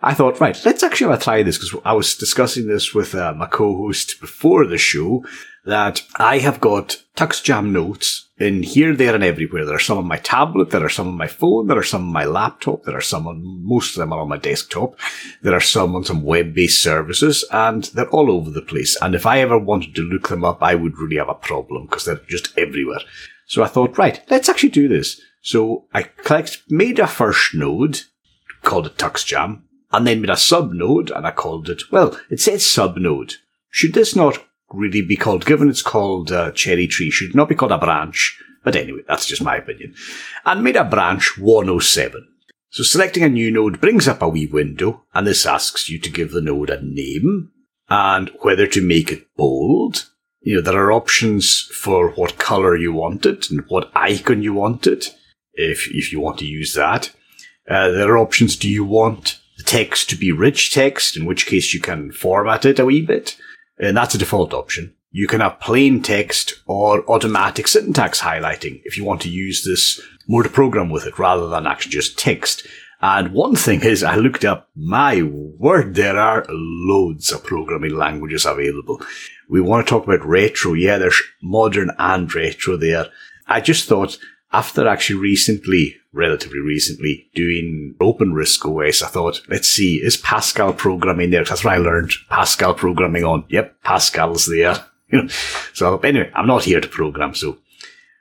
I 0.00 0.14
thought, 0.14 0.38
right, 0.38 0.56
let's 0.64 0.84
actually 0.84 1.18
try 1.18 1.42
this 1.42 1.58
because 1.58 1.80
I 1.84 1.94
was 1.94 2.14
discussing 2.14 2.68
this 2.68 2.94
with 2.94 3.16
uh, 3.16 3.34
my 3.34 3.46
co-host 3.46 4.20
before 4.20 4.66
the 4.66 4.78
show 4.78 5.24
that 5.66 6.02
I 6.16 6.38
have 6.38 6.60
got 6.60 7.02
TuxJam 7.16 7.70
notes 7.70 8.28
in 8.38 8.62
here, 8.62 8.94
there, 8.94 9.14
and 9.14 9.24
everywhere. 9.24 9.64
There 9.64 9.74
are 9.74 9.80
some 9.80 9.98
on 9.98 10.06
my 10.06 10.18
tablet, 10.18 10.70
there 10.70 10.84
are 10.84 10.90
some 10.90 11.08
on 11.08 11.16
my 11.16 11.26
phone, 11.26 11.66
there 11.66 11.78
are 11.78 11.82
some 11.82 12.02
on 12.02 12.12
my 12.12 12.24
laptop, 12.24 12.84
there 12.84 12.96
are 12.96 13.00
some 13.00 13.26
on 13.26 13.42
most 13.64 13.96
of 13.96 14.00
them 14.00 14.12
are 14.12 14.20
on 14.20 14.28
my 14.28 14.36
desktop. 14.36 14.98
There 15.42 15.54
are 15.54 15.60
some 15.60 15.96
on 15.96 16.04
some 16.04 16.22
web-based 16.22 16.82
services, 16.82 17.44
and 17.50 17.84
they're 17.84 18.10
all 18.10 18.30
over 18.30 18.50
the 18.50 18.62
place. 18.62 18.96
And 19.00 19.14
if 19.14 19.26
I 19.26 19.40
ever 19.40 19.58
wanted 19.58 19.94
to 19.96 20.02
look 20.02 20.28
them 20.28 20.44
up, 20.44 20.62
I 20.62 20.74
would 20.74 20.98
really 20.98 21.16
have 21.16 21.28
a 21.28 21.34
problem 21.34 21.86
because 21.86 22.04
they're 22.04 22.20
just 22.28 22.56
everywhere. 22.56 23.00
So 23.46 23.62
I 23.62 23.68
thought, 23.68 23.98
right, 23.98 24.22
let's 24.30 24.48
actually 24.48 24.70
do 24.70 24.88
this. 24.88 25.20
So 25.42 25.86
I 25.92 26.02
clicked, 26.04 26.62
made 26.68 26.98
a 26.98 27.06
first 27.06 27.54
node, 27.54 28.02
called 28.62 28.86
it 28.86 28.98
TuxJam, 28.98 29.62
and 29.92 30.06
then 30.06 30.20
made 30.20 30.30
a 30.30 30.36
sub 30.36 30.72
node, 30.72 31.10
and 31.10 31.26
I 31.26 31.30
called 31.30 31.70
it, 31.70 31.82
well, 31.90 32.18
it 32.30 32.40
says 32.40 32.66
sub 32.66 32.96
node. 32.96 33.34
Should 33.70 33.94
this 33.94 34.16
not 34.16 34.44
really 34.72 35.02
be 35.02 35.16
called, 35.16 35.46
given 35.46 35.68
it's 35.68 35.82
called 35.82 36.32
uh, 36.32 36.52
cherry 36.52 36.86
tree, 36.86 37.10
should 37.10 37.34
not 37.34 37.48
be 37.48 37.54
called 37.54 37.72
a 37.72 37.78
branch? 37.78 38.38
But 38.64 38.76
anyway, 38.76 39.02
that's 39.06 39.26
just 39.26 39.42
my 39.42 39.56
opinion. 39.56 39.94
And 40.44 40.64
made 40.64 40.76
a 40.76 40.84
branch 40.84 41.38
107. 41.38 42.26
So 42.70 42.82
selecting 42.82 43.22
a 43.22 43.28
new 43.28 43.50
node 43.50 43.80
brings 43.80 44.08
up 44.08 44.22
a 44.22 44.28
wee 44.28 44.46
window, 44.46 45.04
and 45.14 45.26
this 45.26 45.46
asks 45.46 45.88
you 45.88 45.98
to 46.00 46.10
give 46.10 46.32
the 46.32 46.40
node 46.40 46.70
a 46.70 46.82
name, 46.82 47.52
and 47.88 48.30
whether 48.40 48.66
to 48.66 48.82
make 48.82 49.12
it 49.12 49.34
bold. 49.36 50.10
You 50.40 50.56
know, 50.56 50.60
there 50.60 50.80
are 50.82 50.92
options 50.92 51.60
for 51.72 52.10
what 52.10 52.38
color 52.38 52.76
you 52.76 52.92
want 52.92 53.24
it, 53.24 53.50
and 53.50 53.64
what 53.68 53.90
icon 53.94 54.42
you 54.42 54.52
want 54.52 54.86
it, 54.86 55.14
if, 55.54 55.88
if 55.90 56.12
you 56.12 56.20
want 56.20 56.38
to 56.38 56.44
use 56.44 56.74
that. 56.74 57.12
Uh, 57.68 57.90
there 57.90 58.12
are 58.12 58.18
options, 58.18 58.56
do 58.56 58.68
you 58.68 58.84
want 58.84 59.40
the 59.56 59.64
text 59.64 60.10
to 60.10 60.16
be 60.16 60.30
rich 60.30 60.72
text, 60.72 61.16
in 61.16 61.24
which 61.24 61.46
case 61.46 61.72
you 61.72 61.80
can 61.80 62.12
format 62.12 62.64
it 62.64 62.78
a 62.78 62.84
wee 62.84 63.02
bit, 63.02 63.36
and 63.78 63.96
that's 63.96 64.14
a 64.14 64.18
default 64.18 64.52
option. 64.54 64.94
You 65.10 65.26
can 65.26 65.40
have 65.40 65.60
plain 65.60 66.02
text 66.02 66.60
or 66.66 67.08
automatic 67.10 67.68
syntax 67.68 68.20
highlighting 68.20 68.82
if 68.84 68.98
you 68.98 69.04
want 69.04 69.22
to 69.22 69.30
use 69.30 69.64
this 69.64 70.00
more 70.28 70.42
to 70.42 70.48
program 70.48 70.90
with 70.90 71.06
it 71.06 71.18
rather 71.18 71.48
than 71.48 71.66
actually 71.66 71.92
just 71.92 72.18
text. 72.18 72.66
And 73.00 73.32
one 73.32 73.56
thing 73.56 73.82
is, 73.82 74.02
I 74.02 74.16
looked 74.16 74.44
up, 74.44 74.68
my 74.74 75.22
word, 75.22 75.94
there 75.94 76.18
are 76.18 76.46
loads 76.48 77.30
of 77.30 77.44
programming 77.44 77.94
languages 77.94 78.46
available. 78.46 79.00
We 79.48 79.60
want 79.60 79.86
to 79.86 79.90
talk 79.90 80.04
about 80.04 80.26
retro. 80.26 80.72
Yeah, 80.72 80.98
there's 80.98 81.22
modern 81.42 81.90
and 81.98 82.34
retro 82.34 82.76
there. 82.76 83.06
I 83.46 83.60
just 83.60 83.88
thought 83.88 84.18
after 84.56 84.88
actually 84.88 85.20
recently, 85.20 85.96
relatively 86.14 86.60
recently, 86.60 87.28
doing 87.34 87.94
open 88.00 88.32
RISC 88.32 88.64
OS, 88.64 89.02
I 89.02 89.08
thought, 89.08 89.42
let's 89.50 89.68
see, 89.68 89.96
is 89.96 90.16
Pascal 90.16 90.72
programming 90.72 91.28
there? 91.28 91.44
That's 91.44 91.62
what 91.62 91.74
I 91.74 91.76
learned 91.76 92.12
Pascal 92.30 92.72
programming 92.72 93.22
on. 93.22 93.44
Yep, 93.50 93.82
Pascal's 93.82 94.46
there. 94.46 94.84
You 95.08 95.22
know, 95.22 95.28
so 95.72 95.98
anyway, 95.98 96.32
I'm 96.34 96.48
not 96.48 96.64
here 96.64 96.80
to 96.80 96.88
program. 96.88 97.32
So 97.32 97.58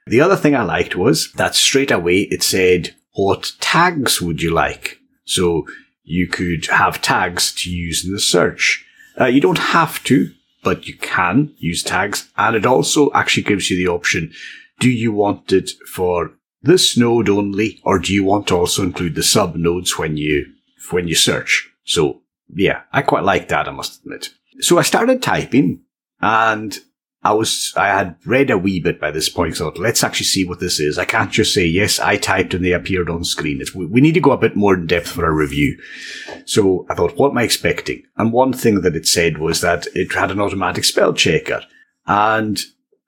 the 0.06 0.22
other 0.22 0.36
thing 0.36 0.56
I 0.56 0.62
liked 0.62 0.96
was 0.96 1.32
that 1.32 1.56
straight 1.56 1.90
away 1.90 2.28
it 2.30 2.44
said, 2.44 2.94
what 3.14 3.54
tags 3.60 4.22
would 4.22 4.40
you 4.40 4.52
like? 4.52 5.00
So 5.24 5.66
you 6.04 6.28
could 6.28 6.68
have 6.68 7.02
tags 7.02 7.52
to 7.64 7.72
use 7.72 8.06
in 8.06 8.12
the 8.12 8.20
search. 8.20 8.86
Uh, 9.20 9.26
you 9.26 9.42
don't 9.42 9.58
have 9.58 10.04
to, 10.04 10.32
but 10.64 10.88
you 10.88 10.96
can 10.96 11.56
use 11.58 11.82
tags. 11.82 12.30
And 12.38 12.56
it 12.56 12.68
also 12.68 13.12
actually 13.14 13.44
gives 13.50 13.72
you 13.72 13.78
the 13.78 13.92
option 13.92 14.32
do 14.80 14.89
you 14.89 15.11
want 15.11 15.51
it 15.51 15.71
for 15.88 16.32
this 16.61 16.97
node 16.97 17.30
only, 17.30 17.80
or 17.84 17.99
do 17.99 18.13
you 18.13 18.23
want 18.23 18.47
to 18.47 18.55
also 18.55 18.84
include 18.84 19.15
the 19.15 19.23
sub 19.23 19.55
nodes 19.55 19.97
when 19.97 20.17
you 20.17 20.45
when 20.91 21.07
you 21.07 21.15
search? 21.15 21.69
So 21.84 22.21
yeah, 22.53 22.82
I 22.91 23.01
quite 23.01 23.23
like 23.23 23.47
that, 23.49 23.67
I 23.67 23.71
must 23.71 24.01
admit. 24.01 24.30
So 24.59 24.78
I 24.78 24.84
started 24.84 25.21
typing, 25.21 25.82
and 26.21 26.78
I 27.23 27.34
was 27.34 27.73
I 27.76 27.88
had 27.88 28.17
read 28.26 28.51
a 28.51 28.57
wee 28.57 28.80
bit 28.80 28.99
by 28.99 29.11
this 29.11 29.30
point. 29.30 29.57
So 29.57 29.69
let's 29.78 30.03
actually 30.03 30.28
see 30.28 30.45
what 30.45 30.59
this 30.59 30.80
is. 30.80 30.97
I 30.97 31.05
can't 31.05 31.32
just 31.32 31.53
say 31.53 31.65
yes, 31.65 31.99
I 31.99 32.17
typed 32.17 32.53
and 32.53 32.63
they 32.63 32.71
appeared 32.71 33.09
on 33.09 33.23
screen. 33.23 33.61
It's, 33.61 33.73
we 33.73 34.01
need 34.01 34.13
to 34.13 34.19
go 34.19 34.32
a 34.32 34.38
bit 34.38 34.55
more 34.55 34.76
in 34.76 34.86
depth 34.86 35.09
for 35.09 35.26
a 35.26 35.34
review. 35.34 35.80
So 36.45 36.86
I 36.89 36.93
thought, 36.93 37.17
what 37.17 37.32
am 37.32 37.38
I 37.39 37.43
expecting? 37.43 38.03
And 38.17 38.32
one 38.32 38.53
thing 38.53 38.82
that 38.82 38.95
it 38.95 39.07
said 39.07 39.39
was 39.39 39.61
that 39.61 39.88
it 39.95 40.13
had 40.13 40.32
an 40.32 40.39
automatic 40.39 40.84
spell 40.84 41.13
checker, 41.13 41.63
and 42.05 42.63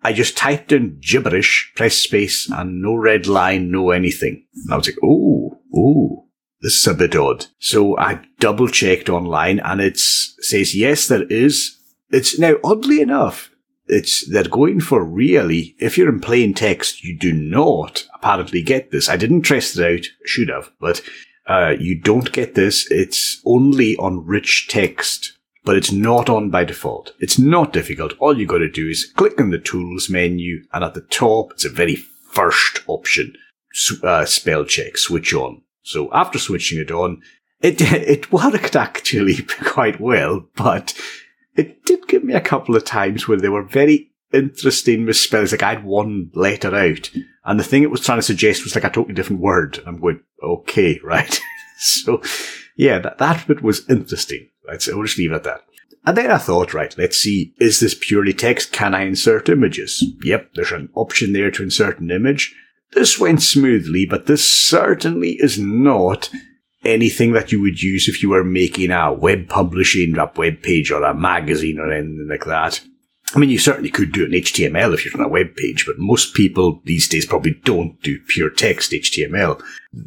I 0.07 0.13
just 0.13 0.37
typed 0.37 0.71
in 0.71 0.99
gibberish, 1.01 1.73
press 1.75 1.97
space, 1.97 2.49
and 2.49 2.81
no 2.81 2.95
red 2.95 3.27
line, 3.27 3.69
no 3.69 3.91
anything. 3.91 4.45
And 4.53 4.73
I 4.73 4.77
was 4.77 4.87
like, 4.87 4.95
oh, 5.03 5.59
oh, 5.75 6.29
this 6.61 6.77
is 6.77 6.87
a 6.87 6.93
bit 6.93 7.13
odd. 7.13 7.47
So 7.59 7.97
I 7.97 8.21
double 8.39 8.69
checked 8.69 9.09
online 9.09 9.59
and 9.59 9.81
it 9.81 9.97
says, 9.97 10.73
yes, 10.73 11.09
there 11.09 11.23
is. 11.23 11.77
It's 12.09 12.39
now 12.39 12.55
oddly 12.63 13.01
enough, 13.01 13.51
it's, 13.87 14.25
they're 14.31 14.47
going 14.47 14.79
for 14.79 15.03
really, 15.03 15.75
if 15.77 15.97
you're 15.97 16.07
in 16.07 16.21
plain 16.21 16.53
text, 16.53 17.03
you 17.03 17.19
do 17.19 17.33
not 17.33 18.07
apparently 18.15 18.61
get 18.61 18.91
this. 18.91 19.09
I 19.09 19.17
didn't 19.17 19.41
test 19.41 19.77
it 19.77 19.83
out, 19.85 20.05
should 20.23 20.47
have, 20.47 20.71
but, 20.79 21.01
uh, 21.47 21.73
you 21.77 21.99
don't 21.99 22.31
get 22.31 22.55
this. 22.55 22.89
It's 22.89 23.41
only 23.45 23.97
on 23.97 24.25
rich 24.25 24.69
text 24.69 25.36
but 25.67 25.75
it's 25.75 25.91
not 25.91 26.29
on 26.29 26.49
by 26.49 26.63
default. 26.63 27.11
It's 27.19 27.37
not 27.37 27.73
difficult. 27.73 28.13
All 28.19 28.39
you 28.39 28.47
got 28.47 28.59
to 28.59 28.71
do 28.71 28.87
is 28.87 29.11
click 29.17 29.37
on 29.37 29.49
the 29.49 29.59
tools 29.59 30.09
menu 30.09 30.63
and 30.71 30.81
at 30.81 30.93
the 30.93 31.01
top, 31.01 31.51
it's 31.51 31.65
a 31.65 31.69
very 31.69 31.97
first 31.97 32.79
option, 32.87 33.33
uh, 34.01 34.23
spell 34.23 34.63
check, 34.63 34.97
switch 34.97 35.33
on. 35.33 35.63
So 35.83 36.09
after 36.13 36.39
switching 36.39 36.79
it 36.79 36.89
on, 36.89 37.21
it, 37.59 37.81
it 37.81 38.31
worked 38.31 38.77
actually 38.77 39.43
quite 39.61 39.99
well, 39.99 40.45
but 40.55 40.97
it 41.57 41.83
did 41.83 42.07
give 42.07 42.23
me 42.23 42.33
a 42.33 42.39
couple 42.39 42.77
of 42.77 42.85
times 42.85 43.27
where 43.27 43.37
they 43.37 43.49
were 43.49 43.63
very 43.63 44.09
interesting 44.31 45.03
misspellings. 45.03 45.51
Like 45.51 45.63
I 45.63 45.73
had 45.73 45.83
one 45.83 46.31
letter 46.33 46.73
out 46.73 47.11
and 47.43 47.59
the 47.59 47.65
thing 47.65 47.83
it 47.83 47.91
was 47.91 48.05
trying 48.05 48.19
to 48.19 48.23
suggest 48.23 48.63
was 48.63 48.73
like 48.73 48.85
a 48.85 48.89
totally 48.89 49.15
different 49.15 49.41
word. 49.41 49.83
I'm 49.85 49.99
going, 49.99 50.21
okay, 50.41 50.97
right. 51.03 51.41
so 51.77 52.21
yeah, 52.77 52.99
that, 52.99 53.17
that 53.17 53.45
bit 53.47 53.61
was 53.61 53.89
interesting. 53.89 54.47
So 54.79 54.95
we'll 54.95 55.05
just 55.05 55.17
leave 55.17 55.31
it 55.31 55.35
at 55.35 55.43
that. 55.43 55.63
And 56.05 56.15
then 56.15 56.31
I 56.31 56.37
thought, 56.37 56.73
right, 56.73 56.95
let's 56.97 57.17
see, 57.17 57.53
is 57.59 57.79
this 57.79 57.95
purely 57.99 58.33
text? 58.33 58.71
Can 58.71 58.95
I 58.95 59.01
insert 59.03 59.49
images? 59.49 60.03
Yep, 60.23 60.53
there's 60.53 60.71
an 60.71 60.89
option 60.95 61.33
there 61.33 61.51
to 61.51 61.63
insert 61.63 61.99
an 61.99 62.11
image. 62.11 62.55
This 62.93 63.19
went 63.19 63.41
smoothly, 63.41 64.05
but 64.05 64.25
this 64.25 64.49
certainly 64.49 65.31
is 65.31 65.59
not 65.59 66.29
anything 66.85 67.33
that 67.33 67.51
you 67.51 67.61
would 67.61 67.81
use 67.81 68.07
if 68.07 68.23
you 68.23 68.29
were 68.29 68.45
making 68.45 68.91
a 68.91 69.11
web 69.11 69.49
publishing 69.49 70.17
a 70.17 70.31
web 70.35 70.61
page 70.61 70.91
or 70.91 71.03
a 71.03 71.13
magazine 71.13 71.79
or 71.79 71.91
anything 71.91 72.27
like 72.29 72.45
that. 72.45 72.81
I 73.35 73.39
mean, 73.39 73.49
you 73.49 73.59
certainly 73.59 73.89
could 73.89 74.13
do 74.13 74.23
an 74.23 74.31
HTML 74.31 74.93
if 74.93 75.03
you're 75.03 75.19
on 75.19 75.25
a 75.25 75.29
web 75.29 75.55
page, 75.57 75.85
but 75.85 75.99
most 75.99 76.33
people 76.33 76.81
these 76.85 77.09
days 77.09 77.25
probably 77.25 77.59
don't 77.65 78.01
do 78.01 78.19
pure 78.29 78.49
text 78.49 78.93
HTML. 78.93 79.61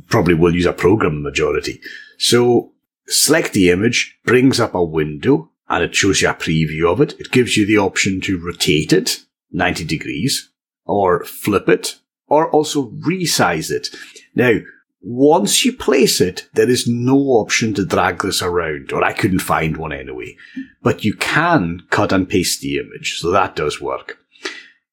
Probably 0.09 0.33
will 0.33 0.55
use 0.55 0.65
a 0.65 0.73
program 0.73 1.23
majority. 1.23 1.83
So 2.17 2.73
select 3.11 3.53
the 3.53 3.71
image, 3.71 4.19
brings 4.25 4.59
up 4.61 4.75
a 4.75 4.85
window, 4.85 5.51
and 5.69 5.85
it 5.85 5.95
shows 5.95 6.23
you 6.23 6.29
a 6.29 6.35
preview 6.35 6.91
of 6.91 7.01
it. 7.01 7.19
It 7.21 7.31
gives 7.31 7.57
you 7.57 7.67
the 7.67 7.79
option 7.79 8.21
to 8.23 8.39
rotate 8.45 8.93
it 8.93 9.25
90 9.53 9.85
degrees, 9.85 10.51
or 10.85 11.25
flip 11.25 11.69
it, 11.69 11.97
or 12.27 12.51
also 12.51 12.91
resize 12.91 13.71
it. 13.71 13.89
Now, 14.35 14.59
once 15.03 15.65
you 15.65 15.73
place 15.73 16.21
it, 16.21 16.49
there 16.55 16.69
is 16.69 16.87
no 16.87 17.17
option 17.17 17.75
to 17.75 17.87
drag 17.87 18.23
this 18.23 18.43
around, 18.43 18.93
or 18.93 19.03
I 19.03 19.13
couldn't 19.13 19.41
find 19.41 19.77
one 19.77 19.93
anyway. 19.93 20.37
But 20.83 21.05
you 21.05 21.15
can 21.15 21.83
cut 21.91 22.13
and 22.13 22.29
paste 22.29 22.61
the 22.61 22.77
image, 22.77 23.19
so 23.19 23.31
that 23.31 23.57
does 23.57 23.81
work. 23.81 24.19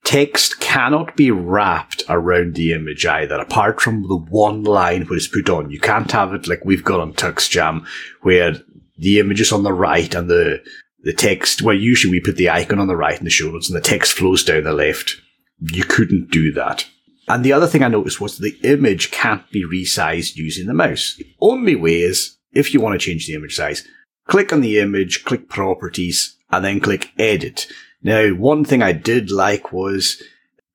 Text 0.07 0.61
cannot 0.61 1.17
be 1.17 1.31
wrapped 1.31 2.01
around 2.07 2.55
the 2.55 2.71
image 2.71 3.05
either, 3.05 3.35
apart 3.35 3.81
from 3.81 4.03
the 4.03 4.15
one 4.15 4.63
line 4.63 5.01
which 5.01 5.23
is 5.23 5.27
put 5.27 5.49
on. 5.49 5.69
You 5.69 5.81
can't 5.81 6.09
have 6.13 6.33
it 6.33 6.47
like 6.47 6.63
we've 6.63 6.85
got 6.85 7.01
on 7.01 7.11
TuxJam, 7.11 7.85
where 8.21 8.53
the 8.97 9.19
image 9.19 9.41
is 9.41 9.51
on 9.51 9.63
the 9.63 9.73
right 9.73 10.15
and 10.15 10.29
the 10.29 10.63
the 11.03 11.11
text. 11.11 11.61
Well, 11.61 11.75
usually 11.75 12.11
we 12.11 12.19
put 12.21 12.37
the 12.37 12.49
icon 12.49 12.79
on 12.79 12.87
the 12.87 12.95
right 12.95 13.19
in 13.19 13.25
the 13.25 13.29
show 13.29 13.51
notes, 13.51 13.67
and 13.67 13.75
the 13.75 13.81
text 13.81 14.13
flows 14.13 14.45
down 14.45 14.63
the 14.63 14.71
left. 14.71 15.17
You 15.59 15.83
couldn't 15.83 16.31
do 16.31 16.53
that. 16.53 16.85
And 17.27 17.43
the 17.43 17.51
other 17.51 17.67
thing 17.67 17.83
I 17.83 17.89
noticed 17.89 18.21
was 18.21 18.37
the 18.37 18.57
image 18.63 19.11
can't 19.11 19.43
be 19.51 19.65
resized 19.65 20.37
using 20.37 20.67
the 20.67 20.73
mouse. 20.73 21.15
The 21.17 21.27
only 21.41 21.75
way 21.75 21.99
is 21.99 22.37
if 22.53 22.73
you 22.73 22.79
want 22.79 22.97
to 22.97 23.05
change 23.05 23.27
the 23.27 23.33
image 23.33 23.57
size, 23.57 23.85
click 24.25 24.53
on 24.53 24.61
the 24.61 24.79
image, 24.79 25.25
click 25.25 25.49
properties, 25.49 26.37
and 26.49 26.63
then 26.63 26.79
click 26.79 27.11
edit. 27.19 27.67
Now, 28.07 28.29
one 28.29 28.63
thing 28.63 28.81
I 28.81 28.93
did 28.93 29.31
like 29.31 29.73
was 29.73 30.23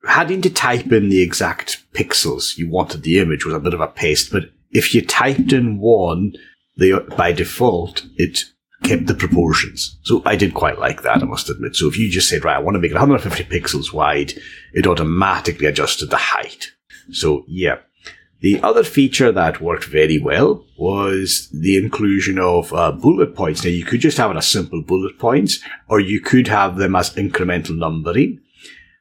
having 0.07 0.43
to 0.43 0.51
type 0.51 0.93
in 0.93 1.09
the 1.09 1.23
exact 1.23 1.83
pixels 1.95 2.59
you 2.59 2.69
wanted 2.69 3.05
the 3.05 3.21
image 3.21 3.47
was 3.47 3.55
a 3.55 3.59
bit 3.59 3.73
of 3.73 3.81
a 3.81 3.87
paste, 3.87 4.31
but 4.31 4.51
if 4.71 4.95
you 4.95 5.01
typed 5.01 5.51
in 5.51 5.79
one, 5.79 6.35
the, 6.77 7.01
by 7.17 7.33
default, 7.33 8.05
it 8.19 8.45
kept 8.85 9.07
the 9.07 9.15
proportions. 9.15 9.99
So 10.03 10.21
I 10.27 10.37
did 10.37 10.53
quite 10.53 10.79
like 10.79 11.05
that, 11.05 11.23
I 11.23 11.25
must 11.25 11.49
admit. 11.49 11.75
So 11.75 11.89
if 11.89 11.97
you 11.97 12.11
just 12.11 12.29
said, 12.29 12.45
right, 12.45 12.57
I 12.57 12.59
want 12.59 12.75
to 12.75 12.81
make 12.81 12.91
it 12.91 13.01
150 13.01 13.45
pixels 13.45 13.95
wide, 13.95 14.35
it 14.75 14.87
automatically 14.87 15.67
adjusted 15.67 16.11
the 16.11 16.19
height. 16.19 16.71
So 17.13 17.47
yeah. 17.49 17.79
The 18.43 18.61
other 18.61 18.83
feature 18.83 19.31
that 19.31 19.61
worked 19.61 19.85
very 19.85 20.19
well 20.19 20.65
was 20.77 21.49
the 21.53 21.77
inclusion 21.77 22.41
of 22.41 22.73
uh, 22.73 22.91
bullet 22.91 23.37
points. 23.37 23.63
Now 23.63 23.71
you 23.71 23.85
could 23.85 24.01
just 24.01 24.19
have 24.19 24.33
it 24.33 24.37
as 24.37 24.49
simple 24.49 24.83
bullet 24.83 25.17
points, 25.17 25.61
or 25.89 26.01
you 26.01 26.21
could 26.21 26.49
have 26.49 26.77
them 26.77 26.97
as 26.97 27.15
incremental 27.15 27.79
numbering. 27.79 28.41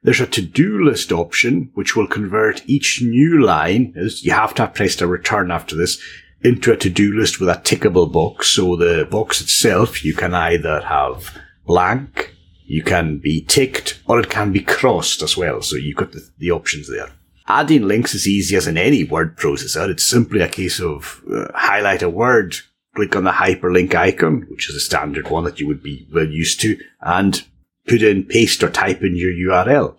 There's 0.04 0.22
a 0.22 0.28
to-do 0.28 0.84
list 0.84 1.12
option, 1.12 1.72
which 1.74 1.96
will 1.96 2.06
convert 2.06 2.68
each 2.70 3.02
new 3.02 3.44
line. 3.44 3.96
As 3.98 4.24
you 4.24 4.32
have 4.32 4.54
to 4.56 4.62
have 4.68 4.76
pressed 4.76 5.02
a 5.02 5.08
return 5.08 5.50
after 5.50 5.76
this 5.76 6.00
into 6.44 6.72
a 6.72 6.78
to-do 6.78 7.12
list 7.12 7.40
with 7.40 7.50
a 7.50 7.54
tickable 7.54 8.12
box. 8.12 8.48
So 8.50 8.76
the 8.76 9.08
box 9.10 9.42
itself, 9.42 10.06
you 10.06 10.14
can 10.14 10.36
either 10.36 10.82
have 10.82 11.36
blank, 11.66 12.36
you 12.66 12.84
can 12.84 13.18
be 13.18 13.42
ticked, 13.42 14.02
or 14.06 14.20
it 14.20 14.30
can 14.30 14.52
be 14.52 14.62
crossed 14.62 15.24
as 15.24 15.36
well. 15.36 15.64
So 15.64 15.78
you've 15.78 15.98
got 15.98 16.12
the, 16.12 16.30
the 16.38 16.52
options 16.52 16.88
there. 16.88 17.10
Adding 17.54 17.86
links 17.86 18.16
is 18.16 18.30
easy 18.30 18.56
as 18.56 18.66
in 18.66 18.78
any 18.78 19.04
word 19.04 19.36
processor. 19.36 19.90
It's 19.90 20.06
simply 20.06 20.40
a 20.40 20.48
case 20.48 20.80
of 20.80 21.22
uh, 21.30 21.48
highlight 21.54 22.02
a 22.02 22.10
word, 22.10 22.56
click 22.96 23.14
on 23.14 23.26
the 23.26 23.32
hyperlink 23.32 23.94
icon, 23.94 24.46
which 24.50 24.70
is 24.70 24.76
a 24.78 24.80
standard 24.80 25.30
one 25.30 25.44
that 25.44 25.60
you 25.60 25.68
would 25.68 25.84
be 25.84 26.08
well 26.14 26.30
used 26.30 26.62
to, 26.62 26.80
and 27.02 27.44
put 27.90 28.04
in 28.04 28.24
paste 28.24 28.64
or 28.64 28.70
type 28.70 29.04
in 29.04 29.18
your 29.18 29.34
URL. 29.34 29.98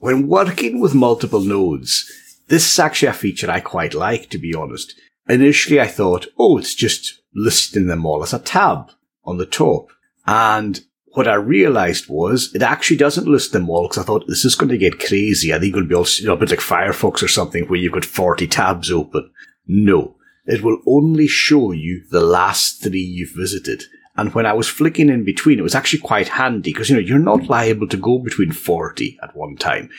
When 0.00 0.28
working 0.28 0.80
with 0.80 0.94
multiple 0.94 1.40
nodes, 1.40 2.12
this 2.48 2.70
is 2.70 2.78
actually 2.78 3.08
a 3.08 3.14
feature 3.14 3.50
I 3.50 3.60
quite 3.60 3.94
like, 3.94 4.28
to 4.28 4.36
be 4.36 4.54
honest. 4.54 4.94
Initially 5.26 5.80
I 5.80 5.86
thought, 5.86 6.26
oh, 6.38 6.58
it's 6.58 6.74
just 6.74 7.22
listing 7.34 7.86
them 7.86 8.04
all 8.04 8.22
as 8.22 8.34
a 8.34 8.38
tab 8.38 8.90
on 9.24 9.38
the 9.38 9.46
top. 9.46 9.88
And 10.26 10.82
what 11.14 11.28
I 11.28 11.34
realized 11.34 12.08
was 12.08 12.54
it 12.54 12.62
actually 12.62 12.96
doesn't 12.96 13.28
list 13.28 13.52
them 13.52 13.68
all 13.68 13.88
because 13.88 13.98
I 13.98 14.06
thought 14.06 14.26
this 14.26 14.44
is 14.44 14.54
going 14.54 14.70
to 14.70 14.78
get 14.78 14.98
crazy. 14.98 15.52
I 15.52 15.58
think 15.58 15.76
it'll 15.76 15.88
be 15.88 15.94
all, 15.94 16.06
you 16.18 16.26
know, 16.26 16.34
a 16.34 16.36
bit 16.36 16.50
like 16.50 16.60
Firefox 16.60 17.22
or 17.22 17.28
something 17.28 17.64
where 17.64 17.78
you've 17.78 17.92
got 17.92 18.04
40 18.04 18.46
tabs 18.46 18.90
open? 18.90 19.30
No. 19.66 20.16
It 20.46 20.62
will 20.62 20.78
only 20.86 21.28
show 21.28 21.72
you 21.72 22.02
the 22.10 22.22
last 22.22 22.82
three 22.82 23.00
you've 23.00 23.36
visited. 23.36 23.84
And 24.16 24.34
when 24.34 24.46
I 24.46 24.52
was 24.52 24.68
flicking 24.68 25.08
in 25.08 25.24
between, 25.24 25.58
it 25.58 25.62
was 25.62 25.74
actually 25.74 26.00
quite 26.00 26.28
handy 26.28 26.72
because, 26.72 26.90
you 26.90 26.96
know, 26.96 27.02
you're 27.02 27.18
not 27.18 27.48
liable 27.48 27.88
to 27.88 27.96
go 27.96 28.18
between 28.18 28.52
40 28.52 29.18
at 29.22 29.36
one 29.36 29.56
time. 29.56 29.90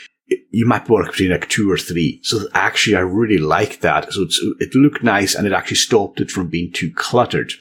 You 0.50 0.66
might 0.66 0.90
work 0.90 1.12
between 1.12 1.32
like 1.32 1.50
two 1.50 1.72
or 1.72 1.78
three. 1.78 2.20
So 2.24 2.48
actually, 2.54 2.96
I 2.96 3.02
really 3.02 3.38
like 3.38 3.82
that. 3.82 4.12
So 4.14 4.28
it 4.60 4.76
looked 4.76 5.04
nice 5.04 5.36
and 5.36 5.46
it 5.46 5.54
actually 5.54 5.78
stopped 5.78 6.22
it 6.22 6.32
from 6.32 6.48
being 6.48 6.72
too 6.72 6.92
cluttered. 6.92 7.54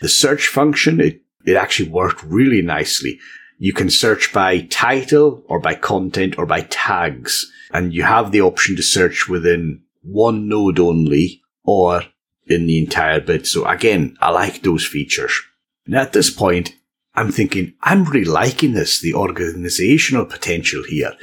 The 0.00 0.08
search 0.08 0.48
function, 0.48 1.00
it 1.00 1.22
it 1.46 1.56
actually 1.56 1.88
worked 1.88 2.22
really 2.24 2.60
nicely. 2.60 3.18
You 3.58 3.72
can 3.72 3.88
search 3.88 4.32
by 4.32 4.60
title 4.62 5.42
or 5.48 5.60
by 5.60 5.74
content 5.74 6.36
or 6.38 6.44
by 6.44 6.62
tags, 6.62 7.50
and 7.72 7.94
you 7.94 8.02
have 8.02 8.32
the 8.32 8.42
option 8.42 8.76
to 8.76 8.82
search 8.82 9.28
within 9.28 9.82
one 10.02 10.48
node 10.48 10.78
only 10.78 11.42
or 11.64 12.02
in 12.46 12.66
the 12.66 12.78
entire 12.78 13.20
bit. 13.20 13.46
So 13.46 13.64
again, 13.64 14.16
I 14.20 14.30
like 14.30 14.62
those 14.62 14.86
features. 14.86 15.40
Now 15.86 16.02
at 16.02 16.12
this 16.12 16.30
point, 16.30 16.74
I'm 17.14 17.32
thinking, 17.32 17.72
I'm 17.82 18.04
really 18.04 18.26
liking 18.26 18.74
this, 18.74 19.00
the 19.00 19.14
organizational 19.14 20.26
potential 20.26 20.82
here. 20.86 21.14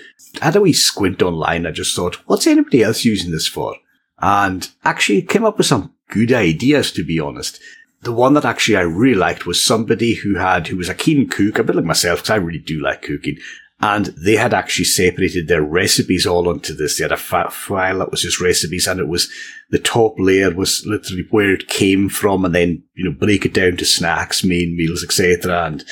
Had 0.42 0.56
a 0.56 0.62
wee 0.62 0.74
squint 0.74 1.22
online, 1.22 1.68
I 1.68 1.72
just 1.72 1.96
thought, 1.96 2.16
what's 2.28 2.48
anybody 2.48 2.82
else 2.82 3.06
using 3.06 3.32
this 3.32 3.48
for? 3.48 3.76
And 4.20 4.68
actually 4.84 5.22
came 5.22 5.46
up 5.46 5.58
with 5.58 5.68
some 5.68 5.94
good 6.10 6.32
ideas, 6.32 6.92
to 6.94 7.04
be 7.04 7.20
honest 7.20 7.60
the 8.04 8.14
one 8.14 8.34
that 8.34 8.46
actually 8.46 8.76
I 8.76 8.82
really 8.82 9.16
liked 9.16 9.46
was 9.46 9.64
somebody 9.64 10.14
who 10.14 10.36
had, 10.36 10.68
who 10.68 10.78
was 10.78 10.90
a 10.90 10.96
keen 10.96 11.28
cook, 11.28 11.58
a 11.58 11.64
bit 11.64 11.76
like 11.76 11.86
myself, 11.86 12.20
because 12.20 12.30
I 12.32 12.36
really 12.36 12.60
do 12.60 12.82
like 12.82 13.02
cooking. 13.02 13.38
And 13.80 14.08
they 14.08 14.36
had 14.36 14.54
actually 14.54 14.86
separated 14.86 15.48
their 15.48 15.62
recipes 15.62 16.26
all 16.26 16.48
onto 16.48 16.74
this. 16.74 16.98
They 16.98 17.04
had 17.04 17.12
a 17.12 17.18
file 17.18 18.00
that 18.00 18.12
was 18.12 18.22
just 18.22 18.40
recipes 18.40 18.88
and 18.88 19.00
it 19.00 19.08
was, 19.08 19.30
the 19.72 19.80
top 19.80 20.16
layer 20.18 20.54
was 20.54 20.86
literally 20.86 21.26
where 21.32 21.54
it 21.54 21.68
came 21.68 22.08
from 22.08 22.46
and 22.46 22.56
then, 22.56 22.84
you 22.94 23.04
know, 23.04 23.12
break 23.12 23.46
it 23.46 23.54
down 23.54 23.76
to 23.78 23.86
snacks, 23.86 24.44
main 24.44 24.78
meals, 24.78 25.04
etc. 25.04 25.66
And 25.66 25.84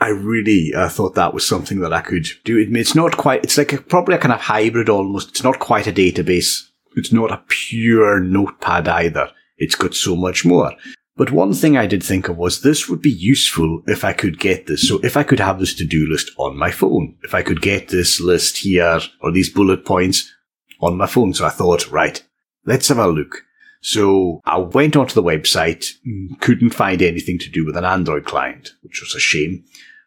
I 0.00 0.08
really 0.08 0.72
uh, 0.74 0.88
thought 0.88 1.14
that 1.14 1.34
was 1.34 1.46
something 1.46 1.80
that 1.80 1.92
I 1.92 2.00
could 2.00 2.26
do. 2.44 2.58
It's 2.58 2.96
not 2.96 3.16
quite, 3.16 3.44
it's 3.44 3.58
like 3.58 3.72
a, 3.72 3.80
probably 3.80 4.16
a 4.16 4.18
kind 4.18 4.34
of 4.34 4.40
hybrid 4.40 4.88
almost. 4.88 5.28
It's 5.28 5.44
not 5.44 5.60
quite 5.60 5.86
a 5.86 5.92
database. 5.92 6.62
It's 6.96 7.12
not 7.12 7.32
a 7.32 7.42
pure 7.48 8.18
notepad 8.18 8.88
either. 8.88 9.30
It's 9.56 9.76
got 9.76 9.94
so 9.94 10.16
much 10.16 10.44
more. 10.44 10.72
But 11.16 11.30
one 11.30 11.54
thing 11.54 11.76
I 11.76 11.86
did 11.86 12.02
think 12.02 12.28
of 12.28 12.36
was 12.36 12.60
this 12.60 12.88
would 12.88 13.00
be 13.00 13.10
useful 13.10 13.82
if 13.86 14.04
I 14.04 14.12
could 14.12 14.40
get 14.40 14.66
this. 14.66 14.88
So 14.88 14.98
if 15.04 15.16
I 15.16 15.22
could 15.22 15.38
have 15.38 15.60
this 15.60 15.74
to-do 15.74 16.08
list 16.10 16.32
on 16.38 16.56
my 16.56 16.72
phone, 16.72 17.16
if 17.22 17.34
I 17.34 17.42
could 17.42 17.62
get 17.62 17.88
this 17.88 18.20
list 18.20 18.58
here 18.58 19.00
or 19.20 19.30
these 19.30 19.48
bullet 19.48 19.84
points 19.84 20.32
on 20.80 20.96
my 20.96 21.06
phone. 21.06 21.32
So 21.32 21.46
I 21.46 21.50
thought, 21.50 21.90
right, 21.90 22.22
let's 22.64 22.88
have 22.88 22.98
a 22.98 23.06
look. 23.06 23.44
So 23.80 24.40
I 24.44 24.58
went 24.58 24.96
onto 24.96 25.14
the 25.14 25.22
website, 25.22 25.92
mm, 26.06 26.40
couldn't 26.40 26.70
find 26.70 27.00
anything 27.02 27.38
to 27.40 27.50
do 27.50 27.64
with 27.64 27.76
an 27.76 27.84
Android 27.84 28.24
client, 28.24 28.70
which 28.82 29.00
was 29.00 29.14
a 29.14 29.20
shame. 29.20 29.64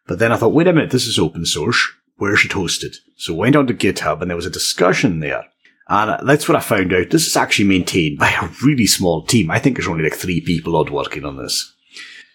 But 0.08 0.20
then 0.20 0.32
I 0.32 0.38
thought, 0.38 0.54
wait 0.54 0.68
a 0.68 0.74
minute, 0.74 0.92
this 0.92 1.08
is 1.08 1.20
open 1.20 1.46
source. 1.46 1.82
Where 2.18 2.34
is 2.34 2.44
it 2.44 2.52
hosted? 2.52 2.96
So 3.16 3.34
went 3.34 3.56
onto 3.56 3.76
GitHub 3.76 4.22
and 4.22 4.30
there 4.30 4.36
was 4.36 4.48
a 4.48 4.52
discussion 4.52 5.20
there. 5.20 5.46
And 5.90 6.12
uh, 6.12 6.20
that's 6.24 6.48
what 6.48 6.58
I 6.58 6.62
found 6.62 6.94
out. 6.94 7.10
This 7.10 7.28
is 7.28 7.38
actually 7.38 7.66
maintained 7.66 8.20
by 8.20 8.30
a 8.30 8.50
really 8.64 8.88
small 8.88 9.24
team. 9.24 9.50
I 9.50 9.60
think 9.60 9.78
there's 9.78 9.88
only 9.88 10.04
like 10.04 10.16
three 10.16 10.42
people 10.42 10.76
odd 10.76 10.90
working 10.90 11.24
on 11.24 11.38
this. 11.38 11.74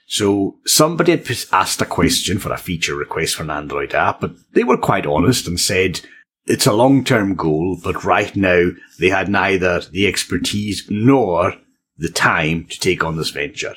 So 0.07 0.57
somebody 0.67 1.13
had 1.13 1.27
asked 1.53 1.81
a 1.81 1.87
question 1.87 2.39
for 2.39 2.53
a 2.53 2.59
feature 2.59 2.95
request 2.95 3.37
for 3.37 3.45
an 3.45 3.51
Android 3.51 3.95
app, 3.95 4.21
but 4.21 4.33
they 4.53 4.65
were 4.65 4.77
quite 4.77 5.07
honest 5.07 5.47
and 5.47 5.59
said 5.59 6.01
it's 6.47 6.67
a 6.67 6.73
long-term 6.73 7.35
goal, 7.35 7.79
but 7.83 8.05
right 8.05 8.35
now 8.37 8.71
they 8.99 9.09
had 9.09 9.29
neither 9.29 9.81
the 9.81 10.07
expertise 10.07 10.87
nor 10.91 11.55
the 11.97 12.11
time 12.11 12.67
to 12.67 12.79
take 12.79 13.05
on 13.05 13.17
this 13.17 13.31
venture. 13.31 13.75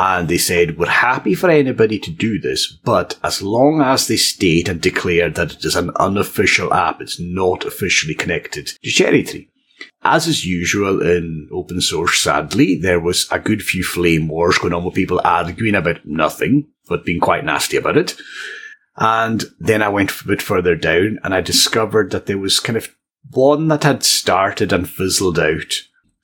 And 0.00 0.28
they 0.28 0.38
said, 0.38 0.78
we're 0.78 0.86
happy 0.86 1.34
for 1.34 1.50
anybody 1.50 1.98
to 1.98 2.12
do 2.12 2.38
this, 2.38 2.68
but 2.84 3.18
as 3.24 3.42
long 3.42 3.80
as 3.80 4.06
they 4.06 4.14
state 4.14 4.68
and 4.68 4.80
declare 4.80 5.28
that 5.30 5.54
it 5.54 5.64
is 5.64 5.74
an 5.74 5.90
unofficial 5.96 6.72
app, 6.72 7.00
it's 7.00 7.18
not 7.18 7.64
officially 7.64 8.14
connected 8.14 8.68
to 8.68 8.90
Cherry 8.90 9.24
Tree. 9.24 9.50
As 10.02 10.28
is 10.28 10.46
usual 10.46 11.02
in 11.02 11.48
open 11.52 11.80
source, 11.80 12.20
sadly, 12.20 12.76
there 12.76 13.00
was 13.00 13.26
a 13.32 13.40
good 13.40 13.60
few 13.60 13.82
flame 13.82 14.28
wars 14.28 14.58
going 14.58 14.72
on 14.72 14.84
with 14.84 14.94
people 14.94 15.20
arguing 15.24 15.74
about 15.74 16.06
nothing, 16.06 16.68
but 16.88 17.04
being 17.04 17.18
quite 17.18 17.44
nasty 17.44 17.76
about 17.76 17.96
it. 17.96 18.14
And 18.98 19.46
then 19.58 19.82
I 19.82 19.88
went 19.88 20.12
a 20.20 20.28
bit 20.28 20.40
further 20.40 20.76
down 20.76 21.18
and 21.24 21.34
I 21.34 21.40
discovered 21.40 22.12
that 22.12 22.26
there 22.26 22.38
was 22.38 22.60
kind 22.60 22.76
of 22.76 22.94
one 23.32 23.66
that 23.66 23.82
had 23.82 24.04
started 24.04 24.72
and 24.72 24.88
fizzled 24.88 25.40
out 25.40 25.74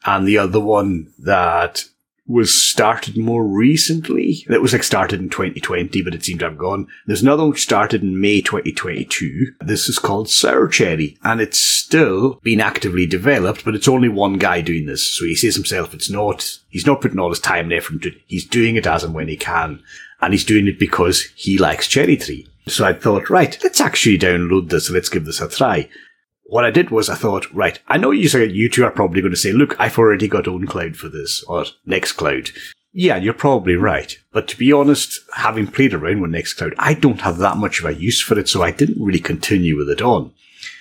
and 0.05 0.29
the 0.29 0.39
other 0.39 0.61
one 0.61 1.13
that 1.19 1.87
was 2.27 2.55
started 2.55 3.17
more 3.17 3.45
recently. 3.45 4.45
It 4.49 4.63
was 4.63 4.73
like 4.73 4.83
started 4.83 5.21
in 5.21 5.29
2020, 5.29 6.03
but 6.03 6.15
it 6.15 6.25
seemed 6.25 6.41
to 6.41 6.47
have 6.47 6.59
gone. 6.59 6.87
There's 7.07 7.23
another 7.23 7.45
one 7.45 7.57
started 7.57 8.03
in 8.03 8.21
May 8.21 8.41
2022. 8.41 9.55
This 9.61 9.89
is 9.89 9.99
called 9.99 10.29
SourCherry, 10.29 11.19
and 11.23 11.41
it's 11.41 11.59
still 11.59 12.41
being 12.43 12.61
actively 12.61 13.07
developed, 13.07 13.65
but 13.65 13.75
it's 13.75 13.89
only 13.89 14.09
one 14.09 14.39
guy 14.39 14.63
doing 14.63 14.87
this. 14.87 15.07
So 15.07 15.25
he 15.25 15.35
says 15.35 15.55
himself, 15.55 15.93
it's 15.93 16.11
not, 16.11 16.59
he's 16.71 16.87
not 16.87 17.01
putting 17.01 17.19
all 17.19 17.31
his 17.31 17.41
time 17.41 17.67
and 17.67 17.75
effort 17.75 17.95
into 17.95 18.09
it. 18.09 18.23
He's 18.27 18.47
doing 18.47 18.77
it 18.77 18.87
as 18.87 19.05
and 19.05 19.15
when 19.15 19.29
he 19.29 19.37
can. 19.37 19.83
And 20.21 20.33
he's 20.33 20.45
doing 20.45 20.67
it 20.67 20.79
because 20.79 21.25
he 21.35 21.59
likes 21.59 21.89
Cherry 21.89 22.17
Tree. 22.17 22.49
So 22.67 22.87
I 22.87 22.95
thought, 22.95 23.29
right, 23.29 23.59
let's 23.63 23.81
actually 23.81 24.19
download 24.19 24.71
this. 24.71 24.89
Let's 24.89 25.11
give 25.11 25.27
this 25.27 25.43
a 25.43 25.49
try 25.49 25.91
what 26.45 26.65
I 26.65 26.71
did 26.71 26.91
was 26.91 27.09
I 27.09 27.15
thought, 27.15 27.53
right, 27.53 27.79
I 27.89 27.97
know 27.97 28.11
you 28.11 28.29
say 28.29 28.47
you 28.47 28.69
two 28.69 28.85
are 28.85 28.91
probably 28.91 29.21
going 29.21 29.33
to 29.33 29.39
say, 29.39 29.53
look, 29.53 29.79
I've 29.81 29.99
already 29.99 30.29
got 30.29 30.45
OwnCloud 30.45 30.97
for 30.97 31.09
this 31.09 31.43
or 31.45 31.65
Nextcloud. 31.87 32.51
Yeah, 32.93 33.17
you're 33.17 33.35
probably 33.35 33.75
right. 33.75 34.17
But 34.31 34.47
to 34.49 34.57
be 34.57 34.73
honest, 34.73 35.19
having 35.35 35.67
played 35.67 35.95
around 35.95 36.21
with 36.21 36.31
Nextcloud, 36.31 36.75
I 36.79 36.95
don't 36.95 37.23
have 37.23 37.39
that 37.39 37.57
much 37.57 37.81
of 37.81 37.87
a 37.87 37.95
use 37.95 38.21
for 38.21 38.39
it, 38.39 38.49
so 38.49 38.63
I 38.63 38.71
didn't 38.71 39.03
really 39.03 39.21
continue 39.21 39.77
with 39.77 39.91
it 39.91 40.03
on. 40.03 40.33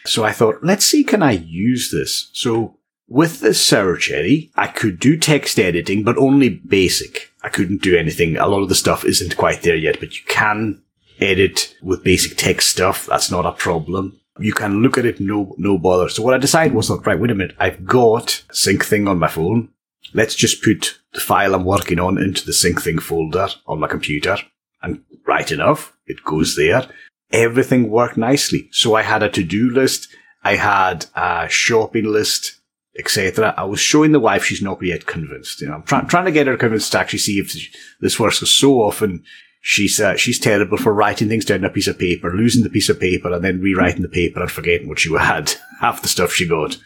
So 0.06 0.24
I 0.24 0.32
thought, 0.32 0.60
let's 0.62 0.86
see, 0.86 1.04
can 1.04 1.24
I 1.24 1.32
use 1.32 1.92
this? 1.92 2.30
So 2.34 2.78
with 3.08 3.40
this 3.40 3.66
SourCherry, 3.68 4.52
I 4.56 4.68
could 4.68 5.00
do 5.00 5.18
text 5.18 5.60
editing, 5.60 6.04
but 6.04 6.18
only 6.18 6.50
basic. 6.50 7.32
I 7.42 7.50
couldn't 7.50 7.82
do 7.82 7.98
anything. 7.98 8.38
A 8.38 8.48
lot 8.48 8.62
of 8.62 8.70
the 8.70 8.76
stuff 8.76 9.06
isn't 9.06 9.38
quite 9.38 9.64
there 9.64 9.76
yet, 9.76 10.00
but 10.00 10.16
you 10.16 10.26
can 10.28 10.82
edit 11.20 11.76
with 11.82 12.04
basic 12.04 12.38
text 12.38 12.70
stuff. 12.70 13.06
That's 13.06 13.32
not 13.32 13.46
a 13.46 13.54
problem 13.54 14.20
you 14.40 14.54
can 14.54 14.82
look 14.82 14.98
at 14.98 15.06
it 15.06 15.20
no 15.20 15.56
no 15.58 15.78
bother. 15.78 16.10
So 16.10 16.24
what 16.24 16.34
I 16.34 16.38
decided 16.38 16.74
was 16.74 16.90
like, 16.90 17.06
right, 17.06 17.20
wait 17.20 17.32
a 17.32 17.36
minute, 17.36 17.56
I've 17.60 17.86
got 17.86 18.44
Syncthing 18.52 19.08
on 19.08 19.20
my 19.20 19.28
phone. 19.28 19.70
Let's 20.14 20.36
just 20.36 20.64
put 20.64 21.00
the 21.14 21.20
file 21.20 21.56
I'm 21.56 21.66
working 21.66 22.00
on 22.00 22.18
into 22.18 22.46
the 22.46 22.52
Syncthing 22.52 23.02
folder 23.02 23.48
on 23.68 23.80
my 23.80 23.88
computer. 23.88 24.38
And 24.82 25.04
right 25.26 25.50
enough, 25.52 25.96
it 26.06 26.24
goes 26.24 26.56
there. 26.56 26.88
Everything 27.32 27.90
worked 27.90 28.18
nicely. 28.18 28.70
So 28.72 28.96
I 28.96 29.02
had 29.02 29.24
a 29.24 29.30
to-do 29.30 29.70
list, 29.70 30.08
I 30.44 30.56
had 30.56 31.06
a 31.16 31.48
shopping 31.50 32.06
list, 32.06 32.60
etc. 32.98 33.54
I 33.58 33.64
was 33.64 33.80
showing 33.80 34.12
the 34.12 34.20
wife 34.20 34.44
she's 34.44 34.62
not 34.62 34.84
yet 34.84 35.06
convinced. 35.06 35.62
You 35.62 35.68
know, 35.68 35.76
I'm 35.76 35.84
trying 35.84 36.08
trying 36.08 36.26
to 36.26 36.32
get 36.32 36.48
her 36.48 36.58
convinced 36.58 36.92
to 36.92 37.00
actually 37.00 37.20
see 37.20 37.40
if 37.40 37.56
this 38.02 38.20
works. 38.20 38.40
So 38.40 38.82
often 38.82 39.24
she's 39.64 40.00
uh, 40.00 40.16
she's 40.16 40.38
terrible 40.38 40.78
for 40.78 40.94
writing 40.94 41.30
things 41.30 41.46
down 41.46 41.60
on 41.60 41.66
a 41.66 41.70
piece 41.74 41.88
of 41.88 41.98
paper, 41.98 42.32
losing 42.32 42.62
the 42.62 42.70
piece 42.70 42.90
of 42.90 43.00
paper, 43.00 43.32
and 43.32 43.44
then 43.44 43.62
rewriting 43.62 44.04
the 44.04 44.10
paper 44.10 44.42
and 44.42 44.52
forgetting 44.52 44.88
what 44.88 45.00
she 45.00 45.12
had. 45.12 45.54
Half 45.80 46.04
the 46.04 46.08
stuff 46.08 46.32
she 46.32 46.48
got. 46.48 46.78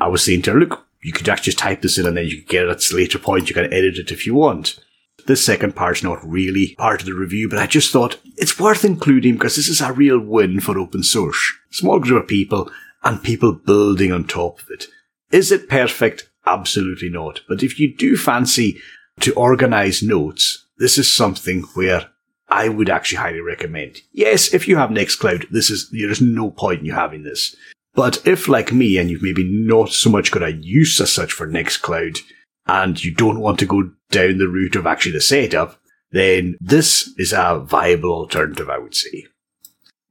I 0.00 0.06
was 0.06 0.22
saying 0.22 0.42
to 0.42 0.52
her, 0.52 0.60
look, 0.60 0.86
you 1.02 1.12
could 1.12 1.28
actually 1.28 1.54
type 1.54 1.82
this 1.82 1.98
in 1.98 2.06
and 2.06 2.16
then 2.16 2.26
you 2.26 2.42
get 2.42 2.64
it 2.64 2.70
at 2.70 2.90
a 2.90 2.96
later 2.96 3.18
point. 3.18 3.48
You 3.48 3.54
can 3.54 3.72
edit 3.72 3.98
it 3.98 4.12
if 4.12 4.26
you 4.26 4.34
want. 4.34 4.78
This 5.26 5.44
second 5.44 5.76
part's 5.76 6.02
not 6.02 6.26
really 6.26 6.74
part 6.78 7.00
of 7.00 7.06
the 7.06 7.14
review, 7.14 7.48
but 7.48 7.58
I 7.58 7.66
just 7.66 7.92
thought 7.92 8.18
it's 8.36 8.58
worth 8.58 8.84
including 8.84 9.34
because 9.34 9.56
this 9.56 9.68
is 9.68 9.80
a 9.80 9.92
real 9.92 10.18
win 10.18 10.60
for 10.60 10.78
open 10.78 11.02
source. 11.02 11.52
Small 11.70 11.98
group 11.98 12.22
of 12.22 12.28
people 12.28 12.70
and 13.02 13.22
people 13.22 13.52
building 13.52 14.12
on 14.12 14.24
top 14.24 14.60
of 14.60 14.70
it. 14.70 14.86
Is 15.30 15.52
it 15.52 15.68
perfect? 15.68 16.30
Absolutely 16.46 17.10
not. 17.10 17.40
But 17.48 17.62
if 17.62 17.78
you 17.78 17.94
do 17.94 18.16
fancy 18.16 18.80
to 19.20 19.34
organize 19.34 20.02
notes, 20.02 20.66
this 20.78 20.96
is 20.96 21.12
something 21.12 21.62
where 21.74 22.09
I 22.50 22.68
would 22.68 22.90
actually 22.90 23.18
highly 23.18 23.40
recommend. 23.40 24.02
Yes, 24.12 24.52
if 24.52 24.66
you 24.66 24.76
have 24.76 24.90
Nextcloud, 24.90 25.50
this 25.50 25.70
is, 25.70 25.88
there's 25.90 26.20
no 26.20 26.50
point 26.50 26.80
in 26.80 26.86
you 26.86 26.92
having 26.92 27.22
this. 27.22 27.54
But 27.94 28.26
if, 28.26 28.48
like 28.48 28.72
me, 28.72 28.98
and 28.98 29.10
you've 29.10 29.22
maybe 29.22 29.44
not 29.44 29.90
so 29.90 30.10
much 30.10 30.30
got 30.30 30.42
a 30.42 30.52
use 30.52 31.00
as 31.00 31.12
such 31.12 31.32
for 31.32 31.46
Nextcloud, 31.46 32.18
and 32.66 33.02
you 33.02 33.14
don't 33.14 33.40
want 33.40 33.58
to 33.60 33.66
go 33.66 33.90
down 34.10 34.38
the 34.38 34.48
route 34.48 34.76
of 34.76 34.86
actually 34.86 35.12
the 35.12 35.20
setup, 35.20 35.80
then 36.12 36.56
this 36.60 37.12
is 37.16 37.32
a 37.32 37.60
viable 37.64 38.12
alternative, 38.12 38.68
I 38.68 38.78
would 38.78 38.94
say. 38.94 39.26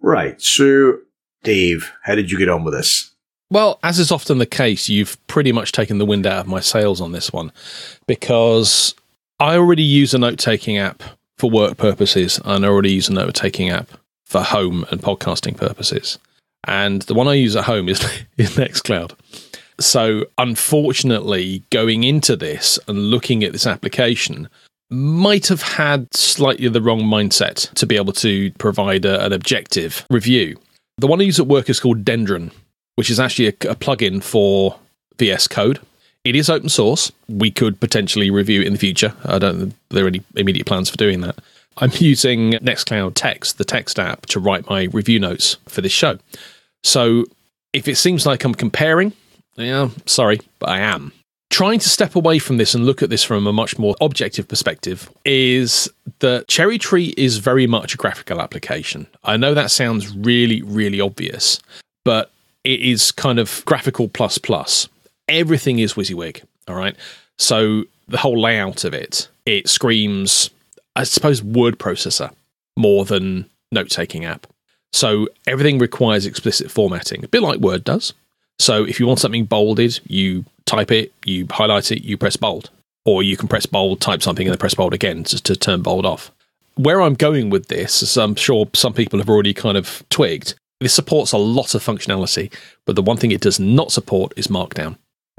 Right, 0.01 0.41
so 0.41 0.99
Dave, 1.43 1.91
how 2.03 2.15
did 2.15 2.31
you 2.31 2.37
get 2.37 2.49
on 2.49 2.63
with 2.63 2.73
this? 2.73 3.11
Well, 3.51 3.79
as 3.83 3.99
is 3.99 4.11
often 4.11 4.37
the 4.37 4.45
case, 4.45 4.89
you've 4.89 5.17
pretty 5.27 5.51
much 5.51 5.71
taken 5.71 5.97
the 5.97 6.05
wind 6.05 6.27
out 6.27 6.39
of 6.39 6.47
my 6.47 6.59
sails 6.59 7.01
on 7.01 7.11
this 7.11 7.33
one 7.33 7.51
because 8.07 8.93
I 9.39 9.55
already 9.55 9.83
use 9.83 10.13
a 10.13 10.19
note 10.19 10.37
taking 10.37 10.77
app 10.77 11.03
for 11.39 11.49
work 11.49 11.77
purposes, 11.77 12.39
and 12.45 12.65
I 12.65 12.69
already 12.69 12.91
use 12.91 13.09
a 13.09 13.13
note 13.13 13.33
taking 13.33 13.69
app 13.69 13.89
for 14.25 14.41
home 14.41 14.85
and 14.91 15.01
podcasting 15.01 15.57
purposes. 15.57 16.19
And 16.67 17.01
the 17.03 17.13
one 17.13 17.27
I 17.27 17.33
use 17.33 17.55
at 17.55 17.63
home 17.63 17.89
is, 17.89 17.99
is 18.37 18.51
Nextcloud. 18.57 19.13
So, 19.79 20.25
unfortunately, 20.37 21.63
going 21.69 22.03
into 22.03 22.35
this 22.35 22.77
and 22.87 23.09
looking 23.09 23.43
at 23.43 23.53
this 23.53 23.65
application, 23.65 24.49
might 24.91 25.47
have 25.47 25.61
had 25.61 26.13
slightly 26.13 26.67
the 26.67 26.81
wrong 26.81 27.01
mindset 27.01 27.71
to 27.75 27.85
be 27.85 27.95
able 27.95 28.13
to 28.13 28.51
provide 28.53 29.05
a, 29.05 29.23
an 29.25 29.31
objective 29.31 30.05
review. 30.09 30.57
The 30.97 31.07
one 31.07 31.21
I 31.21 31.23
use 31.23 31.39
at 31.39 31.47
work 31.47 31.69
is 31.69 31.79
called 31.79 32.03
Dendron, 32.03 32.51
which 32.95 33.09
is 33.09 33.19
actually 33.19 33.47
a, 33.47 33.69
a 33.69 33.75
plugin 33.75 34.21
for 34.21 34.77
VS 35.17 35.47
Code. 35.47 35.79
It 36.29 36.35
is 36.35 36.47
open 36.47 36.69
source. 36.69 37.11
We 37.27 37.49
could 37.49 37.79
potentially 37.79 38.29
review 38.29 38.61
it 38.61 38.67
in 38.67 38.73
the 38.73 38.77
future. 38.77 39.15
I 39.25 39.39
don't 39.39 39.73
there 39.89 40.05
are 40.05 40.09
any 40.09 40.21
immediate 40.35 40.67
plans 40.67 40.87
for 40.87 40.95
doing 40.95 41.21
that. 41.21 41.39
I'm 41.77 41.89
using 41.95 42.51
Nextcloud 42.51 43.13
Text, 43.15 43.57
the 43.57 43.65
text 43.65 43.97
app, 43.97 44.27
to 44.27 44.39
write 44.39 44.69
my 44.69 44.83
review 44.93 45.19
notes 45.19 45.57
for 45.67 45.81
this 45.81 45.91
show. 45.91 46.19
So 46.83 47.25
if 47.73 47.87
it 47.87 47.95
seems 47.95 48.27
like 48.27 48.43
I'm 48.43 48.53
comparing, 48.53 49.13
yeah, 49.55 49.89
sorry, 50.05 50.39
but 50.59 50.69
I 50.69 50.81
am. 50.81 51.13
Trying 51.49 51.79
to 51.79 51.89
step 51.89 52.15
away 52.15 52.37
from 52.37 52.57
this 52.57 52.75
and 52.75 52.85
look 52.85 53.01
at 53.01 53.09
this 53.09 53.23
from 53.23 53.47
a 53.47 53.53
much 53.53 53.79
more 53.79 53.95
objective 53.99 54.47
perspective 54.47 55.09
is 55.25 55.89
that 56.19 56.47
Cherry 56.47 56.77
Tree 56.77 57.11
is 57.17 57.37
very 57.37 57.65
much 57.65 57.95
a 57.95 57.97
graphical 57.97 58.39
application. 58.39 59.07
I 59.23 59.35
know 59.35 59.55
that 59.55 59.71
sounds 59.71 60.15
really, 60.15 60.61
really 60.61 61.01
obvious, 61.01 61.59
but 62.05 62.29
it 62.63 62.81
is 62.81 63.11
kind 63.11 63.39
of 63.39 63.63
graphical 63.65 64.09
plus 64.09 64.37
plus 64.37 64.87
everything 65.29 65.79
is 65.79 65.93
WYSIWYG. 65.93 66.43
All 66.67 66.75
right. 66.75 66.95
So 67.37 67.85
the 68.07 68.17
whole 68.17 68.39
layout 68.39 68.83
of 68.83 68.93
it, 68.93 69.29
it 69.45 69.69
screams, 69.69 70.49
I 70.95 71.03
suppose, 71.03 71.41
word 71.41 71.79
processor 71.79 72.31
more 72.75 73.05
than 73.05 73.49
note 73.71 73.89
taking 73.89 74.25
app. 74.25 74.47
So 74.91 75.27
everything 75.45 75.77
requires 75.77 76.25
explicit 76.25 76.71
formatting, 76.71 77.23
a 77.23 77.27
bit 77.27 77.43
like 77.43 77.59
Word 77.59 77.83
does. 77.83 78.13
So 78.57 78.83
if 78.83 78.99
you 78.99 79.07
want 79.07 79.19
something 79.19 79.45
bolded, 79.45 79.99
you 80.07 80.45
type 80.65 80.91
it, 80.91 81.13
you 81.25 81.47
highlight 81.49 81.91
it, 81.91 82.03
you 82.03 82.17
press 82.17 82.35
bold. 82.35 82.69
Or 83.05 83.23
you 83.23 83.37
can 83.37 83.47
press 83.47 83.65
bold, 83.65 84.01
type 84.01 84.21
something, 84.21 84.45
and 84.45 84.53
then 84.53 84.59
press 84.59 84.73
bold 84.73 84.93
again 84.93 85.23
to, 85.25 85.41
to 85.43 85.55
turn 85.55 85.81
bold 85.81 86.05
off. 86.05 86.31
Where 86.75 87.01
I'm 87.01 87.13
going 87.13 87.49
with 87.49 87.67
this, 87.67 88.03
as 88.03 88.17
I'm 88.17 88.35
sure 88.35 88.69
some 88.73 88.93
people 88.93 89.19
have 89.19 89.29
already 89.29 89.53
kind 89.53 89.77
of 89.77 90.03
twigged, 90.09 90.55
this 90.79 90.93
supports 90.93 91.31
a 91.31 91.37
lot 91.37 91.75
of 91.75 91.83
functionality, 91.83 92.51
but 92.85 92.95
the 92.95 93.01
one 93.01 93.17
thing 93.17 93.31
it 93.31 93.41
does 93.41 93.59
not 93.59 93.91
support 93.91 94.33
is 94.37 94.47
Markdown. 94.47 94.97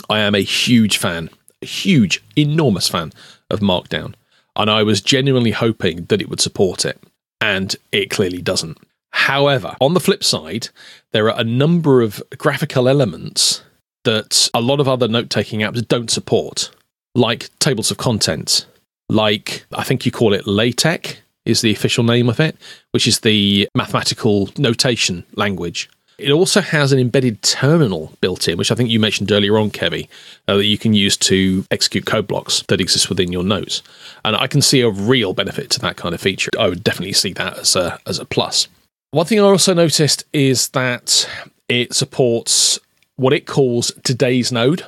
I 0.09 0.20
am 0.20 0.35
a 0.35 0.40
huge 0.40 0.97
fan, 0.97 1.31
a 1.62 1.66
huge, 1.66 2.22
enormous 2.36 2.89
fan 2.89 3.12
of 3.51 3.60
Markdown. 3.60 4.14
And 4.56 4.70
I 4.70 4.82
was 4.82 5.01
genuinely 5.01 5.52
hoping 5.52 6.05
that 6.06 6.20
it 6.20 6.28
would 6.28 6.40
support 6.40 6.85
it. 6.85 7.01
And 7.40 7.74
it 7.93 8.10
clearly 8.10 8.43
doesn't. 8.43 8.78
However, 9.12 9.77
on 9.81 9.94
the 9.94 10.01
flip 10.01 10.22
side, 10.22 10.68
there 11.12 11.31
are 11.31 11.40
a 11.40 11.44
number 11.44 12.02
of 12.02 12.22
graphical 12.39 12.89
elements 12.89 13.62
that 14.05 14.48
a 14.55 14.60
lot 14.60 14.81
of 14.81 14.89
other 14.89 15.09
note 15.09 15.31
taking 15.31 15.60
apps 15.60 15.86
don't 15.86 16.10
support. 16.10 16.70
like 17.14 17.51
tables 17.59 17.90
of 17.90 17.97
contents, 17.98 18.66
like 19.09 19.64
I 19.72 19.85
think 19.85 20.06
you 20.06 20.12
call 20.12 20.32
it 20.32 20.47
LaTeX 20.47 21.16
is 21.44 21.60
the 21.60 21.72
official 21.72 22.05
name 22.05 22.28
of 22.28 22.39
it, 22.40 22.56
which 22.93 23.06
is 23.06 23.20
the 23.20 23.68
mathematical 23.74 24.51
notation 24.56 25.24
language. 25.35 25.89
It 26.20 26.32
also 26.32 26.60
has 26.60 26.92
an 26.92 26.98
embedded 26.98 27.42
terminal 27.42 28.12
built 28.20 28.47
in, 28.47 28.59
which 28.59 28.70
I 28.70 28.74
think 28.74 28.90
you 28.90 29.01
mentioned 29.01 29.32
earlier 29.32 29.56
on, 29.59 29.70
Kevie, 29.70 30.09
uh, 30.47 30.56
that 30.56 30.66
you 30.66 30.76
can 30.76 30.92
use 30.92 31.16
to 31.18 31.64
execute 31.70 32.05
code 32.05 32.26
blocks 32.26 32.62
that 32.68 32.80
exist 32.80 33.09
within 33.09 33.32
your 33.32 33.42
notes. 33.42 33.82
And 34.24 34.36
I 34.36 34.47
can 34.47 34.60
see 34.60 34.82
a 34.82 34.90
real 34.90 35.32
benefit 35.32 35.70
to 35.70 35.80
that 35.80 35.97
kind 35.97 36.14
of 36.14 36.20
feature. 36.20 36.51
I 36.59 36.68
would 36.68 36.84
definitely 36.84 37.14
see 37.14 37.32
that 37.34 37.59
as 37.59 37.74
a, 37.74 37.98
as 38.06 38.18
a 38.18 38.24
plus. 38.24 38.68
One 39.12 39.26
thing 39.26 39.40
I 39.40 39.44
also 39.44 39.74
noticed 39.74 40.24
is 40.32 40.68
that 40.68 41.28
it 41.68 41.94
supports 41.94 42.78
what 43.16 43.32
it 43.32 43.47
calls 43.47 43.92
today's 44.05 44.52
node. 44.52 44.84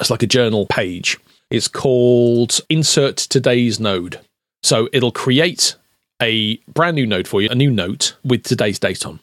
It's 0.00 0.10
like 0.10 0.22
a 0.22 0.26
journal 0.26 0.66
page. 0.66 1.18
It's 1.50 1.68
called 1.68 2.60
Insert 2.68 3.16
Today's 3.16 3.78
Node. 3.78 4.20
So 4.62 4.88
it'll 4.92 5.12
create 5.12 5.76
a 6.20 6.56
brand 6.68 6.96
new 6.96 7.06
node 7.06 7.28
for 7.28 7.42
you, 7.42 7.48
a 7.50 7.54
new 7.54 7.70
note 7.70 8.16
with 8.24 8.42
today's 8.42 8.78
date 8.78 9.04
on. 9.06 9.20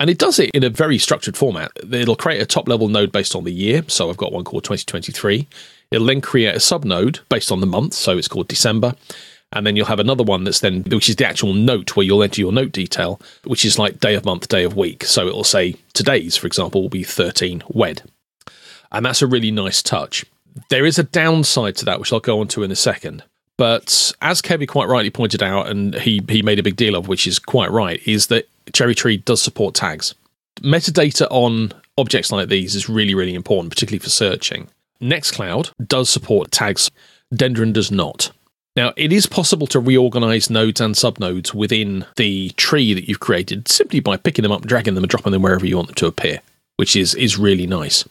And 0.00 0.10
it 0.10 0.18
does 0.18 0.38
it 0.38 0.50
in 0.50 0.64
a 0.64 0.70
very 0.70 0.98
structured 0.98 1.36
format. 1.36 1.72
It'll 1.90 2.16
create 2.16 2.40
a 2.40 2.46
top 2.46 2.68
level 2.68 2.88
node 2.88 3.12
based 3.12 3.34
on 3.34 3.44
the 3.44 3.52
year. 3.52 3.84
So 3.88 4.10
I've 4.10 4.16
got 4.16 4.32
one 4.32 4.44
called 4.44 4.64
2023. 4.64 5.46
It'll 5.90 6.06
then 6.06 6.20
create 6.20 6.54
a 6.54 6.60
sub 6.60 6.84
node 6.84 7.20
based 7.28 7.52
on 7.52 7.60
the 7.60 7.66
month. 7.66 7.94
So 7.94 8.16
it's 8.16 8.28
called 8.28 8.48
December. 8.48 8.94
And 9.52 9.66
then 9.66 9.76
you'll 9.76 9.86
have 9.86 10.00
another 10.00 10.24
one 10.24 10.44
that's 10.44 10.60
then, 10.60 10.82
which 10.84 11.10
is 11.10 11.16
the 11.16 11.26
actual 11.26 11.52
note 11.52 11.94
where 11.94 12.06
you'll 12.06 12.22
enter 12.22 12.40
your 12.40 12.52
note 12.52 12.72
detail, 12.72 13.20
which 13.44 13.64
is 13.64 13.78
like 13.78 14.00
day 14.00 14.14
of 14.14 14.24
month, 14.24 14.48
day 14.48 14.64
of 14.64 14.76
week. 14.76 15.04
So 15.04 15.26
it'll 15.26 15.44
say 15.44 15.76
today's, 15.92 16.36
for 16.36 16.46
example, 16.46 16.80
will 16.80 16.88
be 16.88 17.04
13 17.04 17.62
wed. 17.68 18.02
And 18.90 19.04
that's 19.04 19.22
a 19.22 19.26
really 19.26 19.50
nice 19.50 19.82
touch. 19.82 20.24
There 20.70 20.86
is 20.86 20.98
a 20.98 21.02
downside 21.04 21.76
to 21.76 21.84
that, 21.84 22.00
which 22.00 22.12
I'll 22.12 22.20
go 22.20 22.40
on 22.40 22.48
to 22.48 22.62
in 22.62 22.70
a 22.70 22.76
second. 22.76 23.24
But 23.58 24.12
as 24.22 24.40
Kevin 24.40 24.66
quite 24.66 24.88
rightly 24.88 25.10
pointed 25.10 25.42
out, 25.42 25.68
and 25.68 25.94
he, 25.94 26.22
he 26.28 26.42
made 26.42 26.58
a 26.58 26.62
big 26.62 26.76
deal 26.76 26.96
of, 26.96 27.08
which 27.08 27.26
is 27.26 27.38
quite 27.38 27.70
right, 27.70 28.00
is 28.06 28.28
that 28.28 28.48
Cherry 28.72 28.94
Tree 28.94 29.18
does 29.18 29.42
support 29.42 29.74
tags. 29.74 30.14
Metadata 30.60 31.26
on 31.30 31.72
objects 31.98 32.32
like 32.32 32.48
these 32.48 32.74
is 32.74 32.88
really, 32.88 33.14
really 33.14 33.34
important, 33.34 33.72
particularly 33.72 33.98
for 33.98 34.10
searching. 34.10 34.68
Nextcloud 35.00 35.72
does 35.86 36.08
support 36.08 36.50
tags, 36.50 36.90
Dendron 37.34 37.72
does 37.72 37.90
not. 37.90 38.30
Now, 38.74 38.92
it 38.96 39.12
is 39.12 39.26
possible 39.26 39.66
to 39.68 39.80
reorganize 39.80 40.48
nodes 40.48 40.80
and 40.80 40.94
subnodes 40.94 41.52
within 41.52 42.06
the 42.16 42.50
tree 42.50 42.94
that 42.94 43.06
you've 43.06 43.20
created 43.20 43.68
simply 43.68 44.00
by 44.00 44.16
picking 44.16 44.44
them 44.44 44.52
up, 44.52 44.62
dragging 44.62 44.94
them, 44.94 45.04
and 45.04 45.10
dropping 45.10 45.32
them 45.32 45.42
wherever 45.42 45.66
you 45.66 45.76
want 45.76 45.88
them 45.88 45.94
to 45.96 46.06
appear, 46.06 46.40
which 46.76 46.96
is, 46.96 47.14
is 47.14 47.38
really 47.38 47.66
nice. 47.66 48.08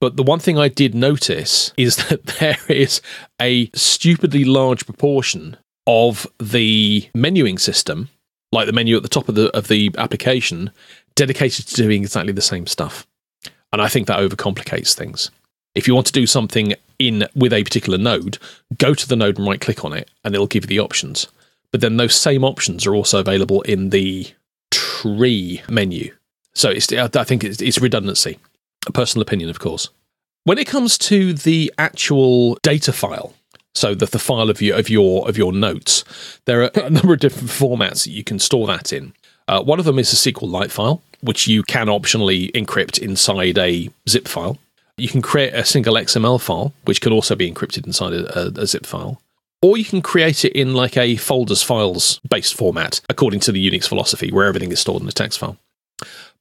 But 0.00 0.16
the 0.16 0.22
one 0.22 0.38
thing 0.38 0.58
I 0.58 0.68
did 0.68 0.94
notice 0.94 1.72
is 1.76 1.96
that 2.08 2.24
there 2.24 2.58
is 2.68 3.02
a 3.40 3.70
stupidly 3.74 4.44
large 4.44 4.86
proportion 4.86 5.58
of 5.86 6.26
the 6.38 7.08
menuing 7.14 7.60
system, 7.60 8.08
like 8.52 8.66
the 8.66 8.72
menu 8.72 8.96
at 8.96 9.02
the 9.02 9.08
top 9.08 9.28
of 9.28 9.34
the 9.34 9.50
of 9.56 9.68
the 9.68 9.90
application, 9.98 10.70
dedicated 11.14 11.66
to 11.66 11.74
doing 11.74 12.02
exactly 12.02 12.32
the 12.32 12.40
same 12.40 12.66
stuff. 12.66 13.06
And 13.72 13.82
I 13.82 13.88
think 13.88 14.06
that 14.06 14.20
overcomplicates 14.20 14.94
things. 14.94 15.30
If 15.74 15.88
you 15.88 15.94
want 15.94 16.06
to 16.06 16.12
do 16.12 16.26
something 16.26 16.74
in 16.98 17.26
with 17.34 17.52
a 17.52 17.64
particular 17.64 17.98
node, 17.98 18.38
go 18.78 18.94
to 18.94 19.08
the 19.08 19.16
node 19.16 19.38
and 19.38 19.48
right 19.48 19.60
click 19.60 19.84
on 19.84 19.94
it, 19.94 20.10
and 20.22 20.34
it'll 20.34 20.46
give 20.46 20.64
you 20.64 20.68
the 20.68 20.80
options. 20.80 21.28
But 21.70 21.80
then 21.80 21.96
those 21.96 22.14
same 22.14 22.44
options 22.44 22.86
are 22.86 22.94
also 22.94 23.18
available 23.18 23.62
in 23.62 23.90
the 23.90 24.30
tree 24.70 25.62
menu. 25.68 26.14
So 26.54 26.68
it's, 26.68 26.92
I 26.92 27.24
think 27.24 27.44
it's, 27.44 27.62
it's 27.62 27.80
redundancy. 27.80 28.38
A 28.86 28.92
personal 28.92 29.22
opinion, 29.22 29.48
of 29.48 29.58
course. 29.58 29.88
When 30.44 30.58
it 30.58 30.66
comes 30.66 30.98
to 30.98 31.32
the 31.32 31.72
actual 31.78 32.56
data 32.62 32.92
file, 32.92 33.32
so 33.74 33.94
the, 33.94 34.06
the 34.06 34.18
file 34.18 34.50
of 34.50 34.60
your 34.60 34.78
of 34.78 34.90
your 34.90 35.28
of 35.28 35.38
your 35.38 35.52
notes, 35.52 36.04
there 36.44 36.62
are 36.62 36.70
a 36.74 36.90
number 36.90 37.14
of 37.14 37.20
different 37.20 37.48
formats 37.48 38.04
that 38.04 38.10
you 38.10 38.24
can 38.24 38.38
store 38.38 38.66
that 38.66 38.92
in. 38.92 39.12
Uh, 39.48 39.62
one 39.62 39.78
of 39.78 39.84
them 39.84 39.98
is 39.98 40.12
a 40.12 40.16
SQLite 40.16 40.70
file, 40.70 41.02
which 41.20 41.46
you 41.46 41.62
can 41.62 41.86
optionally 41.86 42.50
encrypt 42.52 42.98
inside 42.98 43.58
a 43.58 43.90
zip 44.08 44.28
file. 44.28 44.58
You 44.96 45.08
can 45.08 45.22
create 45.22 45.54
a 45.54 45.64
single 45.64 45.94
XML 45.94 46.40
file, 46.40 46.72
which 46.84 47.00
can 47.00 47.12
also 47.12 47.34
be 47.34 47.50
encrypted 47.50 47.86
inside 47.86 48.12
a, 48.12 48.38
a, 48.38 48.62
a 48.62 48.66
zip 48.66 48.86
file. 48.86 49.20
Or 49.62 49.76
you 49.76 49.84
can 49.84 50.02
create 50.02 50.44
it 50.44 50.52
in 50.52 50.74
like 50.74 50.96
a 50.96 51.16
folders 51.16 51.62
files 51.62 52.20
based 52.28 52.54
format, 52.54 53.00
according 53.08 53.40
to 53.40 53.52
the 53.52 53.70
Unix 53.70 53.88
philosophy, 53.88 54.30
where 54.30 54.46
everything 54.46 54.72
is 54.72 54.80
stored 54.80 55.02
in 55.02 55.08
a 55.08 55.12
text 55.12 55.38
file. 55.38 55.56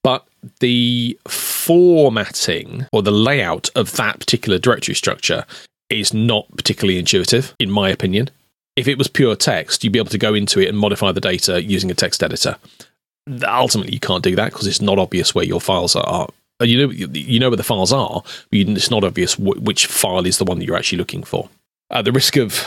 But 0.04 0.26
the 0.60 1.18
formatting 1.28 2.88
or 2.92 3.04
the 3.04 3.12
layout 3.12 3.70
of 3.76 3.94
that 3.94 4.20
particular 4.20 4.58
directory 4.58 4.96
structure 4.96 5.46
is 5.92 6.14
not 6.14 6.46
particularly 6.56 7.00
intuitive, 7.00 7.56
in 7.60 7.70
my 7.70 7.90
opinion. 7.90 8.30
If 8.76 8.88
it 8.88 8.98
was 8.98 9.08
pure 9.08 9.36
text, 9.36 9.84
you'd 9.84 9.94
be 9.94 10.00
able 10.00 10.10
to 10.10 10.18
go 10.18 10.34
into 10.34 10.60
it 10.60 10.70
and 10.70 10.78
modify 10.78 11.12
the 11.12 11.22
data 11.22 11.62
using 11.62 11.92
a 11.92 11.96
text 11.96 12.24
editor. 12.24 12.58
Ultimately, 13.46 13.94
you 13.94 14.00
can't 14.00 14.24
do 14.24 14.36
that 14.36 14.52
because 14.52 14.68
it's 14.68 14.82
not 14.82 14.98
obvious 14.98 15.36
where 15.36 15.46
your 15.46 15.62
files 15.62 15.96
are. 15.96 16.28
You 16.62 16.88
know, 16.88 16.92
you 16.92 17.40
know 17.40 17.50
where 17.50 17.58
the 17.58 17.64
files 17.64 17.92
are, 17.92 18.22
but 18.24 18.60
it's 18.60 18.92
not 18.92 19.04
obvious 19.04 19.38
which 19.38 19.88
file 19.88 20.26
is 20.26 20.38
the 20.38 20.46
one 20.46 20.60
that 20.60 20.66
you're 20.66 20.78
actually 20.78 21.00
looking 21.00 21.24
for. 21.24 21.50
At 21.90 22.06
the 22.06 22.12
risk 22.12 22.38
of 22.38 22.66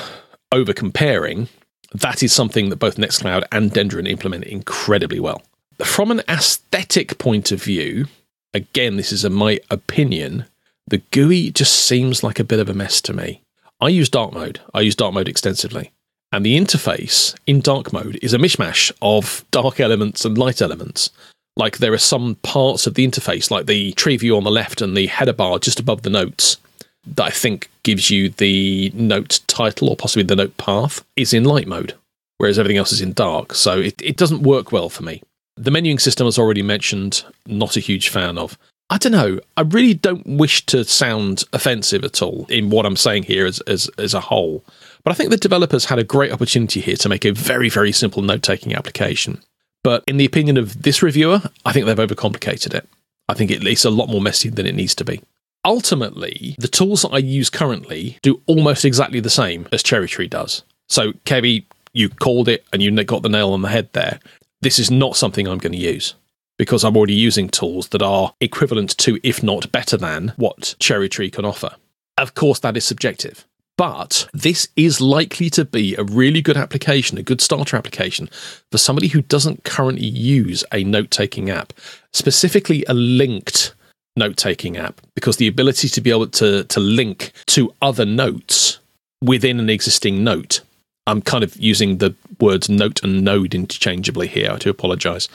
over 0.52 0.72
comparing, 0.72 1.48
that 1.94 2.22
is 2.22 2.32
something 2.32 2.68
that 2.68 2.76
both 2.76 2.96
Nextcloud 2.96 3.44
and 3.52 3.70
Dendron 3.70 4.08
implement 4.08 4.44
incredibly 4.44 5.20
well. 5.20 5.42
From 5.82 6.10
an 6.10 6.22
aesthetic 6.28 7.18
point 7.18 7.52
of 7.52 7.62
view, 7.62 8.06
again, 8.52 8.96
this 8.96 9.12
is 9.12 9.24
a, 9.24 9.30
my 9.30 9.60
opinion, 9.70 10.46
the 10.86 11.02
GUI 11.10 11.50
just 11.50 11.74
seems 11.74 12.22
like 12.22 12.38
a 12.38 12.44
bit 12.44 12.58
of 12.58 12.68
a 12.68 12.74
mess 12.74 13.00
to 13.02 13.12
me. 13.12 13.40
I 13.80 13.88
use 13.88 14.08
dark 14.08 14.32
mode. 14.32 14.60
I 14.72 14.80
use 14.80 14.94
dark 14.94 15.14
mode 15.14 15.28
extensively. 15.28 15.92
And 16.32 16.44
the 16.44 16.58
interface 16.58 17.34
in 17.46 17.60
dark 17.60 17.92
mode 17.92 18.18
is 18.20 18.34
a 18.34 18.38
mishmash 18.38 18.90
of 19.00 19.44
dark 19.50 19.78
elements 19.80 20.24
and 20.24 20.36
light 20.36 20.60
elements. 20.60 21.10
Like 21.56 21.78
there 21.78 21.92
are 21.92 21.98
some 21.98 22.36
parts 22.42 22.86
of 22.86 22.94
the 22.94 23.06
interface, 23.06 23.50
like 23.50 23.66
the 23.66 23.92
tree 23.92 24.16
view 24.16 24.36
on 24.36 24.44
the 24.44 24.50
left 24.50 24.80
and 24.80 24.96
the 24.96 25.06
header 25.06 25.32
bar 25.32 25.58
just 25.58 25.78
above 25.78 26.02
the 26.02 26.10
notes, 26.10 26.58
that 27.06 27.24
I 27.24 27.30
think 27.30 27.70
gives 27.82 28.10
you 28.10 28.30
the 28.30 28.90
note 28.94 29.40
title 29.46 29.88
or 29.88 29.96
possibly 29.96 30.24
the 30.24 30.36
note 30.36 30.56
path, 30.56 31.04
is 31.16 31.32
in 31.32 31.44
light 31.44 31.68
mode, 31.68 31.94
whereas 32.38 32.58
everything 32.58 32.78
else 32.78 32.92
is 32.92 33.00
in 33.00 33.12
dark. 33.12 33.54
So 33.54 33.78
it, 33.78 33.94
it 34.02 34.16
doesn't 34.16 34.42
work 34.42 34.72
well 34.72 34.88
for 34.88 35.04
me. 35.04 35.22
The 35.56 35.70
menuing 35.70 36.00
system, 36.00 36.26
as 36.26 36.38
already 36.38 36.62
mentioned, 36.62 37.24
not 37.46 37.76
a 37.76 37.80
huge 37.80 38.08
fan 38.08 38.38
of. 38.38 38.58
I 38.90 38.98
don't 38.98 39.12
know. 39.12 39.40
I 39.56 39.62
really 39.62 39.94
don't 39.94 40.26
wish 40.26 40.66
to 40.66 40.84
sound 40.84 41.44
offensive 41.52 42.04
at 42.04 42.22
all 42.22 42.46
in 42.48 42.70
what 42.70 42.86
I'm 42.86 42.96
saying 42.96 43.24
here 43.24 43.46
as, 43.46 43.60
as, 43.62 43.88
as 43.98 44.14
a 44.14 44.20
whole. 44.20 44.64
But 45.02 45.12
I 45.12 45.14
think 45.14 45.30
the 45.30 45.36
developers 45.36 45.86
had 45.86 45.98
a 45.98 46.04
great 46.04 46.32
opportunity 46.32 46.80
here 46.80 46.96
to 46.96 47.08
make 47.08 47.24
a 47.24 47.32
very, 47.32 47.68
very 47.68 47.92
simple 47.92 48.22
note 48.22 48.42
taking 48.42 48.74
application. 48.74 49.42
But 49.82 50.04
in 50.06 50.18
the 50.18 50.24
opinion 50.24 50.56
of 50.56 50.82
this 50.82 51.02
reviewer, 51.02 51.42
I 51.64 51.72
think 51.72 51.86
they've 51.86 51.96
overcomplicated 51.96 52.74
it. 52.74 52.88
I 53.28 53.34
think 53.34 53.50
it's 53.50 53.84
a 53.84 53.90
lot 53.90 54.08
more 54.08 54.20
messy 54.20 54.50
than 54.50 54.66
it 54.66 54.74
needs 54.74 54.94
to 54.96 55.04
be. 55.04 55.20
Ultimately, 55.64 56.54
the 56.58 56.68
tools 56.68 57.02
that 57.02 57.12
I 57.12 57.18
use 57.18 57.48
currently 57.48 58.18
do 58.22 58.42
almost 58.46 58.84
exactly 58.84 59.20
the 59.20 59.30
same 59.30 59.66
as 59.72 59.82
Cherry 59.82 60.08
Tree 60.08 60.28
does. 60.28 60.62
So, 60.90 61.12
Kevie, 61.24 61.64
you 61.94 62.10
called 62.10 62.48
it 62.48 62.66
and 62.72 62.82
you 62.82 62.90
got 63.04 63.22
the 63.22 63.30
nail 63.30 63.52
on 63.52 63.62
the 63.62 63.68
head 63.68 63.88
there 63.94 64.20
this 64.64 64.78
is 64.78 64.90
not 64.90 65.14
something 65.14 65.46
I'm 65.46 65.58
going 65.58 65.74
to 65.74 65.78
use 65.78 66.14
because 66.58 66.84
I'm 66.84 66.96
already 66.96 67.14
using 67.14 67.48
tools 67.48 67.88
that 67.88 68.02
are 68.02 68.34
equivalent 68.40 68.96
to, 68.98 69.18
if 69.22 69.42
not 69.42 69.72
better 69.72 69.96
than, 69.96 70.32
what 70.36 70.74
Cherry 70.78 71.08
Tree 71.08 71.30
can 71.30 71.44
offer. 71.44 71.74
Of 72.16 72.34
course, 72.34 72.60
that 72.60 72.76
is 72.76 72.84
subjective. 72.84 73.44
But 73.76 74.28
this 74.32 74.68
is 74.76 75.00
likely 75.00 75.50
to 75.50 75.64
be 75.64 75.96
a 75.96 76.04
really 76.04 76.40
good 76.40 76.56
application, 76.56 77.18
a 77.18 77.24
good 77.24 77.40
starter 77.40 77.76
application 77.76 78.28
for 78.70 78.78
somebody 78.78 79.08
who 79.08 79.22
doesn't 79.22 79.64
currently 79.64 80.06
use 80.06 80.64
a 80.72 80.84
note 80.84 81.10
taking 81.10 81.50
app, 81.50 81.72
specifically 82.12 82.84
a 82.88 82.94
linked 82.94 83.74
note 84.16 84.36
taking 84.36 84.76
app, 84.76 85.00
because 85.16 85.38
the 85.38 85.48
ability 85.48 85.88
to 85.88 86.00
be 86.00 86.10
able 86.10 86.28
to, 86.28 86.62
to 86.64 86.78
link 86.78 87.32
to 87.46 87.74
other 87.82 88.04
notes 88.04 88.78
within 89.20 89.58
an 89.58 89.70
existing 89.70 90.22
note 90.22 90.60
I'm 91.06 91.20
kind 91.20 91.44
of 91.44 91.56
using 91.56 91.98
the 91.98 92.14
words 92.40 92.68
note 92.68 93.02
and 93.02 93.22
node 93.22 93.54
interchangeably 93.54 94.26
here. 94.26 94.50
I 94.50 94.56
do 94.56 94.70
apologize. 94.70 95.28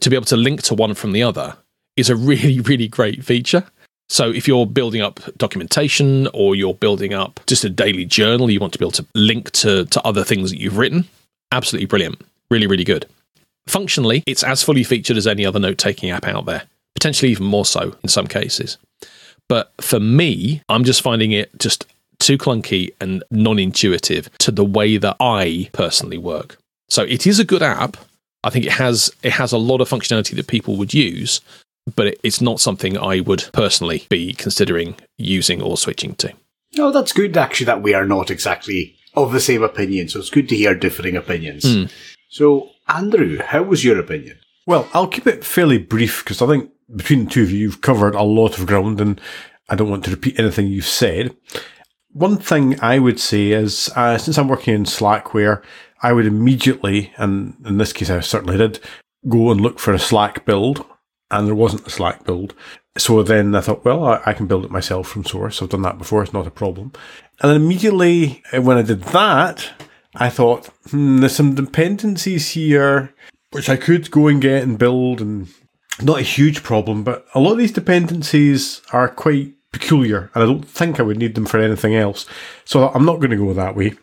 To 0.00 0.10
be 0.10 0.16
able 0.16 0.26
to 0.26 0.36
link 0.36 0.62
to 0.62 0.74
one 0.74 0.94
from 0.94 1.12
the 1.12 1.22
other 1.22 1.56
is 1.96 2.10
a 2.10 2.16
really, 2.30 2.60
really 2.60 2.88
great 2.88 3.24
feature. 3.24 3.64
So 4.08 4.30
if 4.30 4.46
you're 4.46 4.66
building 4.66 5.00
up 5.00 5.20
documentation 5.38 6.28
or 6.34 6.54
you're 6.54 6.74
building 6.74 7.14
up 7.14 7.40
just 7.46 7.64
a 7.64 7.70
daily 7.70 8.04
journal, 8.04 8.50
you 8.50 8.60
want 8.60 8.72
to 8.74 8.78
be 8.78 8.84
able 8.84 8.92
to 8.92 9.06
link 9.14 9.50
to, 9.52 9.86
to 9.86 10.02
other 10.02 10.24
things 10.24 10.50
that 10.50 10.60
you've 10.60 10.76
written, 10.76 11.06
absolutely 11.52 11.86
brilliant. 11.86 12.20
Really, 12.50 12.66
really 12.66 12.84
good. 12.84 13.06
Functionally, 13.66 14.22
it's 14.26 14.42
as 14.42 14.62
fully 14.62 14.84
featured 14.84 15.16
as 15.16 15.26
any 15.26 15.46
other 15.46 15.58
note 15.58 15.78
taking 15.78 16.10
app 16.10 16.26
out 16.26 16.44
there, 16.44 16.64
potentially 16.94 17.32
even 17.32 17.46
more 17.46 17.64
so 17.64 17.96
in 18.02 18.10
some 18.10 18.26
cases. 18.26 18.76
But 19.48 19.72
for 19.80 20.00
me, 20.00 20.62
I'm 20.68 20.84
just 20.84 21.02
finding 21.02 21.32
it 21.32 21.50
just 21.58 21.86
too 22.18 22.38
clunky 22.38 22.92
and 23.00 23.24
non 23.30 23.58
intuitive 23.58 24.30
to 24.38 24.50
the 24.50 24.64
way 24.64 24.96
that 24.98 25.16
I 25.20 25.70
personally 25.72 26.18
work. 26.18 26.58
So 26.88 27.02
it 27.02 27.26
is 27.26 27.38
a 27.38 27.44
good 27.44 27.62
app. 27.62 27.96
I 28.44 28.50
think 28.50 28.66
it 28.66 28.72
has 28.72 29.10
it 29.22 29.32
has 29.32 29.52
a 29.52 29.58
lot 29.58 29.80
of 29.80 29.88
functionality 29.88 30.36
that 30.36 30.46
people 30.46 30.76
would 30.76 30.94
use, 30.94 31.40
but 31.96 32.16
it's 32.22 32.40
not 32.40 32.60
something 32.60 32.96
I 32.96 33.20
would 33.20 33.48
personally 33.52 34.06
be 34.08 34.34
considering 34.34 34.96
using 35.16 35.62
or 35.62 35.76
switching 35.76 36.14
to. 36.16 36.32
Oh, 36.78 36.92
that's 36.92 37.12
good 37.12 37.36
actually 37.36 37.66
that 37.66 37.82
we 37.82 37.94
are 37.94 38.06
not 38.06 38.30
exactly 38.30 38.96
of 39.14 39.32
the 39.32 39.40
same 39.40 39.62
opinion. 39.62 40.08
So 40.08 40.18
it's 40.18 40.30
good 40.30 40.48
to 40.50 40.56
hear 40.56 40.74
differing 40.74 41.16
opinions. 41.16 41.64
So, 42.28 42.70
Andrew, 42.88 43.38
how 43.38 43.62
was 43.62 43.84
your 43.84 43.98
opinion? 43.98 44.38
Well, 44.66 44.88
I'll 44.92 45.06
keep 45.06 45.26
it 45.26 45.44
fairly 45.44 45.78
brief 45.78 46.24
because 46.24 46.42
I 46.42 46.46
think 46.46 46.70
between 46.94 47.24
the 47.24 47.30
two 47.30 47.42
of 47.42 47.50
you, 47.50 47.58
you've 47.58 47.80
covered 47.80 48.14
a 48.14 48.22
lot 48.22 48.58
of 48.58 48.66
ground 48.66 49.00
and 49.00 49.20
I 49.68 49.76
don't 49.76 49.90
want 49.90 50.04
to 50.04 50.10
repeat 50.10 50.38
anything 50.38 50.66
you've 50.66 50.86
said. 50.86 51.36
One 52.12 52.36
thing 52.36 52.78
I 52.80 52.98
would 52.98 53.18
say 53.18 53.52
is, 53.52 53.90
uh, 53.96 54.18
since 54.18 54.36
I'm 54.36 54.48
working 54.48 54.74
in 54.74 54.84
Slackware, 54.84 55.62
I 56.04 56.12
would 56.12 56.26
immediately, 56.26 57.14
and 57.16 57.56
in 57.64 57.78
this 57.78 57.94
case 57.94 58.10
I 58.10 58.20
certainly 58.20 58.58
did, 58.58 58.78
go 59.26 59.50
and 59.50 59.58
look 59.58 59.78
for 59.78 59.94
a 59.94 59.96
SlackBuild, 59.96 60.84
and 61.30 61.46
there 61.46 61.54
wasn't 61.54 61.86
a 61.86 61.90
SlackBuild. 61.90 62.52
So 62.98 63.22
then 63.22 63.54
I 63.54 63.62
thought, 63.62 63.86
well, 63.86 64.04
I, 64.04 64.20
I 64.26 64.34
can 64.34 64.46
build 64.46 64.66
it 64.66 64.70
myself 64.70 65.08
from 65.08 65.24
source. 65.24 65.62
I've 65.62 65.70
done 65.70 65.80
that 65.80 65.96
before, 65.96 66.22
it's 66.22 66.34
not 66.34 66.46
a 66.46 66.50
problem. 66.50 66.92
And 67.40 67.50
then 67.50 67.62
immediately 67.62 68.42
uh, 68.52 68.60
when 68.60 68.76
I 68.76 68.82
did 68.82 69.02
that, 69.04 69.72
I 70.14 70.28
thought, 70.28 70.66
hmm, 70.90 71.20
there's 71.20 71.34
some 71.34 71.54
dependencies 71.54 72.50
here 72.50 73.14
which 73.52 73.70
I 73.70 73.76
could 73.76 74.10
go 74.10 74.26
and 74.26 74.42
get 74.42 74.62
and 74.62 74.78
build, 74.78 75.22
and 75.22 75.48
not 76.02 76.18
a 76.18 76.22
huge 76.22 76.62
problem, 76.62 77.02
but 77.02 77.24
a 77.34 77.40
lot 77.40 77.52
of 77.52 77.58
these 77.58 77.72
dependencies 77.72 78.82
are 78.92 79.08
quite 79.08 79.54
peculiar, 79.72 80.30
and 80.34 80.42
I 80.42 80.46
don't 80.46 80.68
think 80.68 81.00
I 81.00 81.02
would 81.02 81.16
need 81.16 81.34
them 81.34 81.46
for 81.46 81.60
anything 81.60 81.94
else. 81.94 82.26
So 82.66 82.88
I'm 82.88 83.06
not 83.06 83.20
going 83.20 83.30
to 83.30 83.36
go 83.36 83.54
that 83.54 83.74
way. 83.74 83.94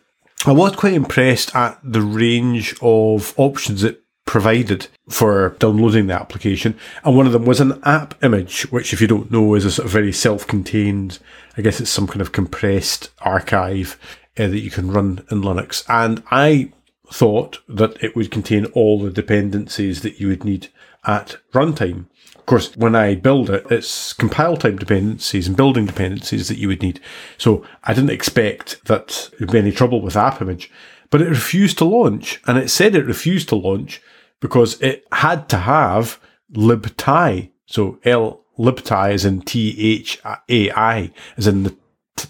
I 0.44 0.52
was 0.52 0.74
quite 0.74 0.94
impressed 0.94 1.54
at 1.54 1.78
the 1.84 2.02
range 2.02 2.74
of 2.82 3.32
options 3.36 3.84
it 3.84 4.02
provided 4.24 4.88
for 5.08 5.50
downloading 5.58 6.06
the 6.06 6.14
application, 6.14 6.76
and 7.04 7.16
one 7.16 7.26
of 7.26 7.32
them 7.32 7.44
was 7.44 7.60
an 7.60 7.80
app 7.84 8.14
image, 8.24 8.62
which, 8.72 8.92
if 8.92 9.00
you 9.00 9.06
don't 9.06 9.30
know, 9.30 9.54
is 9.54 9.64
a 9.64 9.70
sort 9.70 9.86
of 9.86 9.92
very 9.92 10.12
self-contained. 10.12 11.18
I 11.56 11.62
guess 11.62 11.80
it's 11.80 11.90
some 11.90 12.06
kind 12.06 12.20
of 12.20 12.32
compressed 12.32 13.10
archive 13.20 13.98
uh, 14.38 14.48
that 14.48 14.60
you 14.60 14.70
can 14.70 14.90
run 14.90 15.24
in 15.30 15.42
Linux, 15.42 15.84
and 15.88 16.22
I 16.30 16.72
thought 17.12 17.60
that 17.68 18.02
it 18.02 18.16
would 18.16 18.30
contain 18.30 18.64
all 18.66 18.98
the 18.98 19.10
dependencies 19.10 20.02
that 20.02 20.18
you 20.18 20.28
would 20.28 20.44
need 20.44 20.68
at 21.04 21.36
runtime. 21.52 22.06
Course, 22.52 22.76
when 22.76 22.94
I 22.94 23.14
build 23.14 23.48
it, 23.48 23.64
it's 23.70 24.12
compile 24.12 24.58
time 24.58 24.76
dependencies 24.76 25.48
and 25.48 25.56
building 25.56 25.86
dependencies 25.86 26.48
that 26.48 26.58
you 26.58 26.68
would 26.68 26.82
need. 26.82 27.00
So 27.38 27.64
I 27.84 27.94
didn't 27.94 28.10
expect 28.10 28.84
that 28.84 29.30
there'd 29.38 29.50
be 29.50 29.56
any 29.56 29.72
trouble 29.72 30.02
with 30.02 30.16
AppImage, 30.16 30.68
but 31.08 31.22
it 31.22 31.30
refused 31.30 31.78
to 31.78 31.86
launch. 31.86 32.42
And 32.46 32.58
it 32.58 32.68
said 32.68 32.94
it 32.94 33.06
refused 33.06 33.48
to 33.48 33.56
launch 33.56 34.02
because 34.40 34.78
it 34.82 35.06
had 35.12 35.48
to 35.48 35.56
have 35.56 36.20
libthai. 36.52 37.52
So 37.64 37.98
L 38.04 38.44
libthai 38.58 39.14
is 39.14 39.24
in 39.24 39.40
T 39.40 39.74
H 39.78 40.20
A 40.50 40.70
I, 40.72 41.10
as 41.38 41.46
in 41.46 41.62
the, 41.62 41.76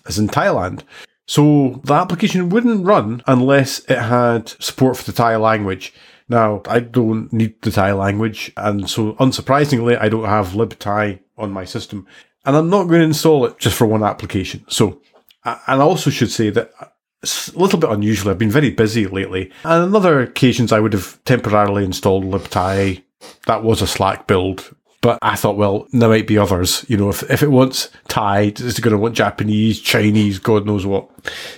as 0.06 0.20
in 0.20 0.28
Thailand. 0.28 0.84
So 1.26 1.80
the 1.82 1.94
application 1.94 2.48
wouldn't 2.48 2.86
run 2.86 3.24
unless 3.26 3.80
it 3.86 3.98
had 3.98 4.50
support 4.62 4.96
for 4.96 5.02
the 5.02 5.10
Thai 5.10 5.34
language. 5.34 5.92
Now, 6.32 6.62
I 6.66 6.80
don't 6.80 7.30
need 7.30 7.60
the 7.60 7.70
Thai 7.70 7.92
language, 7.92 8.52
and 8.56 8.88
so 8.88 9.12
unsurprisingly, 9.20 10.00
I 10.00 10.08
don't 10.08 10.24
have 10.24 10.54
libthai 10.54 11.20
on 11.36 11.52
my 11.52 11.66
system. 11.66 12.06
And 12.46 12.56
I'm 12.56 12.70
not 12.70 12.84
going 12.84 13.00
to 13.00 13.06
install 13.06 13.44
it 13.44 13.58
just 13.58 13.76
for 13.76 13.86
one 13.86 14.02
application. 14.02 14.64
So, 14.66 15.02
and 15.44 15.60
I 15.66 15.80
also 15.80 16.08
should 16.08 16.30
say 16.30 16.48
that 16.48 16.72
uh, 16.80 16.86
it's 17.22 17.48
a 17.48 17.58
little 17.58 17.78
bit 17.78 17.90
unusual. 17.90 18.30
I've 18.30 18.38
been 18.38 18.50
very 18.50 18.70
busy 18.70 19.06
lately. 19.06 19.52
And 19.62 19.82
on 19.82 19.94
other 19.94 20.22
occasions, 20.22 20.72
I 20.72 20.80
would 20.80 20.94
have 20.94 21.22
temporarily 21.26 21.84
installed 21.84 22.24
libthai. 22.24 23.02
That 23.44 23.62
was 23.62 23.82
a 23.82 23.84
SlackBuild. 23.84 24.74
But 25.02 25.18
I 25.20 25.36
thought, 25.36 25.58
well, 25.58 25.86
there 25.92 26.08
might 26.08 26.26
be 26.26 26.38
others. 26.38 26.86
You 26.88 26.96
know, 26.96 27.10
if, 27.10 27.28
if 27.30 27.42
it 27.42 27.50
wants 27.50 27.90
Thai, 28.08 28.54
it's 28.56 28.80
going 28.80 28.92
to 28.92 28.98
want 28.98 29.16
Japanese, 29.16 29.80
Chinese, 29.82 30.38
God 30.38 30.64
knows 30.64 30.86
what. 30.86 31.10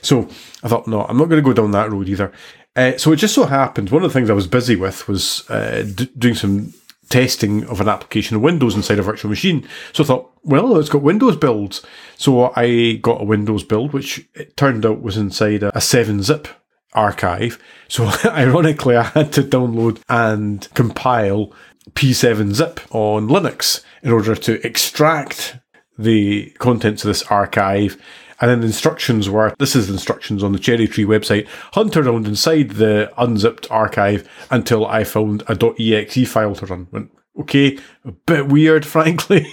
So 0.03 0.29
I 0.65 0.69
thought, 0.69 0.89
no, 0.89 1.05
I'm 1.05 1.17
not 1.17 1.29
going 1.29 1.41
to 1.41 1.49
go 1.49 1.53
down 1.53 1.71
that 1.71 1.93
road 1.93 2.09
either. 2.09 2.33
Uh, 2.77 2.97
so 2.99 3.13
it 3.13 3.17
just 3.17 3.35
so 3.35 3.45
happened, 3.45 3.91
one 3.91 4.03
of 4.03 4.11
the 4.11 4.15
things 4.15 4.31
I 4.31 4.35
was 4.35 4.47
busy 4.47 4.75
with 4.77 5.07
was 5.07 5.49
uh, 5.49 5.85
d- 5.95 6.11
doing 6.19 6.35
some 6.35 6.75
testing 7.09 7.65
of 7.67 7.81
an 7.81 7.89
application 7.89 8.37
of 8.37 8.43
Windows 8.43 8.75
inside 8.75 8.99
a 8.99 9.03
virtual 9.03 9.29
machine. 9.29 9.67
So 9.93 10.03
I 10.03 10.07
thought, 10.07 10.33
well, 10.43 10.77
it's 10.79 10.89
got 10.89 11.03
Windows 11.03 11.37
builds. 11.37 11.85
So 12.17 12.53
I 12.57 12.95
got 12.95 13.21
a 13.21 13.25
Windows 13.25 13.63
build, 13.63 13.93
which 13.93 14.27
it 14.35 14.57
turned 14.57 14.85
out 14.85 15.03
was 15.03 15.17
inside 15.17 15.63
a, 15.63 15.69
a 15.77 15.81
7-zip 15.81 16.49
archive. 16.93 17.63
So 17.89 18.11
ironically, 18.25 18.97
I 18.97 19.05
had 19.05 19.33
to 19.35 19.43
download 19.43 20.01
and 20.09 20.69
compile 20.75 21.53
P7-zip 21.93 22.81
on 22.91 23.29
Linux 23.29 23.85
in 24.03 24.11
order 24.11 24.35
to 24.35 24.67
extract 24.67 25.59
the 25.97 26.51
contents 26.59 27.05
of 27.05 27.09
this 27.09 27.23
archive. 27.25 28.01
And 28.41 28.51
then 28.51 28.61
the 28.61 28.67
instructions 28.67 29.29
were 29.29 29.55
this 29.59 29.77
is 29.77 29.87
the 29.87 29.93
instructions 29.95 30.43
on 30.43 30.53
the 30.53 30.59
Cherry 30.59 30.89
Tree 30.89 31.05
website 31.05 31.47
hunt 31.73 31.97
around 31.97 32.27
inside 32.27 32.71
the 32.71 33.13
unzipped 33.17 33.71
archive 33.71 34.29
until 34.51 34.87
I 34.87 35.05
found 35.05 35.43
a 35.49 35.57
.exe 35.79 36.29
file 36.29 36.55
to 36.57 36.67
run. 36.67 36.89
Went, 36.91 37.11
okay, 37.41 37.79
a 38.05 38.13
bit 38.13 38.49
weird, 38.49 38.87
frankly, 38.97 39.47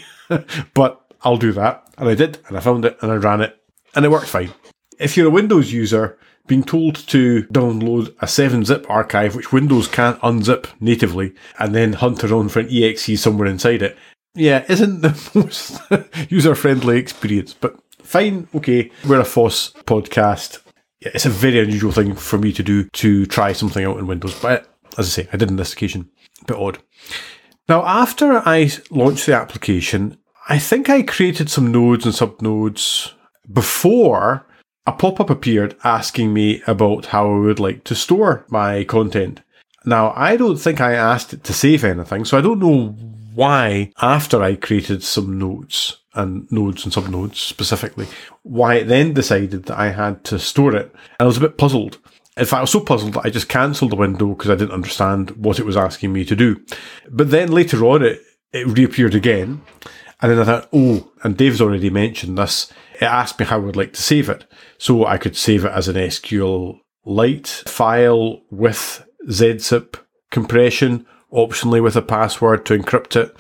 but 0.74 1.02
I'll 1.22 1.38
do 1.38 1.52
that. 1.54 1.88
And 1.98 2.10
I 2.10 2.16
did, 2.16 2.40
and 2.48 2.58
I 2.58 2.62
found 2.62 2.86
it, 2.86 2.98
and 3.02 3.12
I 3.12 3.16
ran 3.16 3.42
it, 3.42 3.58
and 3.96 4.06
it 4.06 4.12
worked 4.12 4.28
fine. 4.28 4.52
If 5.00 5.18
you're 5.18 5.28
a 5.28 5.32
Windows 5.32 5.72
user, 5.72 6.18
being 6.48 6.64
told 6.64 6.96
to 7.08 7.44
download 7.46 8.10
a 8.20 8.26
7-zip 8.26 8.90
archive, 8.90 9.36
which 9.36 9.52
Windows 9.52 9.88
can't 9.88 10.20
unzip 10.22 10.68
natively, 10.80 11.34
and 11.60 11.76
then 11.76 11.94
hunt 11.94 12.24
around 12.24 12.50
for 12.50 12.60
an 12.60 12.70
exe 12.72 13.20
somewhere 13.22 13.48
inside 13.48 13.82
it, 13.82 13.98
yeah, 14.34 14.66
isn't 14.70 15.02
the 15.02 15.32
most 15.36 15.80
user-friendly 16.32 16.98
experience. 16.98 17.54
But 17.54 17.78
fine, 18.12 18.46
okay, 18.54 18.92
we're 19.08 19.22
a 19.22 19.26
FOSS 19.26 19.72
podcast. 19.86 20.60
It's 21.00 21.26
a 21.26 21.30
very 21.30 21.60
unusual 21.62 21.94
thing 21.94 22.14
for 22.14 22.38
me 22.38 22.52
to 22.52 22.62
do 22.62 22.84
to 22.90 23.26
try 23.26 23.54
something 23.54 23.86
out 23.86 24.00
in 24.00 24.06
Windows, 24.06 24.38
but 24.42 24.68
as 24.98 25.08
I 25.08 25.24
say, 25.24 25.30
I 25.32 25.38
did 25.38 25.50
on 25.50 25.56
this 25.56 25.72
occasion. 25.72 26.10
A 26.42 26.46
bit 26.46 26.58
odd. 26.58 26.80
Now, 27.70 27.86
after 27.86 28.46
I 28.46 28.70
launched 28.90 29.28
the 29.28 29.36
application, 29.36 30.18
I 30.50 30.60
think 30.60 30.90
I 30.90 31.04
created 31.04 31.50
some 31.50 31.72
nodes 31.72 32.06
and 32.06 32.14
subnodes 32.14 33.14
before 33.50 34.46
a 34.86 34.92
pop 34.92 35.22
up 35.22 35.30
appeared 35.30 35.78
asking 35.86 36.34
me 36.34 36.62
about 36.68 37.08
how 37.08 37.34
I 37.34 37.40
would 37.40 37.62
like 37.62 37.86
to 37.86 37.96
store 37.96 38.46
my 38.50 38.84
content. 38.84 39.42
Now, 39.86 40.12
I 40.18 40.36
don't 40.36 40.58
think 40.58 40.82
I 40.82 40.94
asked 40.94 41.34
it 41.34 41.46
to 41.46 41.54
save 41.54 41.86
anything, 41.86 42.26
so 42.26 42.38
I 42.38 42.42
don't 42.42 42.60
know 42.60 42.98
why, 43.34 43.92
after 44.02 44.42
I 44.42 44.56
created 44.56 45.04
some 45.04 45.38
notes 45.38 45.98
and 46.14 46.52
nodes 46.52 46.84
and 46.84 46.94
subnodes 46.94 47.36
specifically, 47.36 48.08
why 48.44 48.76
it 48.76 48.86
then 48.86 49.14
decided 49.14 49.64
that 49.66 49.78
I 49.78 49.92
had 49.92 50.24
to 50.26 50.40
store 50.40 50.76
it. 50.76 50.92
And 50.92 51.22
I 51.22 51.26
was 51.26 51.38
a 51.38 51.42
bit 51.42 51.58
puzzled. 51.58 51.98
In 52.38 52.46
fact, 52.46 52.60
I 52.60 52.62
was 52.62 52.72
so 52.72 52.80
puzzled 52.80 53.14
that 53.14 53.26
I 53.26 53.30
just 53.30 53.50
cancelled 53.50 53.92
the 53.92 53.98
window 53.98 54.30
because 54.30 54.50
I 54.50 54.56
didn't 54.56 54.74
understand 54.74 55.32
what 55.32 55.60
it 55.60 55.66
was 55.66 55.78
asking 55.78 56.14
me 56.14 56.26
to 56.26 56.36
do. 56.36 56.62
But 57.10 57.32
then 57.32 57.52
later 57.52 57.84
on, 57.86 58.04
it, 58.04 58.22
it 58.54 58.68
reappeared 58.68 59.16
again. 59.16 59.62
And 60.22 60.32
then 60.32 60.40
I 60.40 60.46
thought, 60.46 60.70
oh, 60.72 61.12
and 61.24 61.36
Dave's 61.36 61.62
already 61.62 61.90
mentioned 61.90 62.38
this. 62.38 62.72
It 62.96 63.06
asked 63.06 63.40
me 63.40 63.46
how 63.46 63.58
I 63.58 63.60
would 63.60 63.76
like 63.76 63.94
to 63.94 64.02
save 64.02 64.30
it. 64.30 64.46
So 64.78 65.06
I 65.06 65.18
could 65.18 65.36
save 65.36 65.66
it 65.66 65.72
as 65.72 65.88
an 65.88 65.96
SQL 65.96 66.80
Lite 67.04 67.48
file 67.48 68.42
with 68.52 69.04
ZZip 69.28 69.98
compression, 70.30 71.08
optionally 71.32 71.82
with 71.82 71.96
a 71.96 72.02
password 72.02 72.66
to 72.66 72.78
encrypt 72.78 73.16
it. 73.16 73.40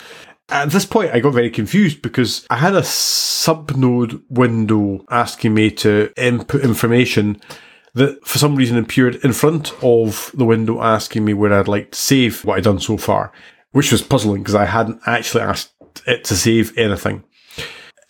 At 0.49 0.72
this 0.72 0.85
point, 0.85 1.13
I 1.13 1.19
got 1.19 1.34
very 1.34 1.49
confused 1.49 2.01
because 2.01 2.45
I 2.49 2.57
had 2.57 2.76
a 2.76 2.81
subnode 2.81 4.22
window 4.30 5.05
asking 5.09 5.53
me 5.53 5.72
to 5.72 6.11
input 6.18 6.61
information 6.61 7.41
that 7.93 8.26
for 8.26 8.38
some 8.38 8.55
reason 8.55 8.77
appeared 8.77 9.15
in 9.23 9.34
front 9.34 9.73
of 9.84 10.31
the 10.34 10.45
window 10.45 10.81
asking 10.81 11.26
me 11.26 11.34
where 11.34 11.53
I'd 11.53 11.68
like 11.68 11.91
to 11.91 11.97
save 11.97 12.43
what 12.43 12.57
I'd 12.57 12.63
done 12.63 12.80
so 12.80 12.97
far, 12.97 13.31
which 13.72 13.91
was 13.91 14.01
puzzling 14.01 14.41
because 14.41 14.55
I 14.55 14.65
hadn't 14.65 15.01
actually 15.05 15.43
asked 15.43 15.73
it 16.05 16.23
to 16.26 16.35
save 16.35 16.77
anything. 16.77 17.23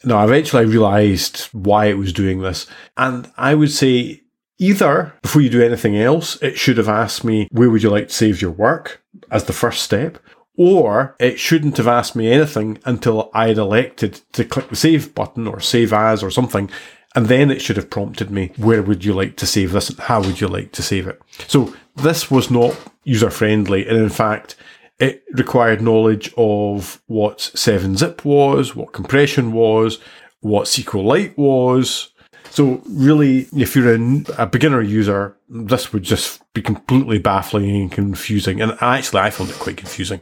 Now, 0.03 0.24
eventually 0.24 0.62
I 0.62 0.66
realized 0.66 1.44
why 1.52 1.86
it 1.86 1.98
was 1.98 2.14
doing 2.14 2.41
this. 2.41 2.66
And 2.98 3.32
I 3.38 3.53
would 3.53 3.72
say 3.72 4.20
either 4.62 5.12
before 5.24 5.42
you 5.42 5.50
do 5.50 5.64
anything 5.64 5.98
else, 5.98 6.42
it 6.42 6.58
should 6.58 6.78
have 6.78 6.88
asked 6.88 7.24
me, 7.24 7.48
where 7.52 7.70
would 7.70 7.84
you 7.84 7.90
like 7.90 8.10
to 8.10 8.14
save 8.14 8.42
your 8.42 8.52
work 8.52 9.02
as 9.32 9.46
the 9.46 9.54
first 9.54 9.82
step? 9.82 10.20
Or 10.56 11.16
it 11.20 11.40
shouldn't 11.40 11.78
have 11.78 11.88
asked 11.88 12.16
me 12.16 12.32
anything 12.32 12.78
until 12.86 13.32
I'd 13.34 13.58
elected 13.58 14.22
to 14.34 14.46
click 14.46 14.70
the 14.70 14.76
save 14.76 15.16
button 15.16 15.48
or 15.48 15.60
save 15.60 15.92
as 15.92 16.22
or 16.22 16.30
something. 16.30 16.70
And 17.16 17.26
then 17.26 17.50
it 17.50 17.62
should 17.62 17.78
have 17.78 17.90
prompted 17.90 18.30
me, 18.30 18.52
where 18.56 18.84
would 18.84 19.04
you 19.04 19.14
like 19.14 19.36
to 19.38 19.48
save 19.48 19.72
this 19.72 19.90
and 19.90 20.00
how 20.00 20.22
would 20.22 20.40
you 20.40 20.48
like 20.48 20.72
to 20.74 20.84
save 20.84 21.08
it? 21.08 21.22
So 21.48 21.74
this 21.96 22.30
was 22.30 22.52
not 22.52 22.78
user 23.04 23.32
friendly. 23.32 23.88
And 23.88 23.98
in 23.98 24.10
fact, 24.10 24.56
it 25.00 25.24
required 25.34 25.82
knowledge 25.82 26.32
of 26.38 27.02
what 27.08 27.40
7-zip 27.40 28.24
was, 28.24 28.76
what 28.76 28.94
compression 28.94 29.52
was, 29.52 29.98
what 30.42 30.68
SQLite 30.68 31.36
was. 31.36 32.11
So 32.52 32.82
really, 32.86 33.48
if 33.56 33.76
you're 33.76 33.95
a, 33.95 34.23
a, 34.38 34.45
beginner 34.45 34.82
user, 34.82 35.38
this 35.48 35.94
would 35.94 36.03
just 36.03 36.41
be 36.53 36.61
completely 36.61 37.18
baffling 37.18 37.69
and 37.69 37.91
confusing. 37.91 38.61
And 38.61 38.78
actually, 38.82 39.22
I 39.22 39.30
found 39.30 39.52
it 39.52 39.56
quite 39.57 39.78
confusing. 39.78 40.19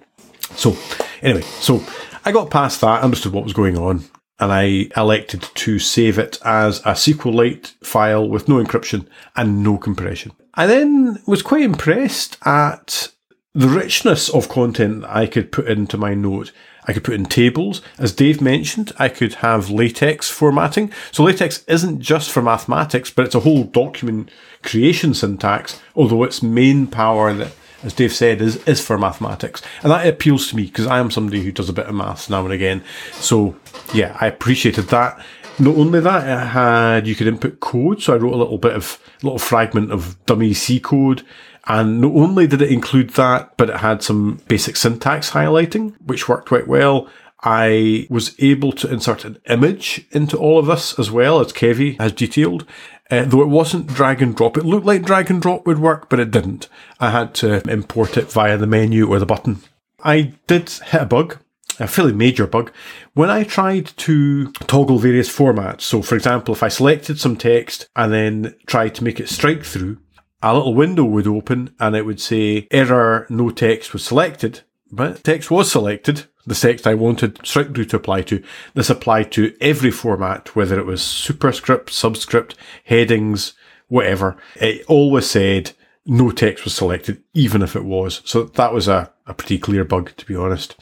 So 0.55 0.77
anyway, 1.23 1.41
so 1.41 1.83
I 2.23 2.31
got 2.31 2.51
past 2.51 2.81
that, 2.81 3.01
understood 3.01 3.33
what 3.33 3.43
was 3.43 3.53
going 3.53 3.77
on. 3.77 4.05
and 4.39 4.51
I 4.53 4.89
elected 4.95 5.41
to 5.41 5.79
save 5.79 6.17
it 6.19 6.37
as 6.45 6.79
a 6.81 6.91
SQLite 6.91 7.73
file 7.83 8.29
with 8.29 8.47
no 8.47 8.63
encryption 8.63 9.07
and 9.35 9.63
no 9.63 9.77
compression. 9.77 10.31
I 10.53 10.67
then 10.67 11.21
was 11.25 11.41
quite 11.41 11.63
impressed 11.63 12.37
at 12.45 13.09
the 13.53 13.67
richness 13.67 14.29
of 14.29 14.49
content 14.49 15.03
I 15.05 15.25
could 15.25 15.51
put 15.51 15.67
into 15.67 15.97
my 15.97 16.13
note. 16.13 16.51
I 16.85 16.93
could 16.93 17.03
put 17.03 17.13
in 17.13 17.25
tables. 17.25 17.81
As 17.97 18.13
Dave 18.13 18.41
mentioned, 18.41 18.91
I 18.97 19.09
could 19.09 19.35
have 19.35 19.69
LaTeX 19.69 20.29
formatting. 20.29 20.91
So 21.11 21.23
LaTeX 21.23 21.63
isn't 21.67 22.01
just 22.01 22.31
for 22.31 22.41
mathematics, 22.41 23.11
but 23.11 23.25
it's 23.25 23.35
a 23.35 23.41
whole 23.41 23.63
document 23.63 24.29
creation 24.63 25.13
syntax, 25.13 25.81
although 25.95 26.23
its 26.23 26.41
main 26.41 26.87
power 26.87 27.33
that 27.33 27.53
as 27.83 27.93
Dave 27.93 28.13
said, 28.13 28.41
is, 28.41 28.57
is 28.67 28.85
for 28.85 28.97
mathematics. 28.97 29.61
And 29.83 29.91
that 29.91 30.05
appeals 30.05 30.49
to 30.49 30.55
me 30.55 30.65
because 30.65 30.87
I 30.87 30.99
am 30.99 31.11
somebody 31.11 31.41
who 31.41 31.51
does 31.51 31.69
a 31.69 31.73
bit 31.73 31.85
of 31.85 31.95
maths 31.95 32.29
now 32.29 32.43
and 32.43 32.53
again. 32.53 32.83
So, 33.13 33.55
yeah, 33.93 34.17
I 34.19 34.27
appreciated 34.27 34.87
that. 34.89 35.23
Not 35.59 35.75
only 35.75 35.99
that, 35.99 36.27
it 36.27 36.47
had, 36.47 37.07
you 37.07 37.15
could 37.15 37.27
input 37.27 37.59
code. 37.59 38.01
So 38.01 38.13
I 38.13 38.17
wrote 38.17 38.33
a 38.33 38.37
little 38.37 38.57
bit 38.57 38.73
of, 38.73 38.99
a 39.21 39.25
little 39.25 39.39
fragment 39.39 39.91
of 39.91 40.17
dummy 40.25 40.53
C 40.53 40.79
code. 40.79 41.25
And 41.67 42.01
not 42.01 42.13
only 42.13 42.47
did 42.47 42.61
it 42.61 42.71
include 42.71 43.11
that, 43.11 43.55
but 43.57 43.69
it 43.69 43.77
had 43.77 44.01
some 44.01 44.41
basic 44.47 44.75
syntax 44.75 45.31
highlighting, 45.31 45.95
which 46.05 46.27
worked 46.27 46.47
quite 46.47 46.67
well. 46.67 47.07
I 47.41 48.07
was 48.09 48.35
able 48.39 48.71
to 48.73 48.91
insert 48.91 49.23
an 49.23 49.37
image 49.47 50.05
into 50.11 50.37
all 50.37 50.59
of 50.59 50.65
this 50.65 50.97
as 50.99 51.09
well, 51.09 51.39
as 51.39 51.53
Kevie 51.53 51.99
has 51.99 52.11
detailed. 52.11 52.65
Uh, 53.11 53.23
though 53.25 53.41
it 53.41 53.47
wasn't 53.47 53.87
drag 53.87 54.21
and 54.21 54.35
drop. 54.35 54.55
It 54.55 54.65
looked 54.65 54.85
like 54.85 55.03
drag 55.03 55.31
and 55.31 55.41
drop 55.41 55.65
would 55.65 55.79
work, 55.79 56.09
but 56.09 56.19
it 56.19 56.29
didn't. 56.29 56.67
I 56.99 57.09
had 57.09 57.33
to 57.35 57.67
import 57.67 58.17
it 58.17 58.31
via 58.31 58.57
the 58.57 58.67
menu 58.67 59.07
or 59.07 59.17
the 59.17 59.25
button. 59.25 59.61
I 60.03 60.33
did 60.45 60.69
hit 60.69 61.01
a 61.01 61.05
bug, 61.05 61.37
a 61.79 61.87
fairly 61.87 62.13
major 62.13 62.45
bug, 62.45 62.71
when 63.15 63.31
I 63.31 63.43
tried 63.43 63.87
to 63.97 64.51
toggle 64.51 64.99
various 64.99 65.35
formats. 65.35 65.81
So, 65.81 66.03
for 66.03 66.15
example, 66.15 66.53
if 66.53 66.61
I 66.61 66.67
selected 66.67 67.19
some 67.19 67.35
text 67.35 67.89
and 67.95 68.13
then 68.13 68.55
tried 68.67 68.93
to 68.95 69.03
make 69.03 69.19
it 69.19 69.29
strike 69.29 69.63
through, 69.63 69.97
a 70.41 70.53
little 70.53 70.73
window 70.73 71.03
would 71.03 71.27
open 71.27 71.75
and 71.79 71.95
it 71.95 72.05
would 72.05 72.21
say 72.21 72.67
error, 72.71 73.27
no 73.29 73.49
text 73.49 73.93
was 73.93 74.03
selected. 74.03 74.61
But 74.91 75.23
text 75.23 75.51
was 75.51 75.71
selected, 75.71 76.25
the 76.47 76.55
text 76.55 76.87
I 76.87 76.95
wanted 76.95 77.45
through 77.45 77.85
to 77.85 77.95
apply 77.95 78.23
to. 78.23 78.43
This 78.73 78.89
applied 78.89 79.31
to 79.33 79.55
every 79.61 79.91
format, 79.91 80.55
whether 80.55 80.79
it 80.79 80.85
was 80.85 81.03
superscript, 81.03 81.91
subscript, 81.91 82.55
headings, 82.85 83.53
whatever. 83.87 84.37
It 84.55 84.83
always 84.87 85.29
said 85.29 85.73
no 86.05 86.31
text 86.31 86.63
was 86.63 86.73
selected, 86.73 87.21
even 87.33 87.61
if 87.61 87.75
it 87.75 87.85
was. 87.85 88.21
So 88.25 88.43
that 88.43 88.73
was 88.73 88.87
a, 88.87 89.13
a 89.27 89.33
pretty 89.33 89.59
clear 89.59 89.83
bug, 89.83 90.11
to 90.17 90.25
be 90.25 90.35
honest. 90.35 90.75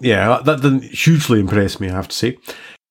Yeah, 0.00 0.40
that 0.44 0.62
didn't 0.62 0.82
hugely 0.82 1.38
impress 1.38 1.78
me, 1.78 1.88
I 1.88 1.92
have 1.92 2.08
to 2.08 2.16
say. 2.16 2.38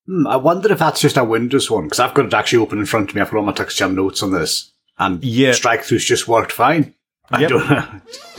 Hmm, 0.08 0.26
I 0.28 0.38
wonder 0.38 0.72
if 0.72 0.80
that's 0.80 1.02
just 1.02 1.18
a 1.18 1.24
Windows 1.26 1.70
one, 1.70 1.86
because 1.86 2.00
I've 2.00 2.14
got 2.14 2.28
it 2.28 2.34
actually 2.34 2.60
open 2.60 2.80
in 2.80 2.86
front 2.86 3.10
of 3.10 3.16
me. 3.16 3.22
I've 3.22 3.32
got 3.32 3.40
all 3.40 3.46
my 3.46 3.52
TuxJam 3.52 3.96
notes 3.96 4.24
on 4.24 4.32
this, 4.32 4.72
and 5.00 5.24
Yeah. 5.24 5.52
strike 5.54 5.82
throughs 5.82 6.06
just 6.06 6.28
worked 6.28 6.52
fine. 6.52 6.94
I 7.30 7.42
Yep. 7.42 7.52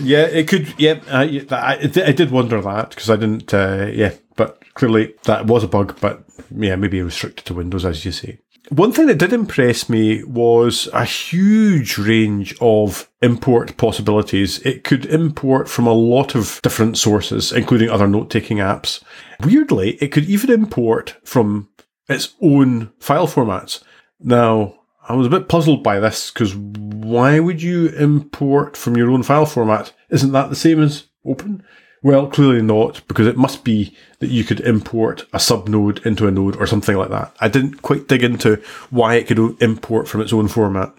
Yeah, 0.00 0.24
it 0.26 0.48
could. 0.48 0.74
Yeah, 0.78 1.00
uh, 1.08 1.26
I, 1.50 1.76
I 1.82 1.86
did- 1.86 2.04
I 2.08 2.12
did 2.12 2.30
wonder 2.30 2.60
that 2.60 2.90
because 2.90 3.08
I 3.08 3.16
didn't. 3.16 3.52
Uh, 3.54 3.88
yeah, 3.92 4.12
but 4.36 4.62
clearly 4.74 5.14
that 5.24 5.46
was 5.46 5.64
a 5.64 5.68
bug. 5.68 5.96
But 6.00 6.24
yeah, 6.54 6.76
maybe 6.76 6.98
it 6.98 7.04
was 7.04 7.14
restricted 7.14 7.46
to 7.46 7.54
Windows, 7.54 7.84
as 7.86 8.04
you 8.04 8.12
say. 8.12 8.38
One 8.68 8.92
thing 8.92 9.06
that 9.06 9.18
did 9.18 9.32
impress 9.32 9.88
me 9.88 10.22
was 10.24 10.88
a 10.92 11.04
huge 11.04 11.98
range 11.98 12.54
of 12.60 13.08
import 13.22 13.76
possibilities. 13.76 14.58
It 14.60 14.84
could 14.84 15.04
import 15.06 15.68
from 15.68 15.86
a 15.86 15.92
lot 15.92 16.34
of 16.34 16.60
different 16.62 16.96
sources, 16.96 17.50
including 17.52 17.90
other 17.90 18.06
note 18.06 18.30
taking 18.30 18.58
apps. 18.58 19.02
Weirdly, 19.42 19.92
it 20.00 20.08
could 20.12 20.26
even 20.26 20.50
import 20.50 21.16
from 21.24 21.68
its 22.08 22.34
own 22.40 22.92
file 23.00 23.26
formats. 23.26 23.82
Now, 24.20 24.74
I 25.08 25.14
was 25.14 25.26
a 25.26 25.30
bit 25.30 25.48
puzzled 25.48 25.82
by 25.82 25.98
this 26.00 26.30
because 26.30 26.54
why 26.54 27.40
would 27.40 27.60
you 27.60 27.88
import 27.88 28.76
from 28.76 28.96
your 28.96 29.10
own 29.10 29.22
file 29.22 29.46
format? 29.46 29.92
Isn't 30.10 30.32
that 30.32 30.48
the 30.48 30.56
same 30.56 30.82
as 30.82 31.04
open? 31.24 31.62
Well, 32.02 32.26
clearly 32.26 32.62
not, 32.62 33.06
because 33.06 33.28
it 33.28 33.36
must 33.36 33.62
be 33.62 33.96
that 34.18 34.30
you 34.30 34.42
could 34.42 34.60
import 34.60 35.22
a 35.32 35.38
subnode 35.38 36.04
into 36.04 36.26
a 36.26 36.32
node 36.32 36.56
or 36.56 36.66
something 36.66 36.96
like 36.96 37.10
that. 37.10 37.34
I 37.40 37.48
didn't 37.48 37.82
quite 37.82 38.08
dig 38.08 38.24
into 38.24 38.60
why 38.90 39.14
it 39.14 39.28
could 39.28 39.38
import 39.62 40.08
from 40.08 40.20
its 40.20 40.32
own 40.32 40.48
format, 40.48 40.92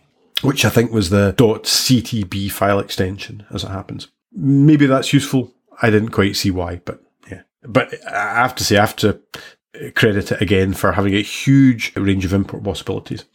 which 0.43 0.63
I 0.63 0.69
think 0.69 0.91
was 0.91 1.09
the 1.09 1.33
.ctb 1.37 2.49
file 2.51 2.79
extension, 2.79 3.45
as 3.53 3.65
it 3.65 3.69
happens. 3.69 4.07
Maybe 4.31 4.85
that's 4.85 5.11
useful. 5.11 5.53
I 5.81 5.89
didn't 5.89 6.11
quite 6.11 6.37
see 6.37 6.51
why, 6.51 6.81
but 6.85 7.03
yeah. 7.29 7.41
But 7.63 7.93
I 8.09 8.35
have 8.35 8.55
to 8.55 8.63
say, 8.63 8.77
I 8.77 8.81
have 8.81 8.95
to 8.97 9.19
credit 9.95 10.31
it 10.31 10.41
again 10.41 10.73
for 10.73 10.93
having 10.93 11.15
a 11.15 11.21
huge 11.21 11.93
range 11.97 12.23
of 12.23 12.33
import 12.33 12.63
possibilities. 12.63 13.25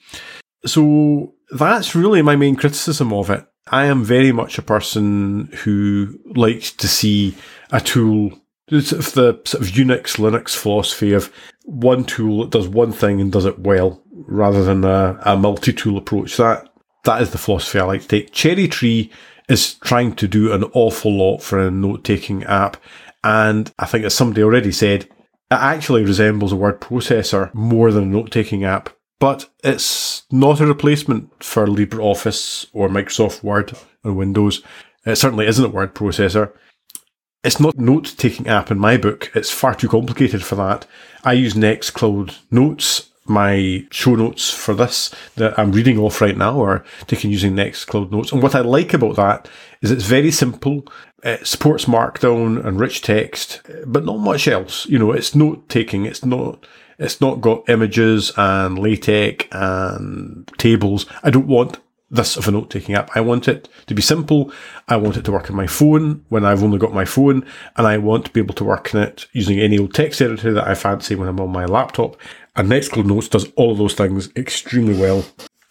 So 0.67 1.35
that's 1.51 1.95
really 1.95 2.23
my 2.23 2.37
main 2.37 2.57
criticism 2.57 3.13
of 3.13 3.31
it. 3.31 3.47
I 3.71 3.85
am 3.85 4.05
very 4.05 4.33
much 4.33 4.59
a 4.59 4.63
person 4.63 5.51
who 5.63 6.19
likes 6.35 6.73
to 6.73 6.89
see 6.89 7.37
a 7.71 7.81
tool, 7.81 8.31
sort 8.71 8.93
of 8.93 9.13
the 9.13 9.41
sort 9.45 9.63
of 9.63 9.69
Unix, 9.69 10.17
Linux 10.17 10.57
philosophy 10.57 11.13
of 11.13 11.33
one 11.65 12.05
tool 12.05 12.41
that 12.41 12.51
does 12.51 12.67
one 12.67 12.93
thing 12.93 13.21
and 13.21 13.31
does 13.31 13.45
it 13.45 13.59
well, 13.59 14.03
rather 14.11 14.65
than 14.65 14.85
a, 14.85 15.21
a 15.23 15.37
multi-tool 15.37 15.99
approach. 15.99 16.37
That 16.39 16.69
that 17.05 17.23
is 17.23 17.31
the 17.31 17.39
philosophy 17.39 17.79
I 17.79 17.85
like 17.85 18.03
to 18.03 18.09
take. 18.09 18.33
Cherry 18.33 18.69
Tree 18.69 19.13
is 19.49 19.75
trying 19.75 20.15
to 20.17 20.27
do 20.27 20.53
an 20.53 20.65
awful 20.73 21.13
lot 21.13 21.43
for 21.43 21.59
a 21.59 21.71
note-taking 21.71 22.45
app, 22.45 22.79
and 23.23 23.71
I 23.79 23.87
think 23.87 24.05
as 24.05 24.15
somebody 24.15 24.43
already 24.43 24.73
said, 24.73 25.05
it 25.05 25.11
actually 25.51 26.05
resembles 26.05 26.53
a 26.53 26.57
word 26.57 26.81
processor 26.81 27.53
more 27.55 27.93
than 27.93 28.05
a 28.05 28.07
note-taking 28.07 28.65
app 28.65 28.91
but 29.21 29.49
it's 29.65 30.23
not 30.31 30.61
a 30.61 30.67
replacement 30.67 31.43
for 31.43 31.67
LibreOffice 31.67 32.67
or 32.73 32.89
Microsoft 32.89 33.43
Word 33.43 33.77
or 34.05 34.13
Windows. 34.13 34.63
It 35.05 35.17
certainly 35.17 35.47
isn't 35.47 35.65
a 35.65 35.69
word 35.69 35.95
processor. 35.95 36.53
It's 37.45 37.61
not 37.61 37.75
a 37.77 37.83
note 37.83 38.15
taking 38.19 38.49
app 38.49 38.71
in 38.71 38.79
my 38.79 38.97
book. 38.97 39.31
It's 39.35 39.51
far 39.51 39.75
too 39.75 39.89
complicated 39.89 40.45
for 40.45 40.57
that. 40.57 40.87
I 41.25 41.33
use 41.33 41.55
Nextcloud 41.55 42.37
Notes. 42.51 43.11
My 43.31 43.87
show 43.91 44.15
notes 44.15 44.51
for 44.51 44.73
this 44.73 45.15
that 45.37 45.59
I'm 45.59 45.73
reading 45.73 45.99
off 45.99 46.23
right 46.23 46.37
now 46.37 46.63
are 46.63 46.83
taken 47.07 47.31
using 47.31 47.55
Nextcloud 47.55 48.11
Notes. 48.11 48.33
And 48.33 48.43
what 48.43 48.55
I 48.55 48.61
like 48.61 48.95
about 48.95 49.17
that 49.17 49.49
is 49.83 49.91
it's 49.91 50.05
very 50.05 50.31
simple. 50.31 50.87
It 51.23 51.47
supports 51.47 51.85
Markdown 51.85 52.65
and 52.65 52.81
rich 52.81 53.03
text, 53.03 53.61
but 53.87 54.05
not 54.05 54.19
much 54.19 54.49
else. 54.49 54.87
You 54.87 54.99
know, 54.99 55.13
it's 55.13 55.35
note 55.35 55.69
taking. 55.69 56.07
It's 56.07 56.25
not 56.25 56.67
it's 56.99 57.21
not 57.21 57.41
got 57.41 57.69
images 57.69 58.33
and 58.37 58.79
LaTeX 58.79 59.47
and 59.53 60.49
tables. 60.59 61.07
I 61.23 61.31
don't 61.31 61.47
want 61.47 61.79
this 62.11 62.37
of 62.37 62.49
a 62.49 62.51
note 62.51 62.71
taking 62.71 62.95
app. 62.95 63.11
I 63.15 63.21
want 63.21 63.49
it 63.49 63.69
to 63.87 63.95
be 63.95 64.03
simple. 64.03 64.51
I 64.89 64.97
want 64.97 65.17
it 65.17 65.25
to 65.27 65.33
work 65.33 65.51
on 65.51 65.57
my 65.57 65.67
phone 65.67 66.25
when 66.29 66.45
I've 66.45 66.63
only 66.63 66.79
got 66.79 66.95
my 66.95 67.05
phone, 67.05 67.47
and 67.77 67.87
I 67.87 67.99
want 67.99 68.25
to 68.27 68.33
be 68.33 68.41
able 68.41 68.55
to 68.55 68.65
work 68.65 68.95
in 68.95 69.01
it 69.01 69.27
using 69.33 69.61
any 69.61 69.79
old 69.79 69.95
text 69.95 70.23
editor 70.23 70.53
that 70.55 70.67
I 70.67 70.75
fancy 70.75 71.15
when 71.15 71.29
I'm 71.29 71.41
on 71.41 71.51
my 71.51 71.67
laptop. 71.67 72.17
And 72.57 72.69
Nextcloud 72.69 73.05
Notes 73.05 73.29
does 73.29 73.53
all 73.57 73.73
of 73.73 73.79
those 73.79 73.95
things 73.95 74.31
extremely 74.37 74.99
well. 74.99 75.25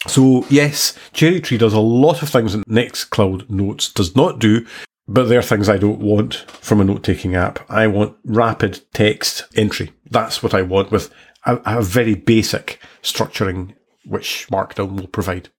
So 0.05 0.45
yes, 0.49 0.97
Cherry 1.11 1.41
Tree 1.41 1.57
does 1.57 1.73
a 1.73 1.79
lot 1.79 2.21
of 2.21 2.29
things 2.29 2.53
that 2.53 2.67
Nextcloud 2.67 3.49
Notes 3.49 3.91
does 3.91 4.15
not 4.15 4.39
do, 4.39 4.65
but 5.07 5.25
they're 5.25 5.41
things 5.41 5.69
I 5.69 5.77
don't 5.77 5.99
want 5.99 6.35
from 6.49 6.81
a 6.81 6.83
note 6.83 7.03
taking 7.03 7.35
app. 7.35 7.59
I 7.69 7.87
want 7.87 8.17
rapid 8.25 8.81
text 8.93 9.45
entry. 9.55 9.91
That's 10.09 10.43
what 10.43 10.53
I 10.53 10.61
want 10.61 10.91
with 10.91 11.13
a, 11.45 11.59
a 11.65 11.81
very 11.81 12.15
basic 12.15 12.79
structuring, 13.01 13.73
which 14.05 14.47
Markdown 14.51 14.99
will 14.99 15.07
provide. 15.07 15.49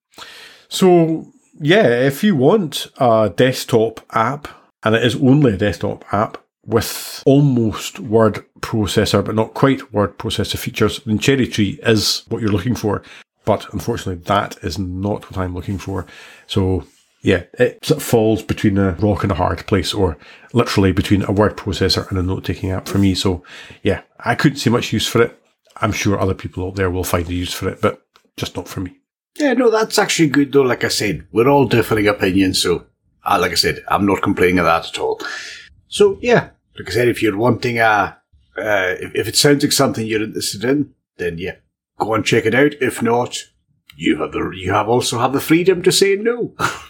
So, 0.68 1.32
yeah, 1.60 1.88
if 1.88 2.22
you 2.22 2.36
want 2.36 2.88
a 2.98 3.32
desktop 3.34 4.00
app, 4.10 4.48
and 4.84 4.94
it 4.94 5.04
is 5.04 5.16
only 5.16 5.54
a 5.54 5.56
desktop 5.56 6.04
app 6.12 6.38
with 6.64 7.22
almost 7.24 7.98
word 7.98 8.44
processor, 8.60 9.24
but 9.24 9.34
not 9.34 9.54
quite 9.54 9.92
word 9.92 10.18
processor 10.18 10.58
features, 10.58 11.00
then 11.06 11.18
Cherry 11.18 11.46
Tree 11.46 11.80
is 11.82 12.24
what 12.28 12.42
you're 12.42 12.52
looking 12.52 12.74
for. 12.74 13.02
But 13.46 13.72
unfortunately, 13.72 14.22
that 14.26 14.58
is 14.62 14.78
not 14.78 15.30
what 15.30 15.38
I'm 15.38 15.54
looking 15.54 15.78
for. 15.78 16.06
So, 16.46 16.84
yeah, 17.28 17.42
it 17.58 17.84
sort 17.84 17.98
of 17.98 18.02
falls 18.02 18.42
between 18.42 18.78
a 18.78 18.92
rock 18.92 19.22
and 19.22 19.30
a 19.30 19.34
hard 19.34 19.66
place, 19.66 19.92
or 19.92 20.16
literally 20.54 20.92
between 20.92 21.22
a 21.24 21.30
word 21.30 21.58
processor 21.58 22.08
and 22.08 22.18
a 22.18 22.22
note 22.22 22.42
taking 22.42 22.70
app 22.70 22.88
for 22.88 22.96
me. 22.96 23.14
So, 23.14 23.44
yeah, 23.82 24.00
I 24.18 24.34
couldn't 24.34 24.56
see 24.56 24.70
much 24.70 24.94
use 24.94 25.06
for 25.06 25.20
it. 25.20 25.38
I'm 25.76 25.92
sure 25.92 26.18
other 26.18 26.32
people 26.32 26.66
out 26.66 26.76
there 26.76 26.90
will 26.90 27.04
find 27.04 27.28
a 27.28 27.34
use 27.34 27.52
for 27.52 27.68
it, 27.68 27.82
but 27.82 28.02
just 28.38 28.56
not 28.56 28.66
for 28.66 28.80
me. 28.80 28.96
Yeah, 29.38 29.52
no, 29.52 29.70
that's 29.70 29.98
actually 29.98 30.30
good 30.30 30.52
though. 30.52 30.62
Like 30.62 30.84
I 30.84 30.88
said, 30.88 31.26
we're 31.30 31.50
all 31.50 31.66
differing 31.66 32.08
opinions, 32.08 32.62
so 32.62 32.86
uh, 33.26 33.36
like 33.38 33.52
I 33.52 33.56
said, 33.56 33.84
I'm 33.88 34.06
not 34.06 34.22
complaining 34.22 34.60
of 34.60 34.64
that 34.64 34.88
at 34.88 34.98
all. 34.98 35.20
So 35.88 36.18
yeah, 36.22 36.48
like 36.78 36.88
I 36.88 36.92
said, 36.92 37.08
if 37.08 37.22
you're 37.22 37.36
wanting 37.36 37.78
a, 37.78 38.16
uh, 38.56 38.94
if, 39.00 39.14
if 39.14 39.28
it 39.28 39.36
sounds 39.36 39.62
like 39.62 39.72
something 39.72 40.06
you're 40.06 40.22
interested 40.22 40.64
in, 40.64 40.94
then 41.18 41.36
yeah, 41.36 41.56
go 41.98 42.14
and 42.14 42.24
check 42.24 42.46
it 42.46 42.54
out. 42.54 42.72
If 42.80 43.02
not, 43.02 43.36
you 43.98 44.16
have 44.22 44.32
the 44.32 44.50
you 44.56 44.72
have 44.72 44.88
also 44.88 45.18
have 45.18 45.34
the 45.34 45.42
freedom 45.42 45.82
to 45.82 45.92
say 45.92 46.16
no. 46.16 46.54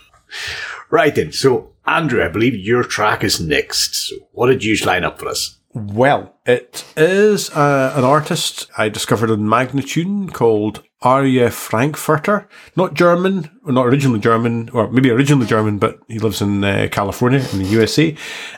right 0.91 1.15
then, 1.15 1.33
so 1.33 1.73
Andrew, 1.87 2.23
I 2.23 2.29
believe 2.29 2.55
your 2.55 2.85
track 2.85 3.25
is 3.25 3.41
next. 3.41 4.09
So 4.09 4.17
what 4.33 4.49
did 4.49 4.65
you 4.65 4.77
line 4.85 5.05
up 5.05 5.19
for 5.19 5.29
us? 5.29 5.59
Well, 5.75 6.35
it 6.45 6.85
is 6.97 7.51
uh, 7.51 7.93
an 7.95 8.05
artist 8.05 8.69
I 8.77 8.89
discovered 8.89 9.31
in 9.31 9.41
Magnatune 9.41 10.33
called 10.33 10.83
Arya 11.03 11.51
Frankfurter. 11.51 12.49
Not 12.75 12.95
German, 12.95 13.51
or 13.65 13.73
not 13.73 13.87
originally 13.87 14.19
German, 14.19 14.71
or 14.71 14.91
maybe 14.91 15.11
originally 15.11 15.47
German, 15.47 15.79
but 15.79 16.01
he 16.09 16.19
lives 16.19 16.43
in 16.43 16.65
uh, 16.65 16.89
California, 16.91 17.47
in 17.53 17.59
the 17.59 17.67
USA. 17.67 18.17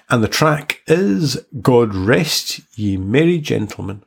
And 0.09 0.23
the 0.23 0.29
track 0.29 0.81
is 0.87 1.45
God 1.61 1.95
Rest 1.95 2.61
Ye 2.79 2.97
Merry 2.97 3.39
Gentlemen. 3.39 4.05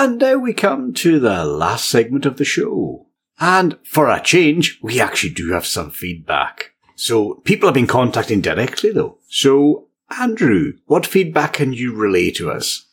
And 0.00 0.18
now 0.18 0.38
we 0.38 0.54
come 0.54 0.94
to 0.94 1.20
the 1.20 1.44
last 1.44 1.90
segment 1.90 2.24
of 2.24 2.38
the 2.38 2.44
show. 2.44 3.04
And 3.38 3.76
for 3.84 4.08
a 4.08 4.18
change, 4.18 4.78
we 4.80 4.98
actually 4.98 5.34
do 5.34 5.52
have 5.52 5.66
some 5.66 5.90
feedback. 5.90 6.72
So 6.96 7.34
people 7.44 7.66
have 7.66 7.74
been 7.74 7.86
contacting 7.86 8.40
directly 8.40 8.92
though. 8.92 9.18
So 9.28 9.88
Andrew, 10.18 10.72
what 10.86 11.04
feedback 11.04 11.52
can 11.52 11.74
you 11.74 11.94
relay 11.94 12.30
to 12.30 12.50
us? 12.50 12.86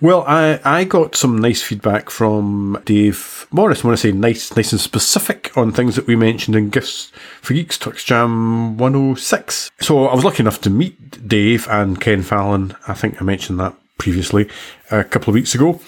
Well, 0.00 0.24
I, 0.26 0.58
I 0.64 0.84
got 0.84 1.16
some 1.16 1.36
nice 1.36 1.60
feedback 1.60 2.08
from 2.08 2.80
Dave 2.86 3.46
Morris. 3.50 3.84
I 3.84 3.88
want 3.88 3.98
to 3.98 4.08
say 4.08 4.12
nice, 4.12 4.56
nice 4.56 4.72
and 4.72 4.80
specific 4.80 5.54
on 5.58 5.70
things 5.70 5.96
that 5.96 6.06
we 6.06 6.16
mentioned 6.16 6.56
in 6.56 6.70
Gifts 6.70 7.12
for 7.42 7.52
Geeks 7.52 7.76
TuxJam 7.76 8.76
106. 8.78 9.70
So 9.80 10.06
I 10.06 10.14
was 10.14 10.24
lucky 10.24 10.42
enough 10.42 10.62
to 10.62 10.70
meet 10.70 11.28
Dave 11.28 11.68
and 11.68 12.00
Ken 12.00 12.22
Fallon. 12.22 12.74
I 12.88 12.94
think 12.94 13.20
I 13.20 13.24
mentioned 13.26 13.60
that 13.60 13.76
previously 13.98 14.48
a 14.90 15.04
couple 15.04 15.30
of 15.30 15.34
weeks 15.34 15.54
ago. 15.54 15.78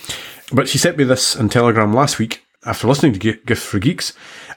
But 0.53 0.69
she 0.69 0.79
sent 0.79 0.97
me 0.97 1.05
this 1.05 1.35
in 1.35 1.49
Telegram 1.49 1.93
last 1.93 2.19
week 2.19 2.43
after 2.65 2.87
listening 2.87 3.13
to 3.15 3.19
Gi- 3.19 3.41
Gifts 3.47 3.65
for 3.65 3.79
Geeks. 3.79 4.13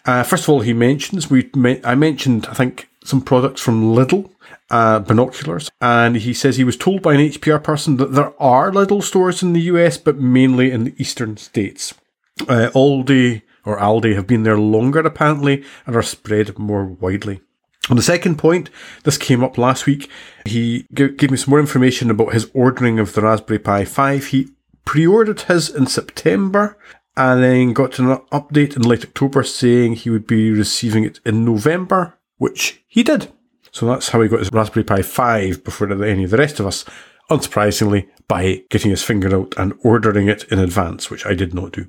Uh, 0.05 0.23
first 0.23 0.43
of 0.43 0.49
all, 0.49 0.61
he 0.61 0.73
mentions 0.73 1.29
we 1.29 1.49
I 1.83 1.95
mentioned 1.95 2.47
I 2.47 2.53
think 2.53 2.89
some 3.03 3.21
products 3.21 3.61
from 3.61 3.95
Lidl, 3.95 4.29
uh, 4.69 4.99
binoculars, 4.99 5.71
and 5.81 6.17
he 6.17 6.33
says 6.33 6.57
he 6.57 6.63
was 6.63 6.77
told 6.77 7.01
by 7.01 7.13
an 7.13 7.21
HPR 7.21 7.63
person 7.63 7.97
that 7.97 8.13
there 8.13 8.33
are 8.41 8.71
Lidl 8.71 9.01
stores 9.01 9.41
in 9.41 9.53
the 9.53 9.61
US, 9.61 9.97
but 9.97 10.17
mainly 10.19 10.71
in 10.71 10.83
the 10.83 10.95
eastern 10.97 11.37
states. 11.37 11.93
Uh, 12.41 12.69
Aldi 12.73 13.41
or 13.65 13.77
Aldi 13.77 14.15
have 14.15 14.27
been 14.27 14.43
there 14.43 14.57
longer 14.59 14.99
apparently 14.99 15.63
and 15.85 15.95
are 15.95 16.01
spread 16.01 16.57
more 16.57 16.85
widely. 16.85 17.41
On 17.89 17.95
the 17.95 18.03
second 18.03 18.37
point, 18.37 18.69
this 19.03 19.17
came 19.17 19.43
up 19.43 19.57
last 19.57 19.85
week. 19.87 20.09
He 20.45 20.85
gave 20.93 21.31
me 21.31 21.37
some 21.37 21.49
more 21.49 21.59
information 21.59 22.11
about 22.11 22.33
his 22.33 22.49
ordering 22.53 22.99
of 22.99 23.13
the 23.13 23.21
Raspberry 23.21 23.59
Pi 23.59 23.83
5. 23.83 24.25
He 24.27 24.49
pre-ordered 24.85 25.41
his 25.41 25.69
in 25.69 25.87
September 25.87 26.77
and 27.15 27.43
then 27.43 27.73
got 27.73 27.99
an 27.99 28.07
update 28.31 28.75
in 28.75 28.81
late 28.83 29.03
October 29.03 29.43
saying 29.43 29.93
he 29.93 30.09
would 30.09 30.25
be 30.25 30.51
receiving 30.51 31.03
it 31.03 31.19
in 31.25 31.43
November, 31.43 32.17
which 32.37 32.83
he 32.87 33.03
did. 33.03 33.31
So 33.71 33.85
that's 33.85 34.09
how 34.09 34.21
he 34.21 34.29
got 34.29 34.39
his 34.39 34.51
Raspberry 34.51 34.83
Pi 34.83 35.01
5 35.01 35.63
before 35.63 35.91
any 36.03 36.23
of 36.23 36.31
the 36.31 36.37
rest 36.37 36.59
of 36.59 36.65
us, 36.65 36.85
unsurprisingly, 37.29 38.07
by 38.27 38.63
getting 38.69 38.91
his 38.91 39.03
finger 39.03 39.35
out 39.35 39.53
and 39.57 39.73
ordering 39.83 40.27
it 40.27 40.45
in 40.45 40.59
advance, 40.59 41.09
which 41.09 41.25
I 41.25 41.33
did 41.33 41.53
not 41.53 41.73
do. 41.73 41.87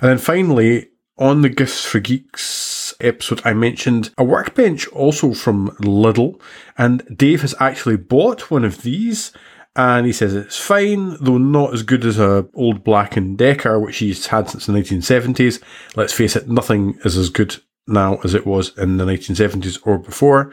And 0.00 0.10
then 0.10 0.18
finally, 0.18 0.88
on 1.18 1.42
the 1.42 1.48
Gifts 1.48 1.84
for 1.84 2.00
Geeks 2.00 2.94
episode, 3.00 3.42
I 3.44 3.52
mentioned 3.52 4.10
a 4.16 4.24
workbench 4.24 4.86
also 4.88 5.34
from 5.34 5.70
Lidl, 5.80 6.40
and 6.78 7.02
Dave 7.14 7.42
has 7.42 7.54
actually 7.60 7.96
bought 7.96 8.50
one 8.50 8.64
of 8.64 8.82
these. 8.82 9.32
And 9.74 10.04
he 10.06 10.12
says 10.12 10.34
it's 10.34 10.58
fine, 10.58 11.16
though 11.20 11.38
not 11.38 11.72
as 11.72 11.82
good 11.82 12.04
as 12.04 12.18
a 12.18 12.46
old 12.54 12.84
Black 12.84 13.16
and 13.16 13.38
Decker, 13.38 13.78
which 13.78 13.98
he's 13.98 14.26
had 14.26 14.50
since 14.50 14.66
the 14.66 14.72
1970s. 14.72 15.62
Let's 15.96 16.12
face 16.12 16.36
it, 16.36 16.48
nothing 16.48 16.98
is 17.04 17.16
as 17.16 17.30
good 17.30 17.56
now 17.86 18.16
as 18.22 18.34
it 18.34 18.46
was 18.46 18.76
in 18.76 18.98
the 18.98 19.04
1970s 19.04 19.78
or 19.84 19.98
before. 19.98 20.52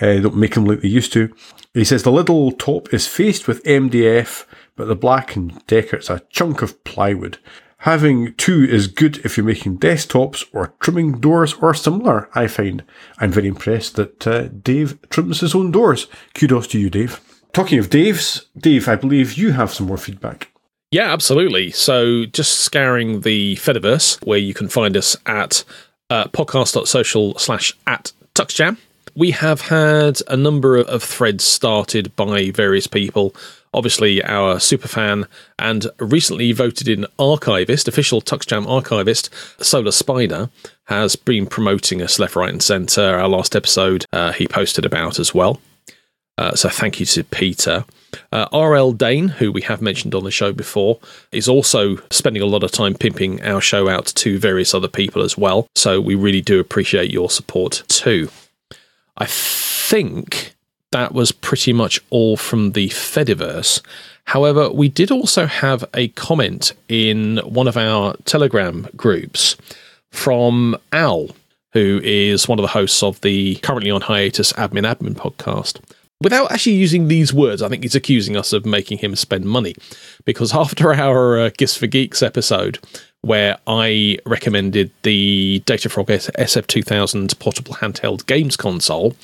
Uh, 0.00 0.18
don't 0.18 0.36
make 0.36 0.54
them 0.54 0.64
like 0.64 0.80
they 0.80 0.88
used 0.88 1.12
to. 1.14 1.34
He 1.74 1.84
says 1.84 2.02
the 2.02 2.12
little 2.12 2.52
top 2.52 2.92
is 2.92 3.08
faced 3.08 3.48
with 3.48 3.64
MDF, 3.64 4.44
but 4.76 4.86
the 4.86 4.94
Black 4.94 5.34
and 5.34 5.64
Decker 5.66 5.96
is 5.96 6.10
a 6.10 6.22
chunk 6.30 6.62
of 6.62 6.84
plywood. 6.84 7.38
Having 7.78 8.34
two 8.34 8.64
is 8.64 8.88
good 8.88 9.18
if 9.24 9.36
you're 9.36 9.46
making 9.46 9.78
desktops 9.78 10.44
or 10.52 10.74
trimming 10.80 11.20
doors 11.20 11.54
or 11.54 11.74
similar, 11.74 12.28
I 12.34 12.46
find. 12.46 12.84
I'm 13.18 13.32
very 13.32 13.48
impressed 13.48 13.96
that 13.96 14.26
uh, 14.26 14.48
Dave 14.48 14.98
trims 15.10 15.40
his 15.40 15.54
own 15.54 15.70
doors. 15.72 16.06
Kudos 16.34 16.68
to 16.68 16.78
you, 16.78 16.90
Dave. 16.90 17.20
Talking 17.56 17.78
of 17.78 17.88
Dave's, 17.88 18.44
Dave, 18.58 18.86
I 18.86 18.96
believe 18.96 19.32
you 19.32 19.52
have 19.52 19.72
some 19.72 19.86
more 19.86 19.96
feedback. 19.96 20.50
Yeah, 20.90 21.10
absolutely. 21.10 21.70
So 21.70 22.26
just 22.26 22.60
scouring 22.60 23.22
the 23.22 23.56
Fediverse, 23.56 24.22
where 24.26 24.36
you 24.38 24.52
can 24.52 24.68
find 24.68 24.94
us 24.94 25.16
at 25.24 25.64
uh, 26.10 26.26
podcast.social 26.26 27.38
slash 27.38 27.72
at 27.86 28.12
TuxJam. 28.34 28.76
We 29.14 29.30
have 29.30 29.62
had 29.62 30.20
a 30.28 30.36
number 30.36 30.76
of 30.76 31.02
threads 31.02 31.44
started 31.44 32.14
by 32.14 32.50
various 32.50 32.86
people. 32.86 33.34
Obviously, 33.72 34.22
our 34.22 34.56
superfan 34.56 35.26
and 35.58 35.86
recently 35.98 36.52
voted 36.52 36.88
in 36.88 37.06
archivist, 37.18 37.88
official 37.88 38.20
TuxJam 38.20 38.68
archivist, 38.68 39.30
Solar 39.64 39.92
Spider, 39.92 40.50
has 40.88 41.16
been 41.16 41.46
promoting 41.46 42.02
us 42.02 42.18
left, 42.18 42.36
right, 42.36 42.50
and 42.50 42.62
centre. 42.62 43.18
Our 43.18 43.28
last 43.28 43.56
episode 43.56 44.04
uh, 44.12 44.32
he 44.32 44.46
posted 44.46 44.84
about 44.84 45.18
as 45.18 45.32
well. 45.32 45.58
Uh, 46.38 46.54
so 46.54 46.68
thank 46.68 47.00
you 47.00 47.06
to 47.06 47.24
Peter. 47.24 47.84
Uh, 48.32 48.46
RL 48.52 48.92
Dane, 48.92 49.28
who 49.28 49.52
we 49.52 49.62
have 49.62 49.82
mentioned 49.82 50.14
on 50.14 50.24
the 50.24 50.30
show 50.30 50.52
before, 50.52 50.98
is 51.32 51.48
also 51.48 51.96
spending 52.10 52.42
a 52.42 52.46
lot 52.46 52.62
of 52.62 52.70
time 52.70 52.94
pimping 52.94 53.42
our 53.42 53.60
show 53.60 53.88
out 53.88 54.06
to 54.06 54.38
various 54.38 54.74
other 54.74 54.88
people 54.88 55.22
as 55.22 55.36
well. 55.36 55.68
So 55.74 56.00
we 56.00 56.14
really 56.14 56.40
do 56.40 56.60
appreciate 56.60 57.10
your 57.10 57.30
support 57.30 57.82
too. 57.88 58.28
I 59.16 59.26
think 59.26 60.54
that 60.92 61.12
was 61.12 61.32
pretty 61.32 61.72
much 61.72 62.00
all 62.10 62.36
from 62.36 62.72
the 62.72 62.88
Fediverse. 62.88 63.82
However, 64.24 64.70
we 64.70 64.88
did 64.88 65.10
also 65.10 65.46
have 65.46 65.84
a 65.94 66.08
comment 66.08 66.72
in 66.88 67.38
one 67.38 67.68
of 67.68 67.76
our 67.76 68.14
Telegram 68.24 68.88
groups 68.96 69.56
from 70.10 70.76
Al, 70.92 71.28
who 71.72 72.00
is 72.02 72.48
one 72.48 72.58
of 72.58 72.62
the 72.62 72.68
hosts 72.68 73.02
of 73.02 73.20
the 73.20 73.56
currently 73.56 73.90
on 73.90 74.00
hiatus 74.00 74.52
Admin 74.54 74.90
Admin 74.90 75.14
podcast. 75.14 75.80
Without 76.22 76.50
actually 76.50 76.76
using 76.76 77.08
these 77.08 77.32
words, 77.32 77.60
I 77.60 77.68
think 77.68 77.82
he's 77.82 77.94
accusing 77.94 78.36
us 78.36 78.52
of 78.52 78.64
making 78.64 78.98
him 78.98 79.14
spend 79.16 79.44
money. 79.44 79.74
Because 80.24 80.54
after 80.54 80.94
our 80.94 81.38
uh, 81.38 81.50
Gifts 81.56 81.76
for 81.76 81.86
Geeks 81.86 82.22
episode, 82.22 82.78
where 83.22 83.58
I 83.66 84.18
recommended 84.24 84.90
the 85.02 85.62
Datafrog 85.66 86.06
SF2000 86.06 87.38
portable 87.38 87.74
handheld 87.74 88.26
games 88.26 88.56
console, 88.56 89.16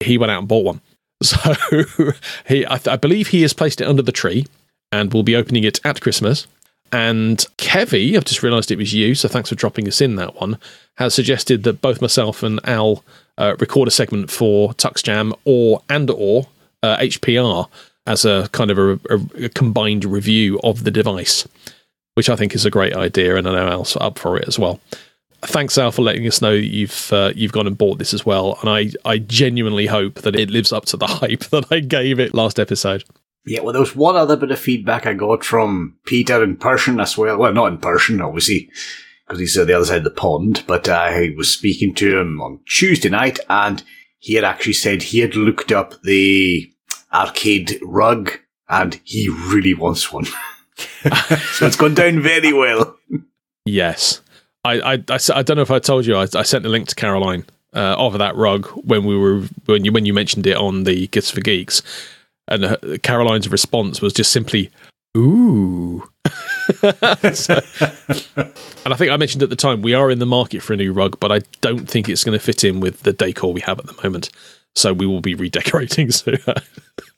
he 0.00 0.18
went 0.18 0.30
out 0.30 0.40
and 0.40 0.48
bought 0.48 0.64
one. 0.64 0.80
So 1.22 1.38
he, 2.46 2.66
I, 2.66 2.78
I 2.86 2.96
believe 2.96 3.28
he 3.28 3.40
has 3.40 3.54
placed 3.54 3.80
it 3.80 3.86
under 3.86 4.02
the 4.02 4.12
tree 4.12 4.44
and 4.92 5.12
will 5.12 5.22
be 5.22 5.34
opening 5.34 5.64
it 5.64 5.80
at 5.82 6.02
Christmas. 6.02 6.46
And 6.92 7.38
Kevie, 7.56 8.16
I've 8.16 8.26
just 8.26 8.42
realised 8.42 8.70
it 8.70 8.76
was 8.76 8.92
you, 8.92 9.14
so 9.14 9.26
thanks 9.26 9.48
for 9.48 9.54
dropping 9.54 9.88
us 9.88 10.02
in 10.02 10.16
that 10.16 10.36
one, 10.36 10.58
has 10.98 11.14
suggested 11.14 11.62
that 11.62 11.80
both 11.80 12.02
myself 12.02 12.42
and 12.42 12.60
Al 12.68 13.02
uh, 13.38 13.56
record 13.58 13.88
a 13.88 13.90
segment 13.90 14.30
for 14.30 14.72
TuxJam 14.74 15.32
or 15.44 15.82
and 15.88 16.10
or 16.10 16.46
uh, 16.82 16.96
HPR 16.98 17.68
as 18.06 18.24
a 18.24 18.48
kind 18.52 18.70
of 18.70 18.78
a, 18.78 18.92
a, 19.10 19.44
a 19.44 19.48
combined 19.48 20.04
review 20.04 20.60
of 20.62 20.84
the 20.84 20.90
device, 20.90 21.46
which 22.14 22.28
I 22.28 22.36
think 22.36 22.54
is 22.54 22.64
a 22.64 22.70
great 22.70 22.94
idea, 22.94 23.36
and 23.36 23.48
I 23.48 23.52
know 23.52 23.68
Al's 23.68 23.96
up 23.96 24.18
for 24.18 24.36
it 24.36 24.46
as 24.46 24.58
well. 24.58 24.80
Thanks, 25.42 25.76
Al, 25.76 25.92
for 25.92 26.02
letting 26.02 26.26
us 26.26 26.40
know 26.40 26.52
you've 26.52 27.12
uh, 27.12 27.32
you've 27.34 27.52
gone 27.52 27.66
and 27.66 27.76
bought 27.76 27.98
this 27.98 28.14
as 28.14 28.24
well, 28.24 28.58
and 28.60 28.70
I 28.70 28.90
I 29.08 29.18
genuinely 29.18 29.86
hope 29.86 30.22
that 30.22 30.36
it 30.36 30.50
lives 30.50 30.72
up 30.72 30.86
to 30.86 30.96
the 30.96 31.06
hype 31.20 31.44
that 31.46 31.66
I 31.70 31.80
gave 31.80 32.18
it 32.18 32.34
last 32.34 32.58
episode. 32.58 33.04
Yeah, 33.44 33.60
well, 33.60 33.72
there 33.72 33.80
was 33.80 33.94
one 33.94 34.16
other 34.16 34.36
bit 34.36 34.50
of 34.50 34.58
feedback 34.58 35.06
I 35.06 35.14
got 35.14 35.44
from 35.44 35.96
Peter 36.04 36.42
in 36.42 36.56
person 36.56 36.98
as 36.98 37.16
well. 37.16 37.36
Well, 37.36 37.52
not 37.52 37.70
in 37.70 37.78
person, 37.78 38.20
obviously, 38.20 38.70
because 39.26 39.40
he's 39.40 39.58
on 39.58 39.66
the 39.66 39.74
other 39.74 39.84
side 39.84 39.98
of 39.98 40.04
the 40.04 40.10
pond, 40.10 40.64
but 40.66 40.88
I 40.88 41.32
was 41.36 41.50
speaking 41.50 41.94
to 41.96 42.20
him 42.20 42.40
on 42.40 42.60
Tuesday 42.66 43.08
night, 43.08 43.40
and 43.48 43.82
he 44.18 44.34
had 44.34 44.44
actually 44.44 44.74
said 44.74 45.02
he 45.02 45.20
had 45.20 45.34
looked 45.34 45.72
up 45.72 46.00
the 46.02 46.70
arcade 47.12 47.78
rug, 47.82 48.32
and 48.68 49.00
he 49.04 49.28
really 49.28 49.74
wants 49.74 50.12
one. 50.12 50.24
so 50.76 51.66
it's 51.66 51.76
gone 51.76 51.94
down 51.94 52.20
very 52.20 52.52
well. 52.52 52.96
Yes. 53.64 54.20
I, 54.64 54.80
I, 54.80 54.92
I, 55.08 55.18
I 55.34 55.42
don't 55.42 55.56
know 55.56 55.62
if 55.62 55.70
I 55.70 55.78
told 55.78 56.06
you, 56.06 56.16
I, 56.16 56.26
I 56.34 56.42
sent 56.42 56.66
a 56.66 56.68
link 56.68 56.88
to 56.88 56.94
Caroline 56.94 57.44
uh, 57.74 57.94
of 57.98 58.18
that 58.18 58.36
rug 58.36 58.66
when 58.84 59.04
we 59.04 59.16
were 59.16 59.42
when 59.66 59.84
you 59.84 59.92
when 59.92 60.06
you 60.06 60.14
mentioned 60.14 60.46
it 60.46 60.56
on 60.56 60.84
the 60.84 61.06
Gifts 61.08 61.30
for 61.30 61.40
Geeks, 61.40 61.82
and 62.48 62.78
Caroline's 63.02 63.50
response 63.50 64.00
was 64.00 64.12
just 64.12 64.32
simply 64.32 64.70
"Ooh." 65.16 66.02
So- 67.32 67.60
and 68.36 68.92
I 68.92 68.96
think 68.96 69.10
I 69.12 69.16
mentioned 69.16 69.42
at 69.42 69.50
the 69.50 69.56
time 69.56 69.82
we 69.82 69.94
are 69.94 70.10
in 70.10 70.18
the 70.18 70.26
market 70.26 70.62
for 70.62 70.72
a 70.72 70.76
new 70.76 70.92
rug, 70.92 71.18
but 71.20 71.32
I 71.32 71.40
don't 71.60 71.88
think 71.88 72.08
it's 72.08 72.24
going 72.24 72.38
to 72.38 72.44
fit 72.44 72.64
in 72.64 72.80
with 72.80 73.02
the 73.02 73.12
decor 73.12 73.52
we 73.52 73.60
have 73.62 73.78
at 73.78 73.86
the 73.86 74.00
moment. 74.02 74.30
So 74.74 74.92
we 74.92 75.06
will 75.06 75.20
be 75.22 75.34
redecorating 75.34 76.10
soon. 76.12 76.38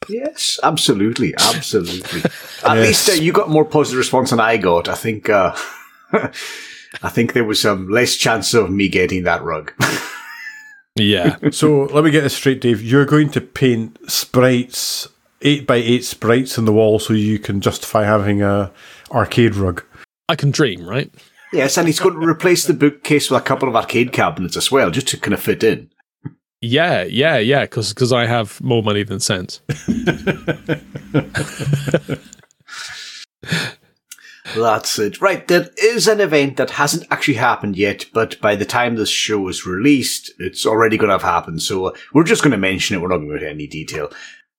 Yes, 0.09 0.61
absolutely, 0.63 1.35
absolutely. 1.39 2.23
At 2.65 2.79
least 2.79 3.09
uh, 3.09 3.13
you 3.15 3.33
got 3.33 3.49
more 3.51 3.65
positive 3.65 3.99
response 3.99 4.31
than 4.31 4.39
I 4.41 4.57
got. 4.59 4.89
I 4.89 4.95
think. 4.95 5.29
Uh, 5.29 5.57
I 7.03 7.09
think 7.11 7.33
there 7.33 7.45
was 7.45 7.61
some 7.61 7.89
less 7.91 8.15
chance 8.17 8.55
of 8.55 8.71
me 8.71 8.89
getting 8.89 9.25
that 9.25 9.43
rug. 9.43 9.73
yeah. 10.97 11.37
So 11.51 11.85
let 11.85 12.05
me 12.05 12.11
get 12.11 12.23
this 12.23 12.35
straight, 12.37 12.61
Dave. 12.61 12.81
You're 12.81 13.05
going 13.05 13.31
to 13.31 13.41
paint 13.41 13.99
sprites, 14.11 15.09
eight 15.43 15.67
by 15.67 15.77
eight 15.77 16.05
sprites 16.05 16.59
on 16.59 16.65
the 16.65 16.73
wall, 16.73 16.99
so 16.99 17.13
you 17.13 17.39
can 17.39 17.61
justify 17.61 18.05
having 18.05 18.43
a 18.43 18.73
arcade 19.11 19.55
rug. 19.57 19.85
I 20.29 20.37
can 20.37 20.51
dream, 20.51 20.87
right? 20.87 21.11
yes, 21.53 21.79
and 21.79 21.87
he's 21.87 22.01
going 22.01 22.21
to 22.21 22.27
replace 22.27 22.67
the 22.67 22.75
bookcase 22.75 23.31
with 23.31 23.41
a 23.41 23.45
couple 23.45 23.69
of 23.69 23.77
arcade 23.77 24.13
cabinets 24.13 24.57
as 24.57 24.71
well, 24.71 24.91
just 24.91 25.09
to 25.09 25.17
kind 25.19 25.35
of 25.35 25.41
fit 25.41 25.63
in. 25.63 25.91
Yeah, 26.61 27.05
yeah, 27.05 27.39
yeah, 27.39 27.63
because 27.63 28.13
I 28.13 28.27
have 28.27 28.61
more 28.61 28.83
money 28.83 29.05
than 29.05 29.21
sense. 29.21 29.61
That's 34.55 34.99
it. 34.99 35.21
Right, 35.21 35.47
there 35.47 35.69
is 35.77 36.09
an 36.09 36.21
event 36.21 36.57
that 36.57 36.71
hasn't 36.71 37.07
actually 37.11 37.35
happened 37.35 37.77
yet, 37.77 38.07
but 38.13 38.41
by 38.41 38.57
the 38.57 38.65
time 38.65 38.97
this 38.97 39.11
show 39.11 39.47
is 39.49 39.67
released, 39.67 40.33
it's 40.39 40.67
already 40.67 40.97
going 40.97 41.09
to 41.09 41.15
have 41.15 41.23
happened. 41.23 41.63
So 41.63 41.87
uh, 41.87 41.93
we're 42.13 42.25
just 42.25 42.43
going 42.43 42.53
to 42.53 42.59
mention 42.59 42.97
it. 42.97 43.01
We're 43.01 43.09
not 43.09 43.19
going 43.19 43.29
to 43.29 43.35
go 43.35 43.37
into 43.37 43.51
any 43.51 43.67
detail. 43.67 44.11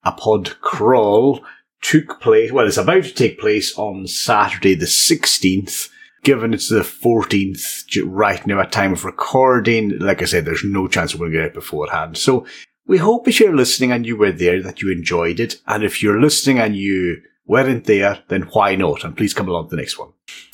A 0.04 0.12
pod 0.12 0.60
crawl 0.62 1.44
took 1.82 2.20
place, 2.20 2.52
well, 2.52 2.68
it's 2.68 2.78
about 2.78 3.04
to 3.04 3.14
take 3.14 3.40
place 3.40 3.78
on 3.78 4.08
Saturday 4.08 4.76
the 4.76 4.86
16th. 4.86 5.90
Given 6.24 6.54
it's 6.54 6.68
the 6.68 6.82
14th 6.82 7.86
right 8.06 8.46
now 8.46 8.60
at 8.60 8.74
time 8.74 8.92
of 8.92 9.06
recording, 9.06 9.98
like 10.00 10.22
I 10.22 10.26
said, 10.26 10.44
there's 10.44 10.66
no 10.66 10.88
chance 10.88 11.16
we're 11.16 11.28
going 11.28 11.32
to 11.32 11.38
get 11.38 11.48
it 11.48 11.54
beforehand. 11.54 12.18
So 12.18 12.46
we 12.86 12.98
hope 12.98 13.28
if 13.28 13.40
you're 13.40 13.56
listening 13.56 13.94
and 13.94 14.06
you 14.06 14.18
were 14.18 14.34
there 14.34 14.62
that 14.64 14.82
you 14.82 14.92
enjoyed 14.92 15.40
it. 15.40 15.62
And 15.66 15.84
if 15.84 16.04
you're 16.04 16.20
listening 16.20 16.60
and 16.60 16.76
you 16.76 17.22
weren't 17.46 17.86
there, 17.86 18.20
then 18.28 18.44
why 18.52 18.76
not? 18.76 19.06
And 19.06 19.16
please 19.16 19.34
come 19.34 19.48
along 19.48 19.70
to 19.70 19.76
the 19.76 19.82
next 19.82 19.98
one. 19.98 20.10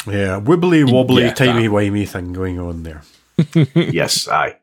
Yeah, 0.05 0.39
wibbly 0.39 0.89
wobbly, 0.91 1.23
Yeah, 1.23 1.33
timey 1.33 1.67
wimey 1.67 2.07
thing 2.07 2.31
going 2.31 2.59
on 2.59 2.83
there. 2.83 3.01
yes, 3.73 4.27
aye. 4.27 4.57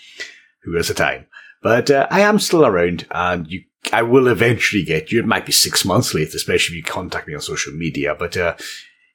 Who 0.63 0.77
has 0.77 0.89
the 0.89 0.95
time? 0.95 1.27
But 1.63 1.91
uh, 1.91 2.07
I 2.11 2.21
am 2.21 2.39
still 2.39 2.65
around 2.65 3.07
and 3.11 3.51
you, 3.51 3.65
I 3.93 4.03
will 4.03 4.29
eventually 4.29 4.83
get 4.83 5.13
you. 5.13 5.21
It 5.21 5.27
might 5.27 5.47
be 5.47 5.53
six 5.53 5.85
months 5.85 6.15
late, 6.15 6.35
especially 6.35 6.79
if 6.79 6.87
you 6.87 6.91
contact 6.91 7.29
me 7.29 7.35
on 7.35 7.41
social 7.41 7.75
media. 7.75 8.15
But 8.19 8.37
uh, 8.37 8.57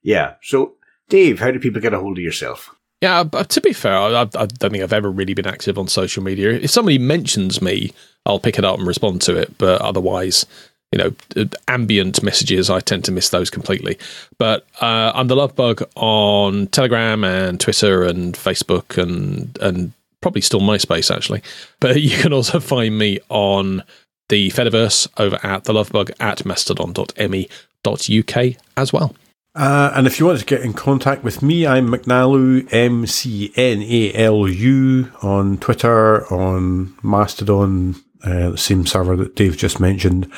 yeah. 0.04 0.36
So, 0.42 0.76
Dave, 1.10 1.40
how 1.40 1.52
do 1.52 1.60
people 1.60 1.82
get 1.82 1.94
a 1.94 2.00
hold 2.00 2.18
of 2.18 2.24
yourself? 2.24 2.76
Yeah, 3.02 3.24
but 3.24 3.50
to 3.50 3.62
be 3.62 3.72
fair, 3.72 3.98
I, 3.98 4.22
I 4.22 4.26
don't 4.26 4.60
think 4.60 4.84
I've 4.84 4.94
ever 4.94 5.10
really 5.10 5.34
been 5.34 5.48
active 5.48 5.78
on 5.78 5.88
social 5.88 6.22
media. 6.22 6.52
If 6.52 6.70
somebody 6.70 6.98
mentions 6.98 7.62
me, 7.62 7.94
I'll 8.26 8.40
pick 8.40 8.60
it 8.60 8.66
up 8.66 8.78
and 8.78 8.88
respond 8.88 9.22
to 9.24 9.38
it. 9.38 9.58
But 9.58 9.82
otherwise, 9.82 10.46
you 10.92 11.00
know, 11.00 11.14
uh, 11.38 11.46
ambient 11.68 12.22
messages, 12.24 12.70
I 12.70 12.82
tend 12.82 13.06
to 13.06 13.12
miss 13.12 13.30
those 13.30 13.50
completely. 13.50 13.98
But 14.38 14.68
uh, 14.82 15.14
I'm 15.16 15.28
the 15.28 15.36
Love 15.36 15.56
Bug 15.56 15.82
on 15.96 16.68
Telegram 16.68 17.24
and 17.24 17.60
Twitter 17.60 18.04
and 18.04 18.34
Facebook 18.34 19.02
and 19.02 19.58
and 19.62 19.94
probably 20.22 20.42
still 20.42 20.62
MySpace 20.62 21.16
actually. 21.16 21.42
But 21.80 22.02
you 22.02 22.18
can 22.18 22.34
also 22.34 22.60
find 22.60 22.98
me 22.98 23.20
on 23.30 23.84
the 24.30 24.50
Fediverse 24.50 25.08
over 25.18 25.40
at 25.44 25.64
the 25.64 25.74
Lovebug 25.74 26.12
at 26.20 26.46
mastodon.me.uk 26.46 28.56
as 28.78 28.94
well. 28.94 29.16
Uh, 29.56 29.92
and 29.96 30.06
if 30.06 30.20
you 30.20 30.26
want 30.26 30.40
to 30.40 30.46
get 30.46 30.62
in 30.62 30.74
contact 30.74 31.24
with 31.24 31.42
me, 31.42 31.66
I'm 31.66 31.88
McNalu, 31.88 32.72
M 32.72 33.08
C 33.08 33.52
N 33.56 33.82
A 33.82 34.14
L 34.14 34.48
U, 34.48 35.12
on 35.22 35.58
Twitter, 35.58 36.32
on 36.32 36.96
Mastodon, 37.02 37.96
uh, 38.24 38.52
the 38.52 38.58
same 38.58 38.86
server 38.86 39.16
that 39.16 39.36
Dave 39.36 39.58
just 39.58 39.80
mentioned, 39.80 40.32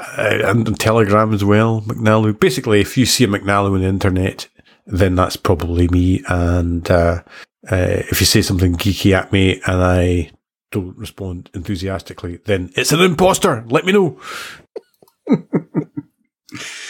uh, 0.00 0.38
and 0.44 0.66
on 0.66 0.74
Telegram 0.74 1.34
as 1.34 1.44
well, 1.44 1.82
McNalu. 1.82 2.38
Basically, 2.40 2.80
if 2.80 2.96
you 2.96 3.04
see 3.04 3.24
a 3.24 3.28
McNalu 3.28 3.74
on 3.74 3.80
the 3.82 3.86
internet, 3.86 4.48
then 4.86 5.14
that's 5.14 5.36
probably 5.36 5.88
me. 5.88 6.22
And 6.28 6.90
uh, 6.90 7.22
uh, 7.70 8.02
if 8.10 8.20
you 8.20 8.26
say 8.26 8.42
something 8.42 8.74
geeky 8.76 9.12
at 9.12 9.30
me 9.30 9.60
and 9.66 9.82
I 9.82 10.30
don't 10.70 10.96
respond 10.96 11.50
enthusiastically, 11.54 12.38
then 12.46 12.72
it's 12.76 12.92
an 12.92 13.00
imposter. 13.00 13.64
Let 13.68 13.84
me 13.84 13.92
know. 13.92 14.18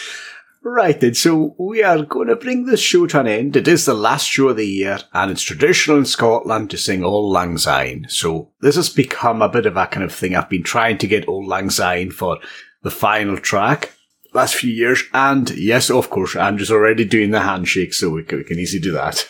Right 0.64 1.00
then, 1.00 1.14
so 1.14 1.56
we 1.58 1.82
are 1.82 2.04
going 2.04 2.28
to 2.28 2.36
bring 2.36 2.66
this 2.66 2.80
show 2.80 3.06
to 3.08 3.20
an 3.20 3.26
end. 3.26 3.56
It 3.56 3.66
is 3.66 3.84
the 3.84 3.94
last 3.94 4.28
show 4.28 4.50
of 4.50 4.56
the 4.56 4.66
year, 4.66 5.00
and 5.12 5.30
it's 5.30 5.42
traditional 5.42 5.98
in 5.98 6.04
Scotland 6.04 6.70
to 6.70 6.78
sing 6.78 7.02
Auld 7.02 7.32
Lang 7.32 7.58
Syne. 7.58 8.06
So 8.08 8.52
this 8.60 8.76
has 8.76 8.88
become 8.88 9.42
a 9.42 9.48
bit 9.48 9.66
of 9.66 9.76
a 9.76 9.86
kind 9.86 10.04
of 10.04 10.14
thing. 10.14 10.36
I've 10.36 10.48
been 10.48 10.62
trying 10.62 10.98
to 10.98 11.08
get 11.08 11.28
Auld 11.28 11.48
Lang 11.48 11.68
Syne 11.68 12.12
for 12.12 12.38
the 12.82 12.92
final 12.92 13.38
track 13.38 13.92
last 14.34 14.54
few 14.54 14.70
years, 14.72 15.02
and 15.12 15.50
yes, 15.50 15.90
of 15.90 16.10
course, 16.10 16.36
Andrew's 16.36 16.70
already 16.70 17.04
doing 17.04 17.32
the 17.32 17.40
handshake, 17.40 17.92
so 17.92 18.10
we 18.10 18.22
can, 18.22 18.38
we 18.38 18.44
can 18.44 18.58
easily 18.58 18.80
do 18.80 18.92
that. 18.92 19.28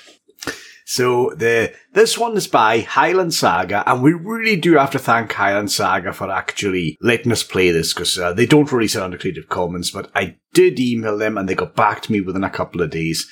So 0.84 1.32
the 1.36 1.72
this 1.94 2.18
one 2.18 2.36
is 2.36 2.46
by 2.46 2.80
Highland 2.80 3.32
Saga, 3.32 3.82
and 3.90 4.02
we 4.02 4.12
really 4.12 4.56
do 4.56 4.74
have 4.74 4.90
to 4.90 4.98
thank 4.98 5.32
Highland 5.32 5.72
Saga 5.72 6.12
for 6.12 6.30
actually 6.30 6.98
letting 7.00 7.32
us 7.32 7.42
play 7.42 7.70
this 7.70 7.94
because 7.94 8.18
uh, 8.18 8.32
they 8.32 8.46
don't 8.46 8.70
release 8.70 8.96
it 8.96 9.02
under 9.02 9.16
Creative 9.16 9.48
Commons. 9.48 9.90
But 9.90 10.10
I 10.14 10.36
did 10.52 10.80
email 10.80 11.18
them, 11.18 11.38
and 11.38 11.48
they 11.48 11.54
got 11.54 11.74
back 11.74 12.02
to 12.02 12.12
me 12.12 12.20
within 12.20 12.44
a 12.44 12.50
couple 12.50 12.82
of 12.82 12.90
days. 12.90 13.26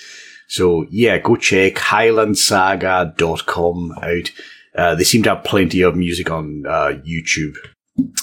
So 0.48 0.86
yeah, 0.90 1.18
go 1.18 1.36
check 1.36 1.74
highlandsaga.com 1.74 3.92
out. 4.02 4.30
Uh, 4.74 4.94
they 4.94 5.04
seem 5.04 5.22
to 5.24 5.34
have 5.34 5.44
plenty 5.44 5.82
of 5.82 5.96
music 5.96 6.30
on 6.30 6.64
uh, 6.66 6.98
YouTube. 7.06 7.56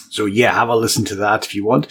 So 0.09 0.25
yeah, 0.25 0.53
have 0.53 0.69
a 0.69 0.75
listen 0.75 1.05
to 1.05 1.15
that 1.15 1.45
if 1.45 1.55
you 1.55 1.65
want. 1.65 1.87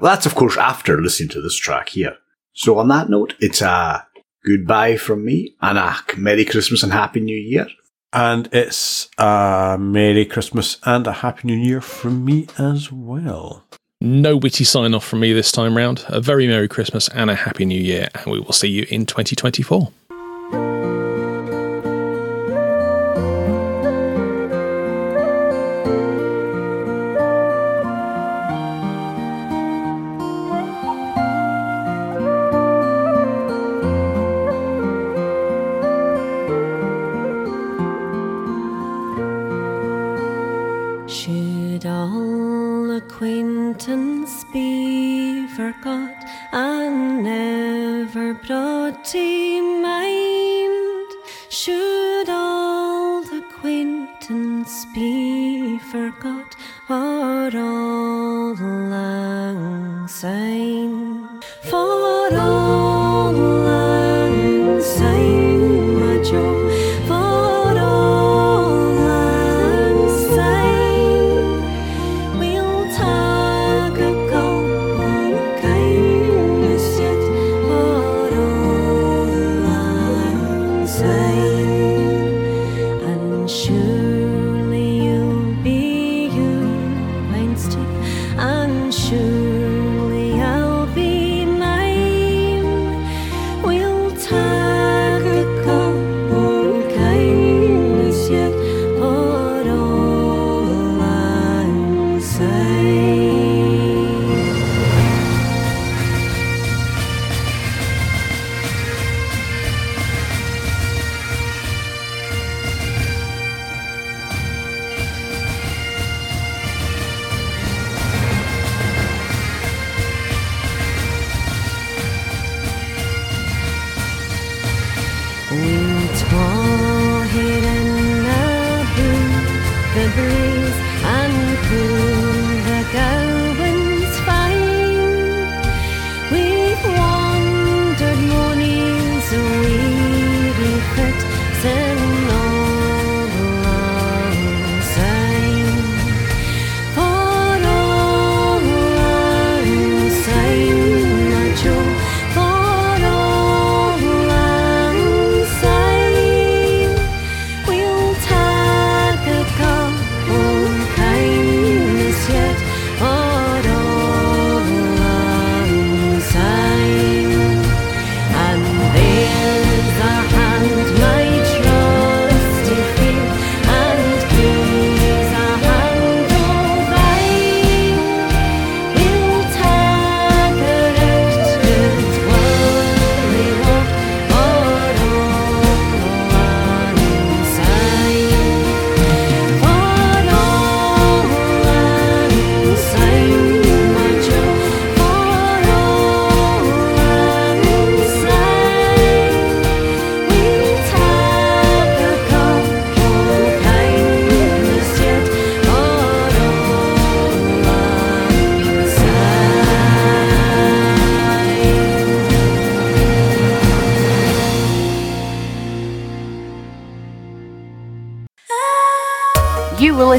Well, 0.00 0.12
that's 0.12 0.26
of 0.26 0.34
course 0.34 0.56
after 0.56 1.00
listening 1.00 1.28
to 1.30 1.40
this 1.40 1.56
track 1.56 1.90
here. 1.90 2.16
So 2.52 2.78
on 2.78 2.88
that 2.88 3.10
note, 3.10 3.34
it's 3.40 3.60
a 3.60 4.06
goodbye 4.44 4.96
from 4.96 5.24
me 5.24 5.54
and 5.60 5.78
a 5.78 5.96
Merry 6.16 6.44
Christmas 6.44 6.82
and 6.82 6.92
Happy 6.92 7.20
New 7.20 7.36
Year. 7.36 7.66
And 8.12 8.48
it's 8.52 9.08
a 9.18 9.76
Merry 9.78 10.24
Christmas 10.24 10.78
and 10.84 11.06
a 11.06 11.12
Happy 11.12 11.48
New 11.48 11.56
Year 11.56 11.80
from 11.80 12.24
me 12.24 12.46
as 12.58 12.92
well. 12.92 13.64
No 14.04 14.36
witty 14.36 14.64
sign 14.64 14.92
off 14.92 15.02
from 15.02 15.20
me 15.20 15.32
this 15.32 15.50
time 15.50 15.74
round. 15.74 16.04
A 16.08 16.20
very 16.20 16.46
Merry 16.46 16.68
Christmas 16.68 17.08
and 17.08 17.30
a 17.30 17.34
Happy 17.34 17.64
New 17.64 17.80
Year, 17.80 18.08
and 18.14 18.26
we 18.26 18.38
will 18.38 18.52
see 18.52 18.68
you 18.68 18.84
in 18.90 19.06
2024. 19.06 19.90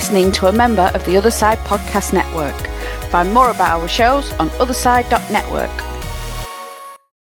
listening 0.06 0.32
to 0.32 0.46
a 0.46 0.52
member 0.52 0.92
of 0.94 1.04
the 1.06 1.18
Other 1.18 1.32
Side 1.32 1.58
Podcast 1.66 2.14
Network. 2.14 2.56
Find 3.10 3.34
more 3.34 3.50
about 3.50 3.82
our 3.82 3.88
shows 3.88 4.32
on 4.34 4.50
otherside.network. 4.50 5.85